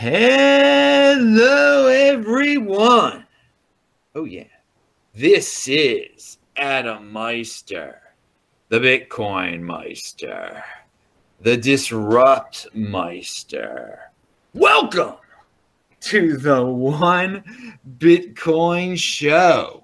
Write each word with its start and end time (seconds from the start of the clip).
Hello, 0.00 1.88
everyone. 1.88 3.26
Oh, 4.14 4.26
yeah. 4.26 4.44
This 5.12 5.66
is 5.66 6.38
Adam 6.56 7.12
Meister, 7.12 8.00
the 8.68 8.78
BitcoinMeister, 8.78 10.62
the 11.40 11.58
DisruptMeister. 11.58 13.98
Welcome 14.54 15.14
to 16.02 16.36
the 16.36 16.64
One 16.64 17.42
Bitcoin 17.98 18.96
Show. 18.96 19.82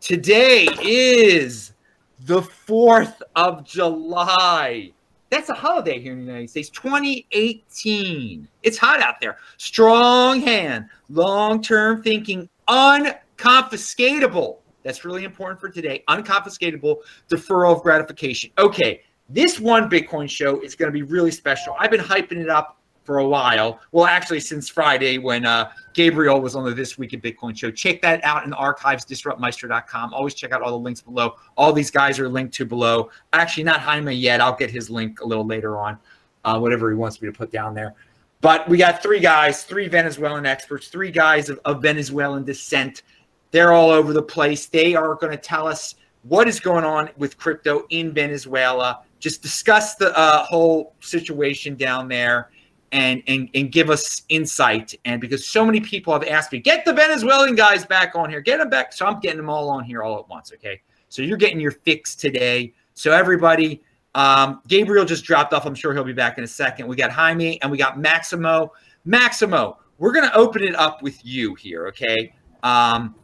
Today 0.00 0.68
is 0.80 1.72
the 2.20 2.42
4th 2.42 3.20
of 3.34 3.64
July. 3.64 4.92
That's 5.32 5.48
a 5.48 5.54
holiday 5.54 5.98
here 5.98 6.12
in 6.12 6.18
the 6.18 6.26
United 6.26 6.50
States. 6.50 6.68
2018. 6.68 8.46
It's 8.62 8.76
hot 8.76 9.00
out 9.00 9.14
there. 9.18 9.38
Strong 9.56 10.42
hand, 10.42 10.90
long 11.08 11.62
term 11.62 12.02
thinking, 12.02 12.50
unconfiscatable. 12.68 14.58
That's 14.82 15.06
really 15.06 15.24
important 15.24 15.58
for 15.58 15.70
today. 15.70 16.04
Unconfiscatable 16.06 16.96
deferral 17.30 17.74
of 17.74 17.82
gratification. 17.82 18.50
Okay, 18.58 19.04
this 19.30 19.58
one 19.58 19.88
Bitcoin 19.88 20.28
show 20.28 20.60
is 20.60 20.74
going 20.74 20.88
to 20.88 20.92
be 20.92 21.00
really 21.02 21.30
special. 21.30 21.74
I've 21.78 21.90
been 21.90 22.00
hyping 22.00 22.36
it 22.36 22.50
up 22.50 22.81
for 23.04 23.18
a 23.18 23.26
while. 23.26 23.80
Well, 23.92 24.06
actually, 24.06 24.40
since 24.40 24.68
Friday 24.68 25.18
when 25.18 25.44
uh, 25.44 25.70
Gabriel 25.92 26.40
was 26.40 26.54
on 26.54 26.64
the 26.64 26.74
This 26.74 26.96
Week 26.96 27.12
in 27.12 27.20
Bitcoin 27.20 27.56
show. 27.56 27.70
Check 27.70 28.02
that 28.02 28.22
out 28.24 28.44
in 28.44 28.50
the 28.50 28.56
archives, 28.56 29.04
disruptmeister.com. 29.04 30.14
Always 30.14 30.34
check 30.34 30.52
out 30.52 30.62
all 30.62 30.70
the 30.70 30.78
links 30.78 31.00
below. 31.00 31.36
All 31.56 31.72
these 31.72 31.90
guys 31.90 32.18
are 32.18 32.28
linked 32.28 32.54
to 32.54 32.64
below. 32.64 33.10
Actually, 33.32 33.64
not 33.64 33.80
Jaime 33.80 34.14
yet. 34.14 34.40
I'll 34.40 34.56
get 34.56 34.70
his 34.70 34.90
link 34.90 35.20
a 35.20 35.26
little 35.26 35.46
later 35.46 35.76
on, 35.78 35.98
uh, 36.44 36.58
whatever 36.58 36.90
he 36.90 36.96
wants 36.96 37.20
me 37.20 37.30
to 37.30 37.36
put 37.36 37.50
down 37.50 37.74
there. 37.74 37.94
But 38.40 38.68
we 38.68 38.76
got 38.76 39.02
three 39.02 39.20
guys, 39.20 39.62
three 39.64 39.88
Venezuelan 39.88 40.46
experts, 40.46 40.88
three 40.88 41.10
guys 41.10 41.48
of, 41.48 41.60
of 41.64 41.82
Venezuelan 41.82 42.44
descent. 42.44 43.02
They're 43.50 43.72
all 43.72 43.90
over 43.90 44.12
the 44.12 44.22
place. 44.22 44.66
They 44.66 44.94
are 44.94 45.14
going 45.14 45.30
to 45.30 45.38
tell 45.38 45.68
us 45.68 45.94
what 46.22 46.48
is 46.48 46.58
going 46.58 46.84
on 46.84 47.10
with 47.16 47.36
crypto 47.38 47.86
in 47.90 48.12
Venezuela. 48.12 49.02
Just 49.20 49.42
discuss 49.42 49.94
the 49.94 50.16
uh, 50.18 50.44
whole 50.44 50.94
situation 51.00 51.76
down 51.76 52.08
there 52.08 52.50
and, 52.92 53.22
and 53.26 53.48
and 53.54 53.72
give 53.72 53.90
us 53.90 54.22
insight. 54.28 54.94
And 55.04 55.20
because 55.20 55.46
so 55.46 55.64
many 55.64 55.80
people 55.80 56.12
have 56.12 56.24
asked 56.24 56.52
me, 56.52 56.60
get 56.60 56.84
the 56.84 56.92
Venezuelan 56.92 57.54
guys 57.54 57.84
back 57.84 58.14
on 58.14 58.30
here, 58.30 58.40
get 58.40 58.58
them 58.58 58.68
back. 58.68 58.92
So 58.92 59.06
I'm 59.06 59.18
getting 59.20 59.38
them 59.38 59.50
all 59.50 59.68
on 59.70 59.84
here 59.84 60.02
all 60.02 60.18
at 60.18 60.28
once. 60.28 60.52
Okay. 60.52 60.80
So 61.08 61.22
you're 61.22 61.38
getting 61.38 61.60
your 61.60 61.72
fix 61.72 62.14
today. 62.14 62.72
So 62.94 63.12
everybody, 63.12 63.82
um, 64.14 64.60
Gabriel 64.68 65.04
just 65.04 65.24
dropped 65.24 65.52
off. 65.52 65.66
I'm 65.66 65.74
sure 65.74 65.92
he'll 65.92 66.04
be 66.04 66.12
back 66.12 66.38
in 66.38 66.44
a 66.44 66.48
second. 66.48 66.86
We 66.86 66.96
got 66.96 67.10
Jaime 67.10 67.60
and 67.62 67.70
we 67.70 67.78
got 67.78 67.98
Maximo. 67.98 68.72
Maximo, 69.04 69.78
we're 69.98 70.12
gonna 70.12 70.32
open 70.34 70.62
it 70.62 70.76
up 70.76 71.02
with 71.02 71.24
you 71.24 71.54
here. 71.54 71.88
Okay. 71.88 72.34
Um, 72.62 73.14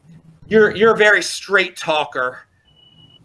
you're 0.49 0.75
you're 0.75 0.95
a 0.95 0.97
very 0.97 1.23
straight 1.23 1.77
talker. 1.77 2.41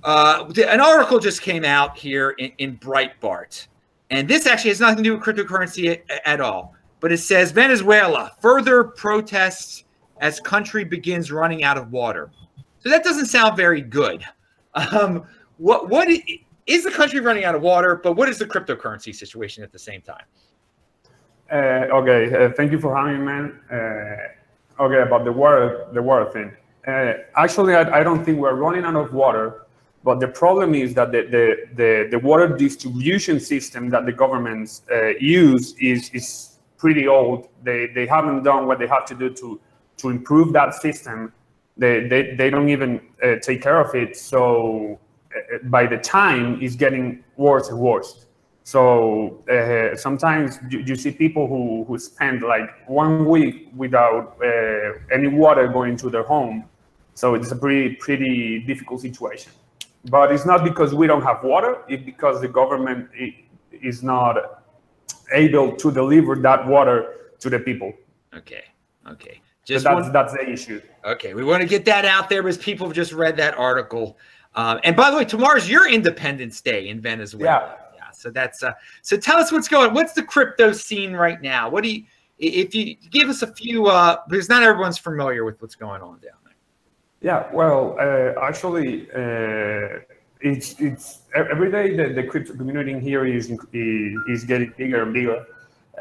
Uh, 0.03 0.51
an 0.67 0.81
article 0.81 1.17
just 1.17 1.41
came 1.41 1.63
out 1.63 1.97
here 1.97 2.31
in, 2.31 2.51
in 2.57 2.77
Breitbart 2.77 3.67
and 4.13 4.27
this 4.27 4.45
actually 4.45 4.69
has 4.69 4.79
nothing 4.79 4.97
to 4.97 5.03
do 5.03 5.17
with 5.17 5.23
cryptocurrency 5.23 6.01
at, 6.25 6.41
all. 6.41 6.75
But 6.99 7.11
it 7.11 7.17
says 7.17 7.51
Venezuela 7.51 8.31
further 8.39 8.83
protests 8.83 9.83
as 10.21 10.39
country 10.39 10.83
begins 10.83 11.31
running 11.31 11.63
out 11.63 11.77
of 11.77 11.91
water. 11.91 12.31
So 12.79 12.89
that 12.89 13.03
doesn't 13.03 13.25
sound 13.25 13.57
very 13.57 13.81
good. 13.81 14.23
Um, 14.75 15.25
what 15.57 15.89
what 15.89 16.07
is 16.65 16.83
the 16.83 16.91
country 16.91 17.19
running 17.19 17.45
out 17.45 17.55
of 17.55 17.61
water? 17.61 17.95
But 17.95 18.13
what 18.13 18.27
is 18.29 18.39
the 18.39 18.45
cryptocurrency 18.45 19.13
situation 19.13 19.63
at 19.63 19.71
the 19.71 19.79
same 19.79 20.01
time? 20.01 20.25
Uh, 21.51 21.87
okay, 21.91 22.33
uh, 22.33 22.51
thank 22.53 22.71
you 22.71 22.79
for 22.79 22.95
having 22.95 23.19
me, 23.19 23.25
man. 23.25 23.59
Uh, 23.71 24.83
okay, 24.83 25.01
about 25.01 25.23
the 25.23 25.31
water, 25.31 25.85
the 25.93 26.01
water 26.01 26.25
thing. 26.31 26.51
Uh, 26.87 27.13
actually, 27.35 27.75
I, 27.75 27.99
I, 27.99 28.03
don't 28.03 28.25
think 28.25 28.39
we're 28.39 28.55
running 28.55 28.83
out 28.83 28.95
of 28.95 29.13
water. 29.13 29.62
But 30.03 30.19
the 30.19 30.27
problem 30.27 30.75
is 30.75 30.93
that 30.95 31.11
the, 31.11 31.21
the, 31.23 31.55
the, 31.75 32.07
the 32.11 32.19
water 32.19 32.47
distribution 32.47 33.39
system 33.39 33.89
that 33.91 34.05
the 34.05 34.11
governments 34.11 34.81
uh, 34.91 35.09
use 35.19 35.75
is, 35.79 36.09
is 36.13 36.59
pretty 36.77 37.07
old. 37.07 37.47
They, 37.63 37.87
they 37.87 38.05
haven't 38.05 38.43
done 38.43 38.67
what 38.67 38.79
they 38.79 38.87
have 38.87 39.05
to 39.05 39.15
do 39.15 39.29
to, 39.35 39.61
to 39.97 40.09
improve 40.09 40.51
that 40.53 40.73
system. 40.75 41.31
They, 41.77 42.07
they, 42.07 42.35
they 42.35 42.49
don't 42.49 42.69
even 42.69 42.99
uh, 43.23 43.35
take 43.41 43.61
care 43.61 43.79
of 43.79 43.95
it. 43.95 44.17
So 44.17 44.99
uh, 45.33 45.59
by 45.63 45.87
the 45.87 45.97
time, 45.97 46.59
it's 46.61 46.75
getting 46.75 47.23
worse 47.37 47.69
and 47.69 47.79
worse. 47.79 48.25
So 48.65 49.43
uh, 49.49 49.95
sometimes 49.95 50.59
you, 50.69 50.79
you, 50.79 50.95
see 50.95 51.11
people 51.11 51.47
who, 51.47 51.85
who 51.85 51.97
spend 51.97 52.43
like 52.43 52.87
one 52.87 53.25
week 53.25 53.69
without 53.75 54.37
uh, 54.41 54.93
any 55.11 55.27
water 55.27 55.67
going 55.67 55.97
to 55.97 56.09
their 56.09 56.23
home. 56.23 56.65
So 57.13 57.35
it's 57.35 57.51
a 57.51 57.55
pretty, 57.55 57.95
pretty 57.95 58.59
difficult 58.59 59.01
situation. 59.01 59.51
But 60.05 60.31
it's 60.31 60.45
not 60.45 60.63
because 60.63 60.93
we 60.93 61.07
don't 61.07 61.21
have 61.21 61.43
water, 61.43 61.83
it's 61.87 62.03
because 62.03 62.41
the 62.41 62.47
government 62.47 63.09
is 63.71 64.03
not 64.03 64.63
able 65.31 65.75
to 65.77 65.91
deliver 65.91 66.35
that 66.35 66.67
water 66.67 67.31
to 67.39 67.49
the 67.49 67.59
people. 67.59 67.93
Okay. 68.35 68.63
Okay. 69.09 69.41
Just 69.65 69.83
so 69.83 69.89
that's, 69.89 70.03
one, 70.03 70.11
that's 70.11 70.33
the 70.33 70.49
issue. 70.49 70.81
Okay. 71.05 71.33
We 71.33 71.43
want 71.43 71.61
to 71.61 71.67
get 71.67 71.85
that 71.85 72.05
out 72.05 72.29
there 72.29 72.43
because 72.43 72.57
people 72.57 72.87
have 72.87 72.95
just 72.95 73.13
read 73.13 73.37
that 73.37 73.57
article. 73.57 74.17
Um, 74.55 74.79
and 74.83 74.95
by 74.95 75.09
the 75.09 75.17
way, 75.17 75.25
tomorrow's 75.25 75.69
your 75.69 75.89
Independence 75.89 76.59
Day 76.61 76.89
in 76.89 76.99
Venezuela. 76.99 77.77
Yeah. 77.93 78.05
yeah. 78.05 78.11
So 78.11 78.29
that's 78.29 78.61
uh, 78.61 78.73
so 79.01 79.17
tell 79.17 79.37
us 79.37 79.51
what's 79.51 79.67
going. 79.67 79.93
What's 79.93 80.13
the 80.13 80.23
crypto 80.23 80.73
scene 80.73 81.13
right 81.13 81.41
now? 81.41 81.69
What 81.69 81.83
do 81.83 81.89
you 81.91 82.03
if 82.39 82.75
you 82.75 82.95
give 83.09 83.29
us 83.29 83.41
a 83.41 83.47
few 83.47 83.87
uh, 83.87 84.17
because 84.27 84.49
not 84.49 84.63
everyone's 84.63 84.97
familiar 84.97 85.45
with 85.45 85.61
what's 85.61 85.75
going 85.75 86.01
on 86.01 86.19
down 86.19 86.33
yeah, 87.23 87.47
well, 87.53 87.95
uh, 87.99 88.39
actually, 88.41 89.09
uh, 89.11 89.99
it's 90.41 90.75
it's 90.79 91.21
every 91.33 91.71
day 91.71 91.95
the, 91.95 92.13
the 92.13 92.23
crypto 92.23 92.53
community 92.53 92.99
here 92.99 93.25
is 93.25 93.49
is 94.27 94.43
getting 94.43 94.73
bigger 94.77 95.03
and 95.03 95.13
bigger. 95.13 95.45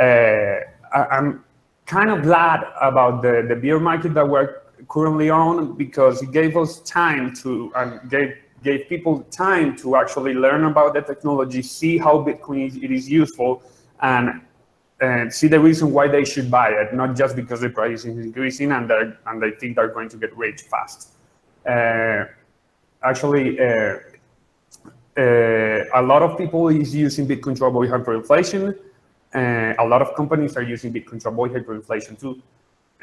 Uh, 0.01 0.97
I, 0.99 1.17
am 1.17 1.45
kind 1.87 2.11
of 2.11 2.23
glad 2.23 2.65
about 2.81 3.23
the 3.23 3.47
the 3.49 3.55
bear 3.55 3.79
market 3.79 4.15
that 4.15 4.29
we're 4.29 4.63
currently 4.89 5.31
on 5.31 5.77
because 5.77 6.23
it 6.23 6.33
gave 6.33 6.57
us 6.57 6.81
time 6.81 7.33
to 7.37 7.73
and 7.77 8.11
gave 8.11 8.35
gave 8.65 8.89
people 8.89 9.21
time 9.31 9.77
to 9.77 9.95
actually 9.95 10.35
learn 10.35 10.65
about 10.65 10.95
the 10.95 11.03
technology, 11.03 11.63
see 11.63 11.99
how 11.99 12.19
Bitcoin 12.19 12.67
is, 12.67 12.77
it 12.77 12.91
is 12.91 13.09
useful, 13.09 13.63
and 14.01 14.41
and 15.01 15.33
see 15.33 15.47
the 15.47 15.59
reason 15.59 15.93
why 15.93 16.09
they 16.09 16.25
should 16.25 16.51
buy 16.51 16.71
it, 16.71 16.93
not 16.95 17.15
just 17.15 17.37
because 17.37 17.61
the 17.61 17.69
price 17.69 18.05
is 18.05 18.19
increasing 18.19 18.73
and 18.73 18.91
and 18.91 19.41
they 19.41 19.53
think 19.53 19.77
they're 19.77 19.95
going 19.95 20.09
to 20.09 20.17
get 20.17 20.37
rich 20.37 20.63
fast. 20.63 21.12
Uh, 21.67 22.25
actually, 23.03 23.59
uh, 23.61 23.99
uh, 25.17 25.85
a 25.95 26.03
lot 26.03 26.23
of 26.23 26.39
people 26.39 26.69
is 26.69 26.95
using 26.95 27.27
Bitcoin 27.27 27.57
to 27.57 27.65
avoid 27.67 27.91
hyperinflation. 27.91 28.79
a 29.35 29.87
lot 29.87 30.03
of 30.03 30.15
companies 30.15 30.57
are 30.57 30.63
using 30.63 30.93
Bitcoin 30.93 31.21
to 31.23 31.29
avoid 31.29 31.53
hyperinflation 31.53 32.19
too. 32.19 32.43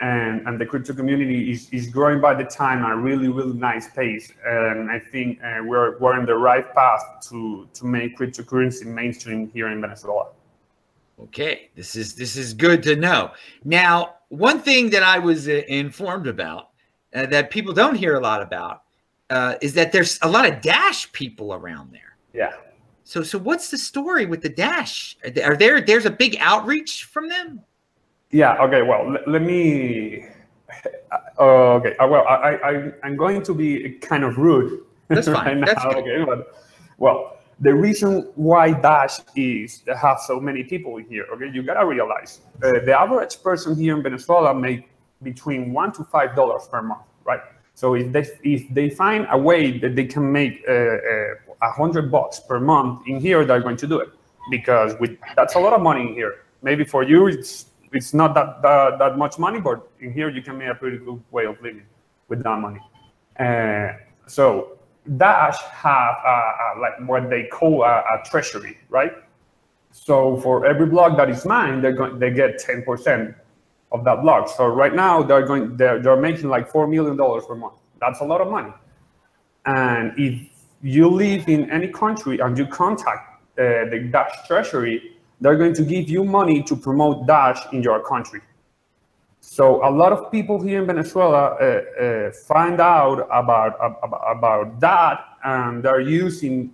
And, 0.02 0.47
and 0.47 0.59
the 0.59 0.66
crypto 0.66 0.94
community 0.94 1.52
is, 1.52 1.70
is 1.72 1.88
growing 1.88 2.22
by 2.22 2.34
the 2.34 2.46
time 2.46 2.86
at 2.86 2.92
a 2.92 2.96
really, 2.96 3.28
really 3.28 3.53
nice 3.53 3.90
pace. 3.90 4.31
And 4.46 4.90
I 4.90 4.97
think 4.97 5.44
uh, 5.44 5.59
we're, 5.66 5.97
we're 6.00 6.18
in 6.18 6.26
the 6.26 6.38
right 6.38 6.74
path 6.74 7.03
to, 7.30 7.68
to 7.74 7.86
make 7.86 8.18
cryptocurrency 8.18 8.86
mainstream 8.86 9.52
here 9.53 9.68
in 9.68 9.81
Venezuela. 9.81 10.28
Okay, 11.24 11.70
this 11.76 11.97
is 11.97 12.16
this 12.16 12.38
is 12.38 12.53
good 12.53 12.81
to 12.84 12.96
know. 12.96 13.31
Now, 13.66 14.16
one 14.30 14.62
thing 14.62 14.90
that 14.91 15.03
I 15.03 15.20
was 15.20 15.50
uh, 15.50 15.64
informed 15.68 16.28
about 16.28 16.70
uh, 17.14 17.25
that 17.28 17.50
people 17.50 17.74
don't 17.74 17.96
hear 17.96 18.16
a 18.16 18.20
lot 18.20 18.42
about 18.42 18.84
uh, 19.30 19.56
is 19.62 19.74
that 19.74 19.92
there's 19.92 20.20
a 20.22 20.30
lot 20.30 20.47
of 20.47 20.62
Dash 20.62 21.12
people 21.12 21.53
around 21.53 21.92
there. 21.92 22.18
Yeah. 22.34 22.53
So, 23.03 23.24
so 23.24 23.38
what's 23.40 23.72
the 23.72 23.78
story 23.78 24.26
with 24.26 24.41
the 24.41 24.50
Dash? 24.50 25.17
Are 25.44 25.56
there 25.56 25.82
there's 25.82 26.06
a 26.06 26.11
big 26.11 26.38
outreach 26.40 27.06
from 27.06 27.29
them? 27.29 27.61
Yeah. 28.32 28.56
Okay. 28.58 28.82
Well, 28.82 29.17
let 29.26 29.41
me. 29.41 30.26
Uh, 31.40 31.73
okay. 31.78 31.96
Uh, 31.97 32.08
well, 32.08 32.28
I, 32.28 32.56
I 32.56 32.91
I'm 33.03 33.16
going 33.16 33.41
to 33.44 33.53
be 33.53 33.97
kind 34.02 34.23
of 34.23 34.38
rude. 34.38 34.84
That's 35.08 35.28
fine. 35.28 35.59
Right 35.61 35.66
That's 35.66 35.84
now. 35.84 35.91
Okay. 35.91 36.23
But 36.23 36.53
well, 36.97 37.40
the 37.61 37.73
reason 37.73 38.29
why 38.35 38.72
Dash 38.72 39.20
is 39.35 39.84
have 40.00 40.20
so 40.20 40.40
many 40.40 40.64
people 40.64 40.97
here. 40.97 41.26
Okay, 41.34 41.50
you 41.52 41.64
gotta 41.64 41.85
realize 41.85 42.41
uh, 42.64 42.73
the 42.85 42.97
average 42.97 43.41
person 43.41 43.76
here 43.76 43.97
in 43.97 44.03
Venezuela 44.03 44.53
make 44.53 44.90
between 45.24 45.74
one 45.74 45.92
to 45.94 46.04
five 46.04 46.36
dollars 46.36 46.68
per 46.72 46.82
month, 46.82 47.02
right? 47.26 47.42
So 47.76 47.96
if 47.96 48.12
they 48.12 48.26
if 48.44 48.74
they 48.74 48.90
find 48.90 49.28
a 49.32 49.38
way 49.38 49.78
that 49.80 49.96
they 49.96 50.06
can 50.06 50.32
make 50.32 50.64
uh, 50.68 50.72
uh, 50.72 51.68
a 51.68 51.72
hundred 51.72 52.12
bucks 52.12 52.40
per 52.40 52.60
month 52.60 53.08
in 53.08 53.20
here, 53.20 53.46
they're 53.46 53.62
going 53.62 53.78
to 53.78 53.88
do 53.88 54.00
it 54.00 54.10
because 54.50 54.96
with 55.00 55.18
that's 55.36 55.56
a 55.56 55.60
lot 55.60 55.74
of 55.74 55.82
money 55.82 56.02
in 56.08 56.14
here. 56.14 56.44
Maybe 56.62 56.84
for 56.84 57.04
you 57.04 57.28
it's 57.28 57.68
it's 57.94 58.14
not 58.14 58.34
that 58.36 58.62
that, 58.62 59.00
that 59.00 59.18
much 59.18 59.40
money, 59.40 59.60
but 59.60 59.88
in 60.00 60.12
here 60.14 60.30
you 60.30 60.42
can 60.42 60.58
make 60.58 60.70
a 60.70 60.76
pretty 60.76 60.98
good 60.98 61.22
way 61.32 61.46
of 61.46 61.62
living 61.62 61.86
with 62.28 62.44
that 62.44 62.60
money. 62.60 62.82
Uh, 63.40 63.94
so 64.28 64.78
Dash 65.18 65.58
have 65.62 66.16
a, 66.26 66.30
a, 66.30 66.80
like 66.80 67.08
what 67.08 67.30
they 67.30 67.44
call 67.46 67.84
a, 67.84 68.04
a, 68.14 68.24
treasury, 68.30 68.78
right? 68.90 69.14
So 69.92 70.38
for 70.38 70.66
every 70.66 70.86
block 70.86 71.18
that 71.18 71.30
is 71.30 71.46
mined, 71.46 71.84
they 71.84 71.94
they 72.18 72.32
get 72.32 72.60
ten 72.60 72.84
percent 72.84 73.36
of 73.91 74.03
that 74.06 74.22
block. 74.22 74.50
So 74.50 74.68
right 74.68 74.94
now 74.94 75.24
they're 75.24 75.46
going 75.46 75.78
they're, 75.78 76.02
they're 76.02 76.22
making 76.30 76.50
like 76.50 76.70
four 76.70 76.88
million 76.88 77.18
dollars 77.18 77.46
per 77.47 77.56
month. 77.56 77.76
That's 78.00 78.22
a 78.22 78.26
lot 78.26 78.41
of 78.41 78.50
money. 78.50 78.74
And 79.66 80.14
if 80.18 80.47
you 80.82 81.09
live 81.09 81.47
in 81.50 81.70
any 81.70 81.88
country 81.88 82.40
and 82.40 82.58
you 82.58 82.66
contact 82.66 83.44
uh, 83.58 83.90
the 83.91 84.09
Dash 84.12 84.32
Treasury, 84.47 85.18
they're 85.41 85.58
going 85.58 85.74
to 85.74 85.84
give 85.84 86.09
you 86.09 86.24
money 86.24 86.64
to 86.64 86.76
promote 86.76 87.28
Dash 87.28 87.59
in 87.74 87.84
your 87.84 88.02
country. 88.03 88.41
So 89.41 89.86
a 89.86 89.92
lot 89.92 90.12
of 90.14 90.32
people 90.32 90.62
here 90.62 90.82
in 90.82 90.88
Venezuela 90.88 91.56
uh, 91.56 91.82
uh, 92.02 92.32
find 92.32 92.80
out 92.80 93.28
about, 93.32 93.76
about, 93.82 94.38
about 94.38 94.80
that, 94.80 95.26
and 95.44 95.82
they're 95.84 96.02
using 96.02 96.72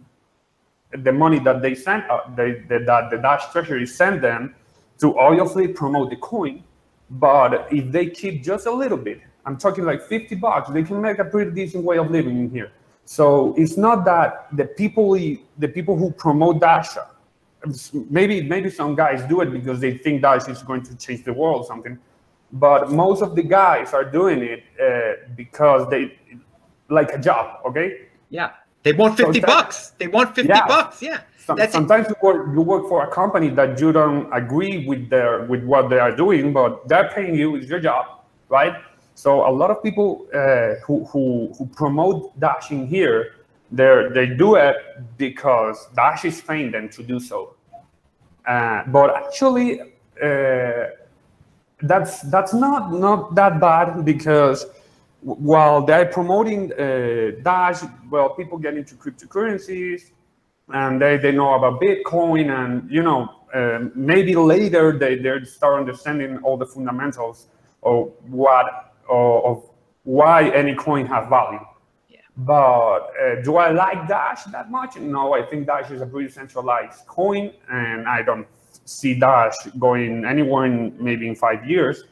the 0.92 1.12
money 1.12 1.40
that 1.40 1.62
they 1.62 1.76
sent, 1.76 2.10
uh, 2.10 2.22
they, 2.36 2.64
the, 2.68 2.80
that 2.80 3.10
the 3.12 3.18
Dash 3.18 3.52
Treasury 3.52 3.86
sent 3.86 4.22
them 4.22 4.56
to 5.00 5.18
obviously 5.18 5.68
promote 5.68 6.10
the 6.10 6.16
coin. 6.18 6.64
But 7.10 7.68
if 7.72 7.92
they 7.92 8.07
keep 8.07 8.44
just 8.44 8.66
a 8.66 8.72
little 8.72 8.98
bit, 8.98 9.22
I'm 9.46 9.57
talking 9.57 9.86
like 9.86 10.02
50 10.02 10.36
bucks, 10.36 10.69
they 10.69 10.84
can 10.84 11.02
make 11.02 11.19
a 11.19 11.25
pretty 11.25 11.52
decent 11.52 11.84
way 11.84 11.98
of 11.98 12.10
living 12.10 12.40
in 12.40 12.50
here. 12.50 12.72
So 13.06 13.54
it's 13.56 13.78
not 13.78 14.06
that 14.06 14.48
the 14.52 14.66
people 14.66 15.13
the 15.13 15.68
people 15.68 15.96
who 15.96 16.12
promote 16.12 16.60
Dasha, 16.60 17.07
maybe 18.10 18.42
maybe 18.42 18.72
some 18.72 18.96
guys 18.96 19.24
do 19.30 19.42
it 19.42 19.52
because 19.52 19.80
they 19.80 19.98
think 19.98 20.24
Dasha 20.24 20.50
is 20.50 20.63
going 20.63 20.81
to 20.84 20.96
change 20.98 21.24
the 21.24 21.34
world 21.34 21.62
or 21.62 21.66
something 21.66 22.00
but 22.56 22.92
most 22.92 23.22
of 23.22 23.36
the 23.36 23.44
guys 23.44 23.94
are 23.94 24.06
doing 24.06 24.42
it 24.42 24.63
uh, 24.81 25.28
because 25.36 25.90
they 25.90 26.18
like 26.90 27.12
a 27.13 27.18
job 27.18 27.60
okay 27.66 28.08
yeah 28.30 28.51
they 28.84 28.94
want 28.94 29.18
50 29.18 29.40
so 29.40 29.46
bucks 29.46 29.92
they 29.98 30.08
want 30.08 30.36
50 30.36 30.48
yeah. 30.48 30.68
bucks 30.68 31.01
yeah 31.01 31.22
Some, 31.46 31.60
sometimes 31.70 32.08
you 32.10 32.16
work, 32.22 32.48
you 32.56 32.62
work 32.62 32.90
for 32.90 33.04
a 33.04 33.08
company 33.12 33.50
that 33.50 33.80
you 33.80 33.92
don't 33.92 34.32
agree 34.34 34.88
with 34.88 35.10
their 35.10 35.44
with 35.46 35.64
what 35.64 35.90
they 35.90 36.00
are 36.00 36.16
doing 36.16 36.54
but 36.54 36.88
they're 36.90 37.10
paying 37.10 37.36
you 37.36 37.56
it's 37.56 37.70
your 37.70 37.80
job 37.80 38.16
right? 38.50 38.76
So 39.16 39.48
a 39.48 39.52
lot 39.52 39.72
of 39.72 39.82
people 39.82 40.28
uh, 40.34 40.76
who, 40.86 41.06
who 41.06 41.54
who 41.58 41.66
promote 41.68 42.38
dashing 42.40 42.88
here 42.88 43.36
they 43.72 44.08
they 44.14 44.28
do 44.28 44.56
it 44.56 44.76
because 45.18 45.88
dash 45.96 46.26
is 46.26 46.42
paying 46.42 46.72
them 46.72 46.90
to 46.90 47.04
do 47.04 47.20
so. 47.20 47.56
Uh, 48.46 48.84
but 48.88 49.16
actually 49.16 49.82
uh, 50.22 50.86
that's 51.82 52.22
that's 52.34 52.54
not 52.54 52.92
not 52.92 53.36
that 53.36 53.60
bad 53.60 54.06
because 54.06 54.66
while 55.22 55.82
they're 55.82 56.06
promoting 56.06 56.72
uh, 56.74 57.32
Dash, 57.42 57.82
well, 58.12 58.30
people 58.30 58.60
get 58.60 58.78
into 58.78 58.94
cryptocurrencies 58.94 60.12
and 60.74 61.02
they, 61.02 61.18
they 61.18 61.32
know 61.32 61.54
about 61.54 61.80
Bitcoin 61.82 62.50
and, 62.50 62.90
you 62.90 63.04
know, 63.04 63.30
uh, 63.54 63.80
maybe 63.96 64.36
later 64.36 64.98
they, 64.98 65.16
they 65.16 65.44
start 65.44 65.80
understanding 65.80 66.38
all 66.44 66.58
the 66.58 66.66
fundamentals 66.66 67.48
of 67.84 68.12
what, 68.28 68.94
of, 69.10 69.46
of 69.46 69.70
why 70.04 70.50
any 70.50 70.76
coin 70.76 71.06
has 71.06 71.28
value. 71.30 71.60
Yeah. 72.10 72.20
But 72.38 73.12
uh, 73.22 73.42
do 73.44 73.58
I 73.58 73.72
like 73.72 74.08
Dash 74.08 74.44
that 74.46 74.72
much? 74.72 74.98
No, 74.98 75.34
I 75.34 75.44
think 75.44 75.68
Dash 75.68 75.92
is 75.92 76.02
a 76.02 76.06
pretty 76.06 76.30
centralized 76.30 77.06
coin 77.06 77.54
and 77.70 78.08
I 78.08 78.24
don't 78.24 78.48
see 78.86 79.18
Dash 79.18 79.56
going 79.80 80.26
anywhere 80.26 80.66
in 80.66 80.96
maybe 81.02 81.28
in 81.28 81.36
five 81.36 81.70
years. 81.70 82.04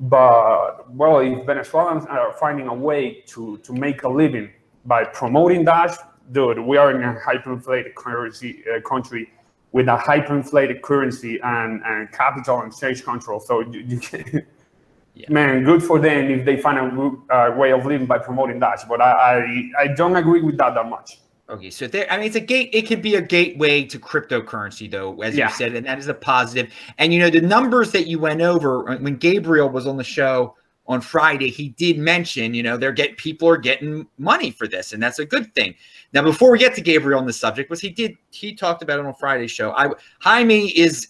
But 0.00 0.90
well, 0.92 1.20
if 1.20 1.46
Venezuelans 1.46 2.06
are 2.06 2.32
finding 2.32 2.66
a 2.68 2.74
way 2.74 3.22
to, 3.28 3.58
to 3.58 3.72
make 3.72 4.02
a 4.02 4.08
living 4.08 4.50
by 4.84 5.04
promoting 5.04 5.64
Dash, 5.64 5.96
dude, 6.32 6.58
we 6.58 6.76
are 6.76 6.90
in 6.90 7.02
a 7.02 7.14
hyperinflated 7.14 7.94
currency 7.94 8.62
uh, 8.74 8.80
country 8.88 9.30
with 9.72 9.88
a 9.88 9.96
hyperinflated 9.96 10.82
currency 10.82 11.38
and, 11.42 11.82
and 11.84 12.10
capital 12.12 12.60
and 12.60 12.72
exchange 12.72 13.04
control. 13.04 13.40
So 13.40 13.60
you, 13.60 13.80
you 13.80 14.00
can, 14.00 14.46
yeah. 15.14 15.26
man, 15.28 15.64
good 15.64 15.82
for 15.82 15.98
them 15.98 16.30
if 16.30 16.44
they 16.44 16.56
find 16.56 16.78
a 16.78 17.34
uh, 17.34 17.56
way 17.56 17.72
of 17.72 17.86
living 17.86 18.06
by 18.06 18.18
promoting 18.18 18.58
Dash. 18.58 18.84
But 18.84 19.00
I, 19.00 19.10
I, 19.12 19.82
I 19.82 19.86
don't 19.88 20.16
agree 20.16 20.42
with 20.42 20.58
that 20.58 20.74
that 20.74 20.88
much. 20.88 21.20
Okay, 21.48 21.70
so 21.70 21.88
there, 21.88 22.10
I 22.12 22.16
mean, 22.16 22.26
it's 22.26 22.36
a 22.36 22.40
gate. 22.40 22.70
It 22.72 22.86
can 22.86 23.00
be 23.00 23.16
a 23.16 23.20
gateway 23.20 23.84
to 23.86 23.98
cryptocurrency, 23.98 24.88
though, 24.88 25.20
as 25.20 25.36
yeah. 25.36 25.48
you 25.48 25.54
said, 25.54 25.74
and 25.74 25.84
that 25.84 25.98
is 25.98 26.06
a 26.06 26.14
positive. 26.14 26.72
And 26.98 27.12
you 27.12 27.18
know, 27.18 27.28
the 27.28 27.40
numbers 27.40 27.90
that 27.90 28.06
you 28.06 28.20
went 28.20 28.40
over 28.40 28.88
uh, 28.88 28.98
when 28.98 29.16
Gabriel 29.16 29.68
was 29.68 29.84
on 29.84 29.96
the 29.96 30.04
show 30.04 30.54
on 30.90 31.00
Friday, 31.00 31.50
he 31.50 31.68
did 31.68 31.98
mention, 31.98 32.52
you 32.52 32.64
know, 32.64 32.76
they're 32.76 32.90
getting 32.90 33.14
people 33.14 33.48
are 33.48 33.56
getting 33.56 34.08
money 34.18 34.50
for 34.50 34.66
this, 34.66 34.92
and 34.92 35.00
that's 35.00 35.20
a 35.20 35.24
good 35.24 35.54
thing. 35.54 35.72
Now, 36.12 36.22
before 36.22 36.50
we 36.50 36.58
get 36.58 36.74
to 36.74 36.80
Gabriel 36.80 37.20
on 37.20 37.26
the 37.26 37.32
subject, 37.32 37.70
was 37.70 37.80
he 37.80 37.90
did 37.90 38.16
he 38.32 38.56
talked 38.56 38.82
about 38.82 38.98
it 38.98 39.06
on 39.06 39.14
Friday's 39.14 39.52
show? 39.52 39.70
I 39.70 39.92
Jaime 40.18 40.66
is 40.76 41.06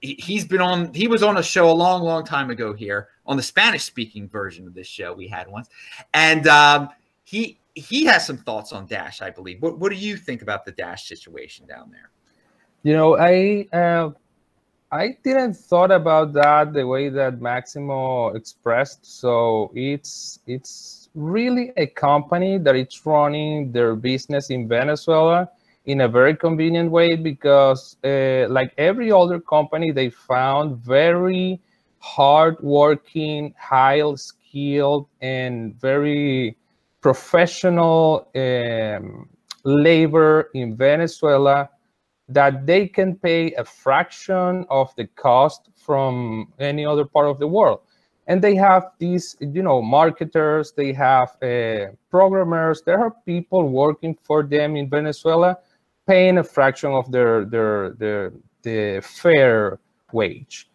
he's 0.00 0.46
been 0.46 0.62
on 0.62 0.94
he 0.94 1.06
was 1.06 1.22
on 1.22 1.36
a 1.36 1.42
show 1.42 1.70
a 1.70 1.72
long, 1.72 2.02
long 2.02 2.24
time 2.24 2.48
ago 2.48 2.72
here 2.72 3.08
on 3.26 3.36
the 3.36 3.42
Spanish 3.42 3.84
speaking 3.84 4.26
version 4.26 4.66
of 4.66 4.72
this 4.72 4.86
show 4.86 5.12
we 5.12 5.28
had 5.28 5.46
once, 5.48 5.68
and 6.14 6.48
um, 6.48 6.88
he 7.24 7.60
he 7.74 8.06
has 8.06 8.26
some 8.26 8.38
thoughts 8.38 8.72
on 8.72 8.86
Dash, 8.86 9.20
I 9.20 9.28
believe. 9.28 9.60
What 9.60 9.78
what 9.78 9.90
do 9.90 9.96
you 9.96 10.16
think 10.16 10.40
about 10.40 10.64
the 10.64 10.72
Dash 10.72 11.06
situation 11.06 11.66
down 11.66 11.90
there? 11.90 12.10
You 12.84 12.94
know, 12.94 13.18
I 13.18 13.68
uh, 13.70 14.12
I 14.92 15.16
didn't 15.22 15.54
thought 15.54 15.92
about 15.92 16.32
that 16.32 16.72
the 16.72 16.84
way 16.84 17.10
that 17.10 17.40
Maximo 17.40 18.30
expressed. 18.30 19.06
So 19.06 19.70
it's 19.74 20.40
it's 20.46 21.08
really 21.14 21.72
a 21.76 21.86
company 21.86 22.58
that 22.58 22.74
it's 22.74 23.06
running 23.06 23.70
their 23.70 23.94
business 23.94 24.50
in 24.50 24.66
Venezuela 24.66 25.48
in 25.86 26.00
a 26.00 26.08
very 26.08 26.36
convenient 26.36 26.90
way 26.90 27.14
because 27.14 27.96
uh, 28.04 28.46
like 28.48 28.74
every 28.78 29.12
other 29.12 29.38
company 29.40 29.92
they 29.92 30.10
found 30.10 30.78
very 30.78 31.60
hardworking 32.00 33.54
high 33.58 34.02
skilled 34.16 35.06
and 35.20 35.80
very 35.80 36.56
professional 37.00 38.28
um, 38.34 39.28
labor 39.64 40.50
in 40.54 40.76
Venezuela 40.76 41.68
that 42.32 42.66
they 42.66 42.86
can 42.86 43.16
pay 43.16 43.52
a 43.54 43.64
fraction 43.64 44.64
of 44.70 44.94
the 44.96 45.06
cost 45.06 45.68
from 45.74 46.52
any 46.58 46.86
other 46.86 47.04
part 47.04 47.26
of 47.26 47.38
the 47.38 47.46
world. 47.46 47.80
And 48.26 48.40
they 48.40 48.54
have 48.54 48.92
these, 48.98 49.36
you 49.40 49.62
know, 49.62 49.82
marketers, 49.82 50.72
they 50.72 50.92
have 50.92 51.30
uh, 51.42 51.92
programmers, 52.10 52.82
there 52.82 53.00
are 53.00 53.14
people 53.26 53.68
working 53.68 54.16
for 54.22 54.44
them 54.44 54.76
in 54.76 54.88
Venezuela 54.88 55.58
paying 56.06 56.38
a 56.38 56.44
fraction 56.44 56.92
of 56.92 57.10
their, 57.10 57.44
their, 57.44 57.90
their, 57.90 58.32
the 58.62 59.00
fair 59.02 59.78
wage. 60.12 60.70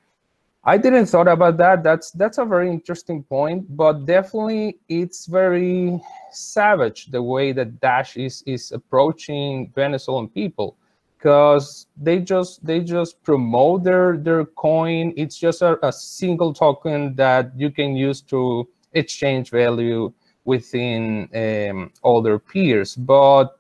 I 0.68 0.78
didn't 0.78 1.06
thought 1.06 1.28
about 1.28 1.58
that. 1.58 1.84
That's 1.84 2.10
that's 2.10 2.40
a 2.40 2.46
very 2.46 2.72
interesting 2.72 3.22
point, 3.22 3.78
but 3.78 4.06
definitely 4.06 4.80
it's 4.90 5.28
very 5.28 6.02
savage 6.32 7.12
the 7.12 7.22
way 7.22 7.52
that 7.52 7.80
Dash 7.80 8.18
is 8.18 8.42
is 8.48 8.72
approaching 8.72 9.72
Venezuelan 9.76 10.28
people 10.28 10.76
because 11.18 11.88
they 11.98 12.20
just 12.20 12.66
they 12.66 12.82
just 12.82 13.22
promote 13.24 13.84
their 13.84 14.18
their 14.18 14.46
coin. 14.46 15.14
It's 15.18 15.38
just 15.38 15.62
a, 15.62 15.84
a 15.86 15.92
single 15.92 16.54
token 16.54 17.16
that 17.16 17.52
you 17.56 17.72
can 17.72 17.96
use 17.96 18.22
to 18.24 18.68
exchange 18.94 19.50
value 19.50 20.14
within 20.46 21.30
um, 21.34 21.92
other 22.04 22.38
peers, 22.38 22.96
but 22.96 23.58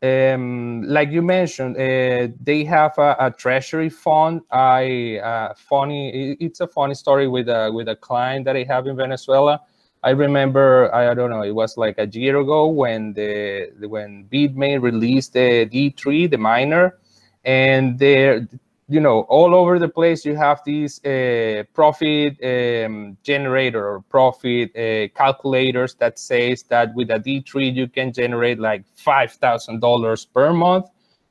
um, 0.00 0.82
like 0.82 1.10
you 1.10 1.22
mentioned, 1.22 1.76
uh, 1.76 2.28
they 2.40 2.64
have 2.64 2.96
a, 2.98 3.16
a, 3.18 3.30
treasury 3.32 3.88
fund. 3.88 4.42
I 4.50 5.18
uh, 5.18 5.54
funny, 5.56 6.36
it's 6.38 6.60
a 6.60 6.68
funny 6.68 6.94
story 6.94 7.26
with 7.26 7.48
a 7.48 7.70
with 7.72 7.88
a 7.88 7.96
client 7.96 8.44
that 8.44 8.56
I 8.56 8.62
have 8.64 8.86
in 8.86 8.96
Venezuela. 8.96 9.60
I 10.08 10.12
remember, 10.12 10.94
I 10.94 11.12
don't 11.12 11.28
know, 11.28 11.42
it 11.42 11.54
was 11.62 11.76
like 11.76 11.96
a 11.98 12.06
year 12.06 12.38
ago 12.38 12.66
when 12.68 13.12
the 13.12 13.70
when 13.94 14.26
Bitmain 14.32 14.80
released 14.80 15.34
the 15.34 15.66
D3, 15.66 16.30
the 16.30 16.38
miner, 16.38 16.98
and 17.44 17.98
there 17.98 18.48
you 18.90 19.00
know, 19.00 19.20
all 19.28 19.54
over 19.54 19.78
the 19.78 19.88
place, 19.88 20.24
you 20.24 20.34
have 20.34 20.62
these 20.64 21.04
uh, 21.04 21.62
profit 21.74 22.42
um, 22.42 23.18
generator 23.22 23.86
or 23.86 24.00
profit 24.00 24.74
uh, 24.74 25.08
calculators 25.14 25.94
that 25.96 26.18
says 26.18 26.62
that 26.70 26.94
with 26.94 27.10
a 27.10 27.20
D3, 27.20 27.74
you 27.74 27.86
can 27.86 28.14
generate 28.14 28.58
like 28.58 28.84
$5,000 28.96 30.26
per 30.32 30.52
month. 30.54 30.86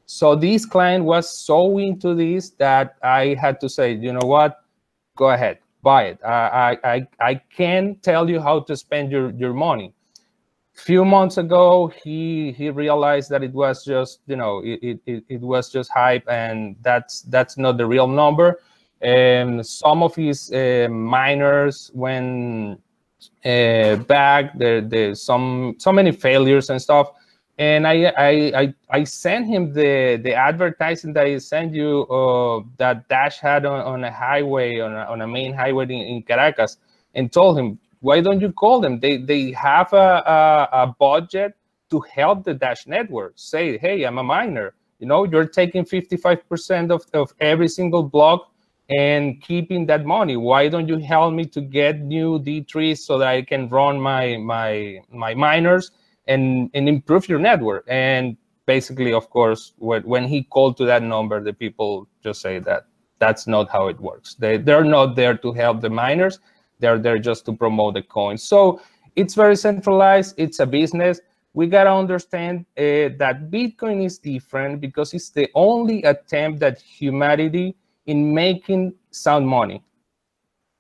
So 0.05 0.36
this 0.36 0.67
client 0.67 1.03
was 1.03 1.36
so 1.36 1.79
into 1.79 2.13
this 2.13 2.51
that 2.51 2.96
I 3.01 3.36
had 3.41 3.60
to 3.62 3.69
say, 3.69 3.93
you 3.93 4.13
know 4.13 4.27
what, 4.27 4.62
go 5.15 5.31
ahead, 5.31 5.57
buy 5.88 6.03
it. 6.12 6.20
I, 6.24 6.77
I, 6.94 7.08
I 7.29 7.34
can 7.60 7.96
tell 8.10 8.29
you 8.29 8.39
how 8.48 8.58
to 8.67 8.74
spend 8.75 9.06
your, 9.15 9.29
your 9.44 9.53
money. 9.53 9.94
Few 10.74 11.03
months 11.03 11.38
ago 11.38 11.88
he 12.03 12.51
he 12.60 12.70
realized 12.70 13.27
that 13.32 13.41
it 13.48 13.53
was 13.63 13.84
just 13.84 14.20
you 14.27 14.38
know 14.41 14.53
it, 14.63 15.00
it, 15.12 15.24
it 15.36 15.41
was 15.41 15.72
just 15.72 15.89
hype 15.89 16.27
and 16.29 16.75
that's 16.88 17.13
that's 17.34 17.58
not 17.58 17.77
the 17.77 17.88
real 17.96 18.10
number. 18.24 18.48
And 19.01 19.65
some 19.65 20.03
of 20.08 20.13
his 20.15 20.51
uh, 20.51 20.88
miners 20.91 21.89
went 21.94 22.79
uh, 23.53 23.96
back. 24.15 24.44
There 24.62 24.82
there's 24.82 25.22
some 25.32 25.75
so 25.86 25.91
many 26.00 26.12
failures 26.12 26.70
and 26.70 26.79
stuff 26.79 27.08
and 27.57 27.87
I 27.87 28.13
I 28.17 28.29
I, 28.61 28.73
I 28.89 29.03
sent 29.03 29.47
him 29.47 29.73
the 29.73 30.19
the 30.23 30.33
advertising 30.33 31.13
that 31.13 31.25
I 31.25 31.37
sent 31.39 31.73
you 31.73 32.03
uh, 32.03 32.63
that 32.77 33.07
Dash 33.07 33.39
had 33.39 33.65
on, 33.65 33.79
on 33.81 34.03
a 34.03 34.11
highway 34.11 34.79
on 34.79 34.93
a, 34.93 35.05
on 35.05 35.21
a 35.21 35.27
main 35.27 35.53
highway 35.53 35.85
in, 35.85 35.91
in 35.91 36.21
Caracas, 36.23 36.77
and 37.15 37.31
told 37.31 37.57
him 37.57 37.79
why 38.01 38.21
don't 38.21 38.39
you 38.39 38.51
call 38.51 38.79
them? 38.79 38.99
They 38.99 39.17
they 39.17 39.51
have 39.51 39.91
a, 39.93 40.23
a, 40.25 40.69
a 40.83 40.95
budget 40.99 41.55
to 41.89 41.99
help 42.01 42.43
the 42.43 42.53
Dash 42.53 42.85
network. 42.85 43.33
Say, 43.35 43.77
hey, 43.77 44.03
I'm 44.03 44.17
a 44.17 44.23
miner. 44.23 44.73
You 44.99 45.07
know, 45.07 45.23
you're 45.23 45.47
taking 45.47 45.85
55% 45.85 46.91
of, 46.91 47.05
of 47.13 47.31
every 47.39 47.67
single 47.67 48.03
block 48.03 48.51
and 48.89 49.39
keeping 49.41 49.85
that 49.85 50.05
money. 50.05 50.37
Why 50.37 50.69
don't 50.69 50.87
you 50.87 50.97
help 50.97 51.33
me 51.33 51.45
to 51.45 51.61
get 51.61 52.01
new 52.01 52.39
D3s 52.39 52.99
so 52.99 53.17
that 53.19 53.27
I 53.27 53.41
can 53.41 53.69
run 53.69 53.99
my 53.99 54.37
my 54.37 54.99
my 55.09 55.33
miners 55.33 55.91
and 56.27 56.69
and 56.74 56.88
improve 56.89 57.27
your 57.27 57.39
network? 57.39 57.86
And 57.88 58.38
basically, 58.67 59.13
of 59.13 59.29
course, 59.31 59.74
when, 59.77 60.25
he 60.25 60.43
called 60.43 60.77
to 60.77 60.86
that 60.86 61.01
number, 61.01 61.43
the 61.43 61.53
people 61.53 62.07
just 62.22 62.41
say 62.41 62.60
that 62.60 62.86
that's 63.17 63.48
not 63.48 63.69
how 63.69 63.88
it 63.88 64.00
works. 64.00 64.36
They 64.36 64.57
they're 64.57 64.84
not 64.84 65.15
there 65.15 65.36
to 65.38 65.51
help 65.53 65.81
the 65.81 65.89
miners. 65.89 66.39
They're 66.79 67.00
there 67.00 67.17
just 67.17 67.46
to 67.46 67.53
promote 67.53 67.96
the 67.96 68.03
coin. 68.03 68.38
So 68.38 68.79
it's 69.15 69.34
very 69.34 69.55
centralized. 69.55 70.36
It's 70.38 70.60
a 70.60 70.65
business. 70.67 71.19
We 71.53 71.65
gotta 71.65 71.91
understand 71.91 72.65
uh, 72.77 73.17
that 73.17 73.50
Bitcoin 73.50 74.05
is 74.05 74.19
different 74.19 74.79
because 74.79 75.15
it's 75.15 75.31
the 75.31 75.50
only 75.55 76.03
attempt 76.03 76.60
that 76.60 76.79
humanity 76.79 77.75
in 78.05 78.31
making 78.31 78.93
sound 79.10 79.48
money. 79.48 79.84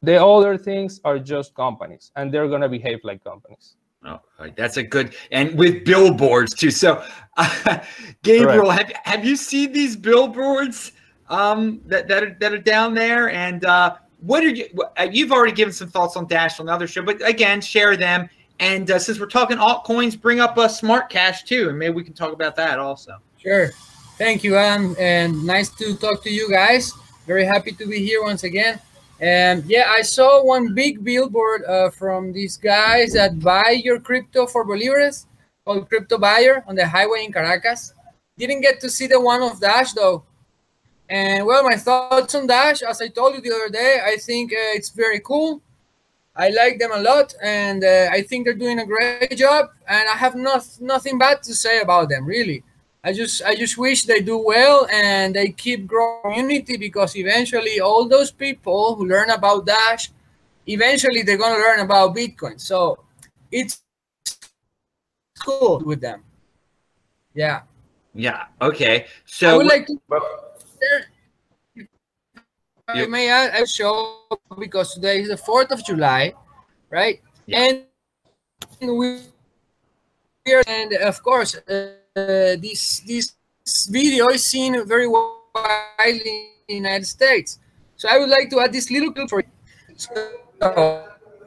The 0.03 0.23
other 0.23 0.55
things 0.55 1.01
are 1.03 1.17
just 1.17 1.55
companies, 1.55 2.11
and 2.15 2.31
they're 2.31 2.47
gonna 2.47 2.69
behave 2.69 2.99
like 3.03 3.23
companies. 3.23 3.75
Oh, 4.07 4.21
right. 4.39 4.55
that's 4.55 4.77
a 4.77 4.83
good 4.83 5.15
and 5.31 5.57
with 5.57 5.83
billboards 5.83 6.53
too. 6.53 6.71
So, 6.71 7.03
uh, 7.35 7.79
Gabriel, 8.23 8.69
have 8.69 8.91
have 9.03 9.25
you 9.25 9.35
seen 9.35 9.73
these 9.73 9.95
billboards 9.95 10.93
um, 11.29 11.81
that 11.85 12.07
that 12.07 12.23
are, 12.23 12.37
that 12.39 12.53
are 12.53 12.57
down 12.57 12.93
there? 12.93 13.29
And 13.29 13.65
uh, 13.65 13.97
what 14.19 14.43
are 14.43 14.49
you? 14.49 14.67
Uh, 14.97 15.07
you've 15.11 15.31
already 15.31 15.51
given 15.51 15.73
some 15.73 15.89
thoughts 15.89 16.15
on 16.15 16.25
Dash 16.27 16.59
on 16.59 16.67
the 16.67 16.71
other 16.71 16.87
show, 16.87 17.03
but 17.03 17.27
again, 17.27 17.59
share 17.59 17.97
them. 17.97 18.29
And 18.59 18.89
uh, 18.89 18.97
since 18.97 19.19
we're 19.19 19.27
talking 19.27 19.57
altcoins, 19.57 20.19
bring 20.19 20.39
up 20.39 20.57
a 20.57 20.61
SmartCash 20.61 21.45
too, 21.45 21.69
and 21.69 21.77
maybe 21.77 21.93
we 21.93 22.03
can 22.03 22.13
talk 22.13 22.33
about 22.33 22.55
that 22.55 22.79
also. 22.79 23.17
Sure. 23.37 23.69
Thank 24.17 24.43
you, 24.43 24.55
Adam, 24.55 24.95
and 24.97 25.45
nice 25.45 25.69
to 25.75 25.95
talk 25.95 26.23
to 26.23 26.31
you 26.31 26.49
guys. 26.49 26.91
Very 27.27 27.45
happy 27.45 27.71
to 27.73 27.85
be 27.85 28.03
here 28.03 28.23
once 28.23 28.43
again. 28.45 28.79
And 29.19 29.65
yeah, 29.65 29.85
I 29.89 30.03
saw 30.03 30.43
one 30.43 30.73
big 30.75 31.03
billboard 31.03 31.63
uh, 31.65 31.89
from 31.89 32.31
these 32.31 32.55
guys 32.57 33.13
that 33.13 33.39
buy 33.39 33.81
your 33.83 33.99
crypto 33.99 34.45
for 34.45 34.65
Bolivares, 34.65 35.25
called 35.65 35.89
CryptoBuyer 35.89 36.63
on 36.67 36.75
the 36.75 36.87
highway 36.87 37.25
in 37.25 37.33
Caracas. 37.33 37.93
Didn't 38.37 38.61
get 38.61 38.79
to 38.81 38.89
see 38.89 39.07
the 39.07 39.19
one 39.19 39.41
of 39.41 39.59
Dash 39.59 39.93
though. 39.93 40.23
And 41.09 41.45
well, 41.45 41.63
my 41.63 41.77
thoughts 41.77 42.35
on 42.35 42.47
Dash, 42.47 42.81
as 42.81 43.01
I 43.01 43.07
told 43.07 43.33
you 43.33 43.41
the 43.41 43.55
other 43.55 43.69
day, 43.69 43.99
I 44.05 44.17
think 44.17 44.51
uh, 44.51 44.75
it's 44.75 44.89
very 44.89 45.19
cool. 45.19 45.61
I 46.35 46.49
like 46.49 46.77
them 46.77 46.91
a 46.93 46.99
lot, 46.99 47.33
and 47.41 47.83
uh, 47.83 48.09
I 48.11 48.21
think 48.21 48.45
they're 48.45 48.53
doing 48.53 48.79
a 48.79 48.85
great 48.85 49.35
job. 49.35 49.69
And 49.87 50.07
I 50.07 50.15
have 50.15 50.35
not, 50.35 50.67
nothing 50.79 51.17
bad 51.17 51.41
to 51.43 51.55
say 51.55 51.81
about 51.81 52.09
them, 52.09 52.25
really. 52.25 52.63
I 53.07 53.13
just, 53.13 53.41
I 53.41 53.55
just 53.55 53.77
wish 53.77 54.03
they 54.03 54.19
do 54.19 54.37
well 54.37 54.85
and 54.91 55.33
they 55.33 55.49
keep 55.55 55.87
growing 55.87 56.19
community 56.23 56.75
because 56.75 57.15
eventually 57.15 57.79
all 57.79 58.03
those 58.05 58.31
people 58.31 58.95
who 58.95 59.07
learn 59.07 59.29
about 59.29 59.65
Dash, 59.65 60.11
eventually 60.67 61.21
they're 61.23 61.37
gonna 61.37 61.55
learn 61.67 61.79
about 61.79 62.13
Bitcoin. 62.13 62.59
So 62.59 62.99
it's 63.49 63.79
cool 65.39 65.79
with 65.85 66.01
them. 66.01 66.19
Yeah. 67.33 67.61
Yeah. 68.13 68.47
Okay. 68.61 69.05
So 69.25 69.47
I 69.47 69.51
So 69.51 69.57
would 69.57 69.67
like 69.67 69.87
to 69.87 69.93
You- 71.75 71.87
I 72.89 73.05
may 73.07 73.29
add 73.29 73.55
a 73.61 73.65
show 73.65 74.27
because 74.59 74.93
today 74.95 75.21
is 75.21 75.29
the 75.29 75.37
4th 75.37 75.71
of 75.71 75.79
July, 75.83 76.33
right? 76.89 77.21
Yeah. 77.45 77.71
And 78.81 78.91
we 78.99 79.07
we 80.45 80.53
are, 80.55 80.63
and 80.67 80.91
of 80.93 81.21
course, 81.23 81.55
uh, 81.55 81.91
this 82.21 82.99
this 83.01 83.33
video 83.89 84.27
is 84.29 84.43
seen 84.43 84.85
very 84.87 85.07
widely 85.07 86.49
in 86.67 86.67
the 86.67 86.73
United 86.75 87.05
States. 87.05 87.59
So 87.97 88.09
I 88.09 88.17
would 88.17 88.29
like 88.29 88.49
to 88.51 88.59
add 88.59 88.71
this 88.73 88.89
little 88.91 89.11
clip 89.11 89.29
for 89.29 89.41
you. 89.41 89.47
So, 89.97 90.13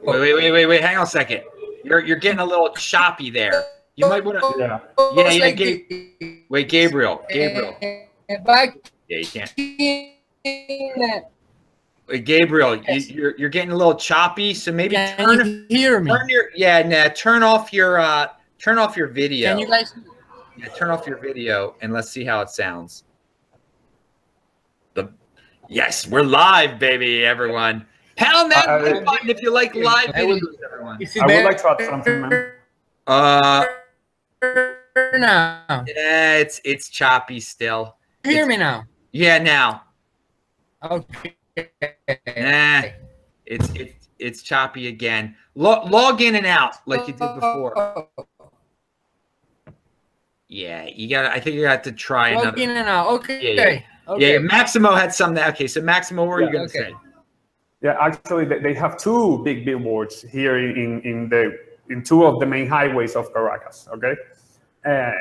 wait, 0.03 0.19
wait, 0.19 0.33
wait, 0.33 0.51
wait, 0.51 0.65
wait. 0.65 0.81
Hang 0.81 0.97
on 0.97 1.03
a 1.03 1.07
second. 1.07 1.41
You're 1.83 1.99
you're 2.05 2.17
getting 2.17 2.39
a 2.39 2.45
little 2.45 2.69
choppy 2.73 3.29
there. 3.29 3.63
You 3.95 4.07
might 4.07 4.23
want 4.23 4.39
to. 4.39 4.53
Yeah. 4.57 4.79
Yeah, 5.15 5.23
It's 5.27 5.35
yeah, 5.37 5.45
like 5.45 5.57
Gabe- 5.57 5.89
the- 6.19 6.43
Wait, 6.49 6.69
Gabriel. 6.69 7.23
Gabriel. 7.29 7.75
uh, 7.81 8.37
back 8.45 8.77
Yeah, 9.07 9.17
you 9.19 9.25
can't. 9.27 9.53
Wait, 12.07 12.25
Gabriel, 12.25 12.75
you, 12.75 12.83
Yes. 12.87 13.09
you're 13.09 13.35
you're 13.37 13.49
getting 13.49 13.71
a 13.71 13.75
little 13.75 13.95
choppy. 13.95 14.53
So 14.53 14.71
maybe 14.71 14.95
can 14.95 15.17
turn 15.17 15.65
you 15.69 15.77
hear 15.77 15.99
me? 15.99 16.11
turn 16.11 16.27
your 16.29 16.45
yeah, 16.55 16.81
nah, 16.83 17.07
turn 17.09 17.43
off 17.43 17.71
your 17.71 17.99
uh 17.99 18.27
turn 18.59 18.77
off 18.77 18.97
your 18.97 19.07
video. 19.07 19.49
Can 19.51 19.59
you 19.59 19.67
guys? 19.67 19.93
Yeah, 20.61 20.67
turn 20.69 20.91
off 20.91 21.07
your 21.07 21.17
video 21.17 21.75
and 21.81 21.91
let's 21.91 22.09
see 22.11 22.23
how 22.23 22.41
it 22.41 22.49
sounds. 22.49 23.03
The 24.93 25.11
yes, 25.67 26.07
we're 26.07 26.21
live, 26.23 26.77
baby, 26.77 27.25
everyone. 27.25 27.85
Pound 28.15 28.51
that 28.51 28.69
I- 28.69 28.75
I- 28.75 28.91
like 28.91 29.05
button 29.05 29.29
if 29.29 29.41
you 29.41 29.51
like 29.51 29.73
live 29.73 30.11
I 30.13 30.23
would- 30.23 30.41
videos, 30.41 30.55
everyone. 30.63 31.01
Is 31.01 31.15
it 31.15 31.23
I 31.23 31.25
would 31.25 31.45
like 31.45 31.57
to 31.63 31.69
add 31.69 31.81
something, 31.89 32.21
man. 32.21 32.51
Uh, 33.07 33.65
now? 35.17 35.83
yeah, 35.87 36.35
it's 36.37 36.61
it's 36.63 36.89
choppy 36.89 37.39
still. 37.39 37.97
Hear 38.23 38.45
me 38.45 38.57
now? 38.57 38.85
Yeah, 39.11 39.39
now, 39.39 39.83
Okay. 40.83 41.35
nah, 42.37 42.83
it's 43.47 43.71
it's 43.73 44.09
it's 44.19 44.41
choppy 44.43 44.87
again. 44.87 45.35
Lo- 45.55 45.83
log 45.85 46.21
in 46.21 46.35
and 46.35 46.45
out 46.45 46.75
like 46.85 47.07
you 47.07 47.13
did 47.13 47.33
before. 47.35 48.07
Yeah, 50.51 50.85
you 50.85 51.09
got. 51.09 51.21
to 51.21 51.31
I 51.31 51.39
think 51.39 51.55
you 51.55 51.61
got 51.61 51.81
to 51.85 51.93
try 51.93 52.33
Log 52.33 52.43
another. 52.43 52.61
in 52.61 52.69
and 52.71 52.89
out. 52.89 53.07
Okay. 53.07 53.55
Yeah, 53.55 53.69
yeah. 53.69 53.81
Okay. 54.09 54.33
Yeah, 54.33 54.39
Maximo 54.39 54.91
had 54.91 55.13
something. 55.13 55.41
Okay, 55.41 55.65
so 55.65 55.79
Maximo, 55.79 56.25
what 56.25 56.33
are 56.33 56.41
you 56.41 56.51
gonna 56.51 56.65
okay. 56.65 56.91
say? 56.91 56.95
Yeah, 57.81 57.95
actually, 57.97 58.43
they 58.43 58.59
they 58.59 58.73
have 58.73 58.97
two 58.97 59.41
big 59.45 59.63
billboards 59.63 60.23
here 60.23 60.57
in, 60.59 60.99
in 61.03 61.29
the 61.29 61.57
in 61.89 62.03
two 62.03 62.25
of 62.25 62.41
the 62.41 62.45
main 62.45 62.67
highways 62.67 63.15
of 63.15 63.31
Caracas. 63.31 63.87
Okay, 63.93 64.13
uh, 64.85 65.11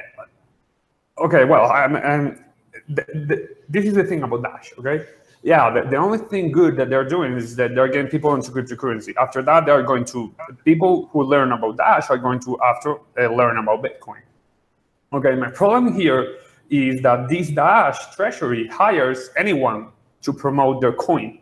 okay. 1.18 1.44
Well, 1.44 1.70
I'm, 1.70 1.94
I'm, 1.94 2.44
the, 2.88 3.04
the, 3.14 3.48
this 3.68 3.84
is 3.84 3.94
the 3.94 4.02
thing 4.02 4.24
about 4.24 4.42
Dash. 4.42 4.72
Okay, 4.78 5.06
yeah. 5.44 5.70
The, 5.70 5.88
the 5.88 5.96
only 5.96 6.18
thing 6.18 6.50
good 6.50 6.76
that 6.78 6.90
they're 6.90 7.08
doing 7.08 7.34
is 7.34 7.54
that 7.54 7.76
they're 7.76 7.86
getting 7.86 8.10
people 8.10 8.34
into 8.34 8.50
cryptocurrency. 8.50 9.14
After 9.16 9.42
that, 9.42 9.64
they're 9.64 9.84
going 9.84 10.06
to 10.06 10.34
people 10.64 11.08
who 11.12 11.22
learn 11.22 11.52
about 11.52 11.76
Dash 11.76 12.10
are 12.10 12.18
going 12.18 12.40
to 12.40 12.60
after 12.62 12.96
uh, 13.16 13.28
learn 13.32 13.58
about 13.58 13.84
Bitcoin. 13.84 14.22
Okay, 15.12 15.34
my 15.34 15.50
problem 15.50 15.94
here 15.94 16.36
is 16.68 17.02
that 17.02 17.28
this 17.28 17.50
Dash 17.50 18.14
treasury 18.14 18.68
hires 18.68 19.30
anyone 19.36 19.88
to 20.22 20.32
promote 20.32 20.80
their 20.80 20.92
coin 20.92 21.40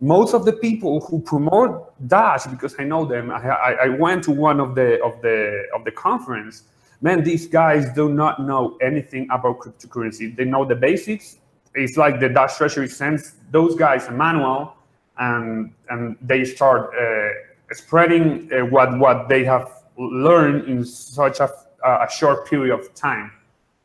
most 0.00 0.32
of 0.34 0.44
the 0.44 0.52
people 0.52 1.00
who 1.00 1.20
promote 1.20 1.92
Dash, 2.08 2.46
because 2.46 2.74
I 2.78 2.84
know 2.84 3.04
them, 3.04 3.30
I, 3.30 3.76
I, 3.84 3.88
went 3.88 4.24
to 4.24 4.30
one 4.30 4.58
of 4.58 4.74
the 4.74 5.02
of 5.02 5.20
the 5.20 5.64
of 5.74 5.84
the 5.84 5.90
conference. 5.92 6.64
Man, 7.02 7.22
these 7.22 7.46
guys 7.46 7.86
do 7.94 8.12
not 8.12 8.42
know 8.42 8.76
anything 8.80 9.26
about 9.30 9.58
cryptocurrency. 9.58 10.34
They 10.34 10.44
know 10.44 10.64
the 10.64 10.74
basics. 10.74 11.36
It's 11.74 11.96
like 11.96 12.18
the 12.18 12.28
Dash 12.28 12.56
Treasury 12.56 12.88
sends 12.88 13.34
those 13.50 13.74
guys 13.74 14.08
a 14.08 14.12
manual, 14.12 14.74
and 15.18 15.72
and 15.90 16.16
they 16.22 16.44
start 16.44 16.92
uh, 16.98 17.74
spreading 17.74 18.50
uh, 18.52 18.64
what 18.66 18.98
what 18.98 19.28
they 19.28 19.44
have 19.44 19.70
learned 19.98 20.66
in 20.66 20.84
such 20.84 21.40
a, 21.40 21.52
a 21.84 22.08
short 22.10 22.46
period 22.48 22.74
of 22.74 22.94
time. 22.94 23.32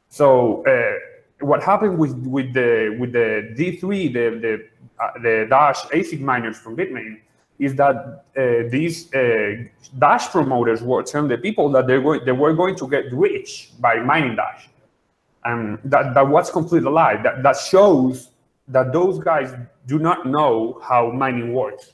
So 0.09 0.65
uh, 0.65 1.45
what 1.45 1.63
happened 1.63 1.97
with 1.97 2.15
with 2.25 2.53
the 2.53 2.95
with 2.99 3.11
the 3.13 3.53
D 3.55 3.77
three 3.77 4.07
the 4.07 4.39
the 4.41 5.03
uh, 5.03 5.11
the 5.21 5.47
Dash 5.49 5.81
ASIC 5.93 6.21
miners 6.21 6.57
from 6.57 6.75
Bitmain 6.77 7.19
is 7.59 7.75
that 7.75 8.23
uh, 8.37 8.69
these 8.69 9.13
uh, 9.13 9.63
Dash 9.97 10.29
promoters 10.29 10.81
were 10.81 11.03
telling 11.03 11.29
the 11.29 11.37
people 11.37 11.69
that 11.69 11.87
they 11.87 11.97
were 11.97 12.23
they 12.23 12.31
were 12.31 12.53
going 12.53 12.75
to 12.75 12.87
get 12.87 13.11
rich 13.13 13.71
by 13.79 13.95
mining 13.95 14.35
Dash, 14.35 14.69
and 15.43 15.79
that 15.83 16.13
that 16.13 16.27
was 16.27 16.49
completely 16.49 16.91
lie. 16.91 17.21
That 17.21 17.43
that 17.43 17.57
shows 17.57 18.29
that 18.69 18.91
those 18.91 19.19
guys 19.19 19.53
do 19.85 19.99
not 19.99 20.25
know 20.25 20.79
how 20.81 21.11
mining 21.11 21.53
works. 21.53 21.91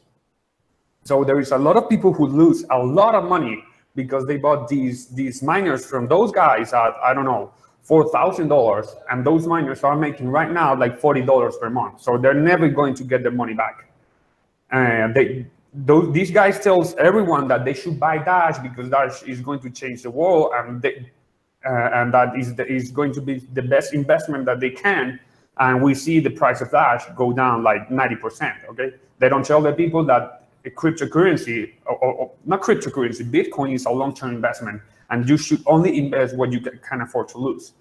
So 1.03 1.23
there 1.23 1.39
is 1.39 1.51
a 1.51 1.57
lot 1.57 1.75
of 1.75 1.89
people 1.89 2.13
who 2.13 2.27
lose 2.27 2.63
a 2.69 2.77
lot 2.77 3.15
of 3.15 3.23
money 3.25 3.63
because 3.95 4.25
they 4.25 4.37
bought 4.37 4.67
these 4.67 5.07
these 5.07 5.41
miners 5.41 5.85
from 5.85 6.07
those 6.07 6.31
guys 6.31 6.73
at 6.73 6.93
I 7.03 7.13
don't 7.13 7.25
know 7.25 7.51
four 7.81 8.09
thousand 8.09 8.47
dollars, 8.47 8.95
and 9.09 9.25
those 9.25 9.47
miners 9.47 9.83
are 9.83 9.95
making 9.95 10.29
right 10.29 10.51
now 10.51 10.75
like 10.75 10.97
forty 10.97 11.21
dollars 11.21 11.57
per 11.59 11.69
month. 11.69 12.01
So 12.01 12.17
they're 12.17 12.33
never 12.33 12.69
going 12.69 12.95
to 12.95 13.03
get 13.03 13.23
their 13.23 13.31
money 13.31 13.53
back. 13.53 13.91
And 14.71 15.13
they 15.13 15.47
those 15.73 16.13
these 16.13 16.31
guys 16.31 16.59
tells 16.59 16.95
everyone 16.95 17.47
that 17.47 17.65
they 17.65 17.73
should 17.73 17.99
buy 17.99 18.17
Dash 18.17 18.59
because 18.59 18.89
Dash 18.89 19.23
is 19.23 19.41
going 19.41 19.59
to 19.61 19.69
change 19.69 20.03
the 20.03 20.11
world, 20.11 20.51
and 20.55 20.81
they 20.81 21.11
uh, 21.65 21.89
and 21.93 22.13
that 22.13 22.37
is, 22.37 22.55
the, 22.55 22.65
is 22.65 22.91
going 22.91 23.13
to 23.13 23.21
be 23.21 23.39
the 23.53 23.61
best 23.61 23.93
investment 23.93 24.45
that 24.45 24.59
they 24.59 24.71
can. 24.71 25.19
And 25.57 25.81
we 25.81 25.93
see 25.93 26.19
the 26.19 26.29
price 26.29 26.61
of 26.61 26.71
Dash 26.71 27.03
go 27.15 27.33
down 27.33 27.61
like 27.61 27.89
90%. 27.89 28.69
Okay, 28.69 28.93
they 29.19 29.29
don't 29.29 29.45
tell 29.45 29.61
the 29.61 29.73
people 29.73 30.03
that 30.05 30.40
a 30.65 30.69
cryptocurrency 30.69 31.73
or, 31.85 31.95
or 31.97 32.31
not 32.45 32.61
cryptocurrency, 32.61 33.29
Bitcoin 33.29 33.73
is 33.73 33.85
a 33.85 33.91
long-term 33.91 34.35
investment, 34.35 34.81
and 35.09 35.27
you 35.27 35.37
should 35.37 35.61
only 35.65 35.97
invest 35.97 36.35
what 36.35 36.51
you 36.51 36.59
can 36.59 37.01
afford 37.01 37.27
to 37.29 37.37
lose. 37.37 37.73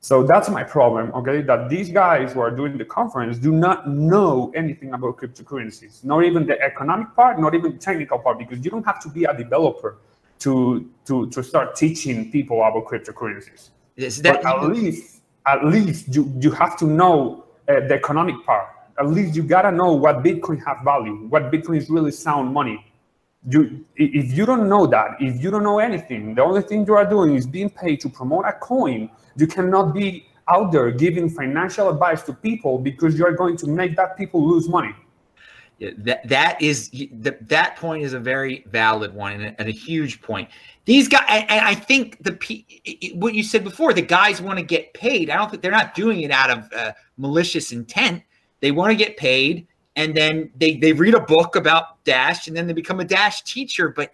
So 0.00 0.22
that's 0.22 0.48
my 0.48 0.62
problem, 0.62 1.10
okay? 1.12 1.42
That 1.42 1.68
these 1.68 1.90
guys 1.90 2.32
who 2.32 2.40
are 2.40 2.52
doing 2.52 2.78
the 2.78 2.84
conference 2.84 3.36
do 3.38 3.50
not 3.50 3.88
know 3.88 4.52
anything 4.54 4.92
about 4.92 5.16
cryptocurrencies, 5.16 6.04
not 6.04 6.24
even 6.24 6.46
the 6.46 6.60
economic 6.62 7.14
part, 7.16 7.40
not 7.40 7.54
even 7.54 7.72
the 7.72 7.78
technical 7.78 8.18
part, 8.18 8.38
because 8.38 8.64
you 8.64 8.70
don't 8.70 8.86
have 8.86 9.00
to 9.00 9.08
be 9.08 9.24
a 9.24 9.36
developer 9.36 9.98
to 10.38 10.88
to 11.04 11.28
to 11.30 11.42
start 11.42 11.74
teaching 11.74 12.30
people 12.30 12.62
about 12.62 12.86
cryptocurrencies. 12.86 13.70
That 13.96 14.42
but 14.42 14.46
at 14.46 14.68
least 14.70 15.22
at 15.46 15.64
least 15.64 16.14
you 16.14 16.32
you 16.38 16.52
have 16.52 16.76
to 16.78 16.86
know 16.86 17.44
uh, 17.68 17.80
the 17.88 17.94
economic 17.94 18.36
part. 18.46 18.68
At 18.98 19.08
least 19.08 19.36
you 19.36 19.42
gotta 19.42 19.70
know 19.70 19.92
what 19.92 20.22
Bitcoin 20.22 20.64
have 20.64 20.78
value, 20.84 21.26
what 21.28 21.52
Bitcoin 21.52 21.76
is 21.76 21.88
really 21.88 22.10
sound 22.10 22.52
money. 22.52 22.84
You 23.48 23.84
if 23.96 24.36
you 24.36 24.44
don't 24.44 24.68
know 24.68 24.86
that, 24.86 25.16
if 25.20 25.42
you 25.42 25.50
don't 25.50 25.62
know 25.62 25.78
anything, 25.78 26.34
the 26.34 26.42
only 26.42 26.62
thing 26.62 26.86
you 26.86 26.94
are 26.94 27.06
doing 27.06 27.34
is 27.34 27.46
being 27.46 27.70
paid 27.70 28.00
to 28.00 28.08
promote 28.08 28.44
a 28.46 28.52
coin. 28.52 29.10
You 29.36 29.46
cannot 29.46 29.94
be 29.94 30.26
out 30.48 30.72
there 30.72 30.90
giving 30.90 31.28
financial 31.28 31.88
advice 31.88 32.22
to 32.22 32.32
people 32.32 32.78
because 32.78 33.18
you 33.18 33.24
are 33.26 33.32
going 33.32 33.56
to 33.58 33.66
make 33.66 33.96
that 33.96 34.16
people 34.16 34.46
lose 34.46 34.68
money 34.68 34.94
that 35.80 36.26
that 36.28 36.60
is 36.60 36.90
that 37.12 37.48
that 37.48 37.76
point 37.76 38.02
is 38.02 38.12
a 38.12 38.18
very 38.18 38.64
valid 38.68 39.14
one 39.14 39.32
and 39.32 39.44
a, 39.44 39.60
and 39.60 39.68
a 39.68 39.72
huge 39.72 40.20
point. 40.20 40.48
These 40.84 41.08
guys, 41.08 41.24
and 41.28 41.60
I 41.60 41.74
think 41.74 42.22
the 42.22 42.32
what 43.14 43.34
you 43.34 43.42
said 43.42 43.62
before, 43.62 43.92
the 43.92 44.02
guys 44.02 44.42
want 44.42 44.58
to 44.58 44.64
get 44.64 44.92
paid. 44.94 45.30
I 45.30 45.36
don't 45.36 45.50
think 45.50 45.62
they're 45.62 45.70
not 45.70 45.94
doing 45.94 46.22
it 46.22 46.30
out 46.30 46.50
of 46.50 46.72
uh, 46.72 46.92
malicious 47.16 47.72
intent. 47.72 48.22
They 48.60 48.70
want 48.70 48.90
to 48.90 48.96
get 48.96 49.16
paid, 49.16 49.66
and 49.96 50.14
then 50.14 50.50
they 50.56 50.76
they 50.76 50.92
read 50.92 51.14
a 51.14 51.20
book 51.20 51.56
about 51.56 52.02
Dash, 52.04 52.48
and 52.48 52.56
then 52.56 52.66
they 52.66 52.72
become 52.72 53.00
a 53.00 53.04
Dash 53.04 53.42
teacher. 53.42 53.88
But 53.88 54.10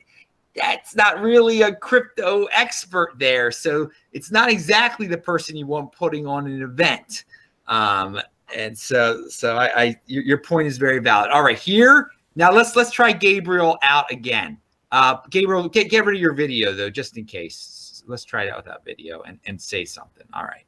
that's 0.55 0.95
not 0.95 1.21
really 1.21 1.63
a 1.63 1.75
crypto 1.75 2.45
expert 2.47 3.15
there, 3.19 3.51
so 3.51 3.91
it's 4.13 4.31
not 4.31 4.51
exactly 4.51 5.07
the 5.07 5.19
person 5.19 5.57
you 5.57 5.67
want 5.67 5.93
putting 5.93 6.27
on 6.27 6.47
an 6.47 6.63
event. 6.63 7.25
Um, 7.67 8.21
and 8.55 8.77
so 8.77 9.27
so 9.29 9.57
I, 9.57 9.83
I 9.83 10.01
your, 10.07 10.39
point 10.39 10.69
is 10.69 10.79
very 10.79 11.01
valid. 11.01 11.31
All 11.31 11.43
right, 11.43 11.59
here 11.59 12.11
now 12.37 12.53
let's 12.53 12.77
let's 12.77 12.91
try 12.91 13.13
Gabriel 13.13 13.79
out 13.83 14.11
again. 14.11 14.59
Uh, 14.93 15.17
Gabriel, 15.31 15.69
get 15.69 15.91
get 15.91 16.05
rid 16.05 16.17
of 16.17 16.23
your 16.23 16.35
video 16.35 16.73
though, 16.73 16.91
just 16.91 17.17
in 17.17 17.25
case. 17.25 18.03
Let's 18.07 18.25
try 18.25 18.45
it 18.45 18.51
out 18.51 18.59
without 18.59 18.85
video 18.85 19.23
and 19.23 19.39
and 19.47 19.61
say 19.61 19.85
something. 19.85 20.27
All 20.35 20.45
right, 20.45 20.65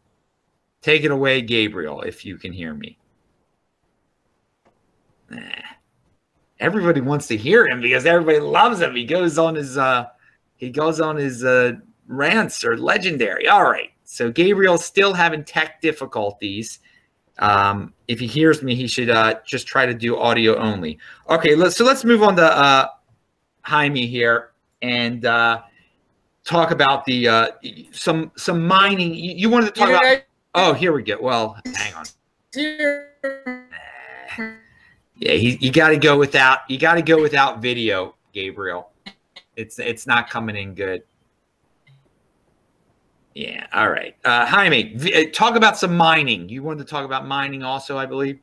take 0.80 1.04
it 1.04 1.10
away, 1.10 1.42
Gabriel, 1.42 2.02
if 2.02 2.24
you 2.24 2.38
can 2.38 2.52
hear 2.52 2.74
me. 2.74 2.98
Everybody 6.58 7.00
wants 7.00 7.26
to 7.28 7.36
hear 7.36 7.66
him 7.66 7.80
because 7.80 8.06
everybody 8.06 8.40
loves 8.40 8.80
him. 8.80 8.94
He 8.94 9.04
goes 9.04 9.38
on 9.38 9.54
his 9.54 9.76
uh 9.76 10.06
he 10.56 10.70
goes 10.70 11.00
on 11.00 11.16
his 11.16 11.44
uh 11.44 11.72
rants 12.08 12.64
or 12.64 12.76
legendary. 12.76 13.48
All 13.48 13.64
right. 13.64 13.90
So 14.04 14.30
Gabriel's 14.30 14.84
still 14.84 15.12
having 15.12 15.44
tech 15.44 15.80
difficulties. 15.80 16.78
Um, 17.38 17.92
if 18.08 18.18
he 18.18 18.26
hears 18.26 18.62
me, 18.62 18.74
he 18.74 18.86
should 18.86 19.10
uh, 19.10 19.34
just 19.44 19.66
try 19.66 19.84
to 19.84 19.92
do 19.92 20.16
audio 20.16 20.56
only. 20.56 20.98
Okay, 21.28 21.54
let's, 21.54 21.76
so 21.76 21.84
let's 21.84 22.04
move 22.04 22.22
on 22.22 22.36
to 22.36 22.44
uh, 22.44 22.88
Jaime 23.62 24.06
here 24.06 24.52
and 24.80 25.24
uh, 25.26 25.60
talk 26.44 26.70
about 26.70 27.04
the 27.04 27.28
uh, 27.28 27.48
some 27.92 28.30
some 28.36 28.66
mining. 28.66 29.14
You, 29.14 29.34
you 29.34 29.50
wanted 29.50 29.66
to 29.66 29.72
talk 29.72 29.90
yeah, 29.90 29.98
about? 29.98 30.22
Oh, 30.54 30.72
here 30.72 30.92
we 30.92 31.02
go. 31.02 31.18
Well, 31.20 31.58
hang 31.74 31.94
on. 31.94 32.06
Yeah, 35.18 35.32
he, 35.32 35.56
you 35.60 35.72
got 35.72 35.88
to 35.88 35.96
go 35.96 36.18
without 36.18 36.60
you 36.68 36.78
got 36.78 36.94
to 36.94 37.02
go 37.02 37.20
without 37.20 37.62
video, 37.62 38.14
Gabriel. 38.32 38.90
It's 39.56 39.78
it's 39.78 40.06
not 40.06 40.28
coming 40.28 40.56
in 40.56 40.74
good. 40.74 41.02
Yeah. 43.34 43.66
All 43.74 43.90
right. 43.90 44.16
Uh, 44.24 44.46
Jaime, 44.46 44.96
uh, 45.14 45.30
talk 45.30 45.56
about 45.56 45.76
some 45.76 45.94
mining. 45.94 46.48
You 46.48 46.62
wanted 46.62 46.86
to 46.86 46.90
talk 46.90 47.04
about 47.04 47.26
mining 47.26 47.62
also, 47.62 47.98
I 47.98 48.06
believe. 48.06 48.38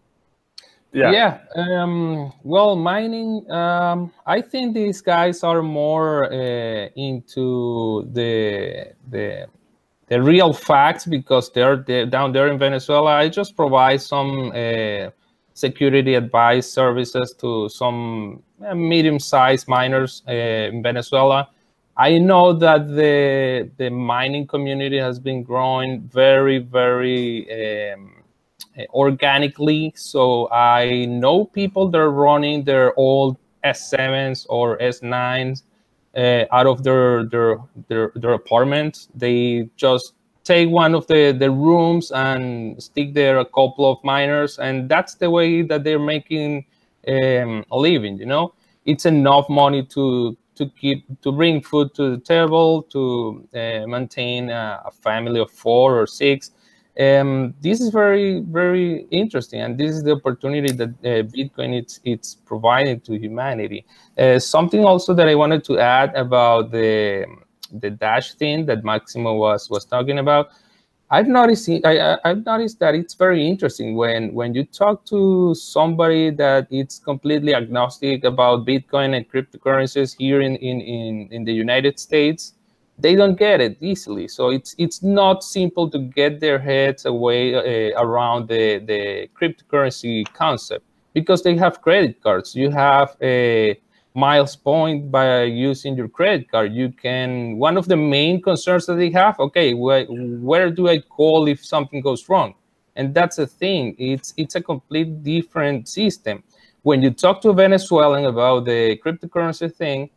Yeah. 0.92 1.12
Yeah. 1.12 1.40
Um, 1.56 2.32
well, 2.44 2.76
mining. 2.76 3.50
Um, 3.52 4.12
I 4.28 4.40
think 4.42 4.76
these 4.76 5.02
guys 5.02 5.44
are 5.44 5.64
more 5.64 6.32
uh, 6.32 6.90
into 6.96 8.08
the 8.14 8.94
the 9.10 9.48
the 10.08 10.22
real 10.22 10.54
facts 10.54 11.06
because 11.06 11.52
they're, 11.52 11.78
they're, 11.78 12.06
down 12.06 12.32
there 12.32 12.50
in 12.50 12.60
Venezuela. 12.60 13.16
I 13.16 13.30
just 13.30 13.56
provide 13.56 14.02
some 14.02 14.52
uh, 14.52 15.10
security 15.54 16.16
advice 16.16 16.68
services 16.72 17.34
to 17.40 17.70
some 17.70 18.42
uh, 18.66 18.74
medium-sized 18.74 19.68
miners 19.68 20.24
uh, 20.28 20.32
in 20.32 20.82
Venezuela 20.82 21.48
I 21.96 22.18
know 22.18 22.54
that 22.54 22.88
the 22.88 23.70
the 23.78 23.90
mining 23.90 24.48
community 24.48 24.98
has 24.98 25.20
been 25.20 25.44
growing 25.44 26.02
very, 26.02 26.58
very 26.58 27.46
um, 27.94 28.24
organically. 28.90 29.94
So 29.96 30.50
I 30.52 31.06
know 31.06 31.46
people 31.46 31.90
that 31.90 32.00
are 32.00 32.12
running 32.12 32.64
their 32.64 32.98
old 32.98 33.38
S7s 33.64 34.48
or 34.50 34.78
S9s 34.80 35.62
uh, 36.18 36.46
out 36.52 36.66
of 36.66 36.84
their, 36.84 37.26
their 37.26 37.58
their 37.88 38.12
their 38.16 38.34
apartments. 38.34 39.10
They 39.14 39.70
just 39.76 40.14
take 40.44 40.70
one 40.70 40.94
of 40.96 41.08
the 41.08 41.32
the 41.32 41.50
rooms 41.50 42.12
and 42.12 42.82
stick 42.82 43.14
there 43.14 43.40
a 43.40 43.46
couple 43.46 43.90
of 43.90 44.04
miners, 44.04 44.60
and 44.60 44.90
that's 44.90 45.16
the 45.16 45.30
way 45.30 45.62
that 45.62 45.84
they're 45.84 46.00
making 46.00 46.66
um, 47.08 47.66
a 47.72 47.78
living. 47.78 48.18
You 48.18 48.26
know, 48.26 48.54
it's 48.86 49.06
enough 49.06 49.50
money 49.50 49.84
to 49.88 50.38
to 50.56 50.70
keep 50.70 51.06
to 51.22 51.32
bring 51.32 51.62
food 51.62 51.94
to 51.96 52.12
the 52.12 52.18
table 52.18 52.84
to 52.84 53.48
uh, 53.54 53.88
maintain 53.88 54.50
a, 54.50 54.82
a, 54.86 54.92
family 54.92 55.40
of 55.40 55.50
four 55.50 56.00
or 56.00 56.08
six 56.08 56.52
um, 57.00 57.54
this 57.62 57.82
is 57.82 57.90
very 57.90 58.42
very 58.42 59.08
interesting 59.10 59.62
and 59.62 59.78
this 59.78 59.92
is 59.92 60.04
the 60.04 60.12
opportunity 60.12 60.72
that 60.72 60.90
uh, 60.90 61.24
bitcoin 61.34 61.74
it's 61.74 62.00
it's 62.04 62.36
providing 62.46 63.00
to 63.00 63.18
humanity 63.18 63.84
uh, 64.20 64.38
something 64.38 64.86
also 64.86 65.14
that 65.14 65.28
i 65.28 65.36
wanted 65.36 65.64
to 65.64 65.80
add 65.80 66.14
about 66.16 66.72
the 66.72 67.26
the 67.80 67.90
dash 67.90 68.34
thing 68.36 68.66
that 68.66 68.84
maximo 68.84 69.34
was 69.36 69.70
was 69.70 69.86
talking 69.86 70.20
about 70.20 70.50
I've 71.14 71.28
noticed 71.28 71.70
I, 71.86 72.18
have 72.26 72.44
noticed 72.44 72.80
that 72.80 72.96
it's 72.96 73.14
very 73.14 73.48
interesting 73.48 73.96
when 73.96 74.34
when 74.34 74.56
you 74.56 74.64
talk 74.64 75.06
to 75.06 75.54
somebody 75.54 76.32
that 76.32 76.68
it's 76.72 76.98
completely 76.98 77.54
agnostic 77.54 78.24
about 78.24 78.66
Bitcoin 78.66 79.16
and 79.16 79.30
cryptocurrencies 79.30 80.16
here 80.18 80.42
in 80.42 80.56
in 80.56 80.82
in, 80.82 81.28
in 81.32 81.44
the 81.44 81.54
United 81.54 82.00
States, 82.00 82.54
they 82.98 83.14
don't 83.14 83.38
get 83.38 83.62
it 83.62 83.78
easily. 83.80 84.28
So 84.28 84.50
it's 84.50 84.74
it's 84.80 85.04
not 85.04 85.44
simple 85.44 85.88
to 85.92 86.00
get 86.00 86.40
their 86.40 86.58
heads 86.58 87.06
away 87.06 87.54
uh, 87.54 88.02
around 88.02 88.48
the 88.48 88.80
the 88.80 89.30
cryptocurrency 89.40 90.26
concept 90.34 90.84
because 91.14 91.44
they 91.44 91.56
have 91.56 91.82
credit 91.84 92.24
cards. 92.24 92.56
You 92.56 92.72
have 92.72 93.16
a 93.22 93.80
miles 94.14 94.56
point 94.56 95.10
by 95.12 95.44
using 95.44 95.96
your 95.96 96.08
credit 96.08 96.50
card. 96.50 96.74
You 96.74 96.90
can, 96.90 97.58
one 97.58 97.78
of 97.78 97.88
the 97.88 97.98
main 97.98 98.42
concerns 98.42 98.86
that 98.86 98.96
they 98.96 99.10
have, 99.12 99.40
okay, 99.40 99.74
wh 99.74 100.06
where 100.42 100.70
do 100.70 100.88
I 100.90 101.00
call 101.00 101.48
if 101.48 101.66
something 101.66 102.02
goes 102.02 102.30
wrong? 102.30 102.56
And 102.96 103.14
that's 103.14 103.38
the 103.38 103.48
thing, 103.48 103.96
it's, 103.98 104.34
it's 104.38 104.56
a 104.56 104.62
complete 104.62 105.24
different 105.24 105.88
system. 105.88 106.44
When 106.84 107.02
you 107.02 107.12
talk 107.12 107.42
to 107.42 107.50
a 107.50 107.54
Venezuelan 107.54 108.26
about 108.26 108.66
the 108.66 108.98
cryptocurrency 108.98 109.74
thing, 109.74 110.10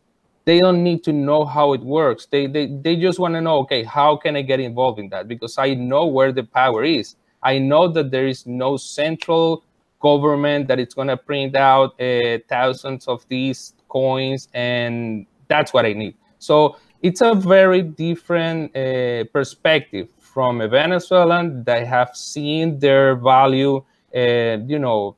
they 0.45 0.59
don't 0.59 0.83
need 0.83 1.03
to 1.05 1.11
know 1.11 1.43
how 1.43 1.73
it 1.73 1.81
works. 1.81 2.27
They, 2.27 2.47
they, 2.47 2.67
they 2.67 2.95
just 2.95 3.19
want 3.19 3.33
to 3.33 3.41
know, 3.41 3.57
okay, 3.59 3.83
how 3.83 4.15
can 4.15 4.35
I 4.35 4.43
get 4.43 4.59
involved 4.59 4.99
in 4.99 5.09
that? 5.09 5.27
Because 5.27 5.57
I 5.57 5.73
know 5.73 6.05
where 6.05 6.31
the 6.31 6.43
power 6.43 6.83
is. 6.83 7.15
I 7.41 7.57
know 7.57 7.87
that 7.89 8.11
there 8.11 8.27
is 8.27 8.45
no 8.45 8.77
central 8.77 9.63
government 9.99 10.67
that 10.67 10.79
it's 10.79 10.93
going 10.93 11.07
to 11.07 11.17
print 11.17 11.55
out 11.55 11.99
uh, 11.99 12.37
thousands 12.47 13.07
of 13.07 13.25
these 13.27 13.73
coins, 13.87 14.47
and 14.53 15.25
that's 15.47 15.73
what 15.73 15.85
I 15.85 15.93
need. 15.93 16.15
So 16.39 16.77
it's 17.01 17.21
a 17.21 17.33
very 17.33 17.81
different 17.81 18.75
uh, 18.75 19.25
perspective 19.31 20.07
from 20.19 20.61
a 20.61 20.67
Venezuelan 20.67 21.63
that 21.63 21.87
have 21.87 22.15
seen 22.15 22.79
their 22.79 23.15
value, 23.15 23.83
uh, 24.15 24.57
you 24.65 24.79
know, 24.79 25.15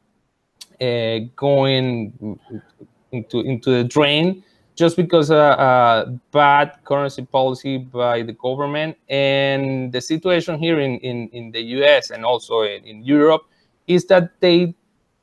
uh, 0.82 1.20
going 1.36 2.40
into 3.12 3.40
into 3.42 3.72
the 3.72 3.84
drain 3.84 4.44
just 4.80 4.96
because 4.96 5.30
a 5.30 6.18
bad 6.32 6.78
currency 6.86 7.26
policy 7.26 7.78
by 7.78 8.22
the 8.22 8.32
government 8.32 8.98
and 9.10 9.92
the 9.92 10.00
situation 10.00 10.58
here 10.58 10.80
in, 10.80 10.98
in, 11.00 11.28
in 11.34 11.52
the 11.52 11.62
US 11.80 12.12
and 12.12 12.24
also 12.24 12.62
in, 12.62 12.86
in 12.86 13.04
Europe 13.04 13.42
is 13.88 14.06
that 14.06 14.40
they 14.40 14.74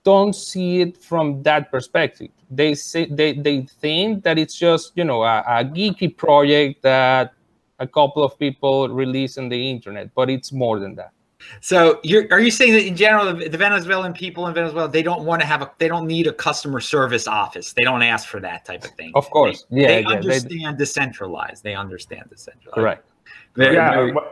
don't 0.04 0.35
see 0.35 0.82
it 0.82 0.98
from 0.98 1.42
that 1.42 1.70
perspective 1.70 2.28
they 2.50 2.74
say 2.74 3.06
they, 3.06 3.32
they 3.32 3.62
think 3.80 4.22
that 4.24 4.38
it's 4.38 4.54
just 4.59 4.92
you 4.94 5.04
know 5.04 5.22
a, 5.22 5.38
a 5.46 5.64
geeky 5.64 6.16
project 6.16 6.82
that 6.82 7.32
a 7.78 7.87
couple 7.87 8.22
of 8.24 8.38
people 8.38 8.88
release 8.88 9.37
on 9.38 9.48
the 9.48 9.70
internet, 9.70 10.14
but 10.14 10.30
it's 10.30 10.52
more 10.52 10.78
than 10.78 10.94
that. 10.94 11.12
So 11.61 12.00
you're 12.02 12.26
are 12.30 12.40
you 12.40 12.50
saying 12.50 12.72
that 12.72 12.87
in 12.87 12.96
general 12.96 13.32
the, 13.32 13.48
the 13.48 13.59
Venezuelan 13.59 14.12
people 14.14 14.46
in 14.46 14.54
Venezuela 14.54 14.88
they 14.88 15.02
don't 15.02 15.24
want 15.24 15.40
to 15.42 15.46
have 15.46 15.62
a 15.62 15.70
they 15.78 15.88
don't 15.88 16.06
need 16.06 16.26
a 16.26 16.32
customer 16.32 16.80
service 16.80 17.26
office. 17.28 17.72
They 17.72 17.85
don't 17.85 18.02
ask 18.02 18.28
for 18.28 18.40
that 18.40 18.64
type 18.64 18.85
of 18.85 18.90
thing. 18.92 19.12
Of 19.14 19.30
course. 19.30 19.64
They, 19.70 19.82
yeah, 19.82 19.87
they 19.88 20.00
yeah, 20.00 20.09
they- 20.09 20.16
understand 20.16 20.78
decentralized. 20.78 21.62
They 21.62 21.74
understand 21.74 22.24
decentralized. 22.30 22.74
correct. 22.74 23.11
Very- 23.54 23.74
yeah, 23.74 23.90
very- 23.94 24.12
well, 24.12 24.26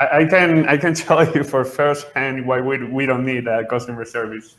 I, 0.00 0.18
I 0.20 0.24
can 0.24 0.68
I 0.68 0.76
can 0.76 0.94
tell 1.06 1.30
you 1.34 1.44
for 1.44 1.64
first 1.64 2.06
hand 2.14 2.46
why 2.46 2.60
we, 2.60 2.84
we 2.84 3.06
don't 3.06 3.24
need 3.24 3.46
a 3.46 3.64
customer 3.66 4.04
service. 4.04 4.56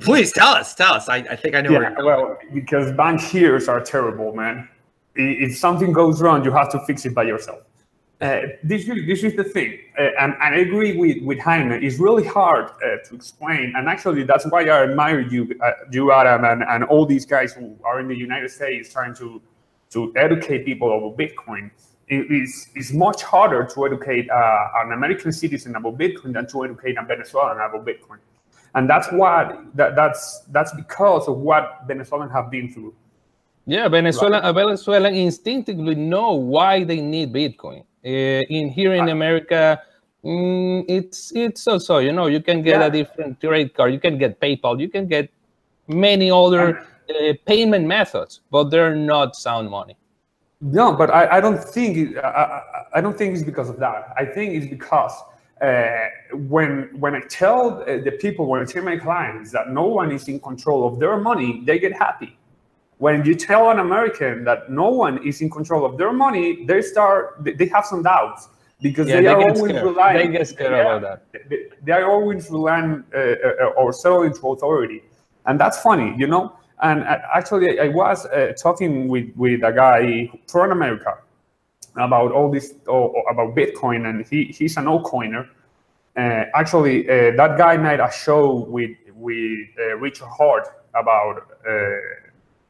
Please 0.00 0.32
tell 0.32 0.48
us. 0.48 0.74
Tell 0.74 0.94
us. 0.94 1.08
I, 1.08 1.16
I 1.16 1.36
think 1.36 1.54
I 1.54 1.60
know 1.60 1.72
where 1.72 1.82
Yeah, 1.82 1.94
you're 1.96 2.06
well, 2.06 2.38
because 2.52 2.92
bankiers 2.92 3.68
are 3.68 3.80
terrible, 3.80 4.34
man. 4.34 4.68
If 5.14 5.56
something 5.56 5.92
goes 5.92 6.20
wrong, 6.22 6.44
you 6.44 6.52
have 6.52 6.70
to 6.72 6.80
fix 6.86 7.04
it 7.04 7.14
by 7.14 7.24
yourself. 7.24 7.60
Uh, 8.20 8.42
this, 8.62 8.86
is, 8.86 9.06
this 9.06 9.24
is 9.24 9.34
the 9.34 9.44
thing, 9.44 9.78
uh, 9.98 10.02
and, 10.20 10.34
and 10.42 10.54
I 10.54 10.58
agree 10.58 10.94
with, 10.94 11.22
with 11.22 11.38
Jaime. 11.38 11.74
It's 11.76 11.98
really 11.98 12.26
hard 12.26 12.66
uh, 12.66 12.98
to 13.08 13.14
explain, 13.14 13.72
and 13.74 13.88
actually, 13.88 14.24
that's 14.24 14.44
why 14.44 14.64
I 14.64 14.82
admire 14.82 15.20
you, 15.20 15.58
uh, 15.64 15.70
you 15.90 16.12
Adam, 16.12 16.44
and, 16.44 16.62
and 16.62 16.84
all 16.84 17.06
these 17.06 17.24
guys 17.24 17.54
who 17.54 17.74
are 17.82 17.98
in 17.98 18.08
the 18.08 18.14
United 18.14 18.50
States 18.50 18.92
trying 18.92 19.14
to, 19.14 19.40
to 19.92 20.12
educate 20.16 20.66
people 20.66 20.94
about 20.94 21.16
Bitcoin. 21.16 21.70
It 22.08 22.30
is 22.30 22.68
it's 22.74 22.92
much 22.92 23.22
harder 23.22 23.64
to 23.64 23.86
educate 23.86 24.28
uh, 24.28 24.68
an 24.82 24.92
American 24.92 25.32
citizen 25.32 25.76
about 25.76 25.96
Bitcoin 25.96 26.34
than 26.34 26.46
to 26.48 26.64
educate 26.64 26.98
a 26.98 27.02
Venezuelan 27.02 27.56
about 27.56 27.86
Bitcoin 27.86 28.18
and 28.74 28.88
that's 28.88 29.10
why 29.12 29.56
that, 29.74 29.96
that's 29.96 30.40
that's 30.52 30.72
because 30.74 31.28
of 31.28 31.36
what 31.38 31.80
Venezuelans 31.86 32.32
have 32.32 32.50
been 32.50 32.72
through. 32.72 32.94
Yeah, 33.66 33.88
Venezuela, 33.88 34.40
a 34.42 34.52
Venezuelan 34.52 35.14
instinctively 35.14 35.94
know 35.94 36.32
why 36.32 36.84
they 36.84 37.00
need 37.00 37.32
Bitcoin. 37.32 37.80
Uh, 38.04 38.42
in 38.48 38.68
here 38.70 38.94
in 38.94 39.02
Right. 39.04 39.10
America, 39.10 39.82
mm, 40.24 40.84
it's 40.88 41.32
it's 41.34 41.66
also 41.68 41.98
you 41.98 42.12
know 42.12 42.26
you 42.26 42.40
can 42.40 42.62
get 42.62 42.80
Yeah. 42.80 42.86
a 42.86 42.90
different 42.90 43.40
credit 43.40 43.74
card, 43.74 43.92
you 43.92 44.00
can 44.00 44.16
get 44.18 44.40
PayPal, 44.40 44.80
you 44.80 44.88
can 44.88 45.06
get 45.06 45.28
many 45.86 46.30
other 46.30 46.78
uh, 47.10 47.34
payment 47.44 47.86
methods, 47.86 48.40
but 48.50 48.70
they're 48.70 48.94
not 48.96 49.36
sound 49.36 49.68
money. 49.68 49.96
No, 50.62 50.92
but 50.92 51.10
I, 51.10 51.38
I 51.38 51.40
don't 51.40 51.62
think 51.62 51.96
it, 51.96 52.16
I, 52.18 52.28
I- 52.28 52.62
I 52.92 53.00
don't 53.00 53.16
think 53.16 53.34
it's 53.34 53.44
because 53.44 53.68
of 53.70 53.78
that. 53.78 54.12
I 54.16 54.24
think 54.24 54.52
it's 54.54 54.66
because 54.66 55.12
uh, 55.60 56.08
when 56.34 56.88
when 56.98 57.14
I 57.14 57.20
tell 57.28 57.82
uh, 57.82 57.98
the 58.02 58.12
people, 58.20 58.46
when 58.46 58.62
I 58.62 58.64
tell 58.64 58.82
my 58.82 58.96
clients 58.96 59.50
that 59.52 59.68
no 59.70 59.86
one 59.86 60.10
is 60.10 60.28
in 60.28 60.40
control 60.40 60.86
of 60.86 60.98
their 60.98 61.16
money, 61.18 61.62
they 61.66 61.78
get 61.78 61.92
happy. 61.92 62.36
When 62.98 63.24
you 63.24 63.34
tell 63.34 63.70
an 63.70 63.78
American 63.78 64.44
that 64.44 64.70
no 64.70 64.90
one 64.90 65.26
is 65.26 65.40
in 65.40 65.50
control 65.50 65.84
of 65.84 65.96
their 65.98 66.12
money, 66.12 66.64
they 66.66 66.82
start 66.82 67.44
they- 67.44 67.66
have 67.66 67.84
some 67.86 68.02
doubts 68.02 68.48
because 68.82 69.08
Yeah, 69.08 69.16
they, 69.16 69.22
they 69.22 69.28
are 69.28 69.42
always 69.42 69.70
scared. 69.72 69.84
relying. 69.84 70.32
They 70.32 70.38
get 70.38 70.48
scared 70.48 70.72
Yeah. 70.72 70.96
about 70.96 71.00
that. 71.32 71.48
they, 71.50 71.58
they 71.84 71.92
are 71.92 72.10
always 72.10 72.50
relying 72.50 73.04
uh, 73.14 73.18
uh, 73.18 73.80
or 73.80 73.92
settling 73.92 74.32
to 74.34 74.48
authority, 74.48 75.02
and 75.46 75.58
that's 75.60 75.78
funny, 75.80 76.14
you 76.16 76.26
know. 76.26 76.52
And 76.82 77.02
uh, 77.04 77.18
actually, 77.34 77.78
I 77.78 77.88
was 77.88 78.24
uh, 78.26 78.52
talking 78.56 79.08
with 79.08 79.28
with 79.36 79.62
a 79.62 79.72
guy 79.72 80.30
from 80.48 80.72
America 80.72 81.18
about 81.96 82.32
all 82.32 82.50
this 82.50 82.74
or, 82.86 83.10
or 83.10 83.30
about 83.30 83.54
Bitcoin, 83.54 84.08
and 84.08 84.26
he 84.26 84.44
he's 84.44 84.76
an 84.76 84.84
altcoiner. 84.84 85.48
Uh, 86.16 86.44
actually, 86.54 87.08
uh, 87.08 87.36
that 87.36 87.56
guy 87.56 87.76
made 87.76 88.00
a 88.00 88.10
show 88.10 88.54
with 88.54 88.96
with 89.14 89.68
uh, 89.78 89.96
Richard 89.96 90.28
Heart 90.28 90.68
about 90.94 91.46
uh, 91.68 91.72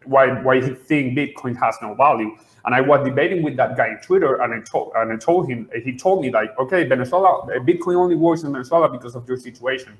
why 0.04 0.28
why 0.42 0.60
he 0.60 0.74
think 0.74 1.16
Bitcoin 1.16 1.56
has 1.58 1.76
no 1.82 1.94
value. 1.94 2.36
And 2.66 2.74
I 2.74 2.82
was 2.82 3.02
debating 3.04 3.42
with 3.42 3.56
that 3.56 3.76
guy 3.76 3.88
on 3.90 4.00
Twitter, 4.02 4.42
and 4.42 4.52
I 4.52 4.60
told 4.60 4.92
and 4.94 5.12
I 5.12 5.16
told 5.16 5.48
him 5.48 5.70
he 5.82 5.96
told 5.96 6.22
me 6.22 6.30
like, 6.30 6.58
okay, 6.58 6.84
Venezuela, 6.84 7.40
uh, 7.44 7.58
Bitcoin 7.60 7.96
only 7.96 8.16
works 8.16 8.42
in 8.42 8.52
Venezuela 8.52 8.88
because 8.88 9.14
of 9.14 9.26
your 9.26 9.38
situation. 9.38 9.96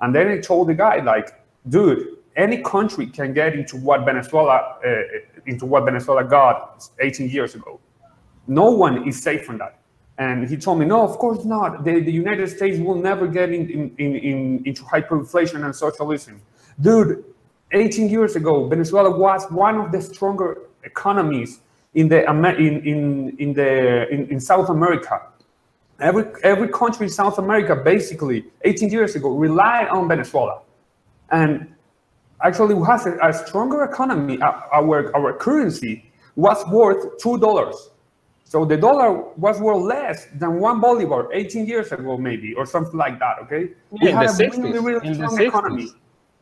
And 0.00 0.14
then 0.14 0.28
I 0.28 0.38
told 0.38 0.68
the 0.68 0.74
guy 0.74 1.00
like, 1.00 1.34
dude, 1.68 2.18
any 2.36 2.62
country 2.62 3.06
can 3.06 3.34
get 3.34 3.54
into 3.54 3.76
what 3.76 4.04
Venezuela 4.04 4.78
uh, 4.86 5.02
into 5.46 5.66
what 5.66 5.84
Venezuela 5.84 6.24
got 6.24 6.88
18 7.00 7.28
years 7.28 7.54
ago. 7.54 7.80
No 8.48 8.70
one 8.70 9.06
is 9.06 9.22
safe 9.22 9.44
from 9.44 9.58
that. 9.58 9.78
And 10.18 10.48
he 10.48 10.56
told 10.56 10.80
me, 10.80 10.86
no, 10.86 11.02
of 11.02 11.16
course 11.18 11.44
not. 11.44 11.84
The, 11.84 12.00
the 12.00 12.10
United 12.10 12.48
States 12.48 12.78
will 12.80 12.96
never 12.96 13.28
get 13.28 13.52
in, 13.52 13.70
in, 13.70 13.94
in, 13.98 14.16
in, 14.16 14.62
into 14.64 14.82
hyperinflation 14.82 15.64
and 15.64 15.74
socialism. 15.74 16.40
Dude, 16.80 17.24
18 17.72 18.08
years 18.08 18.34
ago, 18.34 18.66
Venezuela 18.66 19.16
was 19.16 19.46
one 19.50 19.76
of 19.76 19.92
the 19.92 20.00
stronger 20.00 20.58
economies 20.82 21.60
in 21.94 22.08
the 22.08 22.28
in, 22.28 22.86
in, 22.86 23.36
in 23.38 23.52
the 23.52 24.08
in, 24.08 24.28
in 24.28 24.40
South 24.40 24.70
America. 24.70 25.22
Every 26.00 26.24
every 26.42 26.68
country 26.68 27.06
in 27.06 27.12
South 27.12 27.38
America, 27.38 27.74
basically, 27.76 28.44
18 28.62 28.90
years 28.90 29.16
ago, 29.16 29.30
relied 29.30 29.88
on 29.88 30.08
Venezuela, 30.08 30.60
and 31.30 31.72
actually 32.42 32.74
has 32.86 33.06
a, 33.06 33.18
a 33.22 33.32
stronger 33.32 33.84
economy. 33.84 34.40
Uh, 34.40 34.52
Our 34.72 35.14
our 35.16 35.32
currency 35.32 36.10
was 36.36 36.64
worth 36.68 37.18
two 37.18 37.38
dollars. 37.38 37.90
So 38.48 38.64
the 38.64 38.78
dollar 38.78 39.10
was 39.36 39.60
worth 39.60 39.82
less 39.82 40.26
than 40.40 40.58
one 40.58 40.80
bolivar 40.80 41.30
18 41.34 41.66
years 41.66 41.92
ago, 41.92 42.16
maybe, 42.16 42.54
or 42.54 42.64
something 42.64 42.96
like 42.96 43.18
that. 43.18 43.36
Okay, 43.42 43.62
Yeah, 44.00 44.08
in 44.12 44.16
the 44.20 44.24
a 44.24 44.28
60s. 44.28 44.62
really, 44.62 44.78
really 44.78 45.06
in 45.06 45.12
the 45.20 45.28
strong 45.28 45.36
60s. 45.38 45.48
economy. 45.48 45.88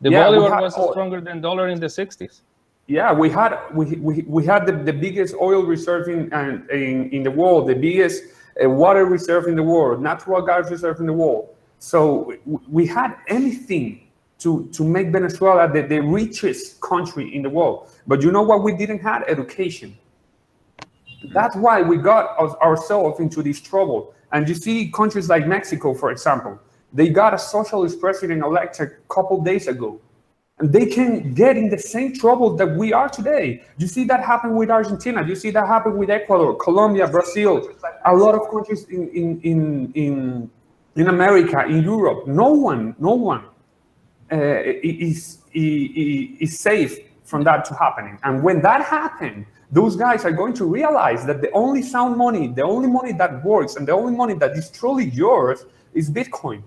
The 0.02 0.10
Yeah, 0.10 0.24
Bolivar 0.24 0.54
had 0.54 0.60
was 0.60 0.78
oil. 0.78 0.92
stronger 0.92 1.20
than 1.20 1.40
dollar 1.40 1.66
in 1.68 1.80
the 1.80 1.88
60s. 1.88 2.42
Yeah, 2.86 3.12
we 3.12 3.28
had 3.28 3.58
we, 3.74 3.84
we, 3.96 4.14
we 4.36 4.44
had 4.52 4.66
the, 4.68 4.72
the 4.90 4.92
biggest 4.92 5.34
oil 5.48 5.62
reserve 5.74 6.06
in, 6.14 6.32
and- 6.32 6.70
in 6.70 7.10
in 7.16 7.22
the 7.24 7.34
world, 7.40 7.66
the 7.66 7.74
biggest 7.88 8.18
uh, 8.22 8.70
water 8.70 9.04
reserve 9.16 9.44
in 9.48 9.56
the 9.56 9.66
world, 9.74 10.00
natural 10.00 10.40
gas 10.48 10.70
reserve 10.70 11.00
in 11.00 11.06
the 11.12 11.18
world. 11.22 11.44
So 11.80 11.98
we, 12.52 12.58
we 12.78 12.84
had 12.98 13.10
anything 13.26 13.86
to 14.42 14.50
to 14.76 14.82
make 14.96 15.06
Venezuela 15.18 15.64
the, 15.74 15.82
the 15.94 16.00
richest 16.20 16.64
country 16.90 17.26
in 17.36 17.42
the 17.46 17.50
world. 17.58 17.78
But 18.06 18.18
you 18.24 18.30
know 18.30 18.42
what? 18.50 18.58
We 18.62 18.72
didn't 18.82 19.02
have 19.10 19.20
education. 19.34 19.90
That's 21.32 21.56
why 21.56 21.82
we 21.82 21.96
got 21.96 22.38
ourselves 22.38 23.20
into 23.20 23.42
this 23.42 23.60
trouble. 23.60 24.14
And 24.32 24.48
you 24.48 24.54
see 24.54 24.90
countries 24.90 25.28
like 25.28 25.46
Mexico, 25.46 25.94
for 25.94 26.10
example, 26.10 26.58
they 26.92 27.08
got 27.08 27.34
a 27.34 27.38
socialist 27.38 28.00
president 28.00 28.42
elected 28.42 28.88
a 28.88 29.14
couple 29.14 29.42
days 29.42 29.66
ago 29.68 30.00
and 30.58 30.72
they 30.72 30.86
can 30.86 31.34
get 31.34 31.56
in 31.56 31.68
the 31.68 31.78
same 31.78 32.14
trouble 32.14 32.56
that 32.56 32.76
we 32.76 32.92
are 32.92 33.08
today. 33.08 33.62
You 33.76 33.86
see 33.86 34.04
that 34.04 34.24
happen 34.24 34.54
with 34.56 34.70
Argentina. 34.70 35.26
You 35.26 35.34
see 35.34 35.50
that 35.50 35.66
happen 35.66 35.98
with 35.98 36.08
Ecuador, 36.08 36.56
Colombia, 36.56 37.06
Brazil, 37.06 37.68
a 38.06 38.14
lot 38.14 38.34
of 38.34 38.50
countries 38.50 38.84
in 38.88 39.08
in 39.10 39.40
in 39.42 39.92
in, 39.92 40.50
in 40.94 41.08
America, 41.08 41.66
in 41.66 41.82
Europe. 41.82 42.26
No 42.26 42.52
one, 42.52 42.96
no 42.98 43.14
one 43.14 43.44
uh, 44.32 44.62
is, 44.82 45.38
is 45.52 46.40
is 46.40 46.58
safe 46.58 47.00
from 47.24 47.42
that 47.44 47.66
to 47.66 47.74
happening. 47.74 48.18
And 48.24 48.42
when 48.42 48.62
that 48.62 48.82
happens, 48.82 49.46
those 49.72 49.96
guys 49.96 50.24
are 50.24 50.32
going 50.32 50.54
to 50.54 50.64
realize 50.64 51.26
that 51.26 51.40
the 51.40 51.50
only 51.52 51.82
sound 51.82 52.16
money, 52.16 52.48
the 52.48 52.62
only 52.62 52.88
money 52.88 53.12
that 53.12 53.44
works, 53.44 53.76
and 53.76 53.86
the 53.86 53.92
only 53.92 54.14
money 54.14 54.34
that 54.34 54.52
is 54.52 54.70
truly 54.70 55.06
yours 55.06 55.66
is 55.94 56.10
Bitcoin 56.10 56.62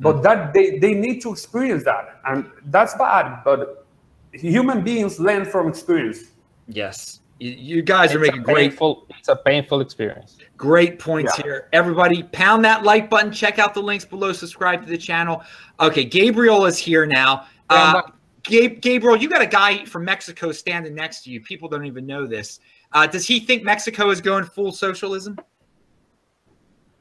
but 0.00 0.22
that 0.22 0.54
they, 0.54 0.78
they 0.78 0.94
need 0.94 1.20
to 1.20 1.32
experience 1.32 1.82
that 1.84 2.20
and 2.26 2.48
that's 2.66 2.94
bad 2.94 3.42
but 3.44 3.84
human 4.32 4.84
beings 4.84 5.18
learn 5.18 5.44
from 5.44 5.66
experience 5.68 6.20
Yes. 6.68 7.20
You, 7.38 7.50
you 7.50 7.82
guys 7.82 8.14
are 8.14 8.18
It's 8.18 8.28
a 8.28 8.32
making 8.32 8.42
great 8.42 8.70
painful, 8.70 9.06
it's 9.18 9.28
a 9.28 9.36
painful 9.36 9.80
experience. 9.80 10.38
Great 10.56 10.98
points 10.98 11.32
Yeah. 11.38 11.44
here. 11.44 11.68
Everybody, 11.72 12.24
pound 12.24 12.64
that 12.64 12.82
like 12.82 13.08
button. 13.08 13.32
Check 13.32 13.58
out 13.58 13.74
the 13.74 13.82
links 13.82 14.04
below. 14.04 14.32
Subscribe 14.32 14.84
to 14.84 14.88
the 14.90 14.98
channel. 14.98 15.42
Okay, 15.80 16.04
Gabriel 16.04 16.66
is 16.66 16.76
here 16.76 17.06
now. 17.06 17.46
Uh, 17.70 17.94
back. 17.94 18.12
Gabriel, 18.48 19.16
you 19.16 19.28
got 19.28 19.42
a 19.42 19.46
guy 19.46 19.84
from 19.84 20.04
Mexico 20.04 20.52
standing 20.52 20.94
next 20.94 21.22
to 21.24 21.30
you. 21.30 21.40
People 21.40 21.68
don't 21.68 21.84
even 21.84 22.06
know 22.06 22.26
this. 22.26 22.60
Uh, 22.92 23.06
does 23.06 23.26
he 23.26 23.40
think 23.40 23.62
Mexico 23.62 24.10
is 24.10 24.20
going 24.20 24.44
full 24.44 24.72
socialism? 24.72 25.38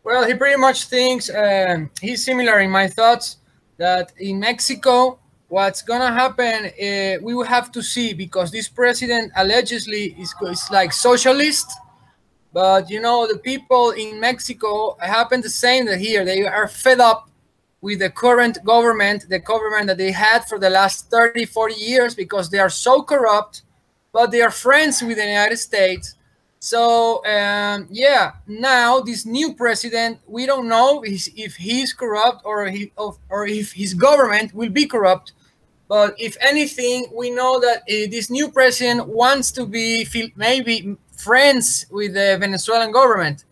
Well, 0.03 0.25
he 0.25 0.33
pretty 0.33 0.57
much 0.57 0.85
thinks 0.85 1.29
um, 1.29 1.89
he's 2.01 2.23
similar 2.23 2.59
in 2.59 2.69
my 2.69 2.87
thoughts 2.87 3.37
that 3.77 4.11
in 4.17 4.39
Mexico, 4.39 5.19
what's 5.47 5.81
gonna 5.81 6.13
happen, 6.13 6.65
uh, 6.65 7.21
we 7.21 7.33
will 7.33 7.45
have 7.45 7.71
to 7.71 7.81
see 7.81 8.13
because 8.13 8.51
this 8.51 8.67
president 8.67 9.31
allegedly 9.35 10.15
is, 10.19 10.33
is 10.41 10.69
like 10.71 10.91
socialist, 10.91 11.71
but 12.53 12.89
you 12.89 13.01
know 13.01 13.27
the 13.27 13.37
people 13.37 13.91
in 13.91 14.19
Mexico 14.19 14.97
happen 14.99 15.41
the 15.41 15.49
same 15.49 15.85
that 15.85 15.99
here. 15.99 16.25
They 16.25 16.45
are 16.45 16.67
fed 16.67 16.99
up 16.99 17.26
with 17.87 17.99
the 17.99 18.09
current 18.09 18.57
government, 18.65 19.29
the 19.29 19.39
government 19.39 19.87
that 19.87 19.97
they 19.97 20.11
had 20.11 20.43
for 20.43 20.59
the 20.59 20.69
last 20.69 21.09
30, 21.09 21.45
40 21.45 21.73
years 21.75 22.13
because 22.13 22.49
they 22.49 22.59
are 22.59 22.69
so 22.69 23.01
corrupt, 23.01 23.61
but 24.11 24.29
they 24.29 24.41
are 24.41 24.51
friends 24.51 25.01
with 25.01 25.15
the 25.15 25.25
United 25.25 25.55
States. 25.55 26.15
So 26.59 27.25
um, 27.25 27.87
yeah, 27.89 28.33
now 28.45 28.99
this 28.99 29.25
new 29.25 29.53
president, 29.53 30.19
we 30.27 30.45
don't 30.45 30.67
know 30.67 31.01
if, 31.05 31.55
he's 31.55 31.93
corrupt 31.93 32.41
or 32.43 32.67
he 32.67 32.91
or 32.97 33.47
if 33.47 33.71
his 33.71 33.93
government 33.93 34.53
will 34.53 34.73
be 34.81 34.85
corrupt. 34.85 35.31
But 35.87 36.13
if 36.19 36.35
anything, 36.41 37.07
we 37.15 37.29
know 37.29 37.61
that 37.61 37.77
uh, 37.83 38.11
this 38.11 38.29
new 38.29 38.51
president 38.51 39.07
wants 39.07 39.49
to 39.53 39.65
be 39.65 40.05
maybe 40.35 40.97
friends 41.15 41.85
with 41.89 42.15
the 42.15 42.35
Venezuelan 42.37 42.91
government. 42.91 43.45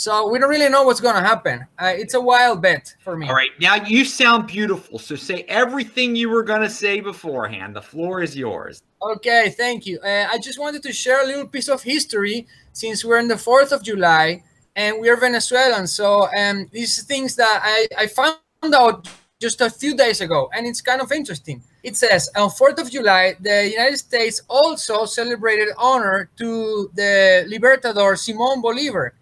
So 0.00 0.30
we 0.30 0.38
don't 0.38 0.48
really 0.48 0.70
know 0.70 0.84
what's 0.84 0.98
going 0.98 1.16
to 1.16 1.20
happen. 1.20 1.66
Uh, 1.78 1.92
it's 1.94 2.14
a 2.14 2.20
wild 2.22 2.62
bet 2.62 2.96
for 3.04 3.18
me. 3.18 3.28
All 3.28 3.34
right, 3.34 3.50
now 3.60 3.74
you 3.74 4.06
sound 4.06 4.46
beautiful. 4.46 4.98
So 4.98 5.14
say 5.14 5.42
everything 5.42 6.16
you 6.16 6.30
were 6.30 6.42
going 6.42 6.62
to 6.62 6.70
say 6.70 7.00
beforehand. 7.00 7.76
The 7.76 7.82
floor 7.82 8.22
is 8.22 8.34
yours. 8.34 8.82
Okay, 9.02 9.50
thank 9.50 9.84
you. 9.84 9.98
Uh, 10.00 10.26
I 10.32 10.38
just 10.38 10.58
wanted 10.58 10.82
to 10.84 10.92
share 10.94 11.22
a 11.22 11.26
little 11.26 11.46
piece 11.46 11.68
of 11.68 11.82
history 11.82 12.46
since 12.72 13.04
we're 13.04 13.18
in 13.18 13.28
the 13.28 13.34
4th 13.34 13.72
of 13.72 13.82
July 13.82 14.42
and 14.74 14.98
we 14.98 15.10
are 15.10 15.16
Venezuelan. 15.16 15.86
So 15.86 16.34
um, 16.34 16.66
these 16.72 17.02
things 17.02 17.36
that 17.36 17.60
I, 17.62 17.86
I 17.98 18.06
found 18.06 18.74
out 18.74 19.06
just 19.38 19.60
a 19.60 19.68
few 19.68 19.94
days 19.94 20.22
ago, 20.22 20.48
and 20.54 20.66
it's 20.66 20.80
kind 20.80 21.02
of 21.02 21.12
interesting. 21.12 21.62
It 21.82 21.98
says 21.98 22.30
on 22.34 22.48
4th 22.48 22.78
of 22.78 22.90
July, 22.90 23.34
the 23.38 23.68
United 23.68 23.98
States 23.98 24.40
also 24.48 25.04
celebrated 25.04 25.68
honor 25.76 26.30
to 26.38 26.90
the 26.94 27.44
Libertador 27.50 28.16
Simon 28.16 28.62
Bolivar 28.62 29.12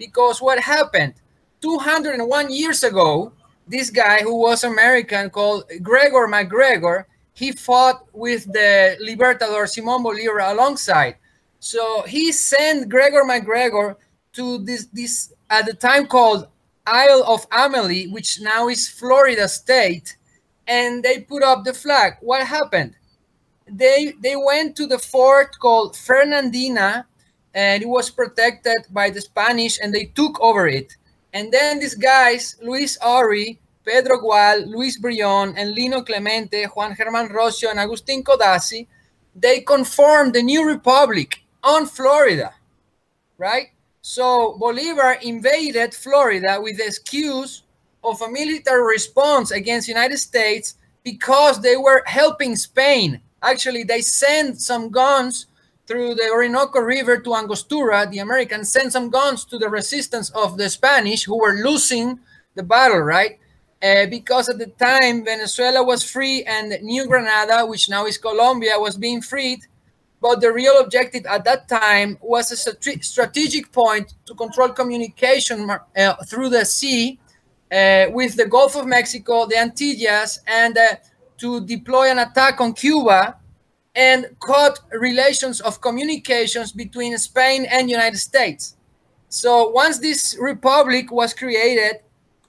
because 0.00 0.40
what 0.40 0.58
happened? 0.58 1.14
201 1.60 2.50
years 2.50 2.82
ago 2.82 3.32
this 3.68 3.90
guy 3.90 4.22
who 4.22 4.34
was 4.34 4.64
american 4.64 5.28
called 5.28 5.64
Gregor 5.82 6.26
MacGregor 6.26 7.06
he 7.34 7.52
fought 7.52 8.06
with 8.12 8.50
the 8.52 8.96
libertador 9.00 9.68
simon 9.68 10.02
bolivar 10.02 10.40
alongside. 10.40 11.16
So 11.58 12.02
he 12.02 12.32
sent 12.32 12.88
Gregor 12.88 13.24
MacGregor 13.24 13.96
to 14.32 14.58
this 14.58 14.86
this 14.92 15.32
at 15.48 15.66
the 15.66 15.74
time 15.74 16.06
called 16.06 16.48
isle 16.86 17.22
of 17.26 17.46
Amelia 17.52 18.10
which 18.10 18.40
now 18.40 18.68
is 18.68 18.88
florida 18.88 19.46
state 19.48 20.16
and 20.66 21.02
they 21.02 21.20
put 21.20 21.42
up 21.42 21.64
the 21.64 21.74
flag. 21.74 22.14
What 22.20 22.46
happened? 22.46 22.94
They 23.66 24.14
they 24.20 24.36
went 24.36 24.76
to 24.76 24.86
the 24.86 24.98
fort 24.98 25.58
called 25.58 25.96
fernandina 25.96 27.06
and 27.54 27.82
it 27.82 27.88
was 27.88 28.10
protected 28.10 28.86
by 28.90 29.10
the 29.10 29.20
Spanish 29.20 29.78
and 29.82 29.92
they 29.92 30.04
took 30.04 30.40
over 30.40 30.68
it. 30.68 30.96
And 31.32 31.52
then 31.52 31.78
these 31.78 31.94
guys, 31.94 32.56
Luis 32.62 32.98
Aury, 33.02 33.58
Pedro 33.84 34.18
Gual, 34.18 34.66
Luis 34.66 34.98
Brion, 34.98 35.54
and 35.56 35.72
Lino 35.72 36.02
Clemente, 36.02 36.64
Juan 36.66 36.94
Germán 36.94 37.30
Roscio, 37.30 37.70
and 37.70 37.78
Agustín 37.78 38.22
Codazzi, 38.22 38.86
they 39.34 39.60
conformed 39.60 40.34
the 40.34 40.42
new 40.42 40.66
republic 40.66 41.42
on 41.62 41.86
Florida, 41.86 42.52
right? 43.38 43.68
So 44.02 44.56
Bolivar 44.58 45.18
invaded 45.22 45.94
Florida 45.94 46.58
with 46.60 46.78
the 46.78 46.86
excuse 46.86 47.62
of 48.02 48.20
a 48.22 48.30
military 48.30 48.82
response 48.82 49.50
against 49.50 49.86
the 49.86 49.92
United 49.92 50.18
States 50.18 50.74
because 51.04 51.60
they 51.60 51.76
were 51.76 52.02
helping 52.06 52.56
Spain. 52.56 53.20
Actually, 53.42 53.84
they 53.84 54.00
sent 54.00 54.60
some 54.60 54.90
guns 54.90 55.46
through 55.90 56.14
the 56.14 56.30
Orinoco 56.30 56.78
River 56.78 57.18
to 57.18 57.34
Angostura, 57.34 58.06
the 58.08 58.20
Americans 58.20 58.70
sent 58.70 58.92
some 58.92 59.10
guns 59.10 59.44
to 59.46 59.58
the 59.58 59.68
resistance 59.68 60.30
of 60.30 60.56
the 60.56 60.70
Spanish 60.70 61.24
who 61.24 61.36
were 61.36 61.54
losing 61.54 62.20
the 62.54 62.62
battle, 62.62 63.00
right? 63.00 63.40
Uh, 63.82 64.06
because 64.06 64.48
at 64.48 64.58
the 64.58 64.68
time 64.78 65.24
Venezuela 65.24 65.82
was 65.82 66.08
free 66.08 66.44
and 66.44 66.80
New 66.84 67.06
Granada, 67.08 67.66
which 67.66 67.88
now 67.88 68.06
is 68.06 68.18
Colombia, 68.18 68.78
was 68.78 68.96
being 68.96 69.20
freed. 69.20 69.66
But 70.20 70.40
the 70.40 70.52
real 70.52 70.78
objective 70.78 71.26
at 71.26 71.42
that 71.44 71.66
time 71.66 72.18
was 72.20 72.52
a 72.52 72.56
strategic 72.56 73.72
point 73.72 74.14
to 74.26 74.34
control 74.34 74.68
communication 74.68 75.68
uh, 75.68 76.14
through 76.24 76.50
the 76.50 76.64
sea 76.64 77.18
uh, 77.72 78.06
with 78.10 78.36
the 78.36 78.46
Gulf 78.46 78.76
of 78.76 78.86
Mexico, 78.86 79.44
the 79.46 79.56
Antilles, 79.56 80.38
and 80.46 80.78
uh, 80.78 80.96
to 81.38 81.66
deploy 81.66 82.12
an 82.12 82.20
attack 82.20 82.60
on 82.60 82.74
Cuba 82.74 83.39
and 83.94 84.26
cut 84.40 84.78
relations 84.92 85.60
of 85.60 85.80
communications 85.80 86.72
between 86.72 87.16
Spain 87.18 87.66
and 87.70 87.90
United 87.90 88.18
States. 88.18 88.76
So 89.28 89.68
once 89.68 89.98
this 89.98 90.36
republic 90.40 91.10
was 91.10 91.34
created, 91.34 92.00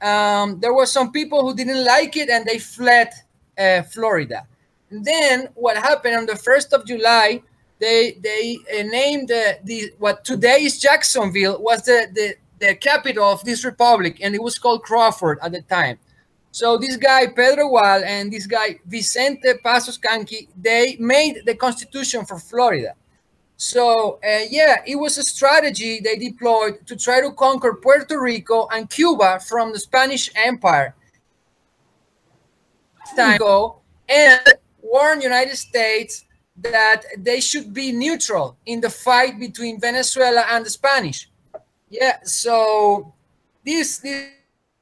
um, 0.01 0.59
there 0.59 0.73
were 0.73 0.85
some 0.85 1.11
people 1.11 1.41
who 1.41 1.55
didn't 1.55 1.83
like 1.85 2.17
it 2.17 2.29
and 2.29 2.45
they 2.45 2.57
fled 2.57 3.09
uh, 3.57 3.83
Florida. 3.83 4.47
And 4.89 5.05
then 5.05 5.49
what 5.55 5.77
happened 5.77 6.15
on 6.15 6.25
the 6.25 6.35
first 6.35 6.73
of 6.73 6.85
July? 6.85 7.41
They 7.79 8.17
they 8.21 8.57
uh, 8.71 8.83
named 8.83 9.29
the 9.29 9.93
what 9.97 10.23
today 10.23 10.63
is 10.63 10.79
Jacksonville 10.79 11.61
was 11.61 11.83
the, 11.83 12.07
the 12.13 12.35
the 12.59 12.75
capital 12.75 13.25
of 13.25 13.43
this 13.43 13.65
republic, 13.65 14.19
and 14.21 14.35
it 14.35 14.41
was 14.41 14.59
called 14.59 14.83
Crawford 14.83 15.39
at 15.41 15.51
the 15.51 15.61
time. 15.63 15.97
So 16.51 16.77
this 16.77 16.97
guy 16.97 17.27
Pedro 17.27 17.69
Gual 17.69 18.03
and 18.03 18.31
this 18.31 18.45
guy 18.45 18.79
Vicente 18.85 19.53
Pazos 19.63 19.99
Kanki, 19.99 20.49
they 20.55 20.97
made 20.99 21.43
the 21.45 21.55
constitution 21.55 22.25
for 22.25 22.37
Florida. 22.37 22.93
So 23.55 24.19
uh, 24.23 24.45
yeah, 24.49 24.81
it 24.85 24.95
was 24.95 25.17
a 25.17 25.23
strategy 25.23 26.01
they 26.01 26.17
deployed 26.17 26.85
to 26.87 26.95
try 26.97 27.21
to 27.21 27.31
conquer 27.31 27.75
Puerto 27.75 28.19
Rico 28.19 28.67
and 28.71 28.89
Cuba 28.89 29.39
from 29.39 29.71
the 29.71 29.79
Spanish 29.79 30.29
Empire. 30.35 30.95
Time 33.15 33.35
ago, 33.35 33.79
and 34.07 34.41
warn 34.81 35.21
United 35.21 35.57
States 35.57 36.25
that 36.57 37.03
they 37.17 37.39
should 37.41 37.73
be 37.73 37.91
neutral 37.91 38.57
in 38.65 38.79
the 38.79 38.89
fight 38.89 39.39
between 39.39 39.79
Venezuela 39.79 40.45
and 40.49 40.65
the 40.65 40.69
Spanish. 40.69 41.29
Yeah, 41.89 42.17
so 42.23 43.13
this 43.65 43.97
this 43.99 44.31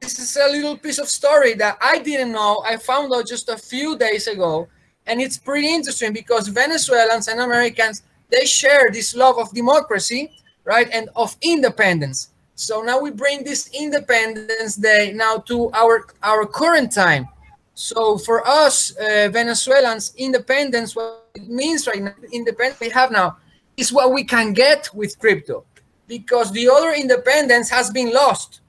this 0.00 0.18
is 0.18 0.36
a 0.36 0.48
little 0.50 0.76
piece 0.76 0.98
of 0.98 1.08
story 1.08 1.54
that 1.54 1.76
I 1.80 1.98
didn't 1.98 2.32
know. 2.32 2.62
I 2.66 2.76
found 2.78 3.12
out 3.12 3.26
just 3.26 3.48
a 3.48 3.56
few 3.56 3.98
days 3.98 4.26
ago, 4.26 4.66
and 5.06 5.20
it's 5.20 5.36
pretty 5.36 5.68
interesting 5.72 6.12
because 6.12 6.48
Venezuelans 6.48 7.28
and 7.28 7.40
Americans 7.40 8.02
they 8.30 8.46
share 8.46 8.90
this 8.92 9.14
love 9.14 9.38
of 9.38 9.52
democracy, 9.52 10.30
right, 10.64 10.88
and 10.92 11.10
of 11.16 11.36
independence. 11.42 12.30
So 12.54 12.80
now 12.82 13.00
we 13.00 13.10
bring 13.10 13.42
this 13.42 13.68
Independence 13.74 14.76
Day 14.76 15.12
now 15.12 15.38
to 15.50 15.70
our 15.72 16.06
our 16.22 16.46
current 16.46 16.92
time. 16.92 17.28
So 17.74 18.18
for 18.18 18.46
us 18.46 18.96
uh, 18.96 19.28
Venezuelans, 19.32 20.14
independence, 20.16 20.96
what 20.96 21.28
it 21.34 21.48
means 21.48 21.86
right 21.86 22.02
now, 22.02 22.14
independence 22.32 22.80
we 22.80 22.88
have 22.90 23.10
now, 23.10 23.36
is 23.76 23.92
what 23.92 24.12
we 24.12 24.24
can 24.24 24.52
get 24.52 24.88
with 24.94 25.18
crypto, 25.18 25.64
because 26.06 26.52
the 26.52 26.68
other 26.68 26.92
independence 26.92 27.68
has 27.70 27.90
been 27.90 28.12
lost 28.12 28.59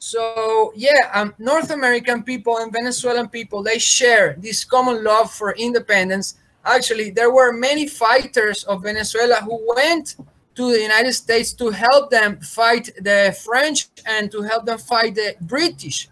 so 0.00 0.72
yeah, 0.74 1.10
um, 1.12 1.34
North 1.38 1.70
American 1.70 2.22
people 2.22 2.56
and 2.56 2.72
Venezuelan 2.72 3.28
people 3.28 3.62
they 3.62 3.78
share 3.78 4.34
this 4.38 4.64
common 4.64 5.04
love 5.04 5.30
for 5.30 5.52
independence. 5.52 6.36
Actually, 6.64 7.10
there 7.10 7.30
were 7.30 7.52
many 7.52 7.86
fighters 7.86 8.64
of 8.64 8.82
Venezuela 8.82 9.36
who 9.36 9.60
went 9.76 10.16
to 10.54 10.72
the 10.72 10.80
United 10.80 11.12
States 11.12 11.52
to 11.52 11.68
help 11.68 12.10
them 12.10 12.40
fight 12.40 12.90
the 13.00 13.36
French 13.44 13.88
and 14.06 14.30
to 14.32 14.40
help 14.40 14.64
them 14.64 14.78
fight 14.78 15.14
the 15.14 15.36
British. 15.42 16.08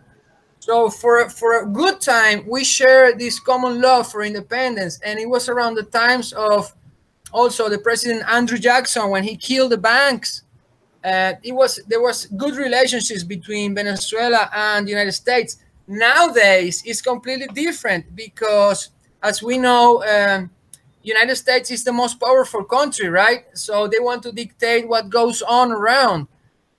So 0.60 0.90
for 0.90 1.30
for 1.30 1.62
a 1.62 1.66
good 1.66 1.98
time, 1.98 2.44
we 2.46 2.64
share 2.64 3.16
this 3.16 3.40
common 3.40 3.80
love 3.80 4.10
for 4.12 4.22
independence, 4.22 5.00
and 5.02 5.18
it 5.18 5.28
was 5.30 5.48
around 5.48 5.76
the 5.76 5.84
times 5.84 6.34
of 6.34 6.74
also 7.32 7.70
the 7.70 7.78
President 7.78 8.22
Andrew 8.28 8.58
Jackson 8.58 9.08
when 9.08 9.24
he 9.24 9.34
killed 9.34 9.72
the 9.72 9.78
banks 9.78 10.42
uh, 11.04 11.34
it 11.42 11.52
was 11.52 11.80
there 11.86 12.00
was 12.00 12.26
good 12.26 12.56
relationships 12.56 13.22
between 13.22 13.74
Venezuela 13.74 14.50
and 14.52 14.86
the 14.86 14.90
United 14.90 15.12
States. 15.12 15.58
Nowadays, 15.86 16.82
it's 16.84 17.00
completely 17.00 17.46
different 17.48 18.14
because, 18.14 18.90
as 19.22 19.42
we 19.42 19.58
know, 19.58 20.02
um, 20.04 20.50
United 21.02 21.36
States 21.36 21.70
is 21.70 21.84
the 21.84 21.92
most 21.92 22.20
powerful 22.20 22.64
country, 22.64 23.08
right? 23.08 23.46
So 23.54 23.86
they 23.86 23.98
want 24.00 24.22
to 24.24 24.32
dictate 24.32 24.86
what 24.88 25.08
goes 25.08 25.40
on 25.40 25.72
around, 25.72 26.26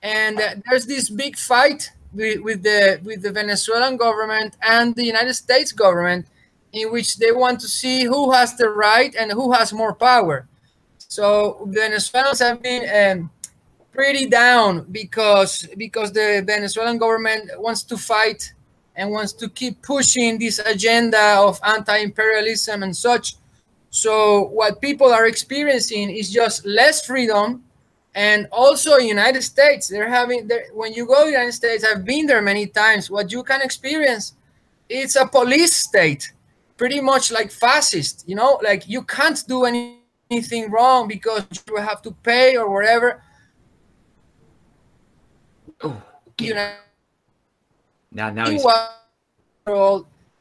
and 0.02 0.38
uh, 0.38 0.54
there's 0.68 0.86
this 0.86 1.08
big 1.08 1.36
fight 1.36 1.90
with, 2.12 2.40
with 2.40 2.62
the 2.62 3.00
with 3.02 3.22
the 3.22 3.32
Venezuelan 3.32 3.96
government 3.96 4.56
and 4.62 4.94
the 4.94 5.04
United 5.04 5.34
States 5.34 5.72
government, 5.72 6.26
in 6.72 6.92
which 6.92 7.16
they 7.16 7.32
want 7.32 7.58
to 7.60 7.68
see 7.68 8.04
who 8.04 8.32
has 8.32 8.54
the 8.56 8.68
right 8.68 9.14
and 9.18 9.32
who 9.32 9.52
has 9.52 9.72
more 9.72 9.94
power. 9.94 10.46
So 10.98 11.66
Venezuelans 11.70 12.40
have 12.40 12.62
been. 12.62 13.18
Um, 13.18 13.30
pretty 13.92 14.26
down 14.26 14.86
because 14.90 15.66
because 15.76 16.12
the 16.12 16.42
Venezuelan 16.46 16.98
government 16.98 17.50
wants 17.58 17.82
to 17.84 17.96
fight 17.96 18.52
and 18.96 19.10
wants 19.10 19.32
to 19.32 19.48
keep 19.48 19.80
pushing 19.82 20.38
this 20.38 20.58
agenda 20.58 21.36
of 21.38 21.58
anti-imperialism 21.64 22.82
and 22.82 22.96
such. 22.96 23.36
So 23.90 24.44
what 24.48 24.80
people 24.80 25.12
are 25.12 25.26
experiencing 25.26 26.10
is 26.10 26.30
just 26.30 26.64
less 26.64 27.06
freedom, 27.06 27.64
and 28.14 28.48
also 28.52 28.98
United 28.98 29.42
States. 29.42 29.88
They're 29.88 30.08
having 30.08 30.46
they're, 30.46 30.66
when 30.74 30.92
you 30.92 31.06
go 31.06 31.24
United 31.26 31.52
States. 31.52 31.84
I've 31.84 32.04
been 32.04 32.26
there 32.26 32.42
many 32.42 32.66
times. 32.66 33.10
What 33.10 33.32
you 33.32 33.42
can 33.42 33.62
experience, 33.62 34.34
it's 34.88 35.16
a 35.16 35.26
police 35.26 35.74
state, 35.74 36.32
pretty 36.76 37.00
much 37.00 37.32
like 37.32 37.50
fascist. 37.50 38.24
You 38.26 38.36
know, 38.36 38.60
like 38.62 38.88
you 38.88 39.02
can't 39.02 39.42
do 39.48 39.64
anything 39.64 40.70
wrong 40.70 41.08
because 41.08 41.44
you 41.68 41.76
have 41.76 42.02
to 42.02 42.12
pay 42.22 42.56
or 42.56 42.70
whatever 42.70 43.22
Oh, 45.82 46.02
you 46.38 46.54
know, 46.54 46.74
now 48.12 48.30
now 48.30 48.48
he's 48.50 48.64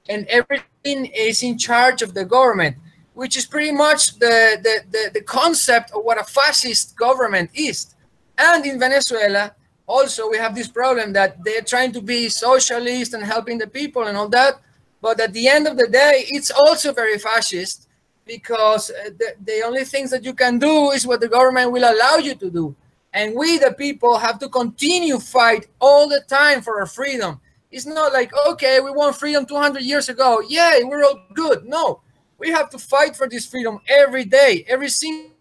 and 0.10 0.25
everything 0.28 1.06
is 1.08 1.43
in 1.43 1.58
charge 1.58 2.02
of 2.02 2.13
the 2.13 2.25
government. 2.25 2.75
which 3.19 3.36
is 3.36 3.45
pretty 3.45 3.73
much 3.73 4.17
the, 4.17 4.58
the, 4.63 4.75
the, 4.91 5.12
the 5.15 5.21
concept 5.21 5.91
of 5.91 6.06
what 6.06 6.17
a 6.17 6.23
fascist 6.23 6.95
government 6.95 7.49
is. 7.54 7.93
And 8.38 8.65
in 8.65 8.80
Venezuela, 8.80 9.54
also 9.86 10.30
we 10.30 10.38
have 10.38 10.56
this 10.56 10.69
problem 10.69 11.12
that 11.13 11.43
they're 11.43 11.67
trying 11.73 11.91
to 11.97 12.02
be 12.02 12.30
socialist 12.30 13.13
and 13.13 13.21
helping 13.21 13.58
the 13.58 13.67
people 13.67 14.04
and 14.08 14.15
all 14.15 14.30
that. 14.30 14.62
But 15.02 15.19
at 15.19 15.34
the 15.34 15.49
end 15.49 15.67
of 15.67 15.75
the 15.75 15.89
day, 15.89 16.23
it's 16.30 16.49
also 16.49 16.93
very 16.93 17.17
fascist 17.19 17.89
because 18.25 18.89
uh, 18.89 19.10
the, 19.19 19.36
the 19.43 19.63
only 19.67 19.84
things 19.84 20.12
that 20.12 20.23
you 20.23 20.34
can 20.34 20.58
do 20.58 20.91
is 20.91 21.06
what 21.06 21.19
the 21.19 21.28
government 21.28 21.73
will 21.73 21.84
allow 21.93 22.15
you 22.17 22.36
to 22.36 22.49
do. 22.49 22.73
And 23.13 23.36
we, 23.36 23.58
the 23.58 23.74
people, 23.74 24.17
have 24.17 24.39
to 24.39 24.50
continue 24.50 25.19
fight 25.19 25.67
all 25.80 26.08
the 26.08 26.22
time 26.28 26.62
for 26.62 26.80
our 26.80 26.86
freedom. 26.86 27.39
It's 27.72 27.86
not 27.86 28.13
like, 28.13 28.32
okay, 28.50 28.80
we 28.80 28.91
won 28.91 29.13
freedom 29.13 29.45
200 29.45 29.82
years 29.82 30.10
ago. 30.10 30.41
Yay, 30.48 30.82
we're 30.84 31.04
all 31.04 31.22
good. 31.34 31.65
No, 31.65 32.02
we 32.38 32.50
have 32.50 32.69
to 32.72 32.80
fight 32.80 33.15
for 33.15 33.28
this 33.28 33.45
freedom 33.45 33.80
every 33.88 34.26
day, 34.26 34.65
every 34.67 34.89
single 34.89 35.32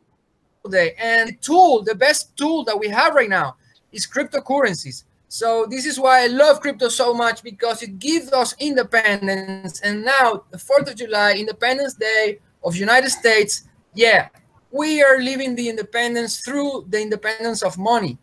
day. 0.71 0.95
And 0.99 1.31
the 1.31 1.35
tool, 1.35 1.83
the 1.83 1.95
best 1.95 2.37
tool 2.37 2.65
that 2.65 2.79
we 2.79 2.89
have 2.89 3.15
right 3.15 3.29
now 3.31 3.57
is 3.93 4.07
cryptocurrencies. 4.07 5.05
So 5.29 5.67
this 5.69 5.85
is 5.85 6.01
why 6.01 6.25
I 6.25 6.27
love 6.27 6.61
crypto 6.61 6.89
so 6.89 7.13
much 7.13 7.43
because 7.43 7.83
it 7.83 7.99
gives 7.99 8.33
us 8.33 8.55
independence. 8.59 9.81
And 9.81 10.05
now 10.05 10.45
the 10.51 10.57
4th 10.57 10.91
of 10.91 10.97
July, 10.97 11.35
Independence 11.35 11.95
Day 11.95 12.41
of 12.65 12.77
United 12.77 13.11
States, 13.11 13.69
yeah, 13.95 14.29
we 14.71 15.03
are 15.03 15.21
living 15.21 15.55
the 15.55 15.69
independence 15.69 16.41
through 16.41 16.87
the 16.89 17.01
independence 17.01 17.63
of 17.63 17.79
money. 17.79 18.19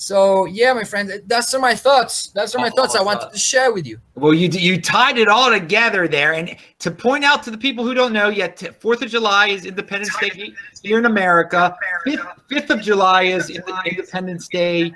So 0.00 0.46
yeah, 0.46 0.72
my 0.72 0.84
friend, 0.84 1.12
that's 1.26 1.54
my 1.58 1.74
thoughts. 1.74 2.28
That's 2.28 2.56
my 2.56 2.68
oh, 2.68 2.74
thoughts 2.74 2.96
I 2.96 3.02
wanted 3.02 3.32
to 3.32 3.38
share 3.38 3.70
with 3.70 3.86
you. 3.86 4.00
Well, 4.14 4.32
you 4.32 4.48
you 4.48 4.80
tied 4.80 5.18
it 5.18 5.28
all 5.28 5.50
together 5.50 6.08
there, 6.08 6.32
and 6.32 6.56
to 6.78 6.90
point 6.90 7.22
out 7.22 7.42
to 7.42 7.50
the 7.50 7.58
people 7.58 7.84
who 7.84 7.92
don't 7.92 8.14
know 8.14 8.30
yet, 8.30 8.58
Fourth 8.80 9.02
of 9.02 9.10
July 9.10 9.48
is 9.48 9.66
Independence 9.66 10.16
Day 10.18 10.54
here 10.82 10.98
in 10.98 11.04
America. 11.04 11.76
Fifth 12.48 12.70
of 12.70 12.80
July 12.80 13.24
is 13.24 13.50
Independence 13.50 14.48
Day 14.48 14.94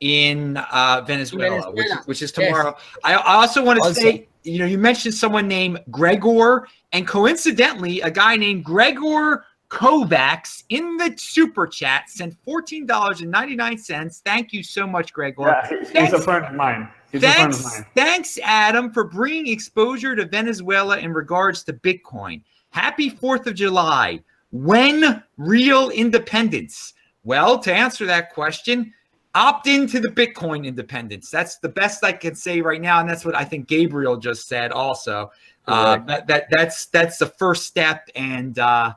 in 0.00 0.56
uh, 0.56 1.04
Venezuela, 1.06 1.70
Venezuela. 1.70 1.72
Which, 1.72 2.06
which, 2.06 2.22
is 2.22 2.32
tomorrow. 2.32 2.74
Yes. 2.76 2.98
I, 3.04 3.14
I, 3.14 3.34
also 3.36 3.64
want 3.64 3.78
to 3.78 3.84
also. 3.84 4.00
say, 4.00 4.26
you 4.42 4.58
know, 4.58 4.66
you 4.66 4.78
mentioned 4.78 5.14
someone 5.14 5.46
named 5.46 5.78
Gregor, 5.92 6.66
and 6.92 7.06
coincidentally, 7.06 8.00
a 8.00 8.10
guy 8.10 8.34
named 8.34 8.64
Gregor 8.64 9.44
Kovacs 9.74 10.62
in 10.68 10.96
the 10.96 11.12
super 11.16 11.66
chat 11.66 12.08
sent 12.08 12.36
fourteen 12.44 12.86
dollars 12.86 13.22
and 13.22 13.30
ninety 13.30 13.56
nine 13.56 13.76
cents. 13.76 14.22
Thank 14.24 14.52
you 14.52 14.62
so 14.62 14.86
much, 14.86 15.12
Gregor. 15.12 15.48
Yeah, 15.48 15.68
he's 15.68 15.90
thanks, 15.90 16.12
a 16.12 16.20
friend 16.20 16.44
of 16.44 16.54
mine. 16.54 16.88
He's 17.10 17.20
thanks, 17.20 17.58
of 17.58 17.64
mine. 17.64 17.86
thanks, 17.96 18.38
Adam, 18.42 18.92
for 18.92 19.02
bringing 19.02 19.48
exposure 19.48 20.14
to 20.14 20.26
Venezuela 20.26 20.98
in 20.98 21.12
regards 21.12 21.64
to 21.64 21.72
Bitcoin. 21.72 22.42
Happy 22.70 23.10
Fourth 23.10 23.48
of 23.48 23.56
July. 23.56 24.20
When 24.52 25.22
real 25.36 25.90
independence? 25.90 26.94
Well, 27.24 27.58
to 27.58 27.74
answer 27.74 28.06
that 28.06 28.32
question, 28.32 28.94
opt 29.34 29.66
into 29.66 29.98
the 29.98 30.08
Bitcoin 30.08 30.64
independence. 30.64 31.30
That's 31.30 31.58
the 31.58 31.68
best 31.68 32.04
I 32.04 32.12
can 32.12 32.36
say 32.36 32.60
right 32.60 32.80
now, 32.80 33.00
and 33.00 33.10
that's 33.10 33.24
what 33.24 33.34
I 33.34 33.44
think 33.44 33.66
Gabriel 33.66 34.16
just 34.18 34.46
said. 34.46 34.70
Also, 34.70 35.32
uh, 35.66 35.96
that, 36.06 36.28
that 36.28 36.46
that's 36.50 36.86
that's 36.86 37.18
the 37.18 37.26
first 37.26 37.66
step, 37.66 38.08
and 38.14 38.56
uh, 38.58 38.92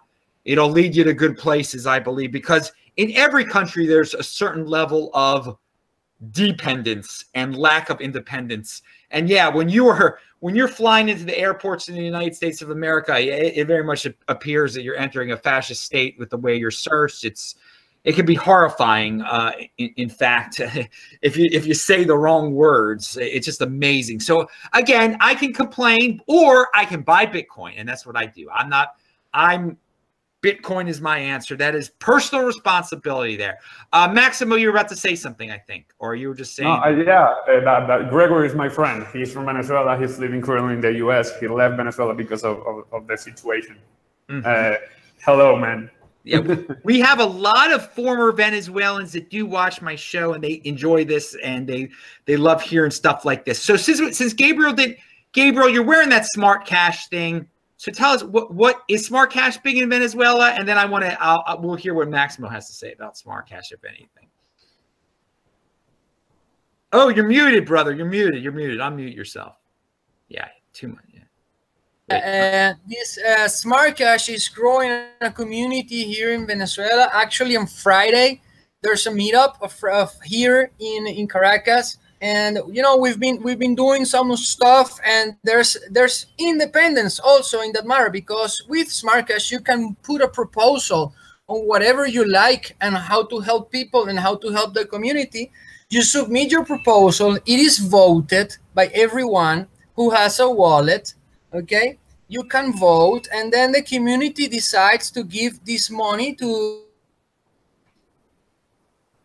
it'll 0.48 0.70
lead 0.70 0.96
you 0.96 1.04
to 1.04 1.14
good 1.14 1.38
places, 1.38 1.86
I 1.86 2.00
believe, 2.00 2.32
because 2.32 2.72
in 2.96 3.12
every 3.16 3.46
country 3.46 3.86
there's 3.86 4.16
a 4.16 4.24
certain 4.24 4.66
level 4.66 5.12
of 5.14 5.58
dependence 6.32 7.26
and 7.36 7.56
lack 7.56 7.90
of 7.92 8.02
independence. 8.02 8.82
And 9.12 9.30
yeah, 9.30 9.50
when 9.50 9.70
you 9.70 9.88
are 9.88 10.20
when 10.40 10.56
you're 10.56 10.68
flying 10.68 11.10
into 11.10 11.26
the 11.26 11.38
airports 11.38 11.90
in 11.90 11.96
the 11.96 12.04
United 12.04 12.36
States 12.36 12.62
of 12.62 12.70
America, 12.70 13.20
it, 13.20 13.58
it 13.58 13.68
very 13.68 13.84
much 13.84 14.08
appears 14.28 14.74
that 14.74 14.84
you're 14.84 14.98
entering 14.98 15.32
a 15.32 15.38
fascist 15.38 15.84
state 15.84 16.16
with 16.18 16.30
the 16.30 16.38
way 16.38 16.56
you're 16.56 16.72
searched. 16.72 17.26
It's 17.26 17.56
it 18.04 18.16
can 18.16 18.26
be 18.26 18.36
horrifying. 18.36 19.22
Uh, 19.24 19.52
in, 19.78 19.94
in, 19.98 20.10
fact, 20.10 20.62
if 21.22 21.36
you 21.36 21.50
if 21.52 21.68
you 21.68 21.74
say 21.74 22.06
the 22.06 22.18
wrong 22.18 22.54
words, 22.54 23.18
it's 23.20 23.46
just 23.46 23.62
amazing. 23.62 24.22
So 24.22 24.48
again, 24.74 25.18
I 25.20 25.36
can 25.36 25.54
complain 25.54 26.22
or 26.26 26.70
I 26.74 26.86
can 26.86 27.02
buy 27.02 27.26
Bitcoin, 27.26 27.74
and 27.76 27.88
that's 27.88 28.06
what 28.06 28.16
I 28.16 28.28
do. 28.28 28.50
I'm 28.50 28.70
not. 28.70 28.96
I'm 29.34 29.78
Bitcoin 30.42 30.88
is 30.88 31.02
my 31.02 31.18
answer. 31.18 31.56
That 31.56 31.76
is 31.76 31.90
personal 32.00 32.46
responsibility 32.46 33.36
there. 33.36 33.58
Uh, 33.92 34.08
Maximo, 34.08 34.56
you 34.56 34.68
were 34.68 34.74
about 34.74 34.90
to 34.90 34.96
say 34.96 35.16
something, 35.16 35.52
I 35.52 35.58
think, 35.58 35.88
or 36.00 36.16
you 36.16 36.30
were 36.30 36.36
just 36.36 36.56
saying. 36.56 36.70
No, 36.70 36.76
uh, 36.76 36.90
yeah, 36.90 37.24
uh, 37.24 37.60
that, 37.64 37.88
that 37.88 38.10
Gregory 38.10 38.48
is 38.48 38.56
my 38.56 38.70
friend. 38.70 39.06
He's 39.12 39.34
from 39.34 39.46
Venezuela. 39.46 39.98
He's 39.98 40.20
living 40.20 40.42
currently 40.42 40.74
in 40.74 40.82
the 40.82 40.94
U.S. 40.94 41.40
He 41.40 41.48
left 41.48 41.76
Venezuela 41.76 42.14
because 42.14 42.44
of, 42.44 42.58
of, 42.68 42.84
of 42.92 43.08
the 43.08 43.18
situation. 43.18 43.78
Mm-hmm. 44.30 44.46
Uh, 44.46 44.78
hello, 45.24 45.56
man 45.56 45.90
yeah, 46.28 46.56
we 46.84 47.00
have 47.00 47.20
a 47.20 47.26
lot 47.26 47.72
of 47.72 47.90
former 47.94 48.32
Venezuelans 48.32 49.14
that 49.14 49.30
do 49.30 49.46
watch 49.46 49.82
my 49.82 49.96
show 49.96 50.34
and 50.34 50.44
they 50.44 50.62
enjoy 50.66 51.06
this 51.06 51.36
and 51.44 51.68
they 51.68 51.90
they 52.26 52.36
love 52.36 52.62
hearing 52.62 52.92
stuff 52.92 53.24
like 53.24 53.46
this. 53.46 53.62
So 53.62 53.78
since 53.78 54.18
since 54.18 54.34
Gabriel 54.34 54.74
did 54.74 54.98
Gabriel, 55.32 55.70
you're 55.70 55.84
wearing 55.84 56.10
that 56.10 56.26
SmartCash 56.36 57.08
thing. 57.10 57.48
So 57.78 57.92
tell 57.92 58.12
us 58.12 58.24
what 58.24 58.54
what 58.54 58.84
is 58.90 59.08
SmartCash 59.08 59.62
big 59.62 59.78
in 59.78 59.90
Venezuela, 59.90 60.50
and 60.50 60.68
then 60.68 60.78
I 60.80 60.86
want 60.86 61.06
to 61.06 61.22
I'll, 61.22 61.62
we'll 61.62 61.76
hear 61.76 61.94
what 61.94 62.10
Maximo 62.10 62.50
has 62.50 62.68
to 62.68 62.74
say 62.74 62.92
about 62.92 63.16
SmartCash, 63.16 63.72
if 63.72 63.84
anything. 63.86 64.28
Oh, 66.92 67.10
you're 67.10 67.28
muted, 67.28 67.66
brother. 67.66 67.94
You're 67.94 68.08
muted. 68.08 68.42
You're 68.44 68.54
muted. 68.54 68.80
Unmute 68.80 69.16
yourself. 69.16 69.58
Yeah, 70.30 70.48
too 70.74 70.88
much. 70.88 71.04
Yeah. 72.10 72.74
Uh, 72.74 72.74
this 72.88 73.20
uh, 73.20 73.46
SmartCash 73.46 74.34
is 74.34 74.48
growing 74.48 74.90
a 75.22 75.32
community 75.32 76.04
here 76.04 76.34
in 76.34 76.48
Venezuela. 76.48 77.10
Actually, 77.14 77.58
on 77.58 77.68
Friday, 77.68 78.42
there's 78.82 79.06
a 79.06 79.12
meetup 79.12 79.62
of, 79.62 79.78
of 79.92 80.20
here 80.24 80.72
in 80.80 81.06
in 81.06 81.28
Caracas, 81.28 81.98
and 82.22 82.60
you 82.72 82.82
know 82.82 82.98
we've 82.98 83.20
been 83.20 83.42
we've 83.44 83.60
been 83.60 83.76
doing 83.76 84.06
some 84.06 84.36
stuff, 84.36 85.00
and 85.06 85.36
there's 85.44 85.78
there's 85.92 86.28
independence 86.38 87.20
also 87.20 87.62
in 87.62 87.72
that 87.74 87.86
matter 87.86 88.10
because 88.10 88.64
with 88.68 88.88
SmartCash 88.88 89.52
you 89.52 89.60
can 89.60 89.96
put 90.04 90.22
a 90.22 90.28
proposal 90.28 91.14
on 91.48 91.60
whatever 91.68 92.06
you 92.08 92.26
like 92.26 92.76
and 92.82 92.96
how 92.96 93.24
to 93.24 93.40
help 93.40 93.72
people 93.72 94.10
and 94.10 94.20
how 94.20 94.36
to 94.36 94.50
help 94.50 94.74
the 94.74 94.86
community. 94.86 95.52
You 95.90 96.02
submit 96.02 96.52
your 96.52 96.66
proposal. 96.66 97.36
It 97.36 97.60
is 97.60 97.80
voted 97.80 98.58
by 98.74 98.88
everyone 98.88 99.68
who 99.96 100.12
has 100.12 100.40
a 100.40 100.50
wallet 100.50 101.14
okay 101.54 101.98
you 102.28 102.44
can 102.44 102.74
vote 102.74 103.28
and 103.34 103.52
then 103.52 103.72
the 103.72 103.82
community 103.82 104.48
decides 104.48 105.10
to 105.12 105.24
give 105.24 105.64
this 105.66 105.90
money 105.90 106.36
to 106.36 106.82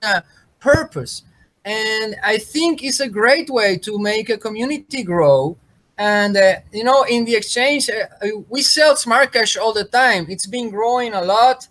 a 0.03 0.23
purpose 0.61 1.23
and 1.65 2.17
i 2.25 2.37
think 2.39 2.83
it's 2.83 3.01
a 3.01 3.09
great 3.09 3.49
way 3.51 3.77
to 3.77 3.99
make 3.99 4.29
a 4.31 4.39
community 4.39 5.03
grow. 5.03 5.57
And 5.99 6.37
uh, 6.37 6.55
you 6.73 6.85
know 6.85 7.05
in 7.05 7.25
the 7.25 7.37
exchange 7.37 7.89
uh, 7.91 8.27
we 8.49 8.63
sell 8.63 8.95
SmartCash 8.95 9.61
all 9.61 9.73
the 9.73 9.85
time. 9.85 10.27
It's 10.29 10.47
been 10.47 10.71
growing 10.71 11.13
a 11.15 11.23
lot 11.23 11.69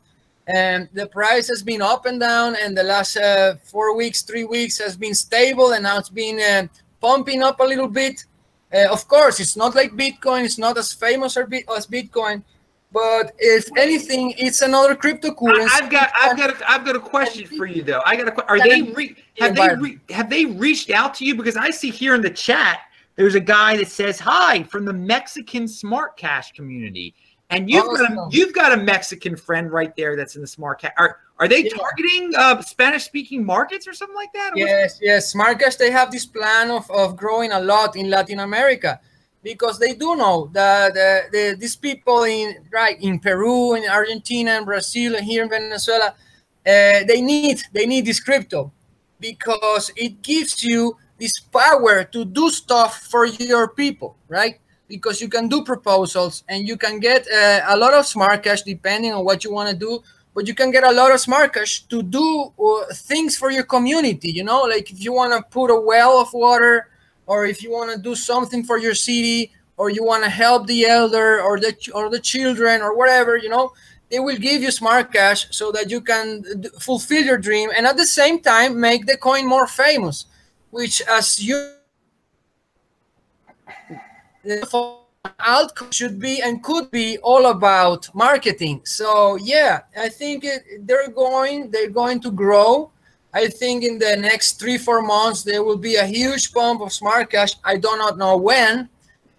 and 0.47 0.87
the 0.93 1.07
price 1.07 1.47
has 1.49 1.63
been 1.63 1.81
up 1.81 2.05
and 2.05 2.19
down 2.19 2.55
and 2.61 2.77
the 2.77 2.83
last 2.83 3.17
uh, 3.17 3.55
four 3.63 3.95
weeks 3.95 4.21
three 4.21 4.43
weeks 4.43 4.77
has 4.77 4.95
been 4.95 5.15
stable 5.15 5.73
and 5.73 5.83
now 5.83 5.97
it's 5.97 6.09
been 6.09 6.39
uh, 6.39 6.67
pumping 7.01 7.41
up 7.43 7.59
a 7.59 7.63
little 7.63 7.87
bit. 7.87 8.25
Uh, 8.73 8.87
of 8.89 9.05
course, 9.07 9.39
it's 9.39 9.57
not 9.57 9.75
like 9.75 9.91
Bitcoin. 9.91 10.45
It's 10.45 10.57
not 10.57 10.77
as 10.77 10.93
famous 10.93 11.35
as 11.35 11.87
Bitcoin, 11.87 12.43
but 12.91 13.33
if 13.39 13.69
anything, 13.77 14.33
it's 14.37 14.61
another 14.61 14.95
cryptocurrency. 14.95 15.67
I've 15.71 15.89
got, 15.89 16.11
I've 16.19 16.35
got, 16.35 16.49
a, 16.49 16.69
I've 16.71 16.85
got 16.85 16.95
a 16.95 16.99
question 16.99 17.45
for 17.45 17.65
you 17.65 17.83
though. 17.83 18.01
I 18.05 18.17
got 18.17 18.27
a. 18.27 18.47
Are 18.47 18.59
they 18.59 18.81
re, 18.81 19.15
have 19.37 19.55
they 19.55 19.75
re, 19.75 19.99
have 20.09 20.29
they 20.29 20.45
reached 20.45 20.89
out 20.89 21.13
to 21.15 21.25
you? 21.25 21.35
Because 21.35 21.55
I 21.55 21.69
see 21.69 21.89
here 21.89 22.15
in 22.15 22.21
the 22.21 22.29
chat, 22.29 22.81
there's 23.15 23.35
a 23.35 23.39
guy 23.39 23.77
that 23.77 23.87
says 23.87 24.19
hi 24.19 24.63
from 24.63 24.83
the 24.83 24.93
Mexican 24.93 25.63
SmartCash 25.65 26.53
community, 26.53 27.15
and 27.49 27.69
you've 27.69 27.85
got 27.85 28.11
a, 28.11 28.27
you've 28.29 28.53
got 28.53 28.73
a 28.73 28.77
Mexican 28.77 29.37
friend 29.37 29.71
right 29.71 29.95
there 29.95 30.17
that's 30.17 30.35
in 30.35 30.41
the 30.41 30.47
SmartCash. 30.47 30.91
Are 30.97 31.19
are 31.39 31.47
they 31.47 31.63
yeah. 31.63 31.69
targeting 31.77 32.33
uh, 32.35 32.61
Spanish 32.61 33.05
speaking 33.05 33.45
markets 33.45 33.87
or 33.87 33.93
something 33.93 34.15
like 34.15 34.33
that? 34.33 34.51
Yes, 34.55 34.99
yes. 35.01 35.33
SmartCash 35.33 35.77
they 35.77 35.91
have 35.91 36.11
this 36.11 36.25
plan 36.25 36.69
of, 36.71 36.91
of 36.91 37.15
growing 37.15 37.53
a 37.53 37.59
lot 37.61 37.95
in 37.95 38.09
Latin 38.09 38.39
America 38.39 38.99
because 39.43 39.79
they 39.79 39.93
do 39.93 40.15
know 40.15 40.49
that 40.53 40.93
the, 40.93 41.23
the, 41.31 41.57
these 41.59 41.75
people 41.75 42.23
in 42.23 42.55
right 42.71 43.01
in 43.01 43.19
Peru, 43.19 43.75
in 43.75 43.89
Argentina, 43.89 44.51
and 44.51 44.65
Brazil, 44.65 45.15
and 45.15 45.25
here 45.25 45.43
in 45.43 45.49
Venezuela, 45.49 46.07
uh, 46.07 47.03
they 47.07 47.21
need 47.21 47.61
they 47.73 47.85
need 47.85 48.05
this 48.05 48.19
crypto 48.19 48.71
because 49.19 49.91
it 49.95 50.21
gives 50.21 50.63
you 50.63 50.97
this 51.19 51.39
power 51.39 52.03
to 52.03 52.25
do 52.25 52.49
stuff 52.49 53.03
for 53.03 53.25
your 53.25 53.69
people, 53.69 54.17
right? 54.27 54.59
Because 54.87 55.21
you 55.21 55.29
can 55.29 55.47
do 55.47 55.63
proposals 55.63 56.43
and 56.49 56.67
you 56.67 56.77
can 56.77 56.99
get 56.99 57.27
uh, 57.31 57.61
a 57.67 57.77
lot 57.77 57.93
of 57.93 58.05
SmartCash 58.05 58.63
depending 58.65 59.13
on 59.13 59.23
what 59.23 59.43
you 59.43 59.51
want 59.51 59.69
to 59.69 59.75
do 59.75 60.01
but 60.33 60.47
you 60.47 60.55
can 60.55 60.71
get 60.71 60.83
a 60.83 60.91
lot 60.91 61.11
of 61.11 61.17
SmartCash 61.17 61.87
to 61.89 62.01
do 62.01 62.53
uh, 62.57 62.93
things 62.93 63.37
for 63.37 63.51
your 63.51 63.63
community 63.63 64.31
you 64.31 64.43
know 64.43 64.61
like 64.63 64.91
if 64.91 65.03
you 65.03 65.13
want 65.13 65.33
to 65.33 65.41
put 65.49 65.69
a 65.69 65.79
well 65.79 66.19
of 66.19 66.33
water 66.33 66.90
or 67.31 67.45
if 67.45 67.63
you 67.63 67.71
want 67.71 67.89
to 67.95 67.97
do 68.09 68.13
something 68.13 68.61
for 68.61 68.77
your 68.77 68.93
city 68.93 69.53
or 69.77 69.89
you 69.89 70.03
want 70.03 70.21
to 70.25 70.29
help 70.29 70.67
the 70.67 70.85
elder 70.85 71.41
or 71.41 71.61
the 71.65 71.73
or 71.95 72.09
the 72.09 72.19
children 72.19 72.81
or 72.81 72.91
whatever, 72.99 73.37
you 73.37 73.47
know, 73.47 73.71
they 74.09 74.19
will 74.19 74.35
give 74.47 74.61
you 74.61 74.67
SmartCash 74.67 75.41
so 75.59 75.71
that 75.71 75.89
you 75.89 76.01
can 76.01 76.27
fulfill 76.87 77.23
your 77.23 77.37
dream 77.37 77.69
and 77.75 77.87
at 77.87 77.95
the 77.95 78.09
same 78.19 78.41
time 78.41 78.77
make 78.89 79.05
the 79.05 79.15
coin 79.15 79.47
more 79.47 79.65
famous, 79.65 80.25
which 80.71 81.01
as 81.07 81.41
you 81.47 81.57
the 84.43 84.97
outcome 85.39 85.91
should 85.91 86.19
be 86.19 86.41
and 86.41 86.61
could 86.67 86.91
be 86.91 87.17
all 87.19 87.45
about 87.45 88.13
marketing. 88.13 88.81
So 88.83 89.37
yeah, 89.37 89.73
I 89.95 90.09
think 90.09 90.43
it, 90.43 90.61
they're 90.85 91.11
going 91.25 91.71
they're 91.71 91.95
going 92.01 92.19
to 92.25 92.31
grow. 92.43 92.91
I 93.33 93.47
think 93.47 93.83
in 93.83 93.97
the 93.97 94.17
next 94.17 94.59
three 94.59 94.77
four 94.77 95.01
months 95.01 95.43
there 95.43 95.63
will 95.63 95.77
be 95.77 95.95
a 95.95 96.05
huge 96.05 96.51
pump 96.51 96.81
of 96.81 96.89
SmartCash. 96.89 97.55
I 97.63 97.77
do 97.77 97.95
not 97.97 98.17
know 98.17 98.37
when, 98.37 98.89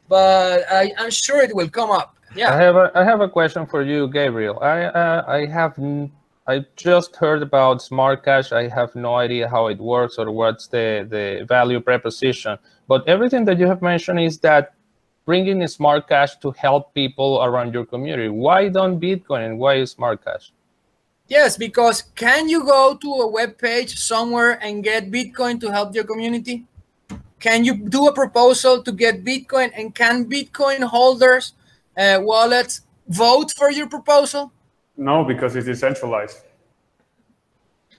but 0.09 0.65
I, 0.71 0.93
am 0.99 1.11
sure 1.11 1.43
it 1.43 1.55
will 1.55 1.69
come 1.69 1.91
up. 1.91 2.17
Yeah. 2.35 2.55
I 2.55 2.57
have 2.57 2.77
a 2.77 2.91
I 2.95 3.05
have 3.05 3.21
a 3.21 3.29
question 3.29 3.67
for 3.67 3.83
you, 3.83 4.09
Gabriel. 4.09 4.59
I 4.63 4.85
uh, 4.85 5.25
I 5.27 5.47
have 5.47 5.79
I 6.47 6.65
just 6.77 7.17
heard 7.17 7.43
about 7.43 7.79
SmartCash. 7.79 8.53
I 8.53 8.69
have 8.69 8.95
no 8.95 9.17
idea 9.17 9.49
how 9.49 9.67
it 9.69 9.79
works 9.79 10.17
or 10.19 10.31
what's 10.31 10.67
the 10.69 11.07
the 11.09 11.45
value 11.45 11.81
proposition. 11.81 12.59
But 12.89 13.07
everything 13.07 13.45
that 13.45 13.59
you 13.59 13.67
have 13.67 13.83
mentioned 13.83 14.21
is 14.21 14.39
that 14.39 14.75
bringing 15.25 15.59
SmartCash 15.61 16.41
to 16.41 16.51
help 16.53 16.95
people 16.95 17.43
around 17.43 17.73
your 17.75 17.85
community. 17.85 18.29
Why 18.29 18.69
don't 18.69 18.99
Bitcoin 18.99 19.47
and 19.47 19.59
why 19.59 19.77
SmartCash? 19.83 20.51
Yes, 21.33 21.57
because 21.57 22.03
can 22.15 22.51
you 22.51 22.63
go 22.63 22.95
to 22.95 23.09
a 23.25 23.27
web 23.27 23.57
page 23.57 23.97
somewhere 23.97 24.59
and 24.63 24.85
get 24.85 25.11
Bitcoin 25.11 25.59
to 25.63 25.73
help 25.73 25.95
your 25.95 26.05
community? 26.05 26.67
Can 27.41 27.65
you 27.65 27.75
do 27.89 28.07
a 28.07 28.13
proposal 28.13 28.83
to 28.83 28.93
get 28.93 29.25
Bitcoin 29.25 29.71
and 29.75 29.95
can 29.95 30.27
Bitcoin 30.27 30.83
holders 30.83 31.55
uh, 31.97 32.19
wallets 32.21 32.83
vote 33.09 33.51
for 33.57 33.71
your 33.71 33.89
proposal? 33.89 34.53
No, 34.99 35.25
because 35.25 35.57
it's 35.57 35.65
decentralized. 35.65 36.37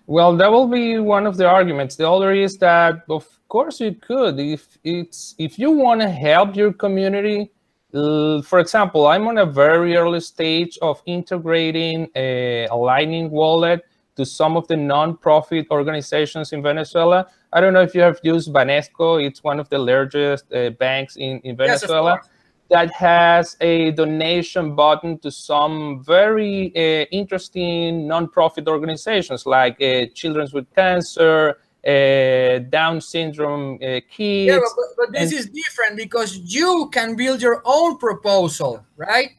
Well, 0.05 0.37
that 0.37 0.51
will 0.51 0.67
be 0.67 0.99
one 0.99 1.25
of 1.25 1.35
the 1.35 1.47
arguments. 1.47 1.95
The 1.95 2.07
other 2.07 2.33
is 2.33 2.57
that, 2.57 3.01
of 3.09 3.25
course, 3.47 3.79
you 3.79 3.95
could. 3.95 4.39
If 4.39 4.77
it's 4.83 5.33
if 5.39 5.57
you 5.57 5.71
want 5.71 6.01
to 6.01 6.09
help 6.09 6.55
your 6.55 6.71
community, 6.71 7.49
for 7.93 8.59
example, 8.59 9.07
I'm 9.07 9.27
on 9.27 9.37
a 9.37 9.45
very 9.45 9.95
early 9.95 10.19
stage 10.19 10.79
of 10.81 11.01
integrating 11.05 12.09
a, 12.15 12.65
a 12.65 12.75
Lightning 12.75 13.29
wallet 13.29 13.85
to 14.15 14.25
some 14.25 14.57
of 14.57 14.67
the 14.67 14.77
non-profit 14.77 15.67
organizations 15.69 16.53
in 16.53 16.63
Venezuela. 16.63 17.27
I 17.51 17.61
don't 17.61 17.73
know 17.73 17.81
if 17.81 17.93
you 17.93 18.01
have 18.01 18.19
used 18.23 18.51
Banesco. 18.51 19.23
It's 19.23 19.43
one 19.43 19.59
of 19.59 19.69
the 19.69 19.77
largest 19.77 20.51
uh, 20.53 20.71
banks 20.71 21.17
in, 21.17 21.39
in 21.41 21.55
Venezuela. 21.55 22.19
Yes, 22.21 22.29
that 22.69 22.93
has 22.93 23.57
a 23.61 23.91
donation 23.91 24.75
button 24.75 25.19
to 25.19 25.29
some 25.29 26.03
very 26.03 26.71
uh, 26.75 27.05
interesting 27.11 28.07
nonprofit 28.07 28.67
organizations 28.67 29.45
like 29.45 29.79
uh, 29.81 30.05
Children's 30.15 30.53
with 30.53 30.65
Cancer, 30.73 31.59
uh, 31.85 32.59
Down 32.69 33.01
syndrome 33.01 33.75
uh, 33.75 33.99
kids. 34.09 34.53
Yeah, 34.53 34.59
but, 34.59 34.85
but 34.97 35.11
this 35.11 35.31
and, 35.31 35.39
is 35.39 35.49
different 35.49 35.97
because 35.97 36.37
you 36.37 36.89
can 36.91 37.15
build 37.15 37.41
your 37.41 37.61
own 37.65 37.97
proposal, 37.97 38.85
right? 38.95 39.31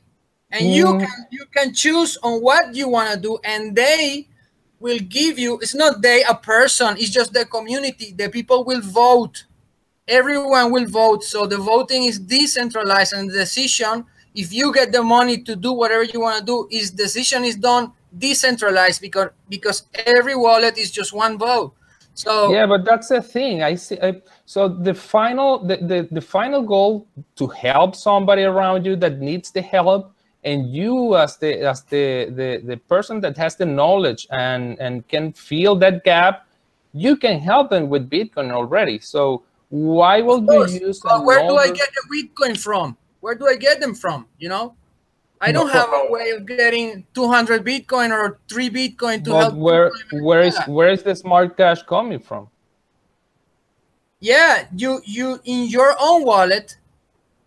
And 0.50 0.66
mm. 0.66 0.74
you 0.74 0.84
can 0.98 1.26
you 1.30 1.46
can 1.54 1.74
choose 1.74 2.18
on 2.22 2.42
what 2.42 2.74
you 2.74 2.88
want 2.88 3.12
to 3.12 3.18
do, 3.18 3.38
and 3.44 3.74
they 3.74 4.28
will 4.78 5.00
give 5.00 5.38
you. 5.38 5.58
It's 5.60 5.74
not 5.74 6.02
they 6.02 6.22
a 6.24 6.34
person. 6.34 6.96
It's 6.98 7.10
just 7.10 7.32
the 7.32 7.46
community. 7.46 8.12
The 8.16 8.28
people 8.28 8.64
will 8.64 8.82
vote 8.82 9.44
everyone 10.06 10.70
will 10.70 10.86
vote. 10.86 11.24
So 11.24 11.46
the 11.46 11.58
voting 11.58 12.04
is 12.04 12.18
decentralized 12.18 13.12
and 13.12 13.30
the 13.30 13.38
decision, 13.38 14.04
if 14.34 14.52
you 14.52 14.72
get 14.72 14.92
the 14.92 15.02
money 15.02 15.38
to 15.42 15.56
do 15.56 15.72
whatever 15.72 16.02
you 16.02 16.20
want 16.20 16.38
to 16.38 16.44
do, 16.44 16.68
is 16.70 16.90
decision 16.90 17.44
is 17.44 17.56
done 17.56 17.92
decentralized 18.16 19.00
because 19.00 19.30
because 19.48 19.84
every 19.94 20.36
wallet 20.36 20.78
is 20.78 20.90
just 20.90 21.12
one 21.12 21.38
vote. 21.38 21.74
So 22.14 22.52
yeah, 22.52 22.66
but 22.66 22.84
that's 22.84 23.08
the 23.08 23.20
thing. 23.20 23.62
I 23.62 23.74
see. 23.74 23.98
I, 24.00 24.22
so 24.46 24.68
the 24.68 24.94
final 24.94 25.58
the, 25.58 25.76
the 25.76 26.08
the 26.10 26.20
final 26.20 26.62
goal 26.62 27.06
to 27.36 27.46
help 27.48 27.96
somebody 27.96 28.42
around 28.42 28.86
you 28.86 28.96
that 28.96 29.18
needs 29.18 29.50
the 29.50 29.62
help, 29.62 30.12
and 30.44 30.72
you 30.72 31.16
as 31.16 31.36
the 31.36 31.60
as 31.60 31.82
the 31.84 32.30
the 32.30 32.62
the 32.64 32.76
person 32.76 33.20
that 33.20 33.36
has 33.36 33.56
the 33.56 33.66
knowledge 33.66 34.26
and 34.30 34.78
and 34.78 35.06
can 35.08 35.32
fill 35.32 35.74
that 35.76 36.04
gap, 36.04 36.46
you 36.92 37.16
can 37.16 37.40
help 37.40 37.70
them 37.70 37.88
with 37.88 38.08
Bitcoin 38.08 38.52
already. 38.52 39.00
So 39.00 39.42
why 39.74 40.20
will 40.20 40.40
you 40.44 40.86
use 40.86 41.00
well, 41.04 41.24
where 41.24 41.46
do 41.48 41.56
i 41.56 41.68
get 41.68 41.88
the 41.94 42.02
bitcoin 42.14 42.56
from 42.56 42.96
where 43.20 43.34
do 43.34 43.48
i 43.48 43.56
get 43.56 43.80
them 43.80 43.92
from 43.92 44.24
you 44.38 44.48
know 44.48 44.74
i 45.40 45.52
don't 45.52 45.70
have 45.70 45.88
a 45.92 46.10
way 46.10 46.30
of 46.30 46.46
getting 46.46 47.06
200 47.14 47.64
bitcoin 47.64 48.10
or 48.10 48.38
3 48.48 48.70
bitcoin 48.70 49.24
to 49.24 49.30
but 49.30 49.38
help 49.38 49.54
where 49.54 49.92
where 50.12 50.42
is 50.42 50.58
where 50.66 50.88
is 50.88 51.02
the 51.02 51.12
SmartCash 51.12 51.86
coming 51.86 52.18
from? 52.20 52.48
Yeah 54.20 54.66
you 54.74 55.00
you 55.04 55.40
in 55.44 55.66
your 55.66 55.94
own 56.00 56.24
wallet 56.24 56.76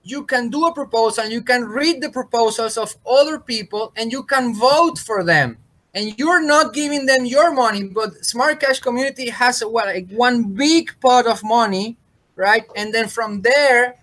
you 0.03 0.23
can 0.23 0.49
do 0.49 0.65
a 0.65 0.73
proposal 0.73 1.25
you 1.25 1.41
can 1.41 1.65
read 1.65 2.01
the 2.01 2.09
proposals 2.09 2.77
of 2.77 2.95
other 3.05 3.39
people 3.39 3.93
and 3.95 4.11
you 4.11 4.23
can 4.23 4.53
vote 4.53 4.99
for 4.99 5.23
them. 5.23 5.57
And 5.93 6.13
you're 6.19 6.45
not 6.45 6.73
giving 6.73 7.07
them 7.07 7.25
your 7.25 7.51
money 7.51 7.83
but 7.83 8.11
SmartCash 8.21 8.81
community 8.81 9.29
has 9.29 9.61
a, 9.61 9.67
what 9.67 9.87
like 9.87 10.09
one 10.11 10.53
big 10.53 10.93
pot 10.99 11.25
of 11.25 11.43
money 11.43 11.97
right? 12.37 12.65
And 12.75 12.93
then 12.93 13.09
from 13.09 13.41
there, 13.41 13.97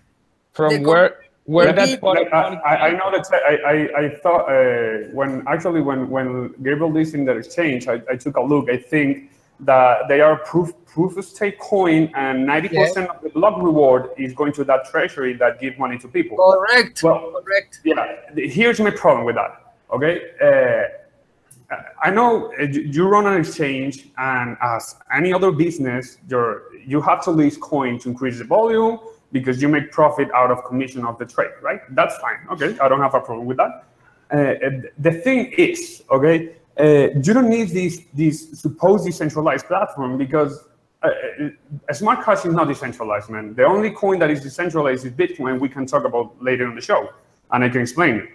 from 0.51 0.83
where 0.83 1.24
where 1.45 1.71
that 1.71 2.01
like, 2.01 2.33
I, 2.33 2.89
I, 2.89 2.91
know 2.91 3.11
that 3.11 3.27
I, 3.31 3.55
I, 3.55 4.05
I 4.05 4.15
thought 4.15 4.49
uh, 4.49 5.09
when 5.13 5.43
actually 5.47 5.81
when 5.81 6.09
when 6.09 6.53
Gabriel 6.63 6.95
in 6.97 7.25
the 7.25 7.37
exchange, 7.37 7.87
I, 7.87 8.01
I 8.09 8.15
took 8.15 8.37
a 8.37 8.41
look. 8.41 8.69
I 8.69 8.77
think 8.77 9.31
that 9.59 10.07
they 10.07 10.21
are 10.21 10.37
proof 10.37 10.73
proof 10.87 11.17
of 11.17 11.25
stake 11.25 11.59
coin, 11.59 12.11
and 12.15 12.47
ninety 12.47 12.69
percent 12.69 13.09
of 13.09 13.21
the 13.21 13.29
block 13.29 13.61
reward 13.61 14.09
is 14.17 14.33
going 14.33 14.53
to 14.53 14.63
that 14.63 14.85
treasury 14.89 15.33
that 15.33 15.59
give 15.59 15.77
money 15.77 15.99
to 15.99 16.07
people. 16.07 16.35
Correct. 16.35 17.03
Well, 17.03 17.39
correct. 17.45 17.79
Yeah. 17.83 18.15
Here's 18.35 18.79
my 18.79 18.89
problem 18.89 19.25
with 19.25 19.35
that. 19.35 19.75
Okay. 19.93 20.21
Uh, 20.41 21.75
I 22.03 22.09
know 22.11 22.53
uh, 22.59 22.63
you 22.63 23.07
run 23.07 23.27
an 23.27 23.39
exchange, 23.39 24.07
and 24.17 24.57
as 24.61 24.95
any 25.13 25.31
other 25.31 25.51
business, 25.51 26.17
you're 26.27 26.63
you 26.83 27.01
have 27.01 27.23
to 27.25 27.31
list 27.31 27.61
coin 27.61 27.99
to 27.99 28.09
increase 28.09 28.39
the 28.39 28.45
volume 28.45 28.99
because 29.31 29.61
you 29.61 29.67
make 29.67 29.91
profit 29.91 30.29
out 30.33 30.51
of 30.51 30.63
commission 30.63 31.05
of 31.05 31.17
the 31.17 31.25
trade, 31.25 31.51
right? 31.61 31.81
That's 31.89 32.17
fine. 32.17 32.39
Okay, 32.51 32.77
I 32.79 32.87
don't 32.87 33.01
have 33.01 33.15
a 33.15 33.21
problem 33.21 33.45
with 33.45 33.57
that. 33.57 33.83
Uh, 34.31 34.89
the 34.97 35.11
thing 35.11 35.51
is, 35.57 36.03
okay, 36.11 36.55
uh, 36.79 37.09
you 37.23 37.33
don't 37.33 37.49
need 37.49 37.69
this 37.69 38.01
this 38.13 38.59
supposed 38.59 39.05
decentralized 39.05 39.65
platform 39.65 40.17
because 40.17 40.67
uh, 41.03 41.07
uh 41.07 41.93
SmartCash 41.93 42.45
is 42.45 42.53
not 42.53 42.67
decentralized, 42.67 43.29
man. 43.29 43.53
The 43.53 43.65
only 43.65 43.91
coin 43.91 44.19
that 44.19 44.29
is 44.29 44.41
decentralized 44.41 45.05
is 45.05 45.11
Bitcoin. 45.11 45.59
We 45.59 45.69
can 45.69 45.85
talk 45.85 46.05
about 46.05 46.41
later 46.41 46.67
in 46.67 46.75
the 46.75 46.81
show, 46.81 47.09
and 47.51 47.63
I 47.63 47.69
can 47.69 47.81
explain 47.81 48.27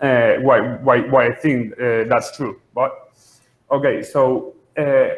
uh, 0.00 0.34
why 0.36 0.58
why 0.86 1.00
why 1.00 1.26
I 1.26 1.34
think 1.34 1.72
uh, 1.72 2.04
that's 2.04 2.36
true. 2.36 2.60
But 2.74 2.92
okay, 3.70 4.02
so 4.02 4.54
uh, 4.76 5.08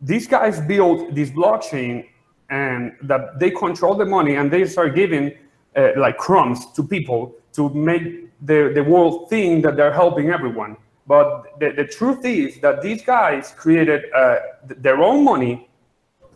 these 0.00 0.26
guys 0.26 0.60
build 0.60 1.14
this 1.14 1.30
blockchain 1.30 2.06
and 2.50 2.92
that 3.02 3.38
they 3.38 3.50
control 3.50 3.94
the 3.94 4.04
money 4.04 4.36
and 4.36 4.50
they 4.50 4.64
start 4.66 4.94
giving 4.94 5.32
uh, 5.76 5.90
like 5.96 6.16
crumbs 6.16 6.72
to 6.72 6.82
people 6.82 7.34
to 7.52 7.68
make 7.70 8.30
the, 8.42 8.72
the 8.74 8.82
world 8.82 9.28
think 9.28 9.64
that 9.64 9.76
they're 9.76 9.92
helping 9.92 10.30
everyone. 10.30 10.76
But 11.06 11.58
the, 11.60 11.70
the 11.70 11.84
truth 11.84 12.24
is 12.24 12.60
that 12.60 12.82
these 12.82 13.02
guys 13.02 13.52
created 13.56 14.04
uh, 14.14 14.36
their 14.64 15.02
own 15.02 15.24
money 15.24 15.68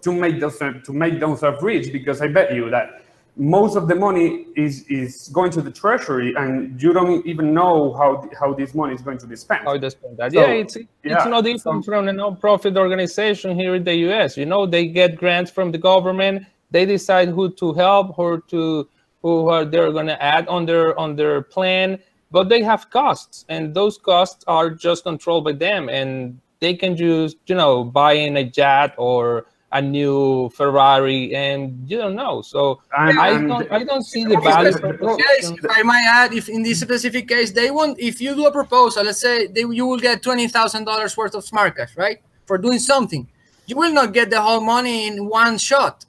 to 0.02 0.12
make 0.12 0.40
themselves 0.40 0.86
to 0.86 0.92
make 0.92 1.20
themselves 1.20 1.62
rich 1.62 1.92
because 1.92 2.22
I 2.22 2.28
bet 2.28 2.54
you 2.54 2.70
that 2.70 2.99
most 3.36 3.76
of 3.76 3.88
the 3.88 3.94
money 3.94 4.46
is 4.56 4.82
is 4.88 5.28
going 5.32 5.50
to 5.50 5.62
the 5.62 5.70
treasury 5.70 6.34
and 6.36 6.80
you 6.82 6.92
don't 6.92 7.24
even 7.26 7.54
know 7.54 7.92
how 7.94 8.28
how 8.38 8.52
this 8.52 8.74
money 8.74 8.94
is 8.94 9.02
going 9.02 9.18
to 9.18 9.26
be 9.26 9.36
spent. 9.36 9.62
How 9.62 9.76
spend 9.88 10.16
that 10.18 10.32
so, 10.32 10.40
yeah 10.40 10.52
it's 10.52 10.76
it's 10.76 10.88
yeah, 11.04 11.24
no 11.24 11.40
different 11.40 11.84
so, 11.84 11.90
from 11.90 12.08
a 12.08 12.12
non-profit 12.12 12.76
organization 12.76 13.58
here 13.58 13.74
in 13.74 13.84
the 13.84 13.94
us 13.94 14.36
you 14.36 14.46
know 14.46 14.66
they 14.66 14.86
get 14.86 15.16
grants 15.16 15.50
from 15.50 15.72
the 15.72 15.78
government. 15.78 16.46
They 16.70 16.86
decide 16.86 17.28
who 17.28 17.50
to 17.54 17.72
help 17.72 18.18
or 18.18 18.40
to 18.52 18.88
who 19.22 19.48
are 19.48 19.64
they're 19.64 19.92
going 19.92 20.06
to 20.06 20.22
add 20.22 20.46
on 20.48 20.66
their 20.66 20.98
on 20.98 21.16
their 21.16 21.42
plan 21.42 21.98
but 22.30 22.48
they 22.48 22.62
have 22.62 22.90
costs 22.90 23.44
and 23.48 23.74
those 23.74 23.98
costs 23.98 24.44
are 24.46 24.70
just 24.70 25.04
controlled 25.04 25.44
by 25.44 25.52
them 25.52 25.88
and 25.88 26.38
they 26.60 26.74
can 26.74 26.96
just 26.96 27.36
you 27.46 27.54
know 27.54 27.84
buy 27.84 28.12
in 28.12 28.36
a 28.36 28.44
jet 28.44 28.94
or 28.96 29.46
a 29.72 29.80
new 29.80 30.48
Ferrari, 30.50 31.34
and 31.34 31.88
you 31.88 31.96
don't 31.96 32.16
know. 32.16 32.42
So 32.42 32.80
and, 32.96 33.18
I 33.18 33.32
don't, 33.40 33.72
I 33.72 33.84
don't 33.84 34.02
see 34.02 34.24
the 34.24 34.40
value. 34.40 34.70
Yes, 35.18 35.50
if 35.50 35.64
oh, 35.64 35.68
oh, 35.68 35.68
I 35.70 35.82
might 35.82 36.04
add, 36.12 36.34
if 36.34 36.48
in 36.48 36.62
this 36.62 36.80
specific 36.80 37.28
case 37.28 37.52
they 37.52 37.70
want, 37.70 37.98
if 38.00 38.20
you 38.20 38.34
do 38.34 38.46
a 38.46 38.52
proposal, 38.52 39.04
let's 39.04 39.20
say 39.20 39.46
they, 39.46 39.60
you 39.60 39.86
will 39.86 40.00
get 40.00 40.22
twenty 40.22 40.48
thousand 40.48 40.84
dollars 40.84 41.16
worth 41.16 41.34
of 41.34 41.44
smart 41.44 41.76
cash, 41.76 41.96
right, 41.96 42.20
for 42.46 42.58
doing 42.58 42.78
something. 42.78 43.28
You 43.66 43.76
will 43.76 43.92
not 43.92 44.12
get 44.12 44.30
the 44.30 44.42
whole 44.42 44.60
money 44.60 45.06
in 45.06 45.26
one 45.26 45.56
shot. 45.56 46.04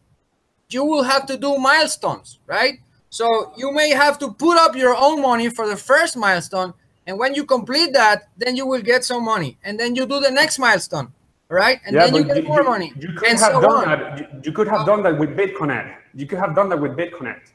You 0.70 0.84
will 0.84 1.04
have 1.04 1.28
to 1.28 1.38
do 1.38 1.58
milestones, 1.58 2.40
right? 2.48 2.80
So 3.10 3.54
you 3.58 3.72
may 3.72 3.90
have 3.92 4.18
to 4.20 4.32
put 4.32 4.58
up 4.58 4.76
your 4.76 4.96
own 4.96 5.22
money 5.22 5.50
for 5.50 5.68
the 5.68 5.78
first 5.78 6.18
milestone, 6.18 6.74
and 7.06 7.20
when 7.20 7.36
you 7.36 7.46
complete 7.46 7.94
that, 7.94 8.30
then 8.38 8.56
you 8.56 8.66
will 8.66 8.82
get 8.82 9.04
some 9.04 9.24
money, 9.24 9.60
and 9.64 9.80
then 9.80 9.96
you 9.96 10.08
do 10.08 10.20
the 10.20 10.32
next 10.32 10.58
milestone, 10.58 11.14
right? 11.52 11.80
And 11.86 11.94
Yeah, 11.96 12.06
then 12.08 12.16
you 12.16 12.24
get 12.24 12.46
more 12.46 12.64
money, 12.64 12.94
You 12.98 13.10
could 13.14 13.28
and 13.30 13.40
have 13.40 13.52
so 13.54 13.62
done 13.62 13.90
on. 13.90 14.00
that. 14.00 14.20
You, 14.20 14.26
you 14.46 14.52
could 14.54 14.68
have 14.68 14.86
done 14.86 15.04
that 15.04 15.18
with 15.20 15.32
BitConnect. 15.38 15.94
You 16.16 16.26
could 16.26 16.40
have 16.40 16.56
done 16.56 16.70
that 16.70 16.80
with 16.80 16.94
BitConnect. 16.94 17.48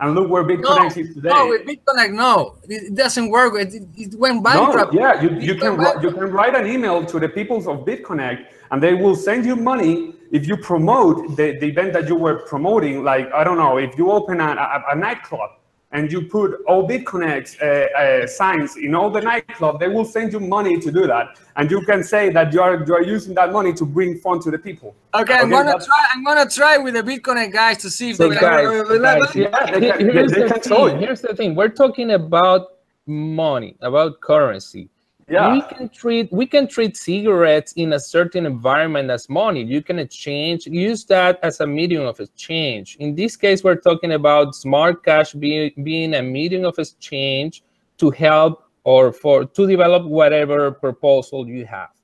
And 0.00 0.14
look 0.16 0.28
where 0.30 0.42
BitConnect 0.44 0.96
is 0.96 1.14
today. 1.14 1.28
No, 1.28 1.46
with 1.48 1.62
BitConnect, 1.64 2.12
no, 2.12 2.56
it 2.68 2.94
doesn't 2.94 3.30
work. 3.30 3.54
It, 3.54 3.72
it 3.96 4.14
went 4.18 4.36
No, 4.36 4.42
bankrupt. 4.42 4.92
yeah, 4.94 5.20
you, 5.22 5.30
you 5.48 5.54
can 5.54 5.76
bankrupt. 5.76 6.02
you 6.04 6.10
can 6.12 6.30
write 6.32 6.54
an 6.56 6.66
email 6.66 7.04
to 7.06 7.20
the 7.20 7.28
people 7.28 7.58
of 7.58 7.86
BitConnect, 7.86 8.46
and 8.72 8.82
they 8.82 8.94
will 8.94 9.14
send 9.14 9.46
you 9.46 9.54
money 9.54 10.14
if 10.32 10.48
you 10.48 10.56
promote 10.56 11.36
the, 11.36 11.56
the 11.60 11.66
event 11.66 11.92
that 11.92 12.08
you 12.08 12.16
were 12.16 12.36
promoting. 12.46 13.04
Like 13.04 13.32
I 13.32 13.44
don't 13.44 13.56
know, 13.58 13.78
if 13.78 13.96
you 13.96 14.10
open 14.10 14.40
a, 14.40 14.44
a, 14.66 14.84
a 14.92 14.96
nightclub 14.96 15.50
and 15.92 16.10
you 16.10 16.22
put 16.22 16.60
all 16.66 16.88
BitConnect 16.88 17.48
uh, 17.62 17.64
uh, 17.64 18.26
signs 18.26 18.76
in 18.76 18.94
all 18.94 19.10
the 19.10 19.20
nightclub, 19.20 19.78
they 19.78 19.88
will 19.88 20.04
send 20.06 20.32
you 20.32 20.40
money 20.40 20.78
to 20.80 20.90
do 20.90 21.06
that, 21.06 21.38
and 21.56 21.70
you 21.70 21.80
can 21.82 22.02
say 22.02 22.30
that 22.30 22.52
you 22.52 22.60
are 22.62 22.82
you 22.86 22.94
are 22.94 23.02
using 23.02 23.34
that 23.34 23.52
money 23.52 23.72
to 23.74 23.84
bring 23.84 24.18
fun 24.18 24.40
to 24.40 24.50
the 24.50 24.58
people. 24.58 24.94
Okay, 25.14 25.34
I'm 25.34 25.50
gonna 25.50 25.66
that's- 25.66 25.86
try. 25.86 26.02
I'm 26.14 26.24
gonna 26.24 26.48
try 26.48 26.78
with 26.78 26.94
the 26.94 27.02
BitConnect 27.02 27.52
guys 27.52 27.78
to 27.78 27.90
see 27.90 28.10
if 28.10 28.16
So 28.16 28.28
they 28.28 28.36
guys, 28.36 28.66
can. 28.88 29.02
guys, 29.02 29.34
Yeah, 29.34 29.66
they 29.70 29.80
can- 29.90 30.10
here's 30.10 30.32
they 30.32 30.42
the 30.42 30.48
can 30.48 30.60
thing. 30.60 30.98
Here's 30.98 31.20
the 31.20 31.34
thing. 31.34 31.54
We're 31.54 31.68
talking 31.68 32.10
about 32.12 32.68
money, 33.06 33.76
about 33.80 34.20
currency. 34.20 34.88
Yeah. 35.32 35.54
We 35.54 35.62
can 35.62 35.88
treat 35.88 36.30
we 36.30 36.44
can 36.44 36.68
treat 36.68 36.94
cigarettes 36.94 37.72
in 37.72 37.94
a 37.94 37.98
certain 37.98 38.44
environment 38.44 39.10
as 39.10 39.30
money. 39.30 39.62
You 39.62 39.80
can 39.80 39.98
exchange, 39.98 40.66
use 40.66 41.06
that 41.06 41.40
as 41.42 41.60
a 41.60 41.66
medium 41.66 42.04
of 42.04 42.20
exchange. 42.20 42.98
In 43.00 43.14
this 43.14 43.34
case, 43.34 43.64
we're 43.64 43.80
talking 43.88 44.12
about 44.12 44.48
SmartCash 44.48 45.40
being 45.40 45.72
being 45.84 46.12
a 46.16 46.22
medium 46.22 46.66
of 46.66 46.78
exchange 46.78 47.62
to 47.96 48.10
help 48.10 48.64
or 48.84 49.10
for 49.10 49.46
to 49.46 49.66
develop 49.66 50.04
whatever 50.04 50.70
proposal 50.70 51.48
you 51.48 51.64
have. 51.64 51.94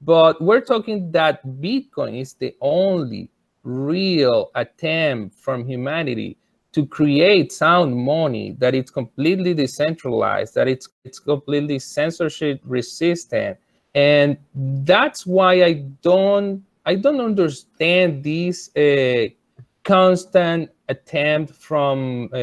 But 0.00 0.42
we're 0.42 0.66
talking 0.72 1.12
that 1.12 1.46
Bitcoin 1.46 2.20
is 2.20 2.34
the 2.34 2.52
only 2.60 3.30
real 3.62 4.50
attempt 4.56 5.36
from 5.36 5.68
humanity 5.68 6.36
to 6.76 6.84
create 6.84 7.50
sound 7.52 7.96
money 7.96 8.54
that 8.58 8.74
it's 8.74 8.90
completely 8.90 9.54
decentralized, 9.54 10.54
that 10.54 10.68
it's 10.68 10.90
it's 11.04 11.18
completely 11.18 11.78
censorship 11.78 12.60
resistant, 12.66 13.56
and 13.94 14.36
that's 14.84 15.24
why 15.24 15.64
I 15.64 15.72
don't 16.02 16.62
I 16.84 16.96
don't 16.96 17.22
understand 17.22 18.22
this 18.22 18.76
uh, 18.76 19.28
constant 19.84 20.68
attempt 20.90 21.54
from 21.54 22.28
uh, 22.34 22.36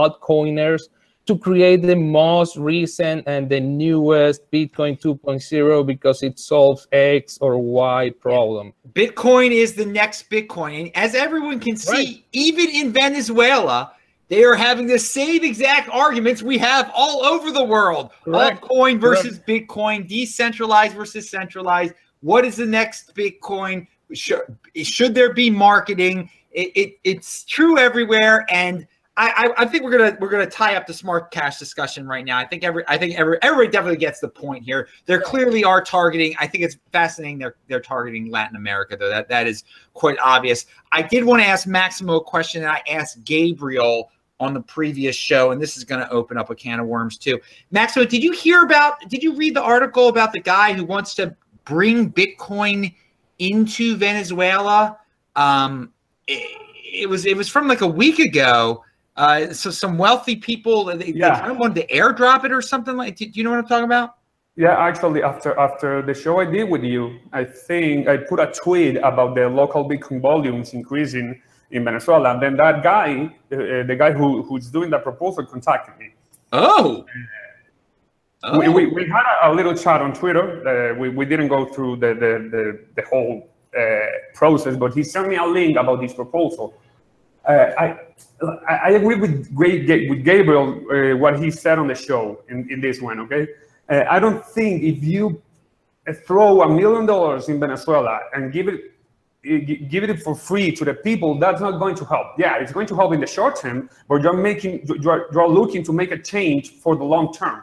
altcoiners 0.00 0.82
to 1.28 1.36
create 1.38 1.82
the 1.82 1.94
most 1.94 2.56
recent 2.56 3.22
and 3.26 3.50
the 3.50 3.60
newest 3.60 4.50
Bitcoin 4.50 4.98
2.0 4.98 5.86
because 5.86 6.22
it 6.22 6.38
solves 6.38 6.88
X 6.90 7.36
or 7.42 7.58
Y 7.58 8.10
problem. 8.18 8.72
Bitcoin 8.94 9.50
is 9.50 9.74
the 9.74 9.84
next 9.84 10.30
Bitcoin. 10.30 10.80
And 10.80 10.96
as 10.96 11.14
everyone 11.14 11.60
can 11.60 11.76
see, 11.76 11.92
Right. 11.92 12.24
even 12.32 12.70
in 12.70 12.92
Venezuela, 12.92 13.92
they 14.28 14.42
are 14.42 14.54
having 14.54 14.86
the 14.86 14.98
same 14.98 15.44
exact 15.44 15.90
arguments 15.90 16.42
we 16.42 16.56
have 16.56 16.90
all 16.94 17.22
over 17.22 17.50
the 17.50 17.64
world. 17.64 18.10
Correct. 18.24 18.62
Altcoin 18.62 18.98
versus 18.98 19.38
Bitcoin, 19.38 20.08
decentralized 20.08 20.94
versus 20.96 21.28
centralized. 21.28 21.92
What 22.20 22.46
is 22.46 22.56
the 22.56 22.66
next 22.66 23.14
Bitcoin? 23.14 23.86
Should, 24.14 24.56
should 24.82 25.14
there 25.14 25.34
be 25.34 25.50
marketing? 25.50 26.30
It, 26.52 26.72
it, 26.74 26.98
it's 27.04 27.44
true 27.44 27.78
everywhere. 27.78 28.46
And 28.48 28.86
I, 29.20 29.50
I 29.58 29.66
think 29.66 29.82
we're 29.82 29.98
gonna 29.98 30.16
we're 30.20 30.28
gonna 30.28 30.48
tie 30.48 30.76
up 30.76 30.86
the 30.86 30.92
SmartCash 30.92 31.58
discussion 31.58 32.06
right 32.06 32.24
now. 32.24 32.38
I 32.38 32.46
think 32.46 32.62
every 32.62 32.84
I 32.86 32.96
think 32.96 33.18
every 33.18 33.36
everybody 33.42 33.68
definitely 33.68 33.98
gets 33.98 34.20
the 34.20 34.28
point 34.28 34.62
here. 34.62 34.88
They 35.06 35.18
clearly 35.18 35.64
are 35.64 35.82
targeting. 35.82 36.36
I 36.38 36.46
think 36.46 36.62
it's 36.62 36.76
fascinating. 36.92 37.38
They're 37.38 37.56
they're 37.66 37.80
targeting 37.80 38.30
Latin 38.30 38.54
America 38.54 38.96
though. 38.96 39.08
That 39.08 39.28
that 39.28 39.48
is 39.48 39.64
quite 39.94 40.18
obvious. 40.22 40.66
I 40.92 41.02
did 41.02 41.24
want 41.24 41.42
to 41.42 41.48
ask 41.48 41.66
Maximo 41.66 42.16
a 42.16 42.24
question 42.24 42.62
that 42.62 42.70
I 42.70 42.92
asked 42.92 43.24
Gabriel 43.24 44.10
on 44.38 44.54
the 44.54 44.60
previous 44.60 45.16
show, 45.16 45.50
and 45.50 45.60
this 45.60 45.76
is 45.76 45.82
going 45.82 46.00
to 46.00 46.08
open 46.10 46.38
up 46.38 46.48
a 46.50 46.54
can 46.54 46.78
of 46.78 46.86
worms 46.86 47.18
too. 47.18 47.40
Maximo, 47.72 48.06
did 48.06 48.22
you 48.22 48.30
hear 48.30 48.62
about? 48.62 49.00
Did 49.08 49.24
you 49.24 49.34
read 49.34 49.54
the 49.54 49.62
article 49.62 50.08
about 50.08 50.32
the 50.32 50.40
guy 50.40 50.72
who 50.72 50.84
wants 50.84 51.14
to 51.16 51.34
bring 51.64 52.12
Bitcoin 52.12 52.94
into 53.40 53.96
Venezuela? 53.96 54.96
Um, 55.34 55.92
it, 56.28 56.68
it 56.92 57.08
was 57.08 57.26
it 57.26 57.36
was 57.36 57.48
from 57.48 57.66
like 57.66 57.80
a 57.80 57.86
week 57.86 58.20
ago. 58.20 58.84
Uh, 59.18 59.52
so 59.52 59.68
some 59.70 59.98
wealthy 59.98 60.36
people 60.36 60.84
they, 60.84 60.96
they 60.96 61.12
Yeah. 61.12 61.40
kind 61.40 61.50
of 61.52 61.58
wanted 61.58 61.76
to 61.82 61.86
airdrop 61.94 62.44
it 62.44 62.52
or 62.52 62.62
something 62.62 62.96
like. 62.96 63.16
Do, 63.16 63.26
do 63.26 63.32
you 63.38 63.44
know 63.44 63.50
what 63.50 63.58
I'm 63.58 63.66
talking 63.66 63.84
about? 63.84 64.14
Yeah, 64.54 64.76
actually, 64.88 65.22
after 65.22 65.50
after 65.58 66.02
the 66.02 66.14
show 66.14 66.40
I 66.40 66.44
did 66.44 66.68
with 66.74 66.84
you, 66.84 67.18
I 67.32 67.42
think 67.44 68.08
I 68.08 68.16
put 68.16 68.38
a 68.40 68.46
tweet 68.62 68.96
about 69.10 69.34
the 69.34 69.48
local 69.48 69.88
Bitcoin 69.88 70.20
volumes 70.20 70.72
increasing 70.72 71.40
in 71.70 71.84
Venezuela. 71.84 72.32
And 72.34 72.42
then 72.42 72.56
that 72.56 72.82
guy, 72.82 73.26
uh, 73.52 73.56
the 73.90 73.96
guy 73.98 74.12
who, 74.12 74.42
who's 74.42 74.68
doing 74.70 74.90
that 74.90 75.02
proposal, 75.02 75.44
contacted 75.46 75.94
me. 75.98 76.08
Oh. 76.52 77.04
We, 78.56 78.66
Oh. 78.68 78.70
we, 78.70 78.86
we 78.86 79.02
had 79.08 79.24
a, 79.42 79.50
a 79.50 79.52
little 79.52 79.74
chat 79.74 80.00
on 80.00 80.12
Twitter. 80.12 80.46
Uh, 80.66 80.94
we, 81.00 81.08
we 81.08 81.24
didn't 81.24 81.48
go 81.48 81.66
through 81.66 81.96
the, 81.96 82.14
the, 82.22 82.32
the, 82.54 82.64
the 82.96 83.02
whole 83.10 83.50
uh, 83.76 83.82
process, 84.34 84.76
but 84.76 84.94
he 84.94 85.02
sent 85.02 85.28
me 85.28 85.36
a 85.36 85.44
link 85.44 85.76
about 85.76 86.00
this 86.00 86.14
proposal. 86.14 86.72
Uh, 87.48 87.72
I, 87.78 87.96
I 88.68 88.90
agree 88.90 89.16
with 89.16 89.50
with 89.54 90.24
Gabriel 90.24 90.82
uh, 90.92 91.16
what 91.16 91.40
he 91.40 91.50
said 91.50 91.78
on 91.78 91.88
the 91.88 91.94
show 91.94 92.42
in, 92.48 92.70
in 92.70 92.80
this 92.80 93.00
one. 93.00 93.20
Okay, 93.20 93.48
uh, 93.88 94.04
I 94.08 94.18
don't 94.18 94.44
think 94.44 94.82
if 94.82 95.02
you 95.02 95.42
throw 96.26 96.62
a 96.62 96.68
million 96.68 97.06
dollars 97.06 97.48
in 97.48 97.58
Venezuela 97.58 98.20
and 98.34 98.52
give 98.52 98.68
it 98.68 98.80
give 99.88 100.04
it 100.04 100.22
for 100.22 100.34
free 100.34 100.72
to 100.72 100.84
the 100.84 100.94
people, 100.94 101.38
that's 101.38 101.60
not 101.60 101.78
going 101.78 101.94
to 101.94 102.04
help. 102.04 102.26
Yeah, 102.38 102.56
it's 102.56 102.72
going 102.72 102.86
to 102.88 102.94
help 102.94 103.14
in 103.14 103.20
the 103.20 103.26
short 103.26 103.56
term, 103.56 103.88
but 104.08 104.22
you're 104.22 104.34
making 104.34 104.84
you're, 105.00 105.28
you're 105.32 105.48
looking 105.48 105.82
to 105.84 105.92
make 105.92 106.10
a 106.10 106.18
change 106.18 106.70
for 106.70 106.96
the 106.96 107.04
long 107.04 107.32
term. 107.32 107.62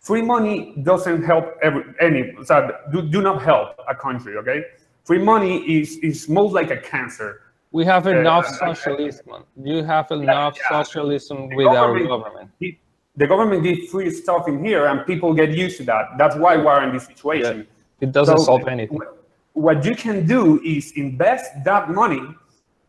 Free 0.00 0.22
money 0.22 0.74
doesn't 0.82 1.24
help 1.24 1.58
every, 1.62 1.84
any 2.00 2.32
so 2.44 2.70
do, 2.92 3.02
do 3.02 3.22
not 3.22 3.42
help 3.42 3.74
a 3.88 3.94
country. 3.94 4.36
Okay, 4.36 4.64
free 5.04 5.18
money 5.18 5.58
is 5.80 5.96
is 5.98 6.28
most 6.28 6.52
like 6.52 6.70
a 6.70 6.76
cancer. 6.76 7.42
We 7.72 7.84
have 7.84 8.06
enough 8.06 8.46
uh, 8.46 8.74
socialism. 8.74 9.44
You 9.56 9.84
have 9.84 10.10
enough 10.10 10.56
yeah. 10.58 10.82
socialism 10.82 11.48
with 11.54 11.68
our 11.68 11.98
government- 11.98 12.08
government. 12.08 12.50
the 13.16 13.26
government 13.26 13.62
did 13.62 13.88
free 13.88 14.10
stuff 14.10 14.48
in 14.48 14.64
here 14.64 14.86
and 14.86 15.06
people 15.06 15.34
get 15.34 15.50
used 15.50 15.76
to 15.78 15.84
that. 15.84 16.04
That's 16.18 16.36
why 16.36 16.56
we're 16.56 16.82
in 16.84 16.92
this 16.92 17.06
situation. 17.06 17.66
It 18.00 18.12
doesn't 18.12 18.38
So, 18.38 18.44
solve 18.44 18.66
anything. 18.66 19.00
What 19.52 19.84
you 19.84 19.94
can 19.94 20.26
do 20.26 20.60
is 20.64 20.92
invest 20.92 21.50
that 21.64 21.90
money 21.90 22.22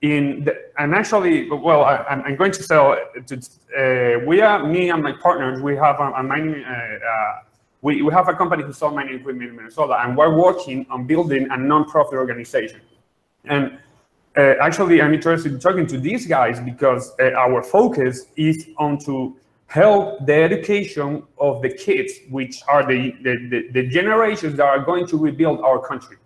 in, 0.02 0.46
the, 0.46 0.54
and 0.80 0.96
actually, 0.96 1.50
well, 1.50 1.84
I, 1.84 1.98
I'm 2.10 2.22
I'm 2.24 2.36
going 2.36 2.52
to 2.54 2.64
sell. 2.64 2.98
To, 3.28 3.36
uh, 3.38 4.26
we 4.26 4.42
are 4.42 4.66
me 4.66 4.90
and 4.90 5.04
my 5.04 5.12
partners. 5.12 5.62
We 5.62 5.76
have 5.76 6.00
a, 6.00 6.08
a 6.14 6.24
mining. 6.24 6.64
Uh, 6.64 6.70
uh, 6.70 7.40
we, 7.84 8.02
we 8.02 8.12
have 8.14 8.28
a 8.28 8.34
company 8.34 8.64
who 8.64 8.74
sells 8.74 8.94
mining 8.96 9.16
equipment 9.20 9.50
in 9.52 9.56
Minnesota, 9.56 9.96
and 10.02 10.18
we're 10.18 10.36
working 10.36 10.86
on 10.90 11.06
building 11.06 11.48
a 11.52 11.58
non-profit 11.58 12.14
organization. 12.14 12.82
And 13.46 13.78
uh, 14.38 14.56
actually, 14.62 15.02
I'm 15.02 15.14
interested 15.14 15.52
in 15.52 15.60
talking 15.60 15.86
to 15.88 15.98
these 15.98 16.26
guys 16.26 16.60
because 16.60 17.12
uh, 17.20 17.32
our 17.32 17.62
focus 17.62 18.28
is 18.36 18.70
on 18.78 18.98
to 19.00 19.36
help 19.68 20.26
the 20.26 20.34
education 20.34 21.24
of 21.38 21.62
the 21.62 21.70
kids, 21.70 22.14
which 22.30 22.62
are 22.68 22.86
the, 22.86 23.12
the, 23.24 23.48
the, 23.50 23.68
the 23.72 23.88
generations 23.88 24.56
that 24.58 24.66
are 24.66 24.80
going 24.80 25.08
to 25.08 25.18
rebuild 25.18 25.62
our 25.62 25.80
country. 25.80 26.18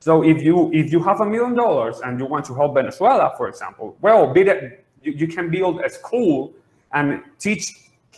So 0.00 0.22
if 0.22 0.42
you 0.42 0.70
if 0.72 0.92
you 0.92 1.02
have 1.02 1.20
a 1.20 1.26
million 1.26 1.54
dollars 1.54 2.00
and 2.00 2.20
you 2.20 2.26
want 2.26 2.44
to 2.46 2.54
help 2.54 2.74
Venezuela, 2.74 3.32
for 3.36 3.48
example, 3.48 3.96
well, 4.00 4.32
be 4.32 4.42
that 4.44 4.84
you, 5.02 5.26
can 5.26 5.50
build 5.50 5.80
a 5.80 5.90
school 5.90 6.52
and 6.92 7.22
teach 7.38 7.72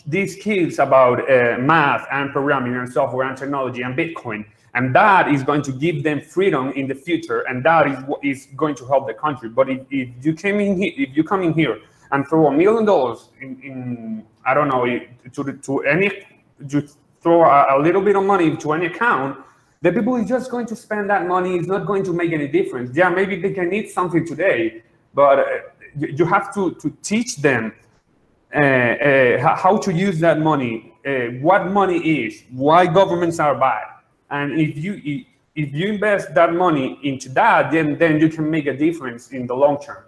these 0.06 0.36
kids 0.36 0.78
about 0.78 1.20
uh, 1.30 1.56
math 1.58 2.06
and 2.12 2.30
programming 2.30 2.74
and 2.74 2.92
software 2.92 3.26
and 3.26 3.36
technology 3.36 3.82
and 3.82 3.96
Bitcoin, 3.96 4.44
and 4.78 4.94
that 4.94 5.26
is 5.34 5.42
going 5.42 5.62
to 5.62 5.72
give 5.72 6.04
them 6.04 6.20
freedom 6.20 6.70
in 6.80 6.86
the 6.86 6.94
future, 6.94 7.40
and 7.48 7.64
that 7.64 7.88
is 7.88 7.98
what 8.04 8.24
is 8.24 8.46
going 8.56 8.76
to 8.76 8.86
help 8.86 9.08
the 9.08 9.14
country. 9.14 9.48
But 9.48 9.68
if, 9.68 9.80
if 9.90 10.08
you 10.24 10.34
came 10.34 10.60
in 10.60 10.76
here, 10.80 10.92
if 10.96 11.16
you 11.16 11.24
come 11.24 11.42
in 11.42 11.52
here 11.52 11.80
and 12.12 12.26
throw 12.28 12.46
a 12.46 12.52
million 12.52 12.84
dollars 12.84 13.28
in, 13.40 13.60
in 13.68 14.24
I 14.46 14.54
don't 14.54 14.68
know 14.68 14.84
to 15.34 15.42
to 15.66 15.72
any 15.80 16.08
you 16.72 16.80
throw 17.20 17.42
a, 17.42 17.76
a 17.76 17.78
little 17.86 18.00
bit 18.00 18.14
of 18.14 18.24
money 18.24 18.56
to 18.56 18.72
any 18.72 18.86
account, 18.86 19.36
the 19.82 19.90
people 19.92 20.14
is 20.14 20.28
just 20.28 20.48
going 20.48 20.66
to 20.66 20.76
spend 20.76 21.10
that 21.10 21.26
money. 21.26 21.56
It's 21.56 21.66
not 21.66 21.84
going 21.84 22.04
to 22.04 22.12
make 22.12 22.32
any 22.32 22.46
difference. 22.46 22.96
Yeah, 22.96 23.08
maybe 23.08 23.34
they 23.42 23.52
can 23.52 23.72
eat 23.72 23.90
something 23.90 24.24
today, 24.24 24.84
but 25.12 25.40
uh, 25.40 25.44
you, 26.20 26.24
have 26.24 26.54
to 26.54 26.62
to 26.82 26.88
teach 27.02 27.38
them 27.48 27.72
uh, 28.54 28.58
uh, 28.60 29.56
how 29.56 29.76
to 29.76 29.92
use 29.92 30.20
that 30.20 30.38
money, 30.40 30.94
uh, 31.04 31.10
what 31.46 31.66
money 31.66 31.98
is, 31.98 32.44
why 32.50 32.86
governments 32.86 33.40
are 33.40 33.56
bad, 33.58 33.97
and 34.30 34.60
if 34.60 34.76
you 34.76 35.24
if 35.54 35.74
you 35.74 35.88
invest 35.88 36.34
that 36.34 36.52
money 36.52 36.98
into 37.02 37.28
that, 37.30 37.72
then 37.72 37.98
then 37.98 38.20
you 38.20 38.28
can 38.28 38.48
make 38.50 38.66
a 38.66 38.76
difference 38.76 39.30
in 39.32 39.46
the 39.46 39.54
long 39.54 39.80
term. 39.80 40.04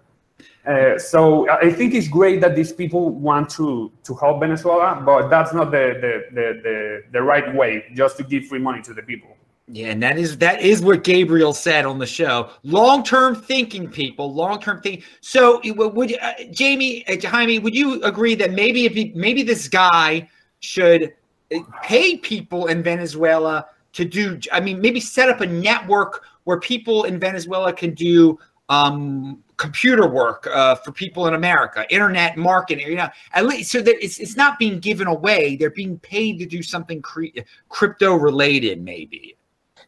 Uh, 0.66 0.99
so 0.99 1.49
I 1.51 1.73
think 1.73 1.95
it's 1.95 2.09
great 2.09 2.41
that 2.43 2.55
these 2.55 2.73
people 2.73 3.09
want 3.11 3.49
to 3.51 3.91
to 4.05 4.14
help 4.14 4.41
Venezuela, 4.41 5.03
but 5.05 5.29
that's 5.29 5.53
not 5.53 5.71
the 5.71 5.99
the, 6.01 6.35
the, 6.35 6.61
the, 6.62 7.03
the 7.12 7.23
right 7.23 7.55
way 7.55 7.85
just 7.95 8.16
to 8.18 8.23
give 8.23 8.47
free 8.47 8.59
money 8.59 8.83
to 8.83 8.95
the 8.95 9.03
people. 9.03 9.37
Yeah, 9.73 9.89
and 9.89 10.03
that 10.03 10.18
is 10.18 10.37
that 10.39 10.61
is 10.61 10.83
what 10.83 11.05
Gabriel 11.05 11.53
said 11.53 11.87
on 11.87 11.99
the 11.99 12.07
show. 12.07 12.51
Long 12.64 13.05
term 13.05 13.35
thinking, 13.35 13.89
people. 13.89 14.35
Long 14.35 14.61
term 14.61 14.81
thinking. 14.83 15.05
So, 15.21 15.61
would 15.64 16.18
uh, 16.21 16.33
Jamie, 16.51 17.07
uh, 17.07 17.16
Jaime, 17.25 17.59
would 17.61 17.75
you 17.75 18.03
agree 18.03 18.35
that 18.35 18.51
maybe 18.53 18.85
if 18.85 18.95
he, 18.95 19.12
maybe 19.14 19.43
this 19.43 19.68
guy 19.68 20.29
should 20.59 21.14
uh, 21.55 21.61
pay 21.83 22.16
people 22.16 22.66
in 22.66 22.83
Venezuela 22.83 23.66
to 23.93 24.05
do? 24.05 24.38
I 24.53 24.61
mean, 24.61 24.80
maybe 24.80 25.01
set 25.01 25.28
up 25.28 25.41
a 25.41 25.47
network 25.47 26.24
where 26.45 26.59
people 26.59 27.05
in 27.05 27.18
Venezuela 27.18 27.72
can 27.72 27.95
do 27.95 28.38
um, 28.68 29.43
computer 29.57 30.09
work 30.09 30.47
uh, 30.47 30.76
for 30.76 30.93
people 30.93 31.26
in 31.26 31.34
America, 31.34 31.84
internet 31.91 32.36
marketing. 32.36 32.88
You 32.88 32.97
know, 32.97 33.09
at 33.32 33.47
least 33.47 33.70
so 33.70 33.80
that 33.82 34.03
it's 34.03 34.18
it's 34.18 34.36
not 34.36 34.59
being 34.59 34.78
given 34.78 35.07
away; 35.07 35.57
they're 35.57 35.70
being 35.70 35.99
paid 35.99 36.38
to 36.38 36.47
do 36.47 36.62
something 36.62 37.03
cre- 37.03 37.41
crypto 37.68 38.14
related, 38.14 38.82
maybe. 38.82 39.36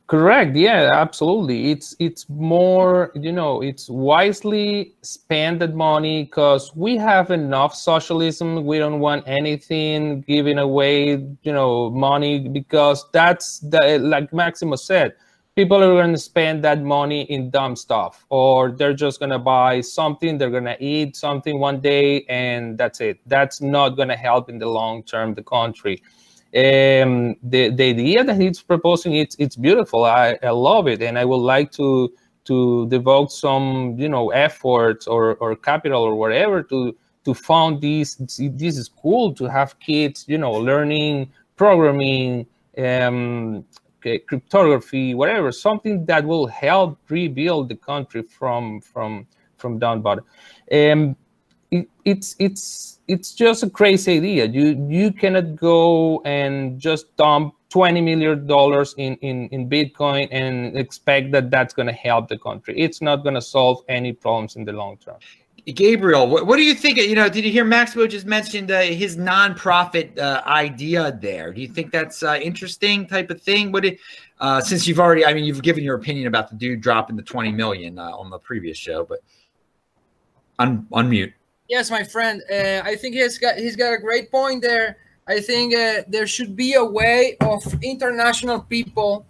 Correct. 0.08 0.54
Yeah, 0.56 0.90
absolutely. 0.92 1.70
It's 1.70 1.96
it's 1.98 2.28
more, 2.28 3.12
you 3.14 3.32
know, 3.32 3.62
it's 3.62 3.88
wisely 3.88 4.94
spend 5.00 5.60
that 5.62 5.74
money 5.74 6.24
because 6.24 6.70
we 6.76 6.96
have 6.98 7.30
enough 7.30 7.74
socialism. 7.74 8.66
We 8.66 8.78
don't 8.78 9.00
want 9.00 9.24
anything 9.26 10.20
giving 10.22 10.58
away, 10.58 11.12
you 11.42 11.52
know, 11.52 11.88
money 11.90 12.46
because 12.46 13.06
that's 13.12 13.60
the 13.60 13.98
like 14.02 14.32
Maximo 14.34 14.76
said 14.76 15.14
people 15.54 15.82
are 15.82 15.92
going 15.94 16.12
to 16.12 16.18
spend 16.18 16.64
that 16.64 16.82
money 16.82 17.22
in 17.30 17.50
dumb 17.50 17.76
stuff 17.76 18.24
or 18.30 18.70
they're 18.72 18.94
just 18.94 19.18
going 19.18 19.30
to 19.30 19.38
buy 19.38 19.82
something 19.82 20.38
they're 20.38 20.48
going 20.50 20.64
to 20.64 20.82
eat 20.82 21.14
something 21.14 21.58
one 21.60 21.78
day 21.78 22.24
and 22.30 22.78
that's 22.78 23.02
it 23.02 23.18
that's 23.26 23.60
not 23.60 23.90
going 23.90 24.08
to 24.08 24.16
help 24.16 24.48
in 24.48 24.58
the 24.58 24.66
long 24.66 25.02
term 25.02 25.34
the 25.34 25.42
country 25.42 26.02
um, 26.54 27.36
the, 27.42 27.70
the 27.70 27.84
idea 27.84 28.24
that 28.24 28.40
he's 28.40 28.62
proposing 28.62 29.14
it's 29.14 29.36
it's 29.38 29.56
beautiful. 29.56 30.04
I, 30.04 30.38
I 30.42 30.50
love 30.50 30.86
it. 30.88 31.02
And 31.02 31.18
i 31.18 31.24
would 31.24 31.44
like 31.54 31.72
to 31.72 32.12
to 32.44 32.88
devote 32.88 33.30
some 33.32 33.94
you 33.98 34.08
know 34.08 34.30
efforts 34.30 35.06
or, 35.06 35.36
or 35.36 35.54
capital 35.54 36.02
or 36.02 36.14
whatever 36.14 36.62
to 36.64 36.96
to 37.24 37.34
found 37.34 37.80
this 37.80 38.16
this 38.16 38.76
is 38.76 38.88
cool 38.88 39.32
to 39.32 39.44
have 39.44 39.78
kids 39.78 40.24
you 40.26 40.36
know 40.36 40.52
learning 40.52 41.30
programming 41.56 42.44
um, 42.78 43.64
cryptography, 44.02 45.14
whatever, 45.14 45.52
something 45.52 46.04
that 46.06 46.24
will 46.24 46.46
help 46.46 46.98
rebuild 47.08 47.68
the 47.68 47.76
country 47.76 48.22
from 48.22 48.80
from 48.80 49.26
from 49.56 49.78
down 49.78 50.02
bottom. 50.02 50.24
Um, 50.72 51.16
it, 51.72 51.88
it's 52.04 52.36
it's 52.38 53.00
it's 53.08 53.32
just 53.32 53.62
a 53.62 53.70
crazy 53.70 54.18
idea. 54.18 54.44
You 54.46 54.86
you 54.88 55.10
cannot 55.10 55.56
go 55.56 56.20
and 56.24 56.78
just 56.78 57.16
dump 57.16 57.54
twenty 57.70 58.02
million 58.02 58.46
dollars 58.46 58.94
in, 58.98 59.16
in 59.16 59.48
in 59.48 59.68
Bitcoin 59.68 60.28
and 60.30 60.76
expect 60.76 61.32
that 61.32 61.50
that's 61.50 61.72
going 61.74 61.88
to 61.88 61.92
help 61.94 62.28
the 62.28 62.38
country. 62.38 62.78
It's 62.78 63.00
not 63.00 63.24
going 63.24 63.34
to 63.34 63.40
solve 63.40 63.82
any 63.88 64.12
problems 64.12 64.56
in 64.56 64.64
the 64.64 64.72
long 64.72 64.98
term. 64.98 65.16
Gabriel, 65.64 66.26
what, 66.26 66.48
what, 66.48 66.56
do 66.56 66.64
you 66.64 66.74
think? 66.74 66.98
You 66.98 67.14
know, 67.14 67.28
did 67.28 67.44
you 67.44 67.52
hear 67.52 67.64
Maximo 67.64 68.08
just 68.08 68.26
mentioned 68.26 68.72
uh, 68.72 68.80
his 68.80 69.16
nonprofit 69.16 70.18
uh, 70.18 70.42
idea 70.44 71.16
there? 71.22 71.52
Do 71.52 71.60
you 71.60 71.68
think 71.68 71.92
that's 71.92 72.24
uh, 72.24 72.40
interesting 72.42 73.06
type 73.06 73.30
of 73.30 73.40
thing? 73.40 73.70
What, 73.70 73.84
it, 73.84 74.00
uh, 74.40 74.60
since 74.60 74.88
you've 74.88 74.98
already, 74.98 75.24
I 75.24 75.32
mean, 75.32 75.44
you've 75.44 75.62
given 75.62 75.84
your 75.84 75.94
opinion 75.94 76.26
about 76.26 76.50
the 76.50 76.56
dude 76.56 76.80
dropping 76.80 77.14
the 77.14 77.22
twenty 77.22 77.52
million 77.52 77.96
uh, 77.96 78.10
on 78.10 78.28
the 78.28 78.38
previous 78.38 78.76
show, 78.76 79.04
but 79.04 79.20
un- 80.58 80.86
unmute. 80.90 81.32
Yes, 81.68 81.90
my 81.90 82.04
friend. 82.04 82.42
Uh, 82.50 82.82
I 82.84 82.96
think 82.96 83.14
he's 83.14 83.38
got 83.38 83.56
he's 83.56 83.76
got 83.76 83.92
a 83.92 83.98
great 83.98 84.30
point 84.30 84.62
there. 84.62 84.98
I 85.26 85.40
think 85.40 85.74
there 86.08 86.26
should 86.26 86.56
be 86.56 86.74
a 86.74 86.84
way 86.84 87.36
of 87.40 87.62
international 87.82 88.60
people 88.60 89.24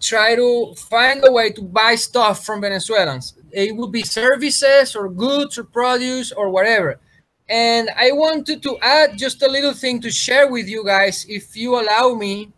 try 0.00 0.36
to 0.36 0.74
find 0.90 1.24
a 1.26 1.32
way 1.32 1.50
to 1.50 1.62
buy 1.62 1.96
stuff 1.96 2.44
from 2.44 2.60
Venezuelans 2.60 3.34
it 3.52 3.76
would 3.76 3.92
be 3.92 4.02
services 4.02 4.94
or 4.96 5.08
goods 5.08 5.58
or 5.58 5.64
produce 5.64 6.32
or 6.32 6.50
whatever. 6.50 7.00
And 7.48 7.90
I 7.98 8.12
wanted 8.12 8.62
to 8.62 8.78
add 8.80 9.18
just 9.18 9.42
a 9.42 9.48
little 9.48 9.74
thing 9.74 10.00
to 10.02 10.10
share 10.10 10.50
with 10.50 10.68
you 10.68 10.84
guys, 10.84 11.26
if 11.28 11.56
you 11.56 11.80
allow 11.80 12.14
me, 12.14 12.52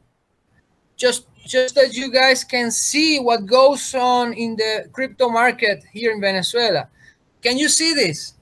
just 0.96 1.26
just 1.44 1.74
that 1.74 1.94
you 1.94 2.12
guys 2.12 2.44
can 2.44 2.70
see 2.70 3.18
what 3.18 3.46
goes 3.46 3.94
on 3.94 4.32
in 4.34 4.54
the 4.54 4.88
crypto 4.92 5.28
market 5.28 5.82
here 5.92 6.12
in 6.12 6.20
Venezuela. 6.20 6.88
Can 7.42 7.58
you 7.58 7.68
see 7.68 7.94
this? 7.94 8.34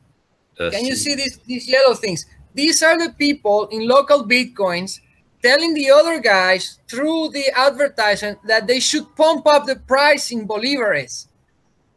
Let's 0.61 0.77
can 0.77 0.85
you 0.85 0.95
see, 0.95 1.11
see 1.11 1.17
these, 1.17 1.39
these 1.39 1.69
yellow 1.69 1.95
things? 1.95 2.27
These 2.55 2.83
are 2.83 2.99
the 2.99 3.15
people 3.15 3.67
in 3.69 3.89
LocalBitcoins 3.89 5.01
telling 5.43 5.73
the 5.73 5.91
other 5.91 6.21
guys 6.21 6.81
through 6.89 7.31
the 7.31 7.51
advertisement 7.57 8.39
that 8.47 8.67
they 8.67 8.79
should 8.79 9.17
pump 9.17 9.47
up 9.47 9.65
the 9.65 9.77
price 9.77 10.31
in 10.31 10.47
Bolivares 10.47 11.29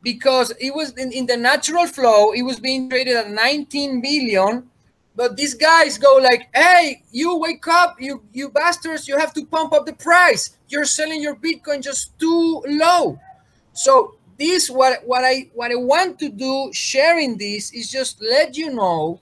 because 0.01 0.51
it 0.61 0.73
was 0.73 0.91
in, 0.93 1.11
in 1.11 1.25
the 1.25 1.35
natural 1.35 1.87
flow, 1.87 2.31
it 2.31 2.43
was 2.43 2.59
being 2.59 2.89
traded 2.89 3.17
at 3.17 3.31
19 3.31 4.01
billion. 4.01 4.69
But 5.15 5.37
these 5.37 5.53
guys 5.53 5.97
go 5.97 6.15
like, 6.15 6.49
hey, 6.55 7.03
you 7.11 7.37
wake 7.37 7.67
up, 7.67 7.97
you 7.99 8.23
you 8.33 8.49
bastards, 8.49 9.07
you 9.07 9.17
have 9.17 9.33
to 9.35 9.45
pump 9.45 9.71
up 9.73 9.85
the 9.85 9.93
price. 9.93 10.57
You're 10.69 10.85
selling 10.85 11.21
your 11.21 11.35
Bitcoin 11.35 11.83
just 11.83 12.17
too 12.17 12.63
low. 12.65 13.19
So 13.73 14.15
this 14.43 14.69
what 14.69 14.93
what 15.05 15.23
I 15.23 15.49
what 15.53 15.71
I 15.71 15.75
want 15.75 16.19
to 16.19 16.29
do 16.29 16.69
sharing 16.73 17.37
this 17.37 17.71
is 17.73 17.89
just 17.89 18.21
let 18.21 18.57
you 18.57 18.73
know 18.73 19.19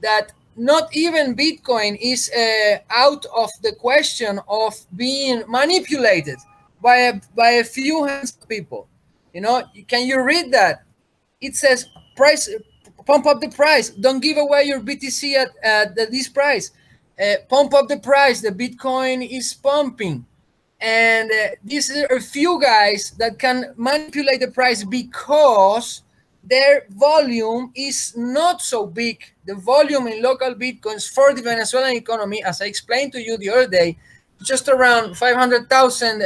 that 0.00 0.32
not 0.56 0.94
even 0.94 1.34
Bitcoin 1.34 1.98
is 2.00 2.30
uh, 2.30 2.78
out 2.90 3.26
of 3.34 3.50
the 3.62 3.72
question 3.72 4.38
of 4.48 4.74
being 4.94 5.42
manipulated 5.48 6.38
by 6.82 6.96
a, 6.96 7.20
by 7.34 7.50
a 7.62 7.64
few 7.64 8.04
hands 8.04 8.36
of 8.40 8.48
people. 8.48 8.86
You 9.32 9.40
know, 9.40 9.62
can 9.88 10.06
you 10.06 10.22
read 10.22 10.52
that? 10.52 10.84
It 11.40 11.56
says 11.56 11.86
price, 12.14 12.48
pump 13.06 13.26
up 13.26 13.40
the 13.40 13.48
price. 13.48 13.90
Don't 13.90 14.20
give 14.20 14.36
away 14.36 14.64
your 14.64 14.80
BTC 14.80 15.34
at, 15.34 15.50
at 15.64 15.96
this 15.96 16.28
price. 16.28 16.70
Uh, 17.18 17.36
pump 17.48 17.74
up 17.74 17.88
the 17.88 17.98
price. 17.98 18.40
The 18.40 18.50
Bitcoin 18.50 19.26
is 19.26 19.54
pumping. 19.54 20.26
And 20.80 21.30
uh, 21.30 21.56
these 21.62 21.90
are 21.90 22.06
a 22.06 22.20
few 22.20 22.60
guys 22.60 23.10
that 23.18 23.38
can 23.38 23.74
manipulate 23.76 24.40
the 24.40 24.48
price 24.48 24.82
because 24.82 26.02
their 26.42 26.86
volume 26.90 27.70
is 27.74 28.16
not 28.16 28.62
so 28.62 28.86
big. 28.86 29.22
The 29.44 29.54
volume 29.54 30.06
in 30.08 30.22
LocalBitcoins 30.22 31.12
for 31.12 31.34
the 31.34 31.42
Venezuelan 31.42 31.96
economy, 31.96 32.42
as 32.42 32.62
I 32.62 32.66
explained 32.66 33.12
to 33.12 33.20
you 33.20 33.36
the 33.36 33.50
other 33.50 33.68
day, 33.68 33.98
just 34.42 34.68
around 34.68 35.16
500,000 35.16 36.22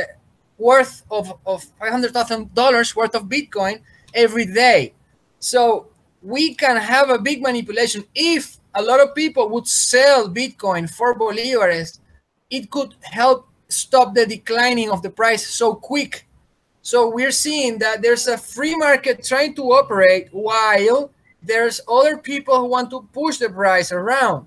worth 0.56 1.02
of, 1.10 1.36
of 1.44 1.64
$500,000 1.80 2.96
worth 2.96 3.14
of 3.16 3.24
Bitcoin 3.24 3.80
every 4.14 4.46
day. 4.46 4.94
So 5.40 5.88
we 6.22 6.54
can 6.54 6.76
have 6.76 7.10
a 7.10 7.18
big 7.18 7.42
manipulation. 7.42 8.04
If 8.14 8.58
a 8.74 8.82
lot 8.82 9.00
of 9.00 9.14
people 9.14 9.48
would 9.50 9.66
sell 9.66 10.28
Bitcoin 10.28 10.88
for 10.88 11.18
Bolivares, 11.18 11.98
it 12.50 12.70
could 12.70 12.94
help 13.02 13.48
stop 13.74 14.14
the 14.14 14.26
declining 14.26 14.90
of 14.90 15.02
the 15.02 15.10
price 15.10 15.46
so 15.46 15.74
quick. 15.74 16.26
So 16.82 17.08
we're 17.08 17.30
seeing 17.30 17.78
that 17.78 18.02
there's 18.02 18.26
a 18.28 18.36
free 18.36 18.76
market 18.76 19.24
trying 19.24 19.54
to 19.54 19.62
operate 19.72 20.28
while 20.32 21.10
there's 21.42 21.80
other 21.88 22.18
people 22.18 22.58
who 22.58 22.66
want 22.66 22.90
to 22.90 23.08
push 23.12 23.38
the 23.38 23.48
price 23.48 23.92
around. 23.92 24.46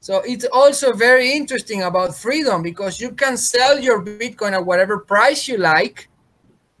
So 0.00 0.22
it's 0.24 0.44
also 0.52 0.92
very 0.92 1.32
interesting 1.32 1.82
about 1.82 2.14
freedom 2.14 2.62
because 2.62 3.00
you 3.00 3.10
can 3.10 3.36
sell 3.36 3.78
your 3.78 4.04
Bitcoin 4.04 4.52
at 4.52 4.64
whatever 4.64 4.98
price 4.98 5.48
you 5.48 5.58
like, 5.58 6.08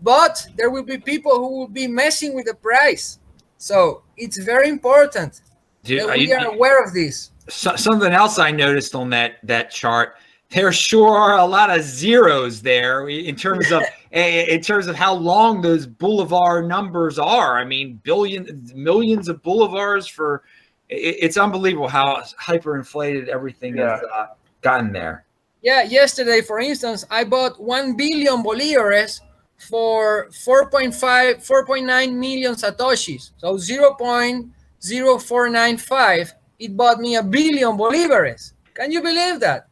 but 0.00 0.46
there 0.56 0.70
will 0.70 0.84
be 0.84 0.98
people 0.98 1.36
who 1.36 1.58
will 1.58 1.68
be 1.68 1.88
messing 1.88 2.34
with 2.34 2.46
the 2.46 2.54
price. 2.54 3.18
So 3.56 4.02
it's 4.16 4.38
very 4.38 4.68
important 4.68 5.42
Dude, 5.82 6.00
that 6.00 6.16
we 6.16 6.32
are, 6.32 6.40
you, 6.40 6.50
aware 6.50 6.82
of 6.82 6.94
this. 6.94 7.32
So, 7.48 7.74
something 7.76 8.12
else 8.12 8.38
I 8.38 8.50
noticed 8.52 8.94
on 8.94 9.10
that 9.10 9.38
that 9.42 9.70
chart, 9.70 10.16
there 10.50 10.72
sure 10.72 11.14
are 11.14 11.38
a 11.38 11.44
lot 11.44 11.70
of 11.70 11.82
zeros 11.82 12.62
there 12.62 13.06
in 13.08 13.36
terms 13.36 13.70
of 13.70 13.82
in 14.12 14.62
terms 14.62 14.86
of 14.86 14.96
how 14.96 15.12
long 15.14 15.60
those 15.60 15.86
bolivar 15.86 16.62
numbers 16.62 17.18
are. 17.18 17.58
I 17.58 17.64
mean, 17.64 18.00
billions, 18.02 18.72
millions 18.74 19.28
of 19.28 19.42
bolivars 19.42 20.10
for 20.10 20.42
it's 20.88 21.36
unbelievable 21.36 21.88
how 21.88 22.22
hyperinflated 22.40 23.28
everything 23.28 23.76
yeah. 23.76 23.90
has 23.90 24.00
uh, 24.14 24.28
gotten 24.62 24.90
there. 24.92 25.26
Yeah, 25.60 25.82
yesterday, 25.82 26.40
for 26.40 26.60
instance, 26.60 27.04
I 27.10 27.24
bought 27.24 27.60
1 27.60 27.96
billion 27.96 28.42
bolivares 28.42 29.20
for 29.68 30.28
4.5, 30.30 31.44
4.9 31.44 32.14
million 32.14 32.54
satoshis. 32.54 33.32
So 33.36 33.56
0.0495. 33.56 36.32
It 36.58 36.76
bought 36.76 37.00
me 37.00 37.16
a 37.16 37.22
billion 37.22 37.76
bolivares. 37.76 38.52
Can 38.72 38.92
you 38.92 39.02
believe 39.02 39.40
that? 39.40 39.67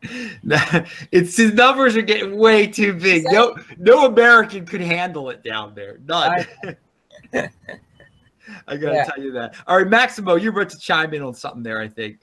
it's 0.02 1.36
his 1.36 1.52
numbers 1.54 1.96
are 1.96 2.02
getting 2.02 2.36
way 2.36 2.66
too 2.66 2.94
big. 2.94 3.24
No, 3.26 3.56
no 3.78 4.06
American 4.06 4.64
could 4.64 4.80
handle 4.80 5.30
it 5.30 5.42
down 5.42 5.74
there. 5.74 5.98
None. 6.06 6.46
I 7.34 8.76
gotta 8.76 8.94
Yeah. 8.94 9.04
tell 9.04 9.22
you 9.22 9.32
that. 9.32 9.56
All 9.66 9.76
right, 9.76 9.88
Maximo, 9.88 10.36
you're 10.36 10.52
about 10.52 10.70
to 10.70 10.78
chime 10.78 11.12
in 11.14 11.22
on 11.22 11.34
something 11.34 11.62
there. 11.62 11.80
I 11.80 11.88
think. 11.88 12.20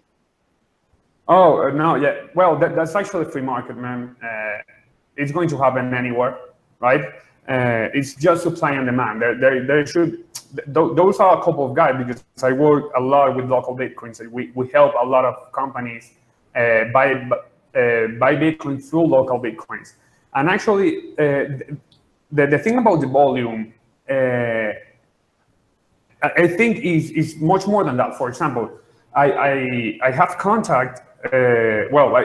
Oh 1.27 1.67
uh, 1.67 1.71
no, 1.71 1.95
yeah. 1.95 2.27
Well, 2.33 2.57
that, 2.59 2.75
that's 2.75 2.95
actually 2.95 3.25
free 3.25 3.41
market, 3.41 3.77
man. 3.77 4.15
Uh, 4.23 4.61
it's 5.17 5.31
going 5.31 5.49
to 5.49 5.57
happen 5.57 5.93
anywhere, 5.93 6.37
right? 6.79 7.05
Uh, 7.47 7.89
it's 7.93 8.15
just 8.15 8.43
supply 8.43 8.71
and 8.71 8.85
demand. 8.85 9.21
There, 9.21 9.35
there, 9.37 9.65
there 9.65 9.85
should. 9.85 10.23
Th- 10.55 10.67
those 10.95 11.19
are 11.19 11.39
a 11.39 11.43
couple 11.43 11.65
of 11.65 11.75
guys 11.75 11.95
because 11.97 12.23
I 12.41 12.53
work 12.53 12.91
a 12.95 12.99
lot 12.99 13.35
with 13.35 13.45
LocalBitcoins. 13.45 14.27
We, 14.29 14.51
we 14.55 14.67
help 14.69 14.93
a 14.99 15.05
lot 15.05 15.25
of 15.25 15.51
companies 15.51 16.11
uh, 16.55 16.85
buy 16.85 17.29
buy 18.19 18.35
Bitcoin 18.35 18.83
through 18.83 19.07
LocalBitcoins. 19.07 19.93
And 20.33 20.49
actually, 20.49 21.13
uh, 21.13 21.59
the 22.31 22.47
the 22.47 22.59
thing 22.59 22.77
about 22.77 23.01
the 23.01 23.07
volume. 23.07 23.73
Uh, 24.09 24.71
I 26.21 26.47
think 26.47 26.77
is 26.79 27.11
is 27.11 27.39
much 27.39 27.67
more 27.67 27.83
than 27.83 27.97
that. 27.97 28.17
For 28.17 28.29
example, 28.29 28.69
I 29.15 29.31
I, 29.31 29.99
I 30.07 30.11
have 30.11 30.37
contact. 30.37 31.01
Uh, 31.25 31.87
well, 31.91 32.15
I, 32.15 32.23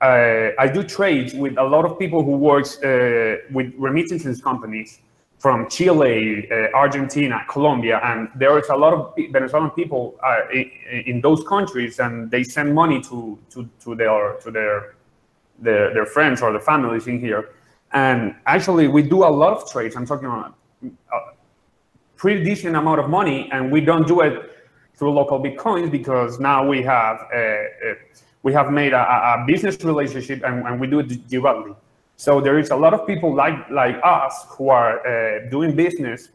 I 0.00 0.52
I 0.58 0.66
do 0.68 0.82
trades 0.82 1.34
with 1.34 1.58
a 1.58 1.64
lot 1.64 1.84
of 1.84 1.98
people 1.98 2.22
who 2.22 2.36
works 2.36 2.82
uh, 2.82 3.36
with 3.52 3.74
remittances 3.78 4.40
companies 4.40 5.00
from 5.40 5.68
Chile, 5.70 6.46
uh, 6.52 6.76
Argentina, 6.76 7.40
Colombia, 7.48 7.98
and 8.04 8.28
there 8.36 8.58
is 8.58 8.68
a 8.68 8.76
lot 8.76 8.92
of 8.92 9.14
Venezuelan 9.32 9.70
people 9.70 10.20
uh, 10.22 10.42
in, 10.52 10.70
in 11.06 11.20
those 11.22 11.42
countries, 11.44 11.98
and 11.98 12.30
they 12.30 12.44
send 12.44 12.74
money 12.74 13.00
to 13.00 13.38
to 13.48 13.68
to 13.82 13.94
their 13.94 14.34
to 14.42 14.50
their 14.50 14.94
their, 15.58 15.94
their 15.94 16.06
friends 16.06 16.42
or 16.42 16.52
their 16.52 16.60
families 16.60 17.06
in 17.06 17.18
here. 17.18 17.50
And 17.92 18.36
actually, 18.46 18.86
we 18.88 19.02
do 19.02 19.24
a 19.24 19.32
lot 19.42 19.52
of 19.56 19.70
trades. 19.70 19.96
I'm 19.96 20.06
talking 20.06 20.26
about 20.26 20.54
a 20.84 21.18
pretty 22.16 22.44
decent 22.44 22.76
amount 22.76 23.00
of 23.00 23.08
money, 23.08 23.48
and 23.50 23.72
we 23.72 23.80
don't 23.80 24.06
do 24.06 24.20
it 24.20 24.34
through 24.94 25.12
LocalBitcoins 25.12 25.90
because 25.90 26.38
now 26.38 26.68
we 26.68 26.82
have 26.82 27.16
uh, 27.34 27.38
uh, 27.38 27.94
we 28.42 28.52
have 28.52 28.70
made 28.70 28.92
a, 28.92 29.04
a 29.14 29.42
a 29.42 29.44
business 29.46 29.82
relationship 29.84 30.42
and, 30.44 30.66
and 30.66 30.78
we 30.78 30.86
do 30.86 30.98
it 30.98 31.08
directly. 31.28 31.74
So 32.20 32.38
there 32.38 32.58
is 32.58 32.68
a 32.70 32.76
lot 32.76 32.92
of 32.92 33.06
people 33.06 33.34
like 33.34 33.58
like 33.70 33.96
us 34.04 34.44
who 34.50 34.68
are 34.68 34.94
uh, 35.00 35.48
doing 35.48 35.74
business. 35.74 36.28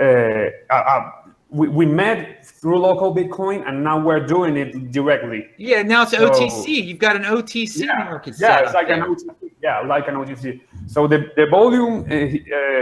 Uh, 0.00 0.50
uh, 0.68 1.10
we, 1.48 1.68
we 1.68 1.86
met 1.86 2.44
through 2.44 2.78
local 2.78 3.14
Bitcoin, 3.14 3.58
and 3.68 3.84
now 3.84 4.00
we're 4.00 4.26
doing 4.26 4.56
it 4.56 4.90
directly. 4.90 5.46
Yeah, 5.58 5.82
now 5.82 6.02
it's 6.02 6.10
So- 6.10 6.28
OTC. 6.28 6.66
You've 6.86 6.98
got 6.98 7.14
an 7.14 7.22
OTC 7.22 7.86
market. 7.86 8.34
Yeah, 8.40 8.64
it's 8.64 8.74
like 8.74 8.90
an. 8.90 9.02
OTC. 9.02 9.28
Yeah, 9.62 9.78
like 9.82 10.08
an 10.08 10.16
OTC. 10.16 10.60
So 10.88 11.06
the, 11.06 11.18
the 11.36 11.46
volume 11.46 12.00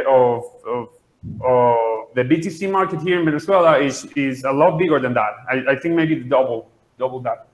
of, 0.08 0.44
of, 0.74 0.88
of 1.44 2.14
the 2.14 2.24
BTC 2.24 2.70
market 2.70 3.02
here 3.02 3.18
in 3.18 3.26
Venezuela 3.26 3.78
is, 3.78 4.06
is 4.16 4.44
a 4.44 4.52
lot 4.52 4.78
bigger 4.78 4.98
than 4.98 5.12
that. 5.12 5.32
I, 5.50 5.72
I 5.72 5.76
think 5.76 5.94
maybe 5.94 6.14
double, 6.20 6.70
double 6.98 7.20
that. 7.20 7.49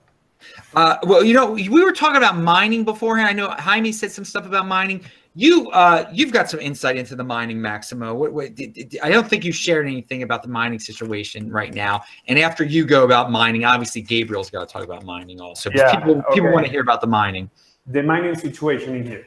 Uh, 0.75 0.97
well, 1.05 1.25
you 1.25 1.35
know, 1.35 1.53
we 1.53 1.69
were 1.85 1.93
talking 1.93 2.17
about 2.17 2.37
mining 2.39 2.85
beforehand. 2.85 3.29
I 3.29 3.33
know 3.33 3.49
Jaime 3.51 3.93
said 3.93 4.13
some 4.13 4.25
stuff 4.25 4.47
about 4.47 4.67
mining. 4.67 5.01
You, 5.35 5.71
uh, 5.71 6.09
you've 6.13 6.33
got 6.33 6.49
some 6.49 6.61
insight 6.61 6.97
into 6.97 7.15
the 7.15 7.25
mining, 7.25 7.61
Maximo. 7.61 8.15
What, 8.15 8.33
what, 8.33 8.55
did, 8.55 8.73
did- 8.73 8.99
I 9.03 9.11
don't 9.11 9.29
think 9.29 9.45
you 9.45 9.53
shared 9.53 9.87
anything 9.87 10.23
about 10.23 10.43
the 10.43 10.49
mining 10.49 10.79
situation 10.79 11.51
right 11.51 11.75
now. 11.75 12.05
And 12.27 12.39
after 12.39 12.65
you 12.65 12.87
go 12.87 13.05
about 13.05 13.31
mining, 13.31 13.65
obviously 13.65 14.01
Gabriel's 14.01 14.51
got 14.51 14.67
to 14.67 14.73
talk 14.73 14.83
about 14.83 15.05
mining 15.05 15.41
also. 15.41 15.71
Yeah, 15.75 15.95
people, 15.95 16.23
people 16.33 16.53
want 16.53 16.65
to 16.65 16.71
hear 16.73 16.81
about 16.81 17.01
the 17.03 17.07
mining. 17.07 17.51
the 17.87 18.03
mining 18.03 18.35
situation 18.35 18.95
in 18.97 19.07
here. 19.07 19.27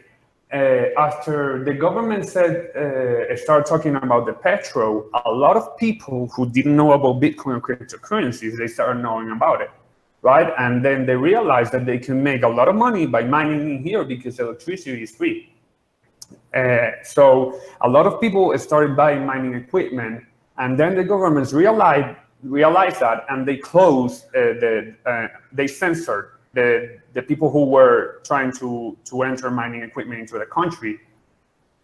Uh, 0.52 1.00
after 1.00 1.64
the 1.64 1.74
government 1.74 2.26
said, 2.26 2.72
uh, 2.76 3.36
start 3.38 3.68
talking 3.68 3.96
about 3.96 4.26
the 4.26 4.34
Petro, 4.34 5.08
a 5.26 5.32
lot 5.32 5.56
of 5.56 5.78
people 5.78 6.28
who 6.36 6.50
didn't 6.50 6.76
know 6.76 6.94
about 6.94 7.22
Bitcoin 7.22 7.54
and 7.54 7.64
cryptocurrencies, 7.64 8.58
they 8.58 8.66
started 8.66 9.00
knowing 9.04 9.30
about 9.30 9.62
it, 9.62 9.70
right? 10.22 10.54
And 10.58 10.84
then 10.84 11.06
they 11.06 11.16
realized 11.16 11.72
that 11.72 11.86
they 11.86 11.98
can 11.98 12.22
make 12.22 12.44
a 12.44 12.48
lot 12.48 12.68
of 12.68 12.76
money 12.76 13.06
by 13.06 13.24
mining 13.24 13.78
in 13.78 13.84
here 13.84 14.04
because 14.04 14.40
electricity 14.40 15.04
is 15.04 15.16
free. 15.16 15.54
Uh, 16.54 16.92
so 17.04 17.60
a 17.82 17.90
lot 17.90 18.06
of 18.06 18.20
people 18.20 18.58
started 18.58 18.96
buying 18.96 19.26
mining 19.26 19.54
equipment, 19.54 20.24
and 20.58 20.80
then 20.80 20.96
the 20.96 21.04
governments 21.04 21.54
realized 21.54 22.16
realized 22.44 23.00
that, 23.02 23.26
and 23.30 23.46
they 23.48 23.58
closed 23.58 24.26
uh, 24.28 24.54
the 24.64 24.96
uh, 25.06 25.28
they 25.52 25.68
censored 25.68 26.32
the 26.54 27.00
the 27.14 27.22
people 27.22 27.50
who 27.50 27.66
were 27.66 28.22
trying 28.26 28.52
to 28.52 28.98
to 29.06 29.24
enter 29.24 29.52
mining 29.52 29.84
equipment 29.84 30.22
into 30.22 30.38
the 30.40 30.46
country. 30.46 31.00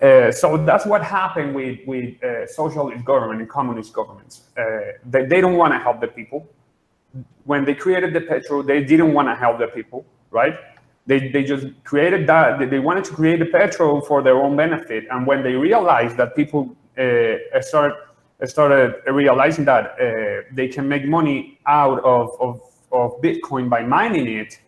Uh, 0.02 0.32
so 0.32 0.58
that's 0.58 0.86
what 0.86 1.04
happened 1.04 1.56
with 1.56 1.80
with 1.86 2.22
uh, 2.24 2.48
socialist 2.48 3.06
government 3.06 3.40
and 3.42 3.50
communist 3.50 3.94
governments. 3.94 4.50
Uh, 4.58 4.94
they, 5.06 5.26
they 5.26 5.42
don't 5.42 5.58
want 5.58 5.74
to 5.74 5.80
help 5.80 6.02
the 6.02 6.08
people. 6.08 6.48
When 7.45 7.66
they 7.66 7.76
created 7.76 8.13
the 8.13 8.22
petro, 8.22 8.61
they 8.61 8.84
didn't 8.84 9.13
want 9.13 9.28
to 9.28 9.36
help 9.36 9.59
the 9.59 9.68
people, 9.68 10.05
right? 10.32 10.55
They, 11.07 11.30
they 11.30 11.43
just 11.43 11.68
created 11.84 12.26
that. 12.28 12.70
they- 12.72 12.80
wanted 12.80 13.03
to 13.05 13.13
create 13.13 13.39
the 13.39 13.45
petro 13.45 14.01
for 14.01 14.24
their 14.24 14.38
own 14.38 14.55
benefit. 14.55 15.05
And 15.11 15.28
when 15.28 15.43
they 15.43 15.53
realized 15.53 16.18
that 16.18 16.36
people 16.36 16.76
uh, 16.97 17.61
start, 17.61 17.93
started 18.45 18.95
realizing 19.07 19.66
that 19.66 19.84
uh, 19.86 20.41
they 20.51 20.68
can 20.68 20.88
make 20.88 21.05
money 21.05 21.59
out 21.68 21.99
of, 22.03 22.36
of, 22.39 22.61
of 22.91 23.22
Bitcoin 23.22 23.70
by 23.70 23.84
mining 23.84 24.28
it, 24.28 24.59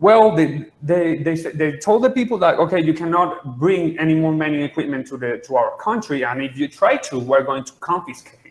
well, 0.00 0.34
they, 0.36 0.66
they, 0.82 1.18
they, 1.18 1.34
they 1.34 1.78
told 1.78 2.02
the 2.02 2.10
people 2.10 2.36
that, 2.38 2.58
okay, 2.58 2.80
you 2.80 2.92
cannot 2.92 3.58
bring 3.58 3.98
any 3.98 4.14
more 4.14 4.32
mining 4.32 4.62
equipment 4.62 5.06
to, 5.08 5.16
the, 5.16 5.38
to 5.46 5.56
our 5.56 5.76
country. 5.78 6.24
And 6.24 6.42
if 6.42 6.58
you 6.58 6.68
try 6.68 6.96
to, 7.08 7.18
we're 7.18 7.42
going 7.42 7.64
to 7.64 7.72
confiscate. 7.80 8.43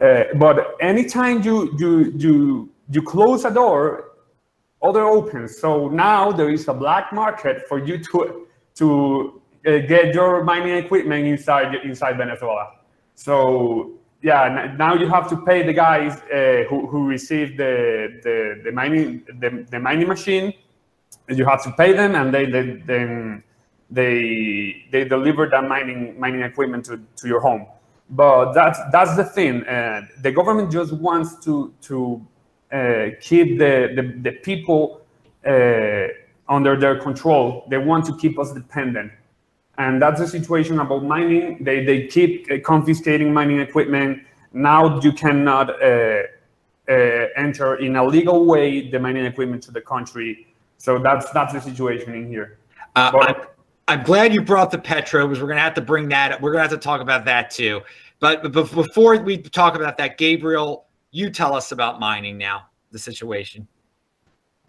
Uh, 0.00 0.24
but 0.36 0.76
anytime 0.80 1.42
you, 1.42 1.74
you, 1.78 2.12
you, 2.16 2.70
you 2.90 3.02
close 3.02 3.44
a 3.44 3.50
door, 3.50 4.12
other 4.82 5.02
opens. 5.02 5.58
So 5.58 5.88
now 5.88 6.30
there 6.30 6.50
is 6.50 6.68
a 6.68 6.74
black 6.74 7.12
market 7.12 7.66
for 7.68 7.84
you 7.84 7.98
to 7.98 8.46
to 8.76 9.42
uh, 9.66 9.78
get 9.88 10.14
your 10.14 10.44
mining 10.44 10.76
equipment 10.76 11.26
inside 11.26 11.74
inside 11.84 12.16
Venezuela. 12.16 12.74
So 13.16 13.98
yeah, 14.22 14.74
now 14.78 14.94
you 14.94 15.08
have 15.08 15.28
to 15.30 15.36
pay 15.36 15.64
the 15.64 15.72
guys 15.72 16.20
uh, 16.32 16.64
who, 16.68 16.86
who 16.86 17.06
received 17.06 17.56
the, 17.56 18.20
the, 18.22 18.62
the 18.64 18.72
mining 18.72 19.22
the, 19.40 19.66
the 19.70 19.78
mining 19.78 20.08
machine. 20.08 20.52
You 21.28 21.44
have 21.44 21.62
to 21.64 21.72
pay 21.72 21.92
them, 21.92 22.14
and 22.14 22.32
they, 22.32 22.46
they 22.46 22.82
then 22.86 23.42
they 23.90 24.86
they 24.92 25.04
deliver 25.04 25.48
that 25.48 25.64
mining 25.64 26.18
mining 26.18 26.42
equipment 26.42 26.84
to, 26.86 27.00
to 27.16 27.28
your 27.28 27.40
home. 27.40 27.66
But 28.10 28.52
that's 28.52 28.78
that's 28.90 29.16
the 29.16 29.24
thing. 29.24 29.66
Uh, 29.66 30.06
the 30.22 30.32
government 30.32 30.72
just 30.72 30.92
wants 30.92 31.44
to 31.44 31.74
to 31.82 32.26
uh, 32.72 33.06
keep 33.20 33.58
the, 33.58 33.92
the, 33.96 34.02
the 34.22 34.32
people 34.42 35.00
uh, 35.46 36.08
under 36.48 36.76
their 36.76 36.98
control. 37.00 37.66
They 37.70 37.78
want 37.78 38.04
to 38.06 38.16
keep 38.16 38.38
us 38.38 38.52
dependent. 38.52 39.12
And 39.78 40.02
that's 40.02 40.20
the 40.20 40.26
situation 40.26 40.78
about 40.80 41.04
mining. 41.04 41.62
They, 41.64 41.84
they 41.84 42.06
keep 42.08 42.50
uh, 42.50 42.58
confiscating 42.64 43.32
mining 43.32 43.60
equipment. 43.60 44.22
Now 44.52 45.00
you 45.00 45.12
cannot 45.12 45.70
uh, 45.82 46.22
uh, 46.88 46.92
enter 47.36 47.76
in 47.76 47.96
a 47.96 48.04
legal 48.04 48.44
way 48.44 48.90
the 48.90 48.98
mining 48.98 49.24
equipment 49.24 49.62
to 49.64 49.70
the 49.70 49.80
country. 49.80 50.54
So 50.78 50.98
that's 50.98 51.30
that's 51.30 51.52
the 51.52 51.60
situation 51.60 52.14
in 52.14 52.28
here. 52.28 52.58
Well- 52.96 53.46
I'm, 53.88 54.02
glad 54.02 54.32
you 54.32 54.42
brought 54.42 54.70
the 54.70 54.78
Petro 54.78 55.26
because 55.26 55.40
we're 55.40 55.48
going 55.48 55.56
to 55.56 55.62
have 55.62 55.74
to 55.74 55.80
bring 55.80 56.08
that 56.10 56.32
up. 56.32 56.40
We're 56.40 56.52
going 56.52 56.64
to 56.64 56.70
have 56.70 56.78
to 56.78 56.84
talk 56.84 57.00
about 57.00 57.24
that 57.24 57.50
too. 57.50 57.80
But, 58.20 58.52
but 58.52 58.70
before 58.72 59.16
we 59.18 59.38
talk 59.38 59.74
about 59.74 59.96
that, 59.98 60.18
Gabriel, 60.18 60.86
you 61.10 61.30
tell 61.30 61.54
us 61.54 61.72
about 61.72 61.98
mining 61.98 62.36
now, 62.36 62.66
the 62.92 62.98
situation. 62.98 63.66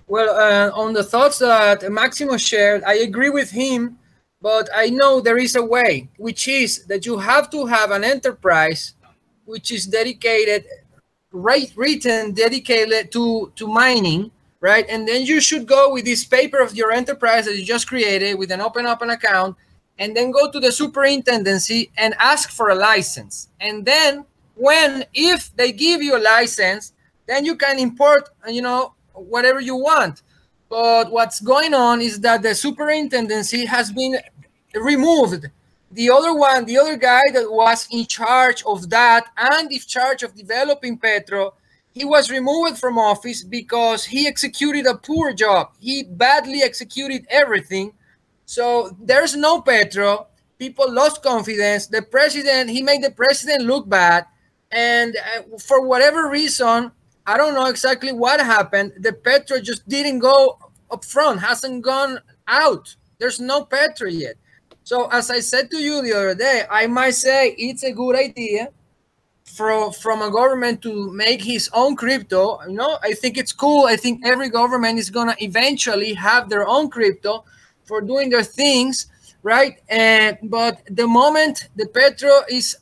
Well, 0.08 0.30
uh, 0.30 0.72
on 0.76 0.94
the 0.94 1.04
thoughts 1.04 1.38
that 1.40 1.92
Maximo 1.92 2.38
shared, 2.38 2.84
I 2.84 2.96
agree 2.96 3.30
with 3.30 3.52
him, 3.52 4.00
but 4.42 4.70
I 4.74 4.90
know 4.90 5.22
there 5.22 5.38
is 5.38 5.56
a 5.56 5.64
way, 5.64 6.10
which 6.18 6.48
is 6.48 6.86
that 6.86 7.06
you 7.06 7.20
have 7.20 7.50
to 7.52 7.66
have 7.66 7.92
an 7.92 8.04
enterprise 8.04 8.96
which 9.46 9.72
is 9.72 9.86
dedicated, 9.86 10.66
right, 11.32 11.72
written, 11.76 12.34
dedicated 12.34 13.12
to, 13.12 13.52
to 13.56 13.68
mining, 13.68 14.32
right? 14.62 14.86
And 14.90 15.08
then 15.08 15.24
you 15.24 15.40
should 15.42 15.66
go 15.66 15.92
with 15.94 16.06
this 16.06 16.24
paper 16.24 16.60
of 16.60 16.76
your 16.76 16.92
enterprise 16.92 17.46
that 17.46 17.58
you 17.58 17.64
just 17.64 17.88
created 17.88 18.38
with 18.38 18.52
an 18.52 18.62
open 18.62 18.86
open 18.86 19.10
account, 19.10 19.56
and 19.98 20.16
then 20.16 20.32
go 20.32 20.50
to 20.52 20.60
the 20.60 20.72
superintendency 20.72 21.92
and 21.98 22.14
ask 22.20 22.52
for 22.52 22.70
a 22.70 22.76
license. 22.76 23.50
And 23.60 23.86
then 23.86 24.26
when, 24.56 25.06
if 25.14 25.56
they 25.56 25.72
give 25.72 26.02
you 26.02 26.18
a 26.18 26.20
license, 26.20 26.94
then 27.28 27.46
you 27.46 27.56
can 27.56 27.78
import, 27.80 28.30
you 28.48 28.62
know, 28.62 28.94
whatever 29.14 29.60
you 29.60 29.76
want. 29.76 30.22
But 30.70 31.12
what's 31.12 31.40
going 31.40 31.74
on 31.74 32.02
is 32.02 32.20
that 32.22 32.44
the 32.44 32.56
superintendency 32.56 33.66
has 33.66 33.92
been 33.92 34.20
removed. 34.74 35.48
The 35.92 36.12
other 36.12 36.36
one, 36.36 36.66
the 36.66 36.78
other 36.78 36.96
guy 36.96 37.24
that 37.34 37.52
was 37.52 37.88
in 37.92 38.06
charge 38.06 38.64
of 38.64 38.90
that 38.92 39.26
and 39.36 39.72
in 39.72 39.80
charge 39.80 40.22
of 40.22 40.36
developing 40.36 40.98
Petro, 40.98 41.56
he 41.94 42.06
was 42.06 42.30
removed 42.32 42.78
from 42.78 42.98
office 42.98 43.44
because 43.44 44.06
he 44.06 44.28
executed 44.28 44.86
a 44.86 44.96
poor 44.96 45.34
job. 45.34 45.72
He 45.80 46.04
badly 46.04 46.62
executed 46.62 47.26
everything. 47.30 47.94
So 48.46 48.96
there's 49.02 49.36
no 49.36 49.62
Petro. 49.62 50.28
People 50.58 50.92
lost 50.92 51.24
confidence. 51.24 51.88
The 51.88 52.02
president, 52.02 52.70
he 52.70 52.82
made 52.82 53.04
the 53.04 53.12
president 53.12 53.64
look 53.64 53.88
bad. 53.90 54.26
and 54.72 55.16
uh, 55.18 55.58
for 55.58 55.82
whatever 55.86 56.30
reason, 56.30 56.92
I 57.26 57.38
don't 57.38 57.54
know 57.56 57.66
exactly 57.68 58.12
what 58.12 58.40
happened. 58.40 58.94
The 59.00 59.14
Petro 59.14 59.60
just 59.60 59.88
didn't 59.90 60.20
go 60.20 60.60
up 60.92 61.04
front, 61.06 61.42
hasn't 61.42 61.84
gone 61.84 62.20
out. 62.48 62.96
There's 63.20 63.40
no 63.40 63.66
Petro 63.66 64.08
yet. 64.10 64.36
So 64.84 65.08
as 65.08 65.30
I 65.30 65.40
said 65.40 65.70
to 65.72 65.78
you 65.78 66.02
the 66.02 66.14
other 66.14 66.36
day, 66.36 66.64
I 66.70 66.88
might 66.88 67.12
say 67.16 67.56
it's 67.58 67.84
a 67.84 67.92
good 67.92 68.16
idea 68.16 68.70
from 69.50 69.92
from 69.92 70.22
a 70.22 70.32
government 70.32 70.82
to 70.82 71.12
make 71.12 71.42
his 71.42 71.70
own 71.74 71.96
crypto. 71.96 72.60
You 72.68 72.74
know, 72.74 72.98
I 73.02 73.14
think 73.14 73.38
it's 73.38 73.52
cool. 73.52 73.86
I 73.86 73.96
think 73.96 74.26
every 74.26 74.50
government 74.50 75.00
is 75.00 75.10
gonna 75.10 75.36
eventually 75.40 76.14
have 76.14 76.50
their 76.50 76.68
own 76.68 76.90
crypto 76.90 77.44
for 77.84 78.02
doing 78.02 78.30
their 78.30 78.44
things, 78.44 79.08
right? 79.44 79.80
And 79.90 80.38
but 80.44 80.82
the 80.90 81.08
moment 81.08 81.70
the 81.76 81.88
Petro 81.88 82.44
is 82.50 82.78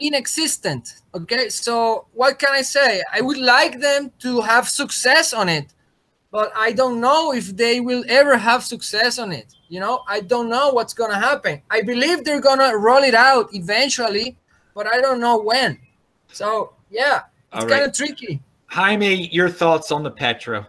inexistent, 0.00 1.00
okay. 1.14 1.48
So 1.48 2.06
what 2.12 2.38
can 2.38 2.52
I 2.52 2.62
say? 2.62 3.02
I 3.12 3.20
would 3.20 3.38
like 3.38 3.80
them 3.80 4.10
to 4.20 4.40
have 4.40 4.68
success 4.68 5.32
on 5.32 5.48
it, 5.48 5.72
but 6.30 6.52
I 6.56 6.72
don't 6.72 7.00
know 7.00 7.32
if 7.32 7.56
they 7.56 7.80
will 7.80 8.04
ever 8.08 8.36
have 8.36 8.64
success 8.64 9.18
on 9.18 9.30
it. 9.32 9.54
You 9.68 9.78
know, 9.78 10.02
I 10.08 10.20
don't 10.20 10.48
know 10.48 10.70
what's 10.70 10.94
gonna 10.94 11.20
happen. 11.20 11.62
I 11.70 11.82
believe 11.82 12.24
they're 12.24 12.40
gonna 12.40 12.76
roll 12.76 13.04
it 13.04 13.14
out 13.14 13.54
eventually, 13.54 14.36
but 14.74 14.88
I 14.88 15.00
don't 15.00 15.20
know 15.20 15.40
when. 15.40 15.78
So 16.32 16.74
yeah, 16.90 17.22
it's 17.54 17.64
kind 17.64 17.84
of 17.84 17.92
tricky. 17.92 18.40
Jaime, 18.66 19.28
your 19.28 19.48
thoughts 19.48 19.90
on 19.90 20.02
the 20.02 20.10
Petro? 20.10 20.66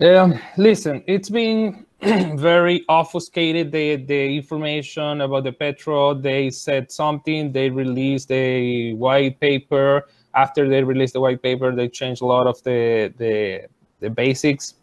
Um, 0.00 0.38
listen, 0.56 1.02
it's 1.06 1.28
been 1.28 1.86
very 2.02 2.84
obfuscated 2.88 3.72
the 3.72 3.96
the 3.96 4.36
information 4.36 5.20
about 5.20 5.44
the 5.44 5.52
Petro. 5.52 6.14
They 6.14 6.50
said 6.50 6.92
something, 6.92 7.52
they 7.52 7.70
released 7.70 8.30
a 8.30 8.92
white 8.94 9.40
paper. 9.40 10.08
After 10.34 10.68
they 10.68 10.82
released 10.82 11.14
the 11.14 11.20
white 11.20 11.42
paper, 11.42 11.74
they 11.74 11.88
changed 11.88 12.22
a 12.22 12.26
lot 12.26 12.46
of 12.46 12.62
the 12.62 13.12
the, 13.16 13.68
the 14.00 14.10
basics 14.10 14.74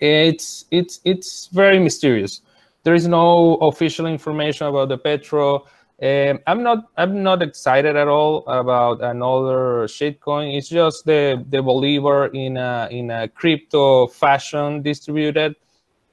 it's 0.00 0.66
it's 0.70 1.00
it's 1.04 1.46
very 1.48 1.78
mysterious. 1.78 2.42
There 2.84 2.94
is 2.94 3.08
no 3.08 3.56
official 3.56 4.06
information 4.06 4.66
about 4.66 4.88
the 4.88 4.98
Petro. 4.98 5.66
Um, 6.00 6.38
I'm 6.46 6.62
not 6.62 6.84
I'm 6.96 7.24
not 7.24 7.42
excited 7.42 7.96
at 7.96 8.06
all 8.06 8.46
about 8.46 9.02
another 9.02 9.88
shitcoin. 9.88 10.56
It's 10.56 10.68
just 10.68 11.04
the 11.04 11.44
the 11.50 11.60
Bolivar 11.60 12.26
in 12.26 12.56
a 12.56 12.88
in 12.90 13.10
a 13.10 13.26
crypto 13.26 14.06
fashion 14.06 14.82
distributed. 14.82 15.56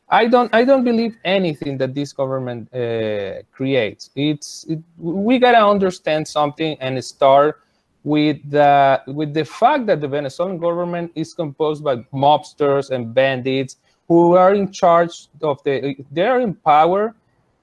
I 0.09 0.25
don't 0.25 0.53
I 0.55 0.65
don't 0.65 0.83
believe 0.83 1.17
anything 1.23 1.77
that 1.77 1.93
this 1.93 2.13
government 2.13 2.73
uh, 2.73 3.43
creates. 3.51 4.09
It's 4.15 4.65
it, 4.67 4.79
we 4.97 5.37
gotta 5.37 5.63
understand 5.63 6.27
something 6.27 6.77
and 6.79 7.03
start 7.03 7.61
with 8.03 8.37
the 8.49 9.03
with 9.05 9.35
the 9.35 9.45
fact 9.45 9.85
that 9.85 10.01
the 10.01 10.07
Venezuelan 10.07 10.57
government 10.57 11.11
is 11.13 11.35
composed 11.35 11.83
by 11.83 11.97
mobsters 12.11 12.89
and 12.89 13.13
bandits 13.13 13.77
who 14.07 14.35
are 14.35 14.55
in 14.55 14.71
charge 14.71 15.27
of 15.43 15.61
the 15.63 15.95
they 16.11 16.25
are 16.25 16.41
in 16.41 16.55
power 16.55 17.13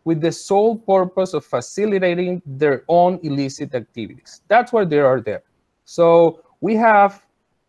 with 0.04 0.20
the 0.20 0.32
sole 0.32 0.76
purpose 0.76 1.34
of 1.34 1.44
facilitating 1.44 2.42
their 2.44 2.84
own 2.88 3.18
illicit 3.22 3.74
activities. 3.74 4.42
That's 4.48 4.72
why 4.72 4.84
they 4.84 4.98
are 4.98 5.20
there. 5.20 5.42
So 5.84 6.42
we 6.60 6.74
have 6.76 7.24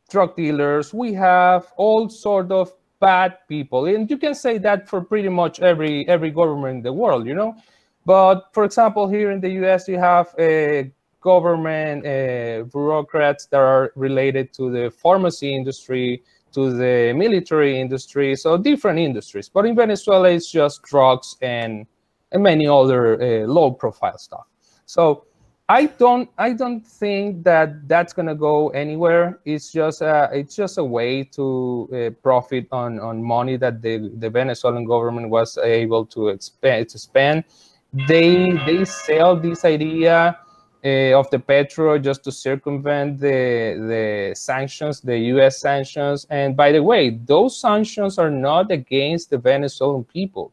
drug 0.10 0.36
dealers, 0.36 0.94
we 0.94 1.14
have 1.14 1.72
all 1.78 2.10
sort 2.10 2.52
of 2.52 2.72
bad 3.00 3.38
people, 3.48 3.86
and 3.86 4.10
you 4.10 4.18
can 4.18 4.34
say 4.36 4.58
that 4.60 4.88
for 4.88 5.02
pretty 5.02 5.30
much 5.30 5.60
every 5.60 6.08
every 6.08 6.32
government 6.32 6.78
in 6.78 6.84
the 6.84 6.94
world, 6.94 7.26
you 7.28 7.36
know. 7.36 7.56
But 8.06 8.50
for 8.54 8.64
example, 8.64 9.08
here 9.08 9.32
in 9.32 9.40
the 9.40 9.50
U.S., 9.62 9.88
you 9.88 9.98
have 9.98 10.34
a 10.38 10.92
government 11.22 12.06
uh, 12.06 12.64
bureaucrats 12.72 13.46
that 13.48 13.60
are 13.60 13.92
related 13.96 14.54
to 14.54 14.70
the 14.70 14.92
pharmacy 14.92 15.56
industry, 15.56 16.22
to 16.52 16.72
the 16.72 17.14
military 17.14 17.80
industry, 17.80 18.36
so 18.36 18.58
different 18.58 19.00
industries. 19.00 19.50
But 19.50 19.66
in 19.66 19.76
Venezuela, 19.76 20.30
it's 20.30 20.52
just 20.52 20.84
drugs 20.84 21.38
and, 21.42 21.88
and 22.34 22.44
many 22.44 22.68
other 22.68 23.22
uh, 23.22 23.48
low-profile 23.48 24.18
stuff. 24.18 24.46
So 24.86 25.26
I 25.70 25.86
don't 25.86 26.30
I 26.38 26.54
don't 26.54 26.86
think 26.86 27.44
that 27.46 27.88
that's 27.88 28.12
gonna 28.12 28.36
go 28.36 28.70
anywhere. 28.70 29.40
It's 29.46 29.72
just 29.72 30.02
a, 30.02 30.30
it's 30.34 30.56
just 30.56 30.78
a 30.78 30.84
way 30.84 31.24
to 31.36 31.90
uh, 31.94 32.10
profit 32.22 32.68
on 32.72 33.00
on 33.00 33.24
money 33.24 33.56
that 33.58 33.82
the 33.82 34.12
the 34.18 34.30
Venezuelan 34.30 34.86
government 34.86 35.30
was 35.30 35.58
able 35.58 36.06
to 36.08 36.28
expand 36.30 36.90
to 36.90 37.00
spend. 37.00 37.46
They 38.08 38.52
they 38.66 38.84
sell 38.84 39.38
this 39.38 39.64
idea 39.64 40.38
uh, 40.84 41.18
of 41.18 41.30
the 41.30 41.40
Petro 41.40 41.98
just 41.98 42.24
to 42.26 42.32
circumvent 42.32 43.20
the, 43.20 43.80
the 43.88 44.36
sanctions, 44.36 45.00
the 45.00 45.18
US 45.18 45.62
sanctions. 45.62 46.28
And 46.30 46.58
by 46.58 46.74
the 46.74 46.84
way, 46.84 47.12
those 47.12 47.60
sanctions 47.60 48.18
are 48.18 48.30
not 48.30 48.70
against 48.70 49.30
the 49.30 49.38
Venezuelan 49.38 50.04
people. 50.04 50.52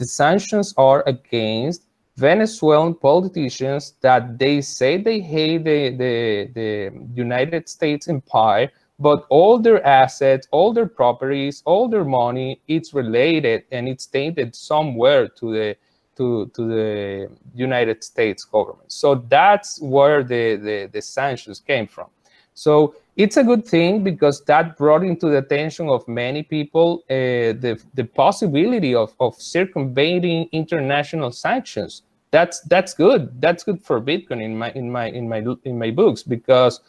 The 0.00 0.06
sanctions 0.06 0.72
are 0.78 1.04
against 1.06 1.82
Venezuelan 2.16 2.94
politicians 2.94 3.96
that 4.00 4.38
they 4.38 4.62
say 4.62 4.96
they 4.96 5.20
hate 5.20 5.64
the, 5.64 5.90
the, 5.90 6.50
the 6.54 7.06
United 7.14 7.68
States 7.68 8.08
empire, 8.08 8.72
but 8.98 9.26
all 9.28 9.58
their 9.58 9.86
assets, 9.86 10.48
all 10.52 10.72
their 10.72 10.86
properties, 10.86 11.62
all 11.66 11.86
their 11.86 12.06
money, 12.06 12.62
it's 12.66 12.94
related 12.94 13.64
and 13.72 13.86
it's 13.90 14.06
tainted 14.06 14.56
somewhere 14.56 15.28
to 15.28 15.52
the 15.52 15.76
to, 16.16 16.50
to 16.54 16.62
the 16.66 17.28
United 17.54 18.02
States 18.02 18.42
government. 18.44 18.90
So 18.90 19.16
that's 19.28 19.82
where 19.82 20.22
the, 20.22 20.56
the, 20.56 20.88
the 20.90 21.02
sanctions 21.02 21.60
came 21.60 21.86
from. 21.86 22.08
So 22.54 22.94
it's 23.22 23.36
a 23.36 23.44
good 23.44 23.66
thing 23.66 24.02
because 24.02 24.42
that 24.44 24.78
brought 24.78 25.02
into 25.02 25.28
the 25.28 25.38
attention 25.38 25.88
of 25.88 26.06
many 26.08 26.42
people 26.42 27.02
uh, 27.10 27.52
the, 27.64 27.78
the 27.94 28.04
possibility 28.04 28.94
of, 28.94 29.14
of 29.20 29.34
circumventing 29.34 30.48
international 30.52 31.30
sanctions. 31.30 32.02
That's 32.30 32.60
that's 32.60 32.94
good. 32.94 33.40
That's 33.40 33.62
good 33.64 33.82
for 33.82 34.00
Bitcoin 34.00 34.40
in 34.42 34.56
my 34.56 34.70
in 34.72 34.90
my 34.90 35.06
in 35.10 35.28
my 35.28 35.44
in 35.64 35.78
my 35.78 35.90
books 35.90 36.22
because 36.22 36.80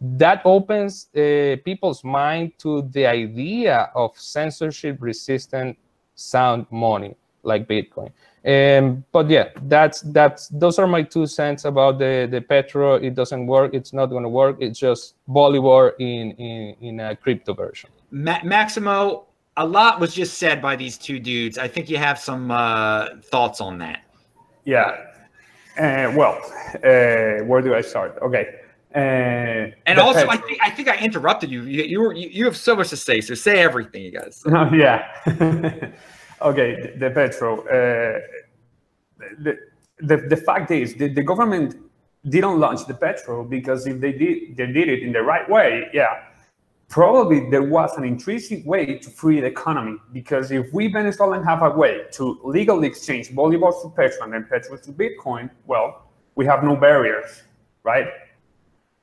that 0.00 0.42
opens 0.44 1.08
uh, 1.16 1.56
people's 1.64 2.04
mind 2.04 2.52
to 2.58 2.82
the 2.90 3.06
idea 3.06 3.90
of 3.94 4.10
censorship 4.18 4.98
resistant 5.00 5.78
sound 6.16 6.66
money 6.70 7.14
like 7.44 7.66
Bitcoin. 7.66 8.10
Um, 8.48 9.04
but 9.12 9.28
yeah, 9.28 9.50
that's 9.64 10.00
that's 10.00 10.48
those 10.48 10.78
are 10.78 10.86
my 10.86 11.02
two 11.02 11.26
cents 11.26 11.66
about 11.66 11.98
the 11.98 12.26
the 12.30 12.40
Petro. 12.40 12.94
It 12.94 13.14
doesn't 13.14 13.46
work. 13.46 13.74
It's 13.74 13.92
not 13.92 14.06
going 14.06 14.22
to 14.22 14.28
work. 14.30 14.56
It's 14.60 14.78
just 14.78 15.16
Bolivar 15.26 15.90
in 15.98 16.30
in 16.32 16.74
in 16.80 17.00
a 17.00 17.14
crypto 17.14 17.52
version. 17.52 17.90
Ma- 18.10 18.42
Maximo, 18.42 19.26
a 19.58 19.66
lot 19.66 20.00
was 20.00 20.14
just 20.14 20.38
said 20.38 20.62
by 20.62 20.76
these 20.76 20.96
two 20.96 21.18
dudes. 21.18 21.58
I 21.58 21.68
think 21.68 21.90
you 21.90 21.98
have 21.98 22.18
some 22.18 22.50
uh, 22.50 23.20
thoughts 23.22 23.60
on 23.60 23.76
that. 23.78 24.00
Yeah. 24.64 24.96
Uh, 25.76 26.10
well, 26.16 26.40
uh, 26.76 27.44
where 27.44 27.60
do 27.60 27.74
I 27.74 27.82
start? 27.82 28.18
Okay. 28.22 28.46
Uh, 28.94 29.74
and 29.86 29.98
also, 29.98 30.26
Petro. 30.26 30.32
I 30.32 30.36
think 30.38 30.58
I 30.62 30.70
think 30.70 30.88
I 30.88 30.96
interrupted 30.96 31.50
you. 31.50 31.64
You 31.64 31.82
you, 31.82 32.00
were, 32.00 32.14
you, 32.14 32.30
you 32.30 32.44
have 32.46 32.56
so 32.56 32.74
much 32.74 32.88
to 32.88 32.96
say, 32.96 33.20
so 33.20 33.34
say 33.34 33.58
everything, 33.58 34.04
you 34.04 34.12
guys. 34.12 34.42
Yeah. 34.72 35.06
Okay, 36.40 36.80
the, 36.80 36.98
the 36.98 37.10
Petro. 37.10 37.60
Uh, 37.62 38.20
the, 39.40 39.58
the, 40.00 40.16
the 40.28 40.36
fact 40.36 40.70
is, 40.70 40.94
the, 40.94 41.08
the 41.08 41.22
government 41.22 41.76
didn't 42.28 42.58
launch 42.58 42.86
the 42.86 42.94
Petro 42.94 43.44
because 43.44 43.86
if 43.86 44.00
they 44.00 44.12
did, 44.12 44.56
they 44.56 44.66
did 44.66 44.88
it 44.88 45.02
in 45.02 45.12
the 45.12 45.22
right 45.22 45.48
way, 45.48 45.88
yeah, 45.92 46.22
probably 46.88 47.50
there 47.50 47.62
was 47.62 47.96
an 47.96 48.04
intrinsic 48.04 48.64
way 48.64 48.98
to 48.98 49.10
free 49.10 49.40
the 49.40 49.46
economy. 49.46 49.96
Because 50.12 50.50
if 50.50 50.72
we 50.72 50.88
Venezuelans 50.88 51.44
have 51.44 51.62
a 51.62 51.70
way 51.70 52.02
to 52.12 52.40
legally 52.44 52.86
exchange 52.88 53.30
bolivars 53.30 53.82
to 53.82 53.90
Petro 53.90 54.24
and 54.24 54.32
then 54.32 54.46
Petro 54.48 54.76
to 54.76 54.92
Bitcoin, 54.92 55.50
well, 55.66 56.10
we 56.34 56.46
have 56.46 56.62
no 56.62 56.76
barriers, 56.76 57.42
right? 57.82 58.06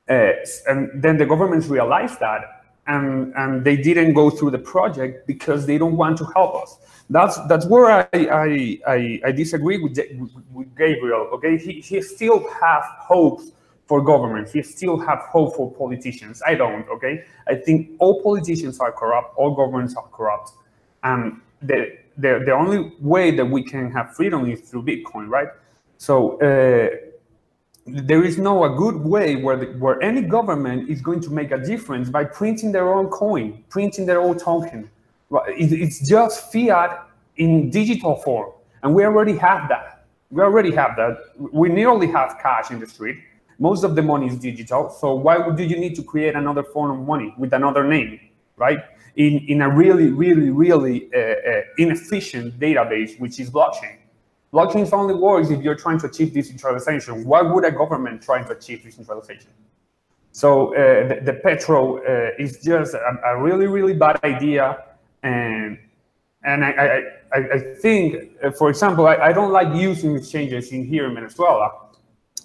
Uh, 0.08 0.32
and 0.68 1.02
then 1.02 1.16
the 1.16 1.26
governments 1.26 1.66
realized 1.66 2.18
that 2.20 2.55
and, 2.86 3.34
and 3.36 3.64
they 3.64 3.76
didn't 3.76 4.14
go 4.14 4.30
through 4.30 4.52
the 4.52 4.58
project 4.58 5.26
because 5.26 5.66
they 5.66 5.78
don't 5.78 5.96
want 5.96 6.18
to 6.18 6.24
help 6.34 6.54
us. 6.62 6.78
That's 7.08 7.38
that's 7.46 7.66
where 7.66 7.86
I 7.86 8.08
I, 8.12 8.80
I, 8.86 9.20
I 9.26 9.32
disagree 9.32 9.78
with, 9.78 9.96
with 10.52 10.76
Gabriel. 10.76 11.28
Okay, 11.34 11.56
he, 11.56 11.80
he 11.80 12.02
still 12.02 12.48
have 12.60 12.82
hopes 12.82 13.52
for 13.86 14.02
government. 14.02 14.48
He 14.50 14.62
still 14.62 14.98
have 14.98 15.20
hope 15.20 15.54
for 15.54 15.72
politicians. 15.72 16.42
I 16.44 16.56
don't. 16.56 16.88
Okay, 16.88 17.24
I 17.46 17.54
think 17.54 17.90
all 18.00 18.22
politicians 18.22 18.80
are 18.80 18.90
corrupt. 18.90 19.36
All 19.36 19.54
governments 19.54 19.94
are 19.94 20.08
corrupt, 20.10 20.52
and 21.04 21.40
the 21.62 21.96
the, 22.18 22.42
the 22.44 22.52
only 22.52 22.92
way 23.00 23.30
that 23.30 23.44
we 23.46 23.62
can 23.62 23.92
have 23.92 24.14
freedom 24.16 24.50
is 24.50 24.60
through 24.62 24.82
Bitcoin, 24.84 25.28
right? 25.28 25.48
So. 25.98 26.40
Uh, 26.40 27.05
there 27.86 28.24
is 28.24 28.36
no 28.36 28.64
a 28.64 28.76
good 28.76 28.96
way 28.96 29.36
where 29.36 29.56
the, 29.56 29.66
where 29.78 30.02
any 30.02 30.22
government 30.22 30.90
is 30.90 31.00
going 31.00 31.20
to 31.20 31.30
make 31.30 31.52
a 31.52 31.58
difference 31.58 32.08
by 32.08 32.24
printing 32.24 32.72
their 32.72 32.92
own 32.92 33.06
coin, 33.08 33.62
printing 33.68 34.06
their 34.06 34.20
own 34.20 34.36
token. 34.38 34.90
It's 35.48 36.06
just 36.08 36.52
fiat 36.52 37.08
in 37.36 37.70
digital 37.70 38.16
form, 38.16 38.52
and 38.82 38.94
we 38.94 39.04
already 39.04 39.36
have 39.36 39.68
that. 39.68 40.04
We 40.30 40.42
already 40.42 40.72
have 40.72 40.96
that. 40.96 41.18
We 41.38 41.68
nearly 41.68 42.08
have 42.08 42.38
cash 42.42 42.70
in 42.70 42.80
the 42.80 42.86
street, 42.86 43.18
Most 43.58 43.84
of 43.84 43.94
the 43.94 44.02
money 44.02 44.26
is 44.26 44.36
digital. 44.36 44.90
So 44.90 45.14
why 45.14 45.38
would 45.38 45.58
you 45.58 45.78
need 45.78 45.94
to 45.96 46.02
create 46.02 46.34
another 46.34 46.62
form 46.62 46.90
of 47.00 47.06
money 47.06 47.34
with 47.38 47.52
another 47.54 47.84
name, 47.84 48.20
right? 48.56 48.80
In, 49.16 49.38
in 49.48 49.62
a 49.62 49.70
really, 49.74 50.08
really, 50.10 50.50
really 50.50 51.08
uh, 51.14 51.18
uh, 51.18 51.62
inefficient 51.78 52.58
database, 52.60 53.18
which 53.18 53.40
is 53.40 53.50
blockchain. 53.50 53.96
Blockchain 54.52 54.90
only 54.92 55.14
works 55.14 55.50
if 55.50 55.60
you're 55.62 55.74
trying 55.74 55.98
to 55.98 56.06
achieve 56.06 56.32
decentralization. 56.32 57.24
Why 57.24 57.42
would 57.42 57.64
a 57.64 57.72
government 57.72 58.22
try 58.22 58.42
to 58.42 58.52
achieve 58.52 58.82
decentralization? 58.82 59.50
So 60.32 60.74
uh, 60.74 61.08
the, 61.08 61.20
the, 61.24 61.32
Petro 61.32 61.98
uh, 61.98 62.30
is 62.38 62.62
just 62.62 62.94
a, 62.94 63.18
a, 63.24 63.40
really, 63.40 63.66
really 63.66 63.94
bad 63.94 64.22
idea. 64.22 64.84
And, 65.22 65.78
and 66.44 66.64
I, 66.64 67.02
I, 67.32 67.38
I 67.38 67.58
think, 67.80 68.32
uh, 68.44 68.50
for 68.50 68.68
example, 68.68 69.06
I, 69.06 69.16
I, 69.16 69.32
don't 69.32 69.50
like 69.50 69.74
using 69.74 70.14
exchanges 70.14 70.72
in 70.72 70.84
here 70.84 71.06
in 71.06 71.14
Venezuela. 71.14 71.72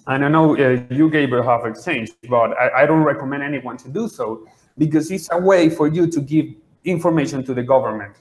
And 0.06 0.24
I 0.24 0.28
know 0.28 0.56
uh, 0.56 0.82
you, 0.88 1.10
Gabriel, 1.10 1.44
have 1.44 1.66
exchange, 1.66 2.10
but 2.28 2.56
I, 2.58 2.82
I 2.82 2.86
don't 2.86 3.04
recommend 3.04 3.42
anyone 3.42 3.76
to 3.78 3.88
do 3.90 4.08
so 4.08 4.48
because 4.78 5.10
it's 5.10 5.28
a 5.30 5.38
way 5.38 5.68
for 5.68 5.86
you 5.86 6.06
to 6.08 6.20
give 6.20 6.46
information 6.84 7.44
to 7.44 7.54
the 7.54 7.62
government. 7.62 8.16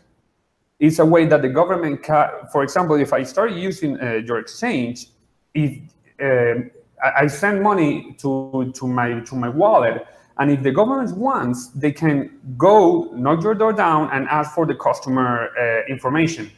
It's 0.81 0.97
a 0.97 1.05
way 1.05 1.25
that 1.27 1.43
the 1.43 1.47
government 1.47 2.01
can, 2.01 2.27
for 2.51 2.63
example, 2.63 2.95
if 2.95 3.13
I 3.13 3.21
start 3.21 3.51
using 3.51 4.01
uh, 4.01 4.13
your 4.25 4.39
exchange, 4.39 5.09
if 5.53 5.77
uh, 6.19 6.55
I 7.03 7.27
send 7.27 7.61
money 7.61 8.15
to, 8.21 8.73
to, 8.75 8.87
my, 8.87 9.19
to 9.19 9.35
my 9.35 9.47
wallet, 9.47 10.07
and 10.39 10.49
if 10.49 10.63
the 10.63 10.71
government 10.71 11.15
wants, 11.15 11.67
they 11.67 11.91
can 11.91 12.39
go 12.57 13.11
knock 13.13 13.43
your 13.43 13.53
door 13.53 13.73
down 13.73 14.09
and 14.11 14.27
ask 14.27 14.55
for 14.55 14.65
the 14.65 14.73
customer 14.73 15.49
uh, 15.55 15.85
information. 15.87 16.49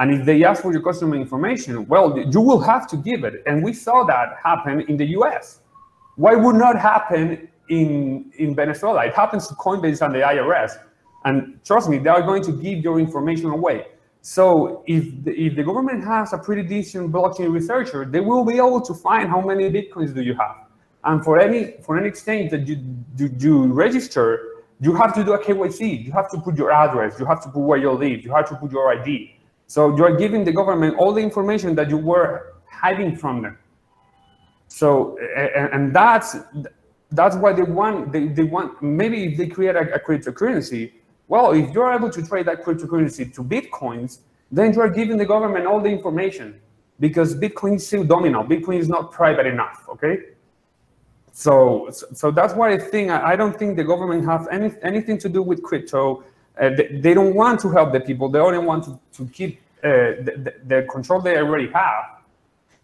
And 0.00 0.10
if 0.10 0.26
they 0.26 0.42
ask 0.42 0.62
for 0.62 0.72
your 0.72 0.82
customer 0.82 1.14
information, 1.14 1.86
well, 1.86 2.18
you 2.18 2.40
will 2.40 2.60
have 2.60 2.88
to 2.88 2.96
give 2.96 3.22
it. 3.22 3.40
And 3.46 3.62
we 3.62 3.72
saw 3.72 4.02
that 4.02 4.38
happen 4.42 4.80
in 4.80 4.96
the 4.96 5.06
US. 5.18 5.60
Why 6.16 6.34
would 6.34 6.56
not 6.56 6.76
happen 6.76 7.48
in, 7.68 8.32
in 8.36 8.56
Venezuela? 8.56 9.06
It 9.06 9.14
happens 9.14 9.46
to 9.46 9.54
Coinbase 9.54 10.04
and 10.04 10.12
the 10.12 10.20
IRS. 10.20 10.72
And 11.24 11.60
trust 11.64 11.88
me, 11.88 11.98
they 11.98 12.10
are 12.10 12.22
going 12.22 12.42
to 12.44 12.52
give 12.52 12.82
your 12.82 12.98
information 12.98 13.50
away. 13.50 13.86
So 14.22 14.84
if 14.86 15.24
the, 15.24 15.32
if 15.32 15.56
the 15.56 15.62
government 15.62 16.04
has 16.04 16.32
a 16.32 16.38
pretty 16.38 16.62
decent 16.62 17.10
blockchain 17.10 17.52
researcher, 17.52 18.04
they 18.04 18.20
will 18.20 18.44
be 18.44 18.56
able 18.56 18.80
to 18.82 18.94
find 18.94 19.28
how 19.28 19.40
many 19.40 19.70
bitcoins 19.70 20.14
do 20.14 20.22
you 20.22 20.34
have. 20.34 20.56
And 21.04 21.24
for 21.24 21.38
any 21.38 21.76
for 21.82 21.96
any 21.96 22.06
exchange 22.06 22.50
that 22.50 22.66
you 22.66 22.76
do 22.76 23.30
you 23.38 23.72
register, 23.72 24.64
you 24.80 24.94
have 24.94 25.14
to 25.14 25.24
do 25.24 25.32
a 25.32 25.38
KYC. 25.38 26.04
You 26.04 26.12
have 26.12 26.30
to 26.30 26.38
put 26.38 26.56
your 26.56 26.70
address. 26.70 27.18
You 27.18 27.24
have 27.24 27.42
to 27.44 27.48
put 27.48 27.60
where 27.60 27.78
you 27.78 27.90
live. 27.92 28.22
You 28.22 28.32
have 28.34 28.48
to 28.50 28.56
put 28.56 28.70
your 28.70 28.92
ID. 28.92 29.36
So 29.66 29.96
you 29.96 30.04
are 30.04 30.16
giving 30.16 30.44
the 30.44 30.52
government 30.52 30.96
all 30.98 31.12
the 31.14 31.22
information 31.22 31.74
that 31.76 31.88
you 31.88 31.96
were 31.96 32.54
hiding 32.70 33.16
from 33.16 33.40
them. 33.40 33.58
So 34.68 35.16
and, 35.34 35.72
and 35.72 35.96
that's 35.96 36.36
that's 37.12 37.36
why 37.36 37.54
they 37.54 37.62
want 37.62 38.12
they, 38.12 38.28
they 38.28 38.44
want 38.44 38.82
maybe 38.82 39.24
if 39.24 39.38
they 39.38 39.46
create 39.46 39.76
a, 39.76 39.94
a 39.94 39.98
cryptocurrency 39.98 40.92
well, 41.30 41.52
if 41.52 41.72
you're 41.72 41.92
able 41.92 42.10
to 42.10 42.26
trade 42.26 42.46
that 42.46 42.64
cryptocurrency 42.64 43.32
to 43.36 43.44
Bitcoins, 43.44 44.18
then 44.50 44.74
you 44.74 44.80
are 44.80 44.90
giving 44.90 45.16
the 45.16 45.24
government 45.24 45.64
all 45.64 45.80
the 45.80 45.88
information 45.88 46.60
because 46.98 47.36
Bitcoin 47.36 47.76
is 47.76 47.86
still 47.86 48.02
domino. 48.02 48.42
Bitcoin 48.42 48.80
is 48.80 48.88
not 48.88 49.12
private 49.12 49.46
enough, 49.46 49.86
okay? 49.88 50.16
So, 51.30 51.88
so 51.90 52.32
that's 52.32 52.54
why 52.54 52.72
I 52.72 52.78
think, 52.78 53.12
I 53.12 53.36
don't 53.36 53.56
think 53.56 53.76
the 53.76 53.84
government 53.84 54.24
has 54.24 54.48
any, 54.50 54.72
anything 54.82 55.18
to 55.18 55.28
do 55.28 55.40
with 55.40 55.62
crypto. 55.62 56.24
Uh, 56.60 56.70
they, 56.70 56.98
they, 57.00 57.14
don't 57.14 57.36
want 57.36 57.60
to 57.60 57.70
help 57.70 57.92
the 57.92 58.00
people. 58.00 58.28
They 58.28 58.40
only 58.40 58.58
want 58.58 58.82
to, 58.86 58.98
to 59.12 59.30
keep 59.30 59.60
uh, 59.84 59.88
the, 60.26 60.54
the, 60.66 60.82
control 60.90 61.20
they 61.20 61.36
already 61.36 61.70
have. 61.70 62.22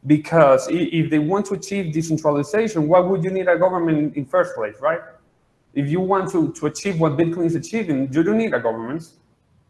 Because 0.07 0.69
if 0.71 1.11
they 1.11 1.19
want 1.19 1.47
to 1.47 1.55
achieve 1.55 1.93
decentralization, 1.93 2.87
why 2.87 3.01
would 3.01 3.25
you 3.25 3.31
need 3.31 3.49
a 3.49 3.59
government 3.59 4.17
in 4.17 4.25
first 4.25 4.55
place, 4.55 4.77
right? 4.81 5.01
If 5.77 5.89
you 5.91 6.01
want 6.01 6.33
to, 6.33 6.53
to 6.55 6.67
achieve 6.67 6.99
what 6.99 7.13
Bitcoin 7.19 7.45
is 7.45 7.55
achieving, 7.55 8.11
you 8.13 8.23
don't 8.23 8.39
need 8.39 8.55
a 8.55 8.59
government. 8.59 9.11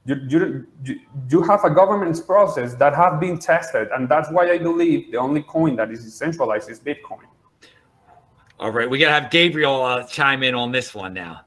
You, 0.05 0.15
you, 0.29 1.01
you 1.29 1.43
have 1.43 1.65
a 1.65 1.71
government's 1.71 2.21
process 2.21 2.75
that 2.75 2.95
have 2.95 3.19
been 3.19 3.39
tested, 3.39 3.89
and 3.93 4.09
that's 4.09 4.31
why 4.31 4.53
I 4.53 4.59
believe 4.59 5.11
the 5.11 5.19
only 5.19 5.43
coin 5.43 5.75
that 5.77 5.91
is 5.91 6.05
decentralized 6.05 6.71
is 6.71 6.79
Bitcoin. 6.79 7.27
All 8.61 8.71
right, 8.71 8.89
we 8.89 8.99
gotta 8.99 9.21
have 9.21 9.31
Gabriel 9.33 9.83
uh, 9.83 10.05
chime 10.05 10.45
in 10.45 10.55
on 10.55 10.71
this 10.71 10.95
one 10.95 11.13
now. 11.13 11.41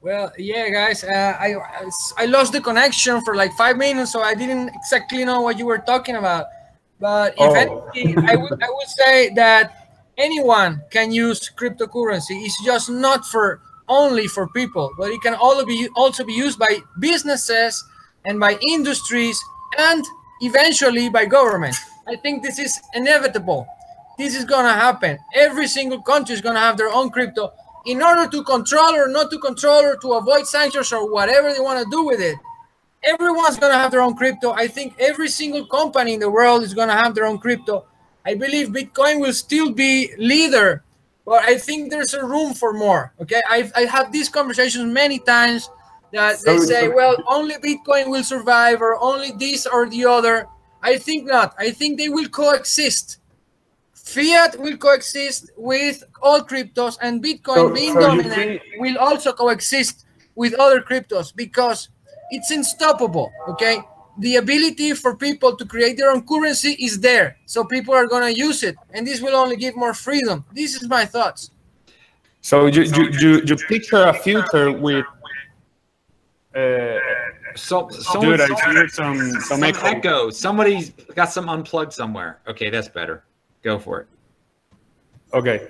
Well, 0.00 0.32
yeah, 0.36 0.68
guys, 0.68 1.04
uh, 1.04 1.36
I 1.38 1.54
I 2.18 2.26
lost 2.26 2.52
the 2.52 2.60
connection 2.60 3.22
for 3.24 3.36
like 3.36 3.52
five 3.52 3.76
minutes, 3.76 4.10
so 4.10 4.20
I 4.20 4.34
didn't 4.34 4.70
exactly 4.74 5.24
know 5.24 5.40
what 5.40 5.56
you 5.56 5.66
were 5.66 5.78
talking 5.78 6.16
about. 6.16 6.46
But 6.98 7.34
if 7.34 7.40
oh. 7.40 7.88
anything, 7.94 8.18
I 8.28 8.34
would 8.34 8.60
I 8.60 8.68
would 8.68 8.88
say 8.88 9.32
that 9.34 9.81
anyone 10.18 10.82
can 10.90 11.12
use 11.12 11.50
cryptocurrency. 11.50 12.44
It's 12.44 12.62
just 12.64 12.90
not 12.90 13.24
for 13.26 13.60
only 13.88 14.26
for 14.26 14.48
people, 14.48 14.92
but 14.96 15.10
it 15.10 15.20
can 15.22 15.34
also 15.34 15.64
be 15.66 15.88
also 15.96 16.24
be 16.24 16.32
used 16.32 16.58
by 16.58 16.78
businesses 16.98 17.84
and 18.24 18.38
by 18.38 18.58
industries 18.66 19.38
and 19.78 20.04
eventually 20.40 21.08
by 21.08 21.24
government. 21.26 21.76
I 22.06 22.16
think 22.16 22.42
this 22.42 22.58
is 22.58 22.80
inevitable. 22.94 23.66
This 24.18 24.34
is 24.34 24.44
gonna 24.44 24.72
happen. 24.72 25.18
Every 25.34 25.66
single 25.66 26.02
country 26.02 26.34
is 26.34 26.40
gonna 26.40 26.60
have 26.60 26.76
their 26.76 26.90
own 26.90 27.10
crypto 27.10 27.52
in 27.86 28.02
order 28.02 28.28
to 28.28 28.44
control 28.44 28.94
or 28.94 29.08
not 29.08 29.30
to 29.30 29.38
control 29.38 29.82
or 29.82 29.96
to 29.96 30.12
avoid 30.12 30.46
sanctions 30.46 30.92
or 30.92 31.10
whatever 31.10 31.52
they 31.52 31.60
want 31.60 31.82
to 31.82 31.90
do 31.90 32.04
with 32.04 32.20
it. 32.20 32.36
Everyone's 33.02 33.58
gonna 33.58 33.74
have 33.74 33.90
their 33.90 34.00
own 34.02 34.14
crypto. 34.14 34.52
I 34.52 34.68
think 34.68 34.94
every 34.98 35.28
single 35.28 35.66
company 35.66 36.14
in 36.14 36.20
the 36.20 36.30
world 36.30 36.62
is 36.62 36.74
gonna 36.74 36.92
have 36.92 37.14
their 37.14 37.26
own 37.26 37.38
crypto 37.38 37.84
I 38.24 38.34
believe 38.34 38.68
Bitcoin 38.68 39.20
will 39.20 39.32
still 39.32 39.72
be 39.72 40.12
leader, 40.16 40.84
but 41.24 41.42
I 41.44 41.58
think 41.58 41.90
there's 41.90 42.14
a 42.14 42.24
room 42.24 42.54
for 42.54 42.72
more. 42.72 43.12
Okay, 43.20 43.40
I've 43.48 43.72
I 43.74 43.84
had 43.84 44.12
these 44.12 44.28
conversations 44.28 44.92
many 44.92 45.18
times 45.18 45.68
that 46.12 46.40
they 46.44 46.58
say, 46.58 46.88
well, 46.88 47.16
only 47.26 47.54
Bitcoin 47.56 48.10
will 48.10 48.24
survive, 48.24 48.80
or 48.80 49.00
only 49.00 49.32
this 49.32 49.66
or 49.66 49.88
the 49.88 50.04
other. 50.04 50.46
I 50.82 50.98
think 50.98 51.26
not. 51.26 51.54
I 51.58 51.70
think 51.70 51.98
they 51.98 52.08
will 52.08 52.28
coexist. 52.28 53.18
Fiat 53.94 54.58
will 54.58 54.76
coexist 54.76 55.50
with 55.56 56.04
all 56.20 56.40
cryptos, 56.42 56.98
and 57.00 57.22
Bitcoin 57.22 57.70
so, 57.70 57.74
being 57.74 57.94
so 57.94 58.00
dominant 58.00 58.60
will 58.78 58.98
also 58.98 59.32
coexist 59.32 60.04
with 60.34 60.54
other 60.54 60.80
cryptos 60.80 61.34
because 61.34 61.88
it's 62.30 62.50
unstoppable. 62.50 63.32
Okay, 63.48 63.78
the 64.18 64.36
ability 64.36 64.92
for 64.94 65.16
people 65.16 65.56
to 65.56 65.64
create 65.64 65.96
their 65.96 66.10
own 66.10 66.26
currency 66.26 66.72
is 66.78 67.00
there. 67.00 67.36
So 67.46 67.64
people 67.64 67.94
are 67.94 68.06
going 68.06 68.32
to 68.32 68.38
use 68.38 68.62
it. 68.62 68.76
And 68.92 69.06
this 69.06 69.20
will 69.20 69.34
only 69.34 69.56
give 69.56 69.76
more 69.76 69.94
freedom. 69.94 70.44
This 70.52 70.74
is 70.74 70.88
my 70.88 71.04
thoughts. 71.04 71.50
So 72.40 72.66
you, 72.66 72.82
you, 72.82 73.08
you, 73.20 73.42
you 73.44 73.56
picture 73.56 74.04
a 74.04 74.12
future 74.12 74.72
with. 74.72 75.06
Uh, 76.54 76.98
so, 77.54 77.88
Dude, 78.20 78.40
I 78.40 78.46
hear 78.72 78.88
some, 78.88 79.18
some, 79.18 79.40
some 79.40 79.62
echo. 79.62 79.86
echo. 79.86 80.30
Somebody's 80.30 80.90
got 81.14 81.30
some 81.30 81.48
unplugged 81.48 81.92
somewhere. 81.92 82.40
Okay, 82.48 82.70
that's 82.70 82.88
better. 82.88 83.24
Go 83.62 83.78
for 83.78 84.00
it. 84.00 84.06
Okay. 85.32 85.68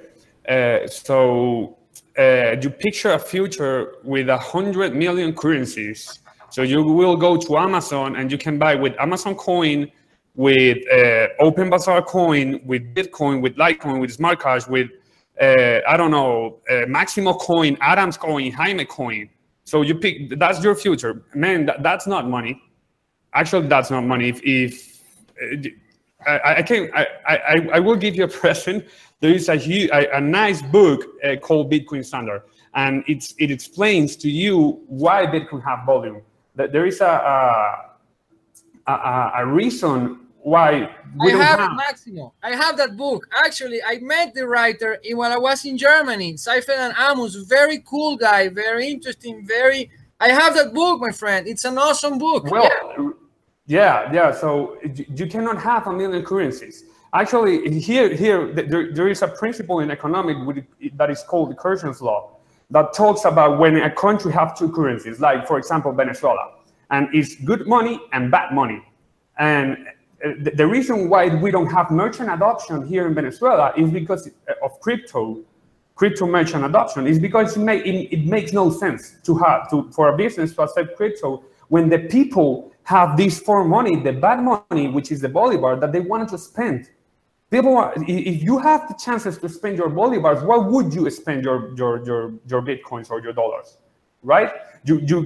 Uh, 0.48 0.86
so 0.88 1.76
uh, 2.18 2.56
you 2.60 2.70
picture 2.70 3.12
a 3.12 3.18
future 3.18 3.94
with 4.02 4.28
a 4.28 4.38
hundred 4.38 4.94
million 4.94 5.34
currencies 5.34 6.20
so 6.52 6.60
you 6.60 6.82
will 6.82 7.16
go 7.16 7.38
to 7.38 7.56
Amazon 7.56 8.16
and 8.16 8.30
you 8.30 8.36
can 8.36 8.58
buy 8.58 8.74
with 8.74 8.94
Amazon 9.00 9.34
Coin, 9.34 9.90
with 10.34 10.78
uh, 10.92 11.28
Open 11.40 11.70
Bazaar 11.70 12.02
Coin, 12.02 12.60
with 12.66 12.94
Bitcoin, 12.94 13.40
with 13.40 13.56
Litecoin, 13.56 14.00
with 14.02 14.14
SmartCash, 14.14 14.68
with 14.68 14.90
uh, 15.40 15.80
I 15.88 15.96
don't 15.96 16.10
know, 16.10 16.60
uh, 16.70 16.82
Maximo 16.86 17.32
Coin, 17.32 17.78
Adams 17.80 18.18
Coin, 18.18 18.52
Jaime 18.52 18.84
Coin. 18.84 19.30
So 19.64 19.80
you 19.80 19.94
pick. 19.94 20.38
That's 20.38 20.62
your 20.62 20.74
future, 20.74 21.22
man. 21.34 21.64
That, 21.64 21.82
that's 21.82 22.06
not 22.06 22.28
money. 22.28 22.62
Actually, 23.32 23.68
that's 23.68 23.90
not 23.90 24.02
money. 24.02 24.28
If, 24.28 24.42
if 24.44 25.02
uh, 26.26 26.30
I, 26.30 26.56
I 26.56 26.62
can, 26.62 26.90
I, 26.94 27.06
I, 27.26 27.68
I 27.74 27.80
will 27.80 27.96
give 27.96 28.14
you 28.14 28.24
a 28.24 28.28
present. 28.42 28.84
There 29.20 29.32
is 29.32 29.48
a, 29.48 29.56
a, 29.90 30.18
a 30.18 30.20
nice 30.20 30.60
book 30.60 31.06
uh, 31.24 31.36
called 31.36 31.72
Bitcoin 31.72 32.04
Standard, 32.04 32.42
and 32.74 33.04
it's 33.06 33.34
it 33.38 33.50
explains 33.50 34.16
to 34.16 34.28
you 34.30 34.82
why 34.86 35.24
Bitcoin 35.24 35.64
have 35.64 35.86
volume 35.86 36.20
there 36.54 36.86
is 36.86 37.00
a, 37.00 37.06
a, 38.86 38.90
a, 38.90 39.32
a 39.38 39.46
reason 39.46 40.20
why 40.42 40.90
I 41.20 41.30
have, 41.30 41.58
have, 41.60 41.76
Maximo. 41.76 42.34
I 42.42 42.54
have 42.54 42.76
that 42.76 42.96
book. 42.96 43.26
Actually, 43.44 43.80
I 43.82 43.98
met 43.98 44.34
the 44.34 44.46
writer 44.46 44.98
in, 45.04 45.16
when 45.16 45.30
I 45.30 45.38
was 45.38 45.64
in 45.64 45.78
Germany. 45.78 46.34
Saifedean 46.34 46.92
Ammous, 46.94 47.36
very 47.48 47.78
cool 47.86 48.16
guy, 48.16 48.48
very 48.48 48.88
interesting, 48.88 49.46
very. 49.46 49.90
I 50.20 50.30
have 50.30 50.54
that 50.54 50.72
book, 50.74 51.00
my 51.00 51.12
friend. 51.12 51.46
It's 51.46 51.64
an 51.64 51.78
awesome 51.78 52.18
book. 52.18 52.50
Well, 52.50 52.70
yeah, 53.66 54.10
yeah. 54.10 54.12
yeah. 54.12 54.32
So 54.32 54.76
you 54.82 55.26
cannot 55.26 55.58
have 55.58 55.86
a 55.86 55.92
million 55.92 56.24
currencies. 56.24 56.84
Actually, 57.14 57.78
here, 57.78 58.14
here, 58.14 58.52
there, 58.52 58.92
there 58.92 59.08
is 59.08 59.22
a 59.22 59.28
principle 59.28 59.80
in 59.80 59.90
economic 59.90 60.36
that 60.94 61.10
is 61.10 61.22
called 61.22 61.50
the 61.50 61.54
Kirchhoff's 61.54 62.00
law 62.00 62.38
that 62.72 62.92
talks 62.92 63.24
about 63.24 63.58
when 63.58 63.76
a 63.76 63.90
country 63.90 64.32
have 64.32 64.58
two 64.58 64.70
currencies, 64.72 65.20
like 65.20 65.46
for 65.46 65.58
example 65.58 65.92
Venezuela, 65.92 66.54
and 66.90 67.08
it's 67.14 67.36
good 67.36 67.66
money 67.66 68.00
and 68.12 68.30
bad 68.30 68.52
money. 68.52 68.82
And 69.38 69.86
uh, 70.24 70.30
the, 70.40 70.50
the 70.50 70.66
reason 70.66 71.08
why 71.08 71.28
we 71.28 71.50
don't 71.50 71.70
have 71.70 71.90
merchant 71.90 72.30
adoption 72.30 72.86
here 72.86 73.06
in 73.06 73.14
Venezuela 73.14 73.72
is 73.76 73.90
because 73.90 74.28
uh, 74.28 74.64
of 74.64 74.80
crypto 74.80 75.44
crypto 75.94 76.26
merchant 76.26 76.64
adoption 76.64 77.06
is 77.06 77.18
because 77.18 77.56
it, 77.56 77.62
it, 77.68 78.12
it, 78.12 78.26
makes 78.26 78.52
no 78.52 78.70
sense 78.70 79.16
to 79.22 79.36
have 79.36 79.70
to 79.70 79.90
for 79.92 80.08
a 80.08 80.16
business 80.16 80.54
to 80.54 80.62
accept 80.62 80.96
crypto 80.96 81.44
when 81.68 81.88
the 81.88 81.98
people 81.98 82.72
have 82.84 83.16
this 83.16 83.38
foreign 83.38 83.68
money, 83.68 83.96
the 83.96 84.12
bad 84.12 84.42
money, 84.42 84.88
which 84.88 85.12
is 85.12 85.20
the 85.20 85.28
bolivar, 85.28 85.76
that 85.76 85.92
they 85.92 86.00
wanted 86.00 86.28
to 86.28 86.38
spend. 86.38 86.90
People, 87.52 87.76
are, 87.76 87.92
if 88.08 88.42
you 88.42 88.56
have 88.58 88.88
the 88.88 88.94
chances 88.94 89.36
to 89.36 89.46
spend 89.46 89.76
your 89.76 89.90
bolivars, 89.90 90.42
why 90.42 90.56
would 90.56 90.94
you 90.94 91.08
spend 91.10 91.44
your 91.44 91.58
your 91.76 92.02
your, 92.08 92.32
your 92.50 92.62
bitcoins 92.62 93.10
or 93.10 93.20
your 93.20 93.34
dollars, 93.34 93.76
right? 94.22 94.50
You 94.88 94.94
you 95.10 95.18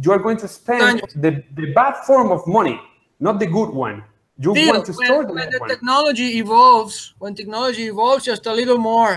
you 0.00 0.12
are 0.12 0.20
going 0.26 0.36
to 0.44 0.46
spend 0.46 1.02
the, 1.16 1.42
the 1.58 1.72
bad 1.72 1.94
form 2.06 2.30
of 2.30 2.46
money, 2.46 2.80
not 3.18 3.40
the 3.40 3.48
good 3.58 3.70
one. 3.70 4.04
You 4.38 4.52
Still, 4.52 4.74
want 4.74 4.86
to 4.86 4.92
store 4.92 5.24
when, 5.24 5.26
the 5.26 5.32
when 5.34 5.50
the 5.50 5.58
one. 5.58 5.68
technology 5.68 6.28
evolves, 6.38 7.14
when 7.18 7.34
technology 7.34 7.84
evolves 7.88 8.24
just 8.24 8.46
a 8.46 8.52
little 8.52 8.78
more, 8.78 9.12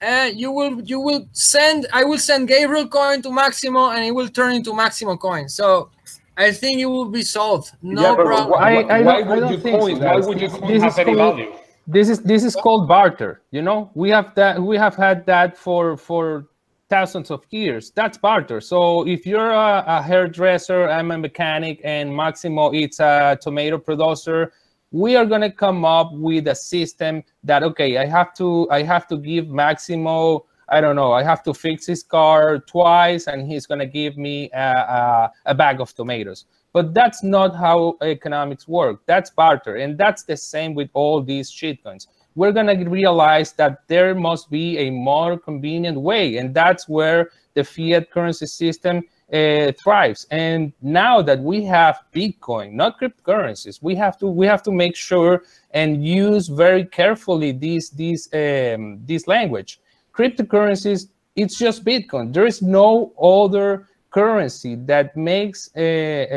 and 0.00 0.32
uh, 0.32 0.38
you 0.42 0.50
will 0.50 0.80
you 0.92 0.98
will 1.00 1.28
send 1.32 1.86
I 1.92 2.02
will 2.04 2.18
send 2.30 2.48
Gabriel 2.48 2.88
coin 2.88 3.20
to 3.22 3.30
Maximo 3.30 3.90
and 3.90 4.02
it 4.06 4.14
will 4.14 4.28
turn 4.30 4.54
into 4.54 4.72
Maximo 4.74 5.18
coin. 5.18 5.50
So 5.50 5.90
I 6.34 6.50
think 6.50 6.80
it 6.80 6.86
will 6.86 7.10
be 7.10 7.20
solved. 7.20 7.72
No 7.82 8.02
yeah, 8.02 8.14
problem. 8.14 8.50
Why, 8.52 8.56
I, 8.56 8.70
I 8.70 9.02
why 9.02 9.20
don't, 9.20 9.28
I 9.28 9.34
would 9.34 9.40
don't 9.40 9.52
you 9.52 9.58
think 9.58 9.80
coin? 9.80 9.96
so, 9.96 10.04
Why 10.06 10.16
would 10.16 10.40
you 10.40 10.48
This- 10.48 10.58
coin 10.58 10.68
this 10.72 10.82
have 10.82 10.98
any 10.98 11.14
value? 11.14 11.52
This 11.86 12.08
is 12.08 12.20
this 12.20 12.44
is 12.44 12.56
called 12.56 12.88
barter 12.88 13.42
you 13.50 13.62
know? 13.62 13.90
We 13.94 14.10
have 14.10 14.34
that 14.34 14.60
we 14.60 14.76
have 14.76 14.96
had 14.96 15.26
that 15.26 15.56
for 15.56 15.96
for 15.96 16.48
thousands 16.88 17.30
of 17.30 17.44
years. 17.50 17.90
That's 17.90 18.16
barter. 18.16 18.60
So 18.60 19.06
if 19.08 19.26
you're 19.26 19.50
a, 19.50 19.84
a 19.86 20.02
hairdresser 20.02 20.88
i'm 20.88 21.10
a 21.10 21.18
mechanic 21.18 21.80
and 21.84 22.14
maximo 22.14 22.70
it's 22.72 23.00
a 23.00 23.38
tomato 23.40 23.78
producer 23.78 24.52
we 24.92 25.16
are 25.16 25.26
going 25.26 25.40
to 25.40 25.50
come 25.50 25.84
up 25.84 26.12
with 26.12 26.46
a 26.48 26.54
system 26.54 27.22
that 27.42 27.62
okay 27.62 27.98
i 27.98 28.06
have 28.06 28.32
to 28.34 28.68
i 28.70 28.82
have 28.82 29.06
to 29.06 29.16
give 29.16 29.48
maximo 29.48 30.44
i 30.68 30.80
don't 30.80 30.96
know 30.96 31.12
i 31.12 31.22
have 31.22 31.42
to 31.42 31.52
fix 31.52 31.86
his 31.86 32.02
car 32.02 32.58
twice 32.60 33.26
and 33.26 33.50
he's 33.50 33.66
going 33.66 33.80
to 33.80 33.86
give 33.86 34.16
me 34.16 34.48
a, 34.54 34.70
a, 34.70 35.32
a 35.46 35.54
bag 35.54 35.80
of 35.80 35.92
tomatoes 35.94 36.44
but 36.76 36.92
that's 36.92 37.22
not 37.22 37.56
how 37.56 37.96
economics 38.02 38.68
work. 38.68 39.00
That's 39.06 39.30
barter. 39.30 39.76
And 39.76 39.96
that's 39.96 40.24
the 40.24 40.36
same 40.36 40.74
with 40.74 40.90
all 40.92 41.22
these 41.22 41.50
shitcoins. 41.50 42.06
We're 42.34 42.52
going 42.52 42.66
to 42.66 42.90
realize 42.90 43.54
that 43.54 43.88
there 43.88 44.14
must 44.14 44.50
be 44.50 44.76
a 44.76 44.90
more 44.90 45.38
convenient 45.38 45.98
way. 45.98 46.36
And 46.36 46.52
that's 46.52 46.86
where 46.86 47.30
the 47.54 47.64
fiat 47.64 48.10
currency 48.10 48.44
system 48.44 49.04
uh, 49.32 49.72
thrives. 49.82 50.26
And 50.30 50.74
now 50.82 51.22
that 51.22 51.40
we 51.40 51.64
have 51.64 52.00
Bitcoin, 52.14 52.72
not 52.72 53.00
cryptocurrencies, 53.00 53.82
we 53.82 53.94
have 53.94 54.18
to 54.18 54.26
we 54.26 54.44
have 54.44 54.62
to 54.64 54.70
make 54.70 54.96
sure 54.96 55.44
and 55.70 56.04
use 56.04 56.48
very 56.48 56.84
carefully 56.84 57.52
these 57.52 57.88
these 57.88 58.28
um, 58.34 59.00
this 59.06 59.26
language. 59.26 59.80
Cryptocurrencies, 60.12 61.08
it's 61.36 61.56
just 61.58 61.86
Bitcoin. 61.86 62.34
There 62.34 62.46
is 62.46 62.60
no 62.60 63.14
other 63.18 63.88
currency 64.16 64.76
that 64.92 65.14
makes 65.14 65.68
a, 65.76 65.90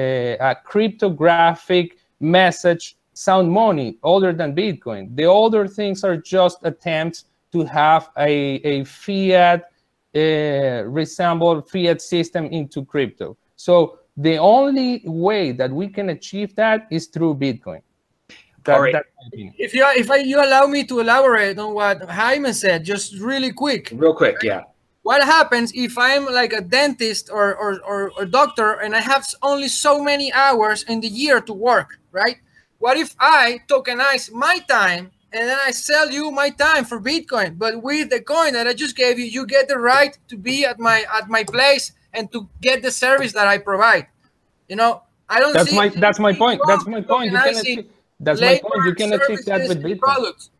a, 0.03 0.51
a, 0.51 0.55
cryptographic 0.65 1.97
message 2.19 2.97
sound 3.13 3.49
money 3.49 3.97
other 4.03 4.33
than 4.33 4.53
Bitcoin. 4.53 5.15
The 5.15 5.31
other 5.31 5.65
things 5.65 6.03
are 6.03 6.17
just 6.17 6.57
attempts 6.63 7.19
to 7.53 7.63
have 7.63 8.09
a, 8.17 8.33
a 8.73 8.83
fiat 8.83 9.71
uh, 10.13 10.83
resemble 10.99 11.61
fiat 11.61 12.01
system 12.01 12.45
into 12.47 12.83
crypto. 12.83 13.37
So 13.55 13.99
the 14.17 14.37
only 14.37 15.01
way 15.05 15.53
that 15.53 15.71
we 15.71 15.87
can 15.87 16.09
achieve 16.09 16.55
that 16.55 16.85
is 16.91 17.07
through 17.07 17.35
Bitcoin. 17.35 17.81
That, 18.65 18.75
All 18.75 18.81
right. 18.81 18.93
that's. 18.93 19.07
If 19.57 19.73
you 19.73 19.85
if 19.95 20.11
I, 20.11 20.17
you 20.17 20.43
allow 20.43 20.65
me 20.67 20.83
to 20.83 20.99
elaborate 20.99 21.57
on 21.57 21.73
what 21.73 22.09
Jaime 22.09 22.51
said, 22.51 22.83
just 22.83 23.15
really 23.19 23.53
quick. 23.53 23.89
Real 23.93 24.13
quick, 24.13 24.35
yeah. 24.43 24.63
What 25.09 25.23
happens 25.23 25.71
if 25.73 25.97
I'm 25.97 26.25
like 26.25 26.53
a 26.53 26.61
dentist 26.61 27.31
or, 27.31 27.55
or, 27.55 27.79
or, 27.81 28.11
or 28.15 28.25
doctor 28.25 28.73
and 28.73 28.95
I 28.95 28.99
have 28.99 29.25
only 29.41 29.67
so 29.67 30.03
many 30.03 30.31
hours 30.31 30.83
in 30.83 31.01
the 31.01 31.07
year 31.07 31.41
to 31.41 31.51
work, 31.51 31.97
right? 32.11 32.37
What 32.77 32.95
if 32.95 33.15
I 33.19 33.61
tokenize 33.67 34.31
my 34.31 34.59
time 34.69 35.09
and 35.33 35.49
then 35.49 35.57
I 35.65 35.71
sell 35.71 36.11
you 36.11 36.29
my 36.29 36.51
time 36.51 36.85
for 36.85 37.01
Bitcoin? 37.01 37.57
But 37.57 37.81
with 37.81 38.11
the 38.11 38.21
coin 38.21 38.53
that 38.53 38.67
I 38.67 38.75
just 38.75 38.95
gave 38.95 39.17
you, 39.17 39.25
you 39.25 39.47
get 39.47 39.67
the 39.67 39.79
right 39.79 40.15
to 40.27 40.37
be 40.37 40.63
at 40.63 40.77
my 40.79 41.03
at 41.11 41.27
my 41.27 41.43
place 41.43 41.91
and 42.13 42.31
to 42.31 42.47
get 42.61 42.83
the 42.83 42.91
service 42.91 43.33
that 43.33 43.47
I 43.47 43.57
provide. 43.57 44.05
You 44.67 44.75
know, 44.75 45.01
I 45.27 45.39
don't 45.39 45.53
That's 45.53 45.73
my 45.73 45.89
that's 45.89 46.19
my 46.19 46.33
point. 46.33 46.61
That's 46.67 46.85
my 46.85 47.01
point. 47.01 47.31
You 47.31 47.39
can 47.39 47.57
achieve, 47.57 47.89
that's 48.19 48.41
my 48.41 48.61
point. 48.61 48.85
You 48.85 48.93
can 48.93 49.13
achieve 49.13 49.43
that 49.45 49.67
with 49.67 49.81
Bitcoin. 49.81 49.97
products. 49.97 50.51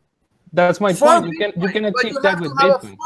That's 0.52 0.80
my 0.80 0.92
For 0.92 1.06
point. 1.06 1.26
You 1.30 1.38
can 1.38 1.50
you 1.62 1.68
can 1.68 1.84
achieve 1.84 2.16
that 2.22 2.40
with 2.40 2.50
a 2.50 2.54
Bitcoin. 2.56 2.96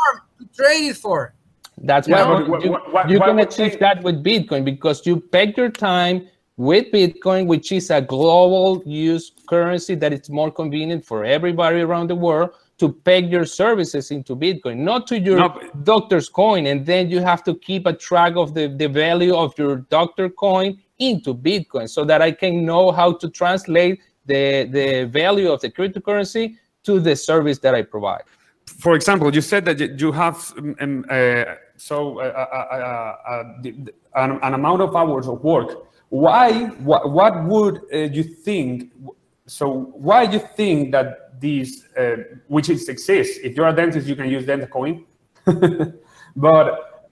Form 0.56 0.68
to 0.68 0.78
trade 0.78 0.88
it 0.90 0.96
for. 0.96 1.34
That's 1.78 2.06
Yeah, 2.08 2.24
why 2.28 2.44
but 2.44 2.64
you, 2.64 2.72
wh- 2.72 2.76
wh- 3.06 3.10
you 3.10 3.18
why 3.18 3.26
can 3.26 3.38
achieve 3.40 3.72
they- 3.72 3.78
that 3.78 4.02
with 4.02 4.22
Bitcoin 4.22 4.64
because 4.64 5.06
you 5.06 5.20
peg 5.20 5.56
your 5.56 5.70
time 5.70 6.28
with 6.56 6.92
Bitcoin, 6.92 7.46
which 7.46 7.72
is 7.72 7.90
a 7.90 8.00
global 8.00 8.82
use 8.86 9.32
currency 9.48 9.96
that 9.96 10.12
it's 10.12 10.30
more 10.30 10.52
convenient 10.52 11.04
for 11.04 11.24
everybody 11.24 11.80
around 11.80 12.08
the 12.10 12.14
world 12.14 12.50
to 12.78 12.92
peg 12.92 13.30
your 13.30 13.44
services 13.44 14.10
into 14.12 14.36
Bitcoin, 14.36 14.78
not 14.78 15.06
to 15.08 15.18
your 15.18 15.38
No, 15.38 15.60
doctor's 15.82 16.28
coin. 16.28 16.66
And 16.66 16.86
then 16.86 17.10
you 17.10 17.20
have 17.20 17.42
to 17.44 17.54
keep 17.56 17.86
a 17.86 17.92
track 17.92 18.36
of 18.36 18.54
the, 18.54 18.68
the 18.68 18.88
value 18.88 19.34
of 19.34 19.56
your 19.58 19.76
doctor 19.90 20.28
coin 20.28 20.78
into 21.00 21.34
Bitcoin 21.34 21.88
so 21.88 22.04
that 22.04 22.22
I 22.22 22.30
can 22.32 22.64
know 22.64 22.92
how 22.92 23.12
to 23.14 23.28
translate 23.30 24.00
the, 24.26 24.68
the 24.70 25.04
value 25.04 25.50
of 25.52 25.60
the 25.60 25.70
cryptocurrency 25.70 26.56
to 26.84 27.00
the 27.00 27.16
service 27.16 27.58
that 27.60 27.74
I 27.74 27.82
provide. 27.82 28.22
For 28.66 28.94
example, 28.94 29.34
you 29.34 29.40
said 29.40 29.64
that 29.66 30.00
you- 30.00 30.12
have 30.12 30.52
um, 30.58 30.76
um, 30.80 31.04
uh, 31.10 31.44
so 31.76 32.20
uh, 32.20 32.22
uh, 32.22 32.74
uh, 32.74 33.30
uh, 33.30 34.22
an, 34.22 34.38
an 34.42 34.54
amount 34.54 34.80
of 34.82 34.94
hours 34.94 35.26
of 35.26 35.42
work. 35.42 35.86
Why? 36.08 36.66
What, 36.88 37.10
what 37.10 37.44
would 37.44 37.80
you 37.90 38.22
think? 38.22 38.92
So 39.46 39.92
why 39.94 40.26
do 40.26 40.34
you 40.34 40.44
think 40.56 40.92
that 40.92 41.40
these, 41.40 41.88
which 42.46 42.68
is 42.68 42.88
exists? 42.88 43.38
If 43.42 43.56
you're 43.56 43.68
a 43.68 43.74
dentist, 43.74 44.06
you 44.06 44.16
can 44.16 44.28
use 44.28 44.46
dental 44.46 44.68
coin. 44.68 45.04
but 46.36 47.10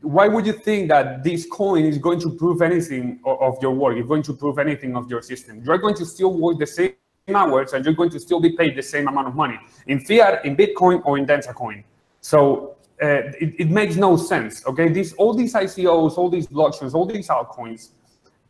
why 0.00 0.28
would 0.28 0.46
you 0.46 0.54
think 0.54 0.88
that 0.88 1.22
this 1.22 1.46
coin 1.46 1.84
is 1.84 1.98
going 1.98 2.20
to 2.20 2.30
prove 2.30 2.62
anything 2.62 3.20
of, 3.24 3.40
of 3.40 3.62
your 3.62 3.72
work? 3.72 3.96
It's 3.96 4.08
going 4.08 4.22
to 4.22 4.32
prove 4.32 4.58
anything 4.58 4.96
of 4.96 5.10
your 5.10 5.22
system? 5.22 5.62
You're 5.64 5.78
going 5.78 5.96
to 5.96 6.06
still 6.06 6.32
work 6.32 6.58
the 6.58 6.66
same 6.66 6.92
hours 7.34 7.72
and 7.72 7.84
you're 7.84 7.94
going 7.94 8.10
to 8.10 8.20
still 8.20 8.40
be 8.40 8.50
paid 8.50 8.76
the 8.76 8.82
same 8.82 9.08
amount 9.08 9.28
of 9.28 9.34
money 9.34 9.58
in 9.86 10.00
fiat, 10.00 10.44
in 10.44 10.56
Bitcoin, 10.56 11.02
or 11.04 11.18
in 11.18 11.26
Densa 11.26 11.54
coin. 11.54 11.84
So 12.20 12.76
uh, 13.02 13.30
it, 13.40 13.54
it 13.60 13.70
makes 13.70 13.96
no 13.96 14.16
sense. 14.16 14.66
Okay, 14.66 14.88
these 14.88 15.12
all 15.14 15.34
these 15.34 15.54
ICOs, 15.54 16.18
all 16.18 16.28
these 16.28 16.46
blockchains, 16.46 16.94
all 16.94 17.06
these 17.06 17.28
altcoins 17.28 17.90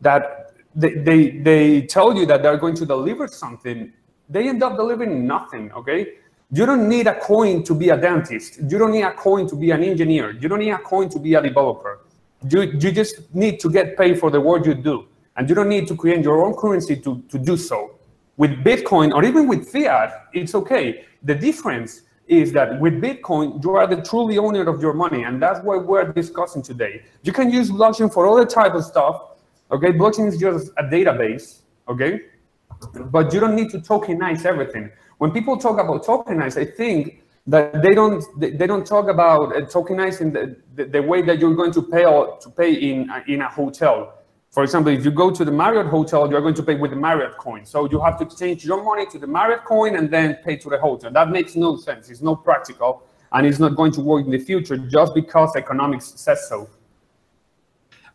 that 0.01 0.55
they, 0.75 0.95
they 0.95 1.31
they 1.31 1.83
tell 1.83 2.17
you 2.17 2.25
that 2.27 2.43
they're 2.43 2.57
going 2.57 2.75
to 2.77 2.87
deliver 2.87 3.29
something, 3.29 3.93
they 4.29 4.49
end 4.49 4.63
up 4.63 4.77
delivering 4.77 5.27
nothing. 5.27 5.71
Okay, 5.73 6.15
you 6.51 6.65
don't 6.65 6.89
need 6.89 7.07
a 7.07 7.19
coin 7.21 7.63
to 7.65 7.75
be 7.75 7.91
a 7.91 7.97
dentist. 7.97 8.59
You 8.71 8.79
don't 8.79 8.93
need 8.93 9.03
a 9.03 9.13
coin 9.13 9.47
to 9.49 9.57
be 9.57 9.71
an 9.71 9.83
engineer. 9.85 10.31
You 10.31 10.49
don't 10.49 10.61
need 10.61 10.71
a 10.71 10.79
coin 10.79 11.09
to 11.11 11.19
be 11.19 11.35
a 11.35 11.43
developer. 11.43 12.01
You 12.49 12.63
you 12.63 12.91
just 12.93 13.35
need 13.35 13.61
to 13.61 13.71
get 13.71 13.99
paid 13.99 14.19
for 14.19 14.31
the 14.31 14.41
work 14.41 14.65
you 14.65 14.75
do, 14.75 15.09
and 15.37 15.49
you 15.49 15.55
don't 15.55 15.69
need 15.69 15.87
to 15.89 15.97
create 15.97 16.23
your 16.23 16.45
own 16.45 16.55
currency 16.55 16.97
to 16.97 17.23
to 17.29 17.39
do 17.39 17.57
so 17.57 17.98
with 18.39 18.53
Bitcoin 18.65 19.13
or 19.13 19.25
even 19.25 19.47
with 19.47 19.69
fiat, 19.69 20.29
it's 20.33 20.55
okay. 20.55 21.05
The 21.23 21.35
difference 21.35 22.03
is 22.29 22.53
that 22.53 22.81
with 22.81 22.95
Bitcoin, 22.95 23.63
you 23.63 23.75
are 23.75 23.87
the 23.87 24.01
truly 24.01 24.39
owner 24.39 24.67
of 24.69 24.81
your 24.81 24.95
money, 24.95 25.25
and 25.25 25.43
that's 25.43 25.61
what 25.65 25.87
we're 25.87 26.13
discussing 26.13 26.63
today. 26.63 27.03
You 27.23 27.33
can 27.33 27.51
use 27.51 27.71
blockchain 27.71 28.13
for 28.13 28.27
other 28.27 28.47
type 28.47 28.75
of 28.75 28.85
stuff. 28.85 29.39
Okay, 29.71 29.89
blockchain 29.93 30.29
is 30.29 30.39
just 30.39 30.69
a 30.79 30.85
database. 30.85 31.61
Okay, 31.89 32.23
but 33.11 33.33
you 33.35 33.41
don't 33.41 33.57
need 33.57 33.71
to 33.71 33.79
tokenize 33.79 34.45
everything. 34.45 34.91
When 35.19 35.33
people 35.33 35.57
talk 35.57 35.81
about 35.81 36.05
tokenize, 36.05 36.57
I 36.61 36.65
think 36.65 37.25
that 37.47 37.83
they 37.83 37.95
don't 37.95 38.23
they, 38.39 38.67
don't 38.67 38.87
talk 38.87 39.09
about 39.09 39.57
uh, 39.57 39.61
tokenizing 39.63 40.33
the, 40.33 40.57
the, 40.77 40.85
the 40.85 41.03
way 41.03 41.23
that 41.23 41.41
you're 41.41 41.55
going 41.55 41.73
to 41.73 41.83
pay 41.83 42.05
or 42.05 42.39
to 42.39 42.51
pay 42.51 42.73
in 42.73 43.11
uh, 43.11 43.23
in 43.27 43.41
a 43.41 43.49
hotel. 43.49 44.18
For 44.51 44.63
example, 44.63 44.93
if 44.93 45.05
you 45.05 45.11
go 45.11 45.31
to 45.31 45.45
the 45.45 45.53
Marriott 45.53 45.87
hotel, 45.87 46.31
you're 46.31 46.41
going 46.41 46.55
to 46.55 46.63
pay 46.63 46.75
with 46.75 46.91
the 46.91 46.97
Marriott 46.97 47.37
coin. 47.37 47.67
So 47.67 47.89
you 47.91 48.01
have 48.01 48.19
to 48.19 48.25
exchange 48.25 48.65
your 48.65 48.83
money 48.83 49.05
to 49.07 49.19
the 49.19 49.27
Marriott 49.27 49.65
coin 49.65 49.97
and 49.97 50.11
then 50.11 50.37
pay 50.37 50.57
to 50.57 50.71
the 50.71 50.79
hotel. 50.79 51.11
That 51.11 51.31
makes 51.31 51.55
no 51.55 51.77
sense. 51.77 52.09
It's 52.09 52.23
not 52.23 52.45
practical 52.45 53.03
and 53.33 53.47
it's 53.47 53.59
not 53.59 53.77
going 53.77 53.93
to 53.93 54.01
work 54.01 54.25
in 54.25 54.31
the 54.31 54.39
future 54.39 54.77
just 54.77 55.15
because 55.15 55.55
economics 55.55 56.15
says 56.17 56.49
so. 56.49 56.69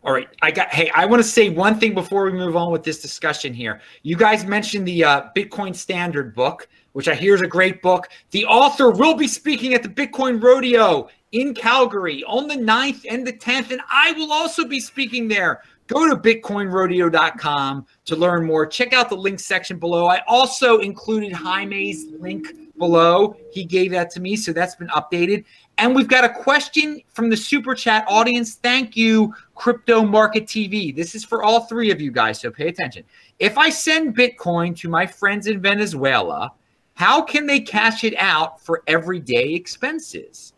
All 0.05 0.11
right, 0.11 0.27
I 0.41 0.51
got. 0.51 0.67
Hey, 0.67 0.91
I 0.93 1.05
want 1.05 1.23
to 1.23 1.27
say 1.27 1.47
one 1.47 1.79
thing 1.79 1.93
before 1.93 2.25
we 2.25 2.33
move 2.33 2.57
on 2.57 2.73
with 2.73 2.83
this 2.83 3.01
discussion 3.01 3.53
here. 3.53 3.79
You 4.01 4.17
guys 4.17 4.43
mentioned 4.43 4.85
the 4.85 5.01
uh, 5.01 5.29
Bitcoin 5.33 5.73
Standard 5.73 6.35
book, 6.35 6.67
which 6.91 7.07
I 7.07 7.15
hear 7.15 7.33
is 7.35 7.41
a 7.41 7.47
great 7.47 7.81
book. 7.81 8.09
The 8.31 8.45
author 8.45 8.91
will 8.91 9.15
be 9.15 9.27
speaking 9.27 9.73
at 9.73 9.81
the 9.81 9.87
Bitcoin 9.87 10.43
Rodeo 10.43 11.07
in 11.31 11.53
Calgary 11.53 12.21
on 12.25 12.47
the 12.49 12.55
9th 12.55 13.05
and 13.09 13.25
the 13.25 13.31
10th, 13.31 13.71
and 13.71 13.79
I 13.89 14.11
will 14.13 14.33
also 14.33 14.65
be 14.65 14.81
speaking 14.81 15.29
there. 15.29 15.61
Go 15.87 16.07
to 16.07 16.15
bitcoinrodeo.com 16.15 17.85
to 18.05 18.15
learn 18.15 18.45
more. 18.45 18.65
Check 18.65 18.93
out 18.93 19.09
the 19.09 19.15
link 19.15 19.39
section 19.39 19.77
below. 19.77 20.07
I 20.07 20.21
also 20.27 20.79
included 20.79 21.31
Jaime's 21.31 22.05
link 22.19 22.47
below. 22.77 23.35
He 23.51 23.63
gave 23.63 23.91
that 23.91 24.09
to 24.11 24.19
me, 24.19 24.35
so 24.35 24.53
that's 24.53 24.75
been 24.75 24.89
updated. 24.89 25.45
And 25.77 25.95
we've 25.95 26.07
got 26.07 26.23
a 26.23 26.29
question 26.29 27.01
from 27.13 27.29
the 27.29 27.37
super 27.37 27.73
chat 27.73 28.05
audience. 28.07 28.55
Thank 28.55 28.95
you, 28.95 29.33
Crypto 29.55 30.03
Market 30.03 30.45
TV. 30.45 30.95
This 30.95 31.15
is 31.15 31.25
for 31.25 31.43
all 31.43 31.61
three 31.61 31.91
of 31.91 31.99
you 31.99 32.11
guys, 32.11 32.39
so 32.39 32.51
pay 32.51 32.67
attention. 32.67 33.03
If 33.39 33.57
I 33.57 33.69
send 33.69 34.15
Bitcoin 34.15 34.75
to 34.77 34.89
my 34.89 35.05
friends 35.05 35.47
in 35.47 35.61
Venezuela, 35.61 36.53
how 36.95 37.21
can 37.21 37.47
they 37.47 37.59
cash 37.59 38.03
it 38.03 38.15
out 38.17 38.61
for 38.61 38.83
everyday 38.87 39.53
expenses? 39.53 40.53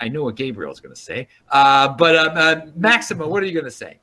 I 0.00 0.08
know 0.08 0.24
what 0.24 0.36
Gabriel 0.36 0.70
is 0.70 0.78
going 0.78 0.94
to 0.94 1.00
say, 1.00 1.26
uh, 1.50 1.88
but 1.88 2.14
uh, 2.14 2.30
uh, 2.34 2.66
Maximo, 2.76 3.26
what 3.26 3.42
are 3.42 3.46
you 3.46 3.52
going 3.52 3.64
to 3.64 3.70
say? 3.70 3.98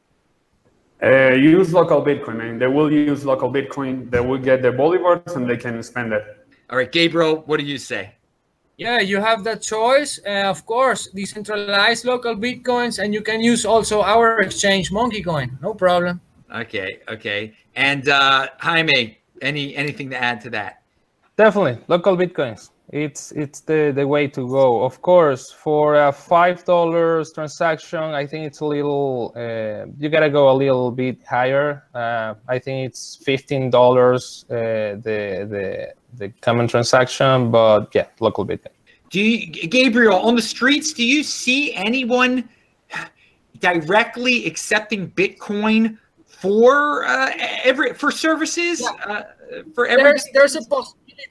Uh, 1.01 1.31
use 1.31 1.69
LocalBitcoin, 1.69 2.41
and 2.41 2.61
they 2.61 2.67
will 2.67 2.91
use 2.91 3.23
LocalBitcoin. 3.23 4.11
They 4.11 4.19
will 4.19 4.37
get 4.37 4.61
their 4.61 4.73
bolivars 4.73 5.35
and 5.35 5.49
they 5.49 5.55
can 5.55 5.81
spend 5.81 6.11
it. 6.11 6.23
All 6.69 6.77
right, 6.77 6.91
Gabriel, 6.91 7.43
what 7.45 7.57
do 7.59 7.65
you 7.65 7.77
say? 7.77 8.15
Yeah, 8.77 8.99
you 8.99 9.19
have 9.21 9.43
that 9.45 9.61
choice. 9.61 10.19
Uh, 10.25 10.47
of 10.47 10.65
course, 10.65 11.07
decentralized 11.07 12.05
LocalBitcoins, 12.05 12.99
and 12.99 13.13
you 13.13 13.21
can 13.21 13.41
use 13.41 13.65
also 13.65 14.01
our 14.01 14.41
exchange, 14.41 14.91
MonkeyCoin. 14.91 15.61
No 15.61 15.73
problem. 15.73 16.19
Okay, 16.53 16.99
okay. 17.07 17.53
And 17.75 18.09
uh, 18.09 18.47
Jaime, 18.59 19.19
any 19.41 19.75
anything 19.75 20.09
to 20.09 20.21
add 20.21 20.41
to 20.41 20.49
that? 20.51 20.81
Definitely, 21.37 21.83
LocalBitcoins 21.87 22.71
it's 22.91 23.31
it's 23.33 23.61
the 23.61 23.91
the 23.95 24.07
way 24.07 24.27
to 24.27 24.47
go. 24.47 24.83
Of 24.83 25.01
course 25.01 25.51
for 25.51 25.95
a 25.95 26.11
five 26.11 26.65
dollars 26.65 27.31
transaction 27.31 28.03
i 28.03 28.25
think 28.25 28.45
it's 28.45 28.61
a 28.61 28.65
little 28.65 29.33
uh, 29.35 29.85
you 29.97 30.09
gotta 30.09 30.29
go 30.29 30.49
a 30.49 30.55
little 30.55 30.91
bit 30.91 31.23
higher. 31.23 31.83
Uh, 31.93 32.33
i 32.47 32.57
think 32.57 32.87
it's 32.87 33.15
fifteen 33.15 33.69
dollars 33.69 34.45
uh, 34.49 34.55
the 35.05 35.47
the 35.53 35.93
the 36.17 36.29
common 36.41 36.67
transaction 36.67 37.51
but 37.51 37.93
yeah 37.93 38.07
LocalBitcoin 38.19 38.73
do 39.09 39.21
you 39.21 39.45
gabriel 39.67 40.15
on 40.15 40.35
the 40.35 40.41
streets 40.41 40.93
do 40.93 41.03
you 41.05 41.23
see 41.23 41.73
anyone 41.75 42.47
directly 43.59 44.45
accepting 44.47 45.11
bitcoin 45.11 45.97
for 46.39 47.05
uh, 47.05 47.31
every 47.63 47.93
for 47.93 48.11
services? 48.11 48.81
Yeah. 48.81 48.89
Uh, 49.05 49.23
for 49.73 49.87
every 49.87 50.03
there's, 50.03 50.25
there's 50.33 50.55
a 50.55 50.63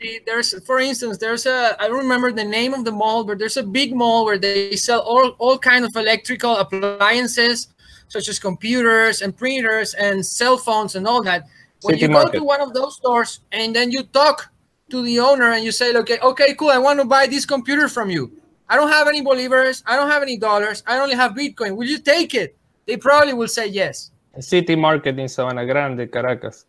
post 0.01 0.21
there's 0.27 0.65
for 0.65 0.79
instance 0.81 1.19
there's 1.19 1.47
a 1.47 1.77
i 1.81 1.89
don't 1.89 1.99
remember 1.99 2.33
the 2.33 2.45
name 2.45 2.75
of 2.75 2.85
the 2.85 2.93
mall 2.93 3.25
but 3.25 3.39
there's 3.39 3.57
a 3.57 3.63
big 3.63 3.95
mall 3.95 4.25
where 4.25 4.39
they 4.39 4.77
sell 4.77 5.01
all, 5.01 5.31
all 5.39 5.59
kind 5.59 5.85
of 5.85 5.95
electrical 5.97 6.57
appliances 6.57 7.69
such 8.09 8.29
as 8.29 8.39
computers 8.39 9.23
and 9.23 9.37
printers 9.37 9.95
and 9.95 10.25
cell 10.25 10.57
phones 10.57 10.97
and 10.97 11.07
all 11.07 11.23
that 11.23 11.45
when 11.83 11.95
City 11.95 12.07
you 12.07 12.11
market. 12.11 12.33
go 12.33 12.39
to 12.39 12.45
one 12.45 12.61
of 12.61 12.73
those 12.75 12.97
stores 12.97 13.41
and 13.53 13.75
then 13.75 13.91
you 13.91 14.03
talk 14.03 14.51
to 14.91 15.03
the 15.03 15.19
owner 15.19 15.53
and 15.53 15.65
you 15.65 15.73
say 15.73 15.95
okay 15.97 16.19
okay 16.21 16.55
cool 16.55 16.71
i 16.71 16.79
want 16.79 16.99
to 16.99 17.05
buy 17.05 17.27
this 17.27 17.45
computer 17.45 17.89
from 17.89 18.11
you 18.11 18.33
i 18.69 18.77
don't 18.77 18.91
have 18.91 19.07
any 19.09 19.23
bolivars 19.23 19.83
i 19.87 19.97
don't 19.97 20.11
have 20.11 20.23
any 20.23 20.37
dollars 20.37 20.83
i 20.87 20.99
only 20.99 21.15
have 21.15 21.33
bitcoin 21.33 21.77
will 21.77 21.87
you 21.87 21.99
take 21.99 22.35
it 22.35 22.57
they 22.87 22.97
probably 22.97 23.35
will 23.35 23.49
say 23.49 23.67
yes 23.67 24.11
city 24.41 24.77
market 24.77 25.19
in 25.19 25.27
sabana 25.27 25.67
grande 25.67 26.11
caracas 26.11 26.65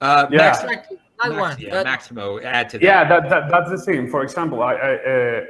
uh, 0.00 0.26
yeah. 0.30 0.50
Exactly. 0.50 0.98
Max, 1.24 1.60
yeah, 1.60 1.82
Maximo, 1.82 2.40
add 2.40 2.68
to 2.70 2.78
that. 2.78 2.84
Yeah, 2.84 3.08
that, 3.08 3.28
that, 3.30 3.50
that's 3.50 3.70
the 3.70 3.78
thing. 3.78 4.08
For 4.08 4.22
example, 4.22 4.62
I, 4.62 4.74
I 4.74 4.94
uh, 4.94 5.44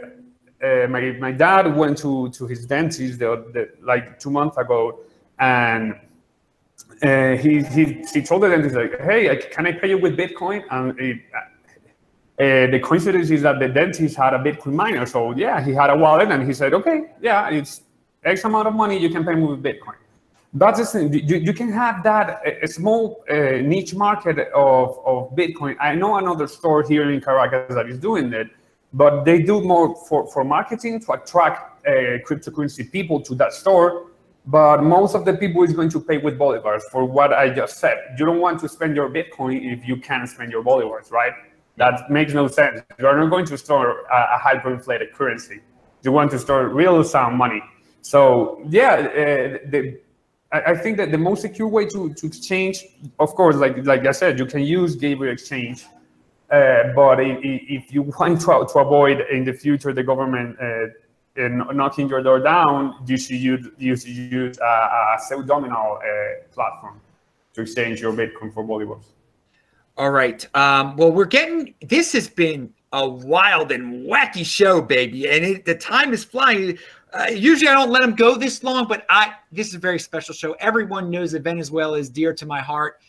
uh, 0.62 0.86
my, 0.88 1.00
my 1.18 1.32
dad 1.32 1.74
went 1.76 1.98
to, 1.98 2.30
to 2.30 2.46
his 2.46 2.66
dentist 2.66 3.18
the, 3.18 3.44
the, 3.52 3.68
like 3.82 4.18
two 4.18 4.30
months 4.30 4.56
ago, 4.56 5.00
and 5.38 5.98
uh, 7.02 7.36
he, 7.36 7.62
he, 7.62 8.04
he 8.12 8.22
told 8.22 8.42
the 8.42 8.48
dentist, 8.48 8.74
like, 8.74 9.00
hey, 9.00 9.36
can 9.50 9.66
I 9.66 9.72
pay 9.72 9.90
you 9.90 9.98
with 9.98 10.16
Bitcoin? 10.16 10.64
And 10.70 10.98
it, 10.98 11.20
uh, 12.38 12.70
the 12.70 12.80
coincidence 12.80 13.30
is 13.30 13.42
that 13.42 13.58
the 13.58 13.68
dentist 13.68 14.16
had 14.16 14.34
a 14.34 14.38
Bitcoin 14.38 14.74
miner. 14.74 15.04
So, 15.06 15.32
yeah, 15.32 15.64
he 15.64 15.72
had 15.72 15.90
a 15.90 15.96
wallet, 15.96 16.30
and 16.30 16.46
he 16.46 16.54
said, 16.54 16.74
okay, 16.74 17.10
yeah, 17.20 17.50
it's 17.50 17.82
X 18.24 18.44
amount 18.44 18.68
of 18.68 18.74
money, 18.74 18.98
you 18.98 19.10
can 19.10 19.24
pay 19.24 19.34
me 19.34 19.44
with 19.44 19.62
Bitcoin 19.62 19.96
that's 20.58 20.92
the. 20.92 21.08
You, 21.08 21.36
you 21.36 21.52
can 21.52 21.70
have 21.72 22.02
that 22.04 22.42
a 22.62 22.66
small 22.66 23.24
uh, 23.30 23.34
niche 23.72 23.94
market 23.94 24.38
of, 24.54 24.98
of 25.04 25.34
Bitcoin. 25.36 25.76
I 25.80 25.94
know 25.94 26.16
another 26.16 26.46
store 26.46 26.82
here 26.82 27.10
in 27.10 27.20
Caracas 27.20 27.74
that 27.74 27.88
is 27.88 27.98
doing 27.98 28.30
that, 28.30 28.46
but 28.92 29.24
they 29.24 29.42
do 29.42 29.60
more 29.60 29.94
for, 30.08 30.26
for 30.32 30.44
marketing 30.44 31.00
to 31.00 31.12
attract 31.12 31.86
uh, 31.86 31.90
cryptocurrency 32.26 32.90
people 32.90 33.20
to 33.22 33.34
that 33.34 33.52
store. 33.52 34.06
But 34.46 34.82
most 34.82 35.14
of 35.14 35.24
the 35.24 35.34
people 35.34 35.64
is 35.64 35.72
going 35.72 35.90
to 35.90 36.00
pay 36.00 36.18
with 36.18 36.38
bolivars 36.38 36.82
for 36.92 37.04
what 37.04 37.32
I 37.32 37.50
just 37.50 37.78
said. 37.78 37.98
You 38.16 38.24
don't 38.24 38.40
want 38.40 38.60
to 38.60 38.68
spend 38.68 38.94
your 38.94 39.10
Bitcoin 39.10 39.72
if 39.72 39.86
you 39.86 39.96
can't 39.96 40.28
spend 40.28 40.52
your 40.52 40.62
bolivars, 40.62 41.10
right? 41.10 41.32
That 41.76 42.10
makes 42.10 42.32
no 42.32 42.46
sense. 42.46 42.80
You 42.98 43.06
are 43.08 43.18
not 43.18 43.28
going 43.28 43.44
to 43.46 43.58
store 43.58 44.06
a, 44.06 44.36
a 44.36 44.38
hyperinflated 44.38 45.12
currency. 45.12 45.60
You 46.02 46.12
want 46.12 46.30
to 46.30 46.38
store 46.38 46.68
real 46.68 47.02
sound 47.02 47.36
money. 47.36 47.60
So 48.02 48.62
yeah, 48.68 48.92
uh, 48.94 49.68
the 49.68 49.98
I, 50.52 50.60
I 50.60 50.76
think 50.76 50.96
that 50.98 51.10
the 51.10 51.18
most 51.18 51.42
secure 51.42 51.68
way 51.68 51.86
to, 51.86 52.12
to 52.14 52.26
exchange, 52.26 52.84
of 53.18 53.34
course, 53.34 53.56
like 53.56 53.84
like 53.84 54.06
I 54.06 54.12
said, 54.12 54.38
you 54.38 54.46
can 54.46 54.62
use 54.62 54.96
Gabriel 54.96 55.32
Exchange, 55.32 55.84
uh, 56.50 56.92
but 56.94 57.20
if, 57.20 57.38
if, 57.42 57.92
you 57.92 58.02
want 58.18 58.40
to, 58.40 58.46
to 58.46 58.78
avoid 58.78 59.20
in 59.30 59.44
the 59.44 59.52
future 59.52 59.92
the 59.92 60.02
government 60.02 60.56
uh, 60.60 60.86
knocking 61.72 62.08
your 62.08 62.22
door 62.22 62.40
down, 62.40 62.94
you 63.06 63.16
should 63.16 63.36
use, 63.36 63.66
you 63.78 63.96
should 63.96 64.08
use 64.08 64.58
a, 64.58 64.64
a 64.64 65.18
pseudominal 65.20 65.98
uh, 65.98 66.42
platform 66.52 67.00
to 67.54 67.62
exchange 67.62 68.00
your 68.00 68.12
Bitcoin 68.12 68.52
for 68.52 68.64
bolivars. 68.64 69.04
All 69.96 70.10
right. 70.10 70.46
Um, 70.54 70.96
well, 70.96 71.10
we're 71.10 71.24
getting. 71.24 71.74
This 71.80 72.12
has 72.12 72.28
been 72.28 72.72
a 72.92 73.08
wild 73.08 73.72
and 73.72 74.06
wacky 74.06 74.44
show, 74.44 74.80
baby, 74.80 75.28
and 75.28 75.44
it, 75.44 75.64
the 75.64 75.74
time 75.74 76.12
is 76.12 76.22
flying. 76.22 76.78
Uh, 77.16 77.30
usually 77.30 77.68
I 77.68 77.74
don't 77.74 77.90
let 77.90 78.02
them 78.02 78.14
go 78.14 78.36
this 78.36 78.62
long, 78.62 78.86
but 78.86 79.06
I 79.08 79.34
this 79.50 79.68
is 79.68 79.74
a 79.74 79.78
very 79.78 79.98
special 79.98 80.34
show. 80.34 80.52
Everyone 80.60 81.10
knows 81.10 81.32
that 81.32 81.42
Venezuela 81.42 81.98
is 81.98 82.10
dear 82.10 82.34
to 82.34 82.46
my 82.46 82.60
heart, 82.60 83.00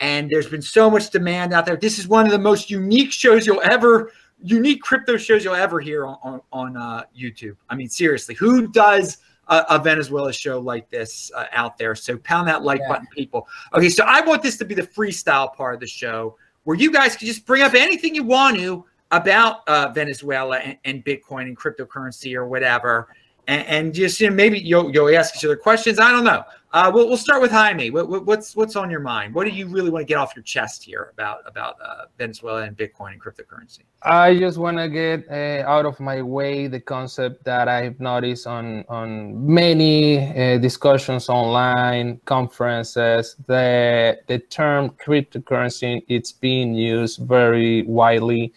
and 0.00 0.30
there's 0.30 0.48
been 0.48 0.62
so 0.62 0.88
much 0.88 1.10
demand 1.10 1.52
out 1.52 1.66
there. 1.66 1.76
This 1.76 1.98
is 1.98 2.06
one 2.06 2.26
of 2.26 2.32
the 2.32 2.38
most 2.38 2.70
unique 2.70 3.12
shows 3.12 3.46
you'll 3.46 3.62
ever 3.62 4.12
unique 4.42 4.82
crypto 4.82 5.16
shows 5.16 5.42
you'll 5.44 5.54
ever 5.54 5.80
hear 5.80 6.06
on 6.06 6.18
on, 6.22 6.40
on 6.52 6.76
uh, 6.76 7.04
YouTube. 7.18 7.56
I 7.68 7.74
mean, 7.74 7.88
seriously, 7.88 8.34
who 8.36 8.68
does 8.68 9.18
a, 9.48 9.64
a 9.70 9.78
Venezuela 9.80 10.32
show 10.32 10.60
like 10.60 10.88
this 10.90 11.32
uh, 11.34 11.46
out 11.52 11.76
there? 11.76 11.94
So 11.96 12.18
pound 12.18 12.46
that 12.48 12.62
like 12.62 12.80
yeah. 12.80 12.88
button, 12.88 13.08
people. 13.14 13.48
Okay, 13.74 13.88
so 13.88 14.04
I 14.06 14.20
want 14.20 14.42
this 14.42 14.56
to 14.58 14.64
be 14.64 14.74
the 14.74 14.82
freestyle 14.82 15.52
part 15.52 15.74
of 15.74 15.80
the 15.80 15.88
show 15.88 16.36
where 16.64 16.76
you 16.76 16.92
guys 16.92 17.16
can 17.16 17.26
just 17.26 17.46
bring 17.46 17.62
up 17.62 17.74
anything 17.74 18.14
you 18.14 18.24
want 18.24 18.58
to 18.58 18.84
about 19.12 19.66
uh, 19.68 19.88
Venezuela 19.94 20.58
and, 20.58 20.78
and 20.84 21.04
Bitcoin 21.04 21.42
and 21.42 21.56
cryptocurrency 21.56 22.34
or 22.34 22.46
whatever 22.46 23.08
and, 23.46 23.66
and 23.66 23.94
just 23.94 24.20
you 24.20 24.28
know, 24.28 24.34
maybe 24.34 24.58
you'll 24.58 24.92
you'll 24.92 25.14
ask 25.16 25.36
each 25.36 25.44
other 25.44 25.56
questions. 25.56 25.98
I 25.98 26.10
don't 26.10 26.24
know. 26.24 26.44
Uh, 26.72 26.90
we'll 26.92 27.08
we'll 27.08 27.16
start 27.16 27.40
with 27.40 27.50
Jaime. 27.50 27.90
What, 27.90 28.08
what, 28.08 28.26
what's 28.26 28.56
what's 28.56 28.76
on 28.76 28.90
your 28.90 29.00
mind? 29.00 29.34
What 29.34 29.44
do 29.44 29.50
you 29.50 29.68
really 29.68 29.88
want 29.88 30.02
to 30.02 30.06
get 30.06 30.18
off 30.18 30.34
your 30.36 30.42
chest 30.42 30.82
here 30.84 31.10
about 31.12 31.38
about 31.46 31.76
uh, 31.82 32.04
Venezuela 32.18 32.62
and 32.64 32.76
Bitcoin 32.76 33.12
and 33.12 33.22
cryptocurrency? 33.22 33.80
I 34.02 34.36
just 34.36 34.58
want 34.58 34.76
to 34.78 34.88
get 34.88 35.26
uh, 35.30 35.66
out 35.66 35.86
of 35.86 35.98
my 36.00 36.20
way 36.22 36.66
the 36.66 36.80
concept 36.80 37.44
that 37.44 37.68
I've 37.68 37.98
noticed 38.00 38.46
on 38.46 38.84
on 38.88 39.46
many 39.46 40.18
uh, 40.18 40.58
discussions 40.58 41.28
online, 41.28 42.20
conferences. 42.24 43.36
The 43.46 44.18
the 44.26 44.40
term 44.40 44.90
cryptocurrency 44.90 46.04
it's 46.08 46.32
being 46.32 46.74
used 46.74 47.20
very 47.20 47.82
widely 47.82 48.52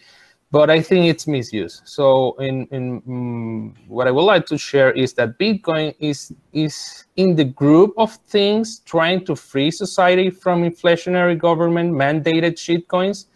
but 0.52 0.68
I 0.68 0.82
think 0.82 1.06
it's 1.06 1.26
misuse. 1.26 1.80
So, 1.84 2.34
in, 2.38 2.66
in 2.72 3.02
um, 3.06 3.74
what 3.86 4.08
I 4.08 4.10
would 4.10 4.24
like 4.24 4.46
to 4.46 4.58
share 4.58 4.90
is 4.90 5.12
that 5.14 5.38
Bitcoin 5.38 5.94
is 6.00 6.32
is 6.52 7.04
in 7.16 7.36
the 7.36 7.44
group 7.44 7.94
of 7.96 8.14
things 8.26 8.80
trying 8.80 9.24
to 9.26 9.36
free 9.36 9.70
society 9.70 10.28
from 10.30 10.62
inflationary 10.62 11.38
government 11.38 11.92
mandated 11.92 12.54
shitcoins, 12.56 13.26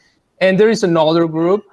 and 0.41 0.59
there 0.59 0.71
is 0.71 0.83
another 0.83 1.27
group 1.27 1.65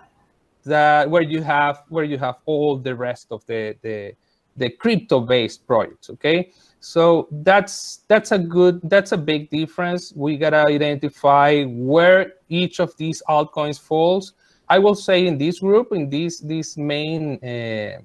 that 0.63 1.09
where 1.09 1.23
you 1.23 1.41
have 1.41 1.83
where 1.89 2.03
you 2.03 2.19
have 2.19 2.35
all 2.45 2.77
the 2.77 2.95
rest 2.95 3.27
of 3.31 3.43
the 3.47 3.75
the 3.81 4.13
the 4.57 4.69
crypto 4.69 5.21
based 5.21 5.65
projects. 5.65 6.11
Okay, 6.11 6.51
so 6.79 7.27
that's 7.31 8.01
that's 8.07 8.31
a 8.31 8.37
good 8.37 8.79
that's 8.83 9.11
a 9.11 9.17
big 9.17 9.49
difference. 9.49 10.13
We 10.15 10.37
gotta 10.37 10.67
identify 10.67 11.63
where 11.63 12.33
each 12.47 12.79
of 12.79 12.95
these 12.97 13.23
altcoins 13.27 13.79
falls 13.79 14.33
I 14.71 14.79
will 14.79 14.95
say 14.95 15.27
in 15.27 15.37
this 15.37 15.59
group, 15.59 15.91
in 15.91 16.09
this 16.09 16.39
this 16.39 16.77
main 16.77 17.23
uh, 17.43 17.99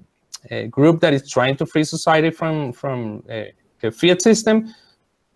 uh, 0.50 0.62
group 0.76 1.00
that 1.00 1.14
is 1.14 1.30
trying 1.30 1.56
to 1.58 1.64
free 1.72 1.84
society 1.84 2.30
from 2.30 2.72
from 2.72 3.22
uh, 3.30 3.54
the 3.80 3.92
fiat 3.92 4.20
system, 4.20 4.74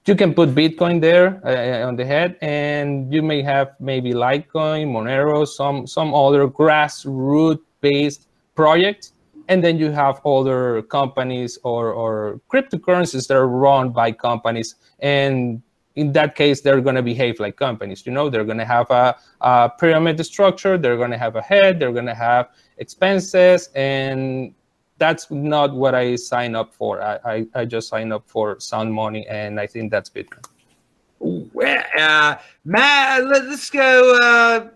you 0.06 0.16
can 0.16 0.34
put 0.34 0.48
Bitcoin 0.62 1.00
there 1.00 1.26
uh, 1.46 1.86
on 1.88 1.94
the 1.94 2.04
head, 2.04 2.36
and 2.42 3.14
you 3.14 3.22
may 3.22 3.42
have 3.42 3.68
maybe 3.78 4.10
Litecoin, 4.12 4.84
Monero, 4.94 5.46
some 5.46 5.86
some 5.86 6.12
other 6.14 6.48
grassroots 6.48 7.62
based 7.80 8.26
project, 8.56 9.12
and 9.46 9.62
then 9.62 9.78
you 9.78 9.92
have 9.92 10.20
other 10.26 10.82
companies 10.82 11.58
or 11.62 11.92
or 11.92 12.40
cryptocurrencies 12.52 13.28
that 13.28 13.36
are 13.36 13.46
run 13.46 13.90
by 13.90 14.10
companies, 14.10 14.74
and 14.98 15.62
in 15.96 16.12
that 16.12 16.34
case, 16.34 16.60
they're 16.60 16.80
going 16.80 16.96
to 16.96 17.02
behave 17.02 17.40
like 17.40 17.56
companies. 17.56 18.06
You 18.06 18.12
know, 18.12 18.30
they're 18.30 18.44
going 18.44 18.58
to 18.58 18.64
have 18.64 18.90
a, 18.90 19.16
a 19.40 19.70
pyramid 19.78 20.24
structure. 20.24 20.78
They're 20.78 20.96
going 20.96 21.10
to 21.10 21.18
have 21.18 21.36
a 21.36 21.42
head. 21.42 21.78
They're 21.78 21.92
going 21.92 22.06
to 22.06 22.14
have 22.14 22.50
expenses, 22.78 23.68
and 23.74 24.54
that's 24.98 25.30
not 25.30 25.74
what 25.74 25.94
I 25.94 26.16
sign 26.16 26.54
up 26.54 26.72
for. 26.72 27.02
I, 27.02 27.18
I, 27.24 27.46
I 27.54 27.64
just 27.64 27.88
sign 27.88 28.12
up 28.12 28.24
for 28.26 28.60
sound 28.60 28.92
money, 28.92 29.26
and 29.28 29.58
I 29.58 29.66
think 29.66 29.90
that's 29.90 30.10
Bitcoin. 30.10 30.44
Uh, 31.98 32.36
Matt, 32.64 33.24
let, 33.24 33.42
us 33.42 33.68
go. 33.68 34.18
Uh, 34.22 34.68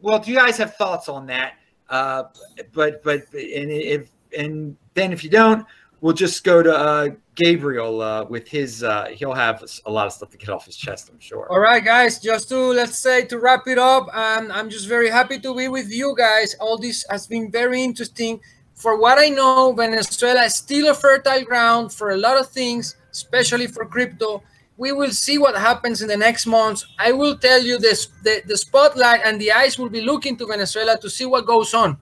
well, 0.00 0.18
do 0.18 0.30
you 0.30 0.36
guys 0.36 0.56
have 0.56 0.76
thoughts 0.76 1.08
on 1.08 1.26
that? 1.26 1.54
Uh, 1.88 2.24
but 2.72 3.02
but 3.02 3.20
and 3.34 3.70
if 3.70 4.10
and 4.36 4.76
then 4.94 5.12
if 5.12 5.24
you 5.24 5.30
don't, 5.30 5.66
we'll 6.00 6.14
just 6.14 6.44
go 6.44 6.62
to 6.62 6.74
uh, 6.74 7.08
Gabriel 7.40 8.02
uh, 8.02 8.24
with 8.24 8.46
his. 8.46 8.82
Uh, 8.82 9.06
he'll 9.16 9.32
have 9.32 9.64
a 9.86 9.90
lot 9.90 10.06
of 10.06 10.12
stuff 10.12 10.30
to 10.30 10.36
get 10.36 10.50
off 10.50 10.66
his 10.66 10.76
chest, 10.76 11.10
I'm 11.10 11.18
sure. 11.18 11.50
All 11.50 11.60
right, 11.60 11.84
guys. 11.84 12.20
Just 12.20 12.48
to 12.50 12.58
let's 12.58 12.98
say 12.98 13.24
to 13.26 13.38
wrap 13.38 13.66
it 13.66 13.78
up, 13.78 14.04
um, 14.14 14.50
I'm 14.52 14.68
just 14.68 14.86
very 14.86 15.08
happy 15.08 15.38
to 15.40 15.54
be 15.54 15.68
with 15.68 15.90
you 15.90 16.14
guys. 16.16 16.54
All 16.60 16.76
this 16.76 17.04
has 17.08 17.26
been 17.26 17.50
very 17.50 17.82
interesting. 17.82 18.40
For 18.74 18.98
what 18.98 19.18
I 19.18 19.28
know, 19.28 19.72
Venezuela 19.72 20.44
is 20.44 20.54
still 20.54 20.90
a 20.90 20.94
fertile 20.94 21.44
ground 21.44 21.92
for 21.92 22.10
a 22.10 22.16
lot 22.16 22.38
of 22.38 22.48
things, 22.50 22.96
especially 23.10 23.66
for 23.66 23.84
crypto. 23.84 24.42
We 24.76 24.92
will 24.92 25.10
see 25.10 25.36
what 25.36 25.54
happens 25.56 26.00
in 26.00 26.08
the 26.08 26.16
next 26.16 26.46
months. 26.46 26.86
I 26.98 27.12
will 27.12 27.36
tell 27.36 27.62
you 27.62 27.78
this: 27.78 28.08
the, 28.22 28.42
the 28.46 28.56
spotlight 28.56 29.20
and 29.24 29.40
the 29.40 29.52
eyes 29.52 29.78
will 29.78 29.90
be 29.90 30.02
looking 30.02 30.36
to 30.38 30.46
Venezuela 30.46 30.98
to 31.00 31.08
see 31.08 31.26
what 31.26 31.46
goes 31.46 31.74
on 31.74 31.98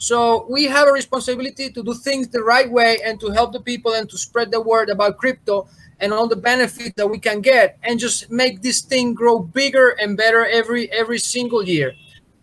so 0.00 0.46
we 0.48 0.64
have 0.64 0.88
a 0.88 0.92
responsibility 0.92 1.68
to 1.68 1.82
do 1.82 1.92
things 1.92 2.26
the 2.28 2.42
right 2.42 2.70
way 2.70 3.00
and 3.04 3.20
to 3.20 3.28
help 3.28 3.52
the 3.52 3.60
people 3.60 3.92
and 3.92 4.08
to 4.08 4.16
spread 4.16 4.50
the 4.50 4.58
word 4.58 4.88
about 4.88 5.18
crypto 5.18 5.68
and 6.00 6.10
all 6.10 6.26
the 6.26 6.36
benefits 6.36 6.94
that 6.96 7.06
we 7.06 7.18
can 7.18 7.42
get 7.42 7.76
and 7.82 8.00
just 8.00 8.30
make 8.30 8.62
this 8.62 8.80
thing 8.80 9.12
grow 9.12 9.38
bigger 9.38 9.90
and 10.00 10.16
better 10.16 10.46
every 10.46 10.90
every 10.90 11.18
single 11.18 11.62
year. 11.62 11.92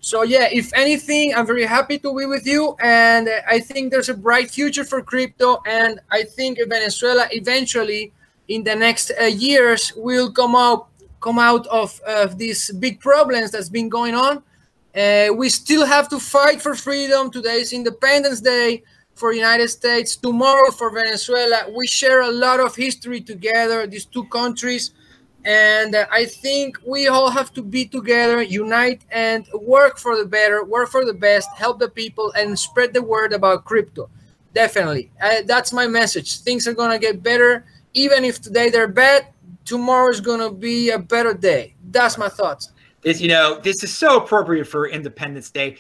So 0.02 0.22
yeah, 0.22 0.48
if 0.52 0.72
anything, 0.76 1.34
I'm 1.34 1.48
very 1.48 1.66
happy 1.66 1.98
to 1.98 2.16
be 2.16 2.28
with 2.28 2.46
you 2.46 2.76
and 2.80 3.28
I 3.50 3.60
think 3.60 3.90
there's 3.90 4.10
a 4.10 4.14
bright 4.14 4.52
future 4.52 4.84
for 4.84 5.02
crypto 5.02 5.58
and 5.66 6.00
I 6.12 6.26
think 6.26 6.60
Venezuela 6.70 7.28
eventually 7.32 8.14
in 8.50 8.64
the 8.66 8.76
next 8.76 9.12
uh, 9.20 9.24
years 9.24 9.92
will 9.98 10.32
come 10.32 10.56
out 10.56 10.90
come 11.22 11.40
out 11.40 11.66
of, 11.68 12.00
of 12.02 12.38
these 12.38 12.70
big 12.74 13.00
problems 13.00 13.50
that's 13.50 13.70
been 13.70 13.90
going 13.90 14.14
on 14.14 14.44
uh, 14.98 15.32
we 15.34 15.48
still 15.50 15.86
have 15.86 16.10
to 16.10 16.20
fight 16.20 16.62
for 16.62 16.74
freedom. 16.74 17.30
Today 17.30 17.62
is 17.62 17.72
Independence 17.72 18.42
Day 18.42 18.84
for 19.14 19.32
United 19.32 19.68
States. 19.70 20.16
Tomorrow 20.16 20.72
for 20.72 20.90
Venezuela. 20.90 21.66
We 21.76 21.86
share 21.86 22.22
a 22.22 22.32
lot 22.32 22.60
of 22.60 22.76
history 22.76 23.22
together, 23.22 23.86
these 23.86 24.06
two 24.06 24.26
countries. 24.26 24.92
And 25.46 25.94
uh, 25.94 26.08
I 26.12 26.26
think 26.26 26.80
we 26.86 27.08
all 27.08 27.30
have 27.30 27.54
to 27.54 27.62
be 27.62 27.86
together, 27.86 28.42
unite, 28.42 29.04
and 29.12 29.48
work 29.54 30.00
for 30.00 30.18
the 30.18 30.26
better, 30.26 30.64
work 30.64 30.90
for 30.90 31.06
the 31.06 31.14
best, 31.14 31.48
help 31.56 31.80
the 31.80 31.90
people, 31.90 32.34
and 32.36 32.58
spread 32.58 32.94
the 32.94 33.04
word 33.04 33.34
about 33.34 33.66
crypto. 33.66 34.10
Definitely. 34.54 35.12
Uh, 35.22 35.44
that's 35.46 35.72
my 35.72 35.86
message. 35.86 36.40
Things 36.40 36.68
are 36.68 36.74
going 36.74 36.92
to 36.92 37.00
get 37.00 37.22
better. 37.22 37.66
Even 37.94 38.26
if 38.26 38.42
today 38.42 38.70
they're 38.72 38.88
bad, 38.88 39.28
tomorrow 39.64 40.10
is 40.10 40.22
going 40.22 40.40
to 40.40 40.50
be 40.50 40.90
a 40.90 40.98
better 40.98 41.34
day. 41.36 41.76
That's 41.92 42.18
my 42.18 42.30
thoughts 42.30 42.72
is 43.08 43.22
you 43.22 43.30
know 43.30 43.60
this 43.60 43.84
is 43.84 43.94
so 43.94 44.18
appropriate 44.18 44.66
for 44.66 44.88
Independence 44.88 45.50
Day. 45.50 45.78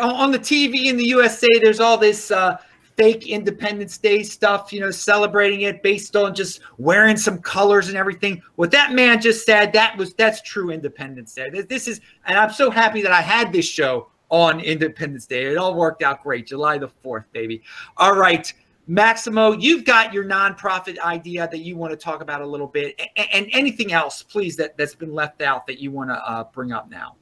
On 0.00 0.30
the 0.30 0.38
TV 0.38 0.86
in 0.86 0.96
the 0.96 1.06
USA, 1.06 1.48
there's 1.60 1.80
all 1.80 1.98
this 1.98 2.30
uh, 2.30 2.56
fake 2.96 3.26
Independence 3.26 3.98
Day 3.98 4.22
stuff, 4.22 4.72
you 4.72 4.80
know, 4.80 4.90
celebrating 4.90 5.62
it 5.62 5.82
based 5.82 6.14
on 6.14 6.34
just 6.34 6.60
wearing 6.78 7.16
some 7.16 7.38
colors 7.38 7.88
and 7.88 7.96
everything. 7.96 8.42
What 8.56 8.70
that 8.70 8.92
man 8.92 9.20
just 9.20 9.44
said, 9.44 9.72
that 9.72 9.96
was 9.96 10.14
that's 10.14 10.40
true 10.42 10.70
Independence 10.70 11.34
Day. 11.34 11.50
This 11.50 11.88
is, 11.88 12.00
and 12.26 12.38
I'm 12.38 12.52
so 12.52 12.70
happy 12.70 13.02
that 13.02 13.12
I 13.12 13.20
had 13.20 13.52
this 13.52 13.66
show 13.66 14.08
on 14.28 14.60
Independence 14.60 15.26
Day. 15.26 15.44
It 15.44 15.58
all 15.58 15.74
worked 15.74 16.02
out 16.02 16.22
great, 16.22 16.46
July 16.46 16.78
the 16.78 16.88
fourth, 16.88 17.24
baby. 17.32 17.62
All 17.96 18.16
right. 18.16 18.52
Maximo, 18.88 19.52
you've 19.52 19.84
got 19.84 20.12
your 20.12 20.24
nonprofit 20.24 20.98
idea 20.98 21.48
that 21.50 21.60
you 21.60 21.76
want 21.76 21.92
to 21.92 21.96
talk 21.96 22.20
about 22.20 22.40
a 22.40 22.46
little 22.46 22.66
bit, 22.66 23.00
and, 23.16 23.28
and 23.32 23.48
anything 23.52 23.92
else, 23.92 24.22
please, 24.22 24.56
that, 24.56 24.76
that's 24.76 24.94
been 24.94 25.14
left 25.14 25.40
out 25.40 25.66
that 25.68 25.78
you 25.78 25.92
want 25.92 26.10
to 26.10 26.14
uh, 26.14 26.44
bring 26.52 26.72
up 26.72 26.90
now. 26.90 27.14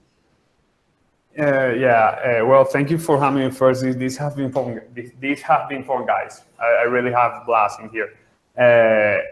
Uh, 1.39 1.73
yeah, 1.75 2.41
uh, 2.41 2.47
well, 2.47 2.65
thank 2.65 2.91
you 2.91 2.99
for 2.99 3.21
having 3.21 3.45
me 3.45 3.51
first. 3.51 3.83
This, 3.83 3.95
this 3.95 4.17
has 4.17 4.35
been 4.35 4.51
fun. 4.51 4.81
This, 4.95 5.11
this 5.21 5.41
has 5.43 5.69
been 5.69 5.85
fun, 5.85 6.07
guys. 6.07 6.43
I, 6.59 6.65
I 6.65 6.83
really 6.85 7.13
have 7.13 7.47
blast 7.47 7.79
in 7.81 7.89
here. 7.91 8.15
Uh, 8.59 9.23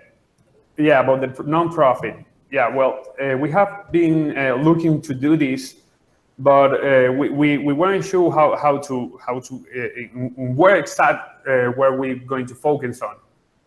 yeah, 0.77 1.01
about 1.01 1.21
the 1.23 1.43
nonprofit. 1.43 2.25
Yeah, 2.53 2.69
well, 2.69 3.03
uh, 3.21 3.37
we 3.37 3.51
have 3.51 3.91
been 3.91 4.37
uh, 4.39 4.55
looking 4.55 5.03
to 5.03 5.15
do 5.15 5.37
this 5.37 5.77
but 6.39 6.73
uh, 6.73 7.13
we, 7.13 7.31
we, 7.31 7.59
we 7.59 7.73
weren't 7.73 8.05
sure 8.05 8.31
how, 8.31 8.57
how 8.57 8.79
to 8.79 9.19
how 9.25 9.41
to 9.41 9.55
uh, 9.55 10.19
where 10.55 10.85
uh, 10.85 11.73
where 11.73 11.93
we're 11.93 12.17
going 12.17 12.47
to 12.47 12.55
focus 12.55 13.03
on. 13.03 13.17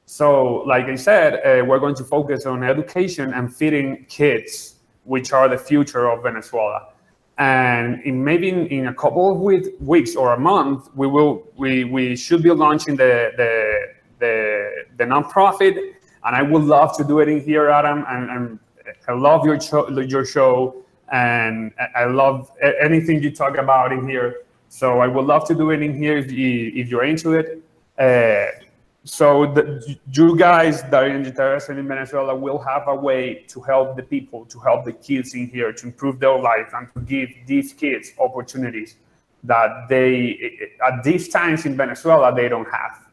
So, 0.06 0.64
like 0.64 0.86
I 0.86 0.96
said, 0.96 1.36
uh, 1.36 1.66
we're 1.66 1.80
going 1.80 1.96
to 1.96 2.04
focus 2.04 2.46
on 2.46 2.64
education 2.64 3.34
and 3.34 3.54
feeding 3.54 4.06
kids, 4.10 4.76
which 5.04 5.32
are 5.34 5.48
the 5.48 5.58
future 5.58 6.10
of 6.10 6.24
Venezuela. 6.24 6.90
And 7.38 8.02
in 8.04 8.24
maybe 8.24 8.50
in, 8.50 8.68
in 8.68 8.88
a 8.88 8.94
couple 8.94 9.32
of 9.32 9.40
week, 9.40 9.66
weeks 9.80 10.16
or 10.16 10.34
a 10.34 10.40
month, 10.40 10.90
we 10.96 11.08
will 11.08 11.48
we, 11.58 11.84
we 11.86 12.16
should 12.16 12.44
be 12.44 12.52
launching 12.52 12.96
the 12.96 13.32
the 13.38 13.94
the, 14.20 14.86
the 14.98 15.04
nonprofit. 15.04 15.76
And 16.24 16.36
I 16.36 16.42
would 16.44 16.64
love 16.64 16.96
to 16.98 17.04
do 17.04 17.20
it 17.20 17.28
in 17.28 17.42
here, 17.42 17.70
Adam. 17.70 18.06
And, 18.08 18.30
and 18.30 18.60
I 19.08 19.14
love 19.14 19.44
your 19.44 19.60
show, 19.60 19.90
your 19.90 20.24
show 20.24 20.81
and 21.12 21.74
I 21.96 22.06
love 22.06 22.52
anything 22.80 23.22
you 23.22 23.32
talk 23.32 23.58
about 23.58 23.92
in 23.92 24.08
here. 24.08 24.44
So 24.70 25.00
I 25.00 25.08
would 25.08 25.26
love 25.26 25.46
to 25.48 25.56
do 25.56 25.72
it 25.72 25.82
in 25.82 25.94
here 25.94 26.18
if, 26.18 26.32
you, 26.32 26.72
if 26.74 26.88
you're 26.88 27.04
into 27.04 27.34
it. 27.34 27.62
Uh, 27.98 28.58
so 29.04 29.52
the, 29.52 29.98
you 30.14 30.38
guys 30.38 30.84
that 30.84 30.94
are 30.94 31.08
interested 31.08 31.78
in 31.78 31.88
Venezuela 31.88 32.36
will 32.36 32.60
have 32.60 32.88
a 32.88 32.96
way 32.96 33.44
to 33.48 33.60
help 33.62 33.98
the 33.98 34.04
people, 34.04 34.46
to 34.46 34.60
help 34.60 34.86
the 34.86 34.94
kids 34.94 35.34
in 35.34 35.50
here, 35.50 35.74
to 35.74 35.88
improve 35.88 36.20
their 36.20 36.38
life 36.38 36.72
and 36.74 36.88
to 36.94 37.02
give 37.02 37.30
these 37.48 37.74
kids 37.74 38.14
opportunities 38.20 38.96
that 39.44 39.88
they, 39.90 40.70
at 40.86 41.04
these 41.04 41.28
times 41.28 41.66
in 41.66 41.76
Venezuela, 41.76 42.34
they 42.34 42.48
don't 42.48 42.70
have 42.70 43.08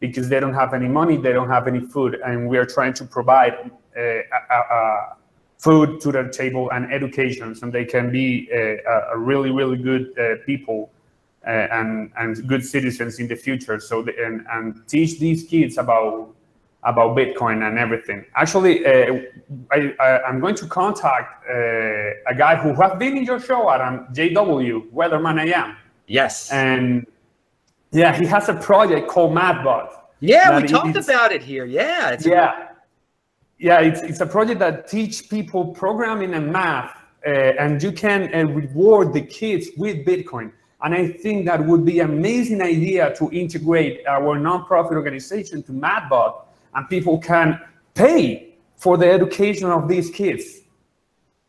because 0.00 0.28
they 0.28 0.40
don't 0.40 0.54
have 0.54 0.74
any 0.74 0.88
money, 0.88 1.16
they 1.16 1.32
don't 1.32 1.48
have 1.48 1.68
any 1.68 1.80
food, 1.80 2.20
and 2.24 2.48
we 2.48 2.58
are 2.58 2.66
trying 2.66 2.92
to 2.92 3.04
provide 3.04 3.70
uh, 3.96 4.00
a, 4.00 4.74
a, 4.74 5.16
food 5.64 5.98
to 6.02 6.12
their 6.12 6.28
table 6.28 6.70
and 6.72 6.92
education, 6.92 7.54
so 7.54 7.70
they 7.70 7.86
can 7.86 8.12
be 8.12 8.48
uh, 8.52 9.14
a 9.14 9.18
really, 9.18 9.50
really 9.50 9.78
good 9.78 10.04
uh, 10.18 10.44
people 10.44 10.90
uh, 11.46 11.50
and 11.78 12.12
and 12.18 12.46
good 12.46 12.64
citizens 12.64 13.18
in 13.18 13.26
the 13.28 13.36
future. 13.46 13.80
So 13.80 14.02
the, 14.02 14.12
and 14.24 14.46
and 14.52 14.86
teach 14.86 15.18
these 15.18 15.44
kids 15.44 15.78
about 15.78 16.34
about 16.82 17.16
Bitcoin 17.16 17.66
and 17.66 17.78
everything. 17.78 18.26
Actually, 18.34 18.84
uh, 18.84 19.20
I, 19.72 19.94
I 19.98 20.28
am 20.28 20.38
going 20.38 20.54
to 20.56 20.66
contact 20.66 21.28
uh, 21.48 22.32
a 22.32 22.34
guy 22.36 22.56
who 22.56 22.74
has 22.80 22.92
been 22.98 23.16
in 23.16 23.24
your 23.24 23.40
show, 23.40 23.70
Adam 23.70 24.06
JW 24.12 24.90
Weatherman 24.92 25.40
I 25.40 25.46
AM. 25.48 25.76
Yes. 26.06 26.52
And 26.52 27.06
yeah, 27.90 28.14
he 28.14 28.26
has 28.26 28.50
a 28.50 28.54
project 28.54 29.08
called 29.08 29.32
MadBot. 29.34 29.88
Yeah, 30.20 30.60
we 30.60 30.68
talked 30.68 30.96
about 30.96 31.32
it 31.32 31.42
here. 31.42 31.64
Yeah. 31.64 32.16
yeah 32.20 32.73
yeah, 33.58 33.80
it's, 33.80 34.02
it's 34.02 34.20
a 34.20 34.26
project 34.26 34.60
that 34.60 34.88
teach 34.88 35.28
people 35.28 35.66
programming 35.66 36.34
and 36.34 36.52
math, 36.52 36.96
uh, 37.26 37.30
and 37.30 37.82
you 37.82 37.92
can 37.92 38.34
uh, 38.34 38.44
reward 38.52 39.12
the 39.12 39.22
kids 39.22 39.68
with 39.76 40.04
Bitcoin. 40.04 40.52
And 40.82 40.94
I 40.94 41.08
think 41.08 41.46
that 41.46 41.64
would 41.64 41.84
be 41.84 42.00
an 42.00 42.10
amazing 42.10 42.60
idea 42.60 43.14
to 43.16 43.30
integrate 43.30 44.06
our 44.06 44.38
nonprofit 44.38 44.92
organization 44.92 45.62
to 45.62 45.72
MadBot, 45.72 46.42
and 46.74 46.88
people 46.88 47.18
can 47.18 47.58
pay 47.94 48.54
for 48.76 48.98
the 48.98 49.10
education 49.10 49.70
of 49.70 49.88
these 49.88 50.10
kids. 50.10 50.60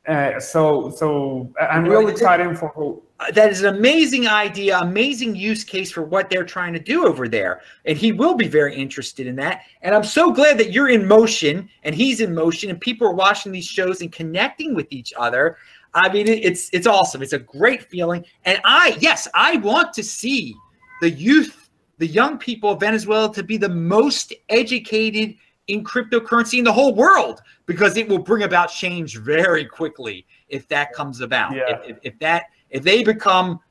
Uh, 0.08 0.40
so, 0.40 0.92
so 0.92 1.52
I'm 1.60 1.84
really 1.84 2.12
excited 2.12 2.58
for 2.58 3.02
Uh, 3.18 3.32
that 3.32 3.50
is 3.50 3.64
an 3.64 3.74
amazing 3.74 4.28
idea, 4.28 4.78
amazing 4.80 5.36
use 5.36 5.64
case 5.64 5.90
for 5.90 6.04
what 6.04 6.30
they're 6.30 6.44
trying 6.44 6.74
to 6.74 6.80
do 6.80 7.06
over 7.06 7.30
there. 7.30 7.62
And 7.86 7.98
he 7.98 8.12
will 8.12 8.36
be 8.36 8.48
very 8.48 8.76
interested 8.76 9.26
in 9.26 9.38
that. 9.38 9.62
And 9.82 9.96
I'm 9.96 10.04
so 10.04 10.34
glad 10.34 10.58
that 10.58 10.74
you're 10.74 10.90
in 10.90 11.08
motion 11.08 11.70
and 11.84 11.96
he's 11.96 12.20
in 12.20 12.36
motion 12.36 12.70
and 12.70 12.80
people 12.80 13.08
are 13.08 13.14
watching 13.14 13.54
these 13.54 13.66
shows 13.66 14.02
and 14.02 14.12
connecting 14.12 14.76
with 14.76 14.92
each 14.92 15.14
other. 15.16 15.58
I 15.94 16.12
mean, 16.12 16.28
it's 16.28 16.70
it's 16.74 16.88
awesome. 16.88 17.22
It's 17.22 17.32
a 17.32 17.40
great 17.40 17.84
feeling. 17.84 18.26
And 18.44 18.60
I, 18.66 18.98
yes, 19.00 19.30
I 19.34 19.58
want 19.58 19.94
to 19.94 20.04
see 20.04 20.54
the 21.00 21.10
youth, 21.10 21.70
the 22.00 22.08
young 22.08 22.38
people 22.38 22.72
of 22.72 22.82
Venezuela 22.82 23.34
to 23.34 23.44
be 23.44 23.56
the 23.56 23.70
most 23.70 24.34
educated 24.50 25.36
in 25.68 25.86
cryptocurrency 25.86 26.58
in 26.58 26.66
the 26.66 26.74
whole 26.74 26.94
world 26.94 27.42
because 27.66 27.96
it 27.96 28.10
will 28.10 28.20
bring 28.20 28.44
about 28.44 28.68
change 28.68 29.18
very 29.20 29.64
quickly 29.64 30.26
if 30.50 30.68
that 30.68 30.92
comes 30.92 31.22
about. 31.22 31.56
Yeah. 31.56 31.78
If, 31.78 31.90
if, 31.90 31.98
if 32.04 32.20
that 32.20 32.48
if 32.76 32.84
they 32.84 33.04
become 33.04 33.62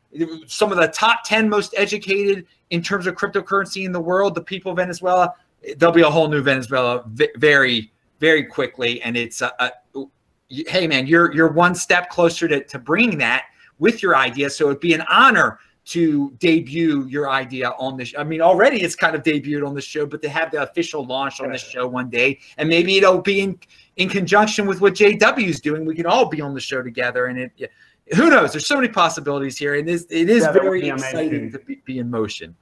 some 0.46 0.72
of 0.72 0.78
the 0.78 0.88
top 0.88 1.24
10 1.24 1.46
most 1.46 1.74
educated 1.76 2.46
in 2.70 2.82
terms 2.82 3.06
of 3.06 3.14
cryptocurrency 3.14 3.84
in 3.84 3.92
the 3.92 4.00
world, 4.00 4.34
the 4.34 4.42
people 4.42 4.72
of 4.72 4.78
Venezuela, 4.78 5.34
there'll 5.76 5.94
be 5.94 6.00
a 6.00 6.10
whole 6.10 6.26
new 6.26 6.40
Venezuela 6.40 7.04
very, 7.36 7.92
very 8.18 8.44
quickly. 8.44 9.02
And 9.02 9.14
it's 9.14 9.42
a, 9.42 9.52
a 9.60 10.06
hey 10.48 10.86
man, 10.86 11.06
you're 11.06 11.34
you're 11.34 11.52
one 11.52 11.74
step 11.74 12.08
closer 12.08 12.48
to, 12.48 12.64
to 12.64 12.78
bringing 12.78 13.18
that 13.18 13.44
with 13.78 14.02
your 14.02 14.16
idea. 14.16 14.48
So 14.48 14.66
it'd 14.66 14.80
be 14.80 14.94
an 14.94 15.04
honor 15.10 15.58
to 15.86 16.30
debut 16.38 17.04
your 17.04 17.28
idea 17.28 17.68
on 17.78 17.98
this. 17.98 18.14
I 18.16 18.24
mean, 18.24 18.40
already 18.40 18.80
it's 18.80 18.96
kind 18.96 19.14
of 19.14 19.22
debuted 19.22 19.66
on 19.66 19.74
the 19.74 19.82
show, 19.82 20.06
but 20.06 20.22
to 20.22 20.30
have 20.30 20.50
the 20.50 20.62
official 20.62 21.04
launch 21.04 21.40
on 21.42 21.52
the 21.52 21.58
show 21.58 21.86
one 21.86 22.08
day, 22.08 22.38
and 22.56 22.70
maybe 22.70 22.96
it'll 22.96 23.20
be 23.20 23.40
in 23.42 23.58
in 23.96 24.08
conjunction 24.08 24.66
with 24.66 24.80
what 24.80 24.94
JW 24.94 25.46
is 25.46 25.60
doing. 25.60 25.84
We 25.84 25.94
can 25.94 26.06
all 26.06 26.30
be 26.30 26.40
on 26.40 26.54
the 26.54 26.60
show 26.60 26.82
together, 26.82 27.26
and 27.26 27.38
it. 27.38 27.70
Who 28.12 28.28
knows? 28.28 28.52
There's 28.52 28.66
so 28.66 28.76
many 28.76 28.88
possibilities 28.88 29.56
here, 29.56 29.74
and 29.74 29.88
this 29.88 30.06
it 30.10 30.28
is 30.28 30.42
Yeah, 30.42 30.52
very 30.52 30.88
exciting 30.88 31.50
to 31.52 31.58
be, 31.58 31.80
be 31.86 31.98
in 31.98 32.10
motion. 32.10 32.54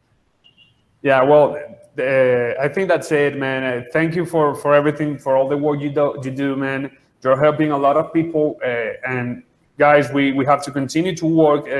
Yeah, 1.02 1.20
well, 1.22 1.56
uh, 1.98 2.62
I 2.64 2.68
think 2.68 2.88
that's 2.88 3.10
it, 3.10 3.36
man. 3.36 3.64
Uh, 3.64 3.84
thank 3.92 4.14
you 4.14 4.24
for 4.24 4.54
for 4.54 4.72
everything, 4.72 5.18
for 5.18 5.36
all 5.36 5.48
the 5.48 5.56
work 5.56 5.80
you 5.80 5.90
do, 5.90 6.16
you 6.22 6.30
do, 6.30 6.54
man. 6.54 6.90
You're 7.24 7.38
helping 7.40 7.72
a 7.72 7.78
lot 7.78 7.96
of 7.96 8.12
people, 8.12 8.58
uh, 8.64 8.68
and 9.12 9.42
guys, 9.78 10.12
we 10.12 10.32
we 10.32 10.44
have 10.46 10.62
to 10.62 10.70
continue 10.70 11.14
to 11.16 11.26
work, 11.26 11.66
uh, 11.66 11.70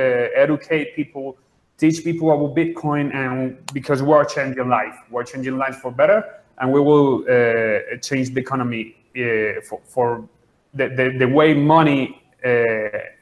educate 0.45 0.97
people, 0.97 1.37
teach 1.79 2.03
people 2.03 2.33
about 2.33 2.57
Bitcoin, 2.57 3.15
and 3.15 3.65
because 3.73 4.03
we 4.03 4.13
are 4.13 4.25
changing 4.25 4.69
life, 4.69 4.97
we're 5.11 5.25
changing 5.25 5.57
lives 5.57 5.77
for 5.79 5.93
better, 5.93 6.25
and 6.59 6.73
we 6.73 6.81
will 6.81 7.23
uh, 7.29 7.97
change 8.09 8.35
the 8.35 8.41
economy 8.41 8.97
uh, 9.17 9.61
for 9.69 9.81
for 9.85 10.29
the, 10.75 10.89
the 10.89 11.17
the 11.19 11.29
way 11.29 11.55
money 11.55 12.21
uh, 12.45 12.51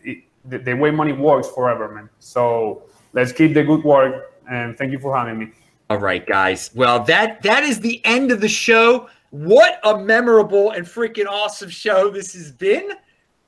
it- 0.03 0.25
the, 0.45 0.59
the 0.59 0.75
way 0.75 0.91
money 0.91 1.13
works 1.13 1.49
forever, 1.49 1.89
man. 1.89 2.09
So 2.19 2.83
let's 3.13 3.33
keep 3.33 3.55
the 3.55 3.63
good 3.63 3.85
work, 3.85 4.33
and 4.51 4.77
thank 4.77 4.93
you 4.93 4.99
for 4.99 5.17
having 5.17 5.39
me. 5.39 5.53
All 5.89 5.99
right, 5.99 6.25
guys. 6.27 6.71
Well, 6.75 7.03
that 7.05 7.43
that 7.43 7.65
is 7.65 7.81
the 7.81 8.01
end 8.05 8.31
of 8.31 8.41
the 8.41 8.49
show. 8.49 9.09
What 9.31 9.81
a 9.85 9.99
memorable 9.99 10.73
and 10.73 10.87
freaking 10.87 11.27
awesome 11.27 11.71
show 11.71 12.11
this 12.11 12.33
has 12.35 12.51
been. 12.53 12.91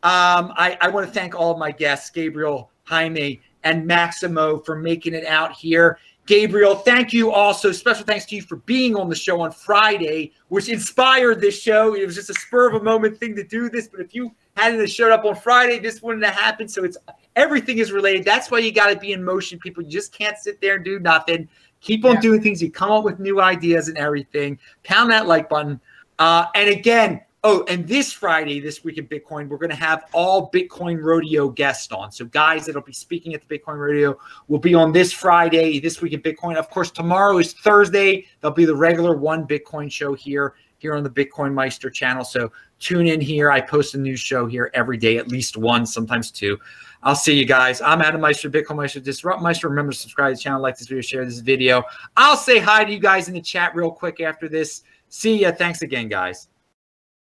Um, 0.04 0.52
I, 0.56 0.76
I 0.80 0.88
want 0.88 1.06
to 1.06 1.12
thank 1.12 1.34
all 1.34 1.52
of 1.52 1.58
my 1.58 1.70
guests, 1.70 2.10
Gabriel, 2.10 2.70
Jaime, 2.84 3.40
and 3.62 3.86
Maximo, 3.86 4.58
for 4.58 4.76
making 4.76 5.14
it 5.14 5.24
out 5.26 5.52
here. 5.52 5.98
Gabriel, 6.26 6.74
thank 6.76 7.12
you 7.12 7.32
also. 7.32 7.72
Special 7.72 8.04
thanks 8.04 8.26
to 8.26 8.36
you 8.36 8.42
for 8.42 8.56
being 8.56 8.96
on 8.96 9.08
the 9.08 9.14
show 9.14 9.40
on 9.40 9.50
Friday, 9.50 10.32
which 10.48 10.68
inspired 10.68 11.40
this 11.40 11.60
show. 11.60 11.94
It 11.94 12.06
was 12.06 12.14
just 12.14 12.30
a 12.30 12.34
spur 12.34 12.68
of 12.68 12.80
a 12.80 12.84
moment 12.84 13.18
thing 13.18 13.34
to 13.36 13.44
do 13.44 13.68
this, 13.68 13.88
but 13.88 14.00
if 14.00 14.14
you 14.14 14.32
hadn't 14.56 14.80
have 14.80 14.90
showed 14.90 15.12
up 15.12 15.24
on 15.24 15.34
Friday, 15.34 15.78
this 15.78 16.02
wouldn't 16.02 16.24
have 16.24 16.34
happened. 16.34 16.70
So 16.70 16.84
it's 16.84 16.96
everything 17.36 17.78
is 17.78 17.92
related. 17.92 18.24
That's 18.24 18.50
why 18.50 18.58
you 18.58 18.72
got 18.72 18.90
to 18.90 18.96
be 18.96 19.12
in 19.12 19.24
motion, 19.24 19.58
people. 19.58 19.82
You 19.82 19.90
just 19.90 20.12
can't 20.12 20.36
sit 20.38 20.60
there 20.60 20.76
and 20.76 20.84
do 20.84 20.98
nothing. 20.98 21.48
Keep 21.80 22.04
on 22.04 22.14
Yeah. 22.14 22.20
doing 22.20 22.42
things. 22.42 22.62
You 22.62 22.70
come 22.70 22.90
up 22.92 23.04
with 23.04 23.18
new 23.18 23.40
ideas 23.40 23.88
and 23.88 23.98
everything. 23.98 24.58
Pound 24.84 25.10
that 25.10 25.26
like 25.26 25.48
button. 25.48 25.80
Uh, 26.18 26.46
and 26.54 26.68
again, 26.68 27.20
oh, 27.42 27.64
and 27.66 27.88
this 27.88 28.12
Friday, 28.12 28.60
this 28.60 28.84
week 28.84 28.98
in 28.98 29.06
Bitcoin, 29.08 29.48
we're 29.48 29.56
going 29.56 29.70
to 29.70 29.76
have 29.76 30.04
all 30.12 30.50
Bitcoin 30.50 31.02
Rodeo 31.02 31.48
guests 31.48 31.90
on. 31.90 32.12
So 32.12 32.26
guys 32.26 32.66
that'll 32.66 32.82
be 32.82 32.92
speaking 32.92 33.34
at 33.34 33.46
the 33.46 33.58
Bitcoin 33.58 33.78
Rodeo 33.78 34.16
will 34.46 34.60
be 34.60 34.74
on 34.74 34.92
this 34.92 35.12
Friday, 35.12 35.80
this 35.80 36.00
week 36.00 36.12
in 36.12 36.20
Bitcoin. 36.22 36.56
Of 36.56 36.70
course, 36.70 36.90
tomorrow 36.90 37.38
is 37.38 37.54
Thursday. 37.54 38.26
There'll 38.40 38.54
be 38.54 38.66
the 38.66 38.76
regular 38.76 39.16
one 39.16 39.46
Bitcoin 39.46 39.90
show 39.90 40.14
here 40.14 40.54
here 40.78 40.96
on 40.96 41.04
the 41.04 41.10
BitcoinMeister 41.10 41.92
channel. 41.92 42.24
So 42.24 42.50
tune 42.82 43.06
in 43.06 43.20
here. 43.20 43.50
I 43.50 43.60
post 43.60 43.94
a 43.94 43.98
new 43.98 44.16
show 44.16 44.46
here 44.46 44.70
every 44.74 44.96
day, 44.96 45.16
at 45.16 45.28
least 45.28 45.56
one, 45.56 45.86
sometimes 45.86 46.30
two. 46.30 46.58
I'll 47.04 47.16
see 47.16 47.34
you 47.34 47.44
guys. 47.44 47.80
I'm 47.80 48.02
Adam 48.02 48.20
Meister, 48.20 48.50
BitcoinMeister, 48.50 49.02
Disrupt 49.02 49.40
Meister. 49.40 49.68
Remember 49.68 49.92
to 49.92 49.98
subscribe 49.98 50.32
to 50.32 50.36
the 50.36 50.40
channel, 50.40 50.60
like 50.60 50.76
this 50.76 50.88
video, 50.88 51.00
share 51.00 51.24
this 51.24 51.38
video. 51.38 51.82
I'll 52.16 52.36
say 52.36 52.58
hi 52.58 52.84
to 52.84 52.92
you 52.92 52.98
guys 52.98 53.28
in 53.28 53.34
the 53.34 53.40
chat 53.40 53.74
real 53.74 53.90
quick 53.90 54.20
after 54.20 54.48
this. 54.48 54.82
See 55.08 55.40
ya. 55.40 55.52
Thanks 55.52 55.82
again, 55.82 56.08
guys. 56.08 56.48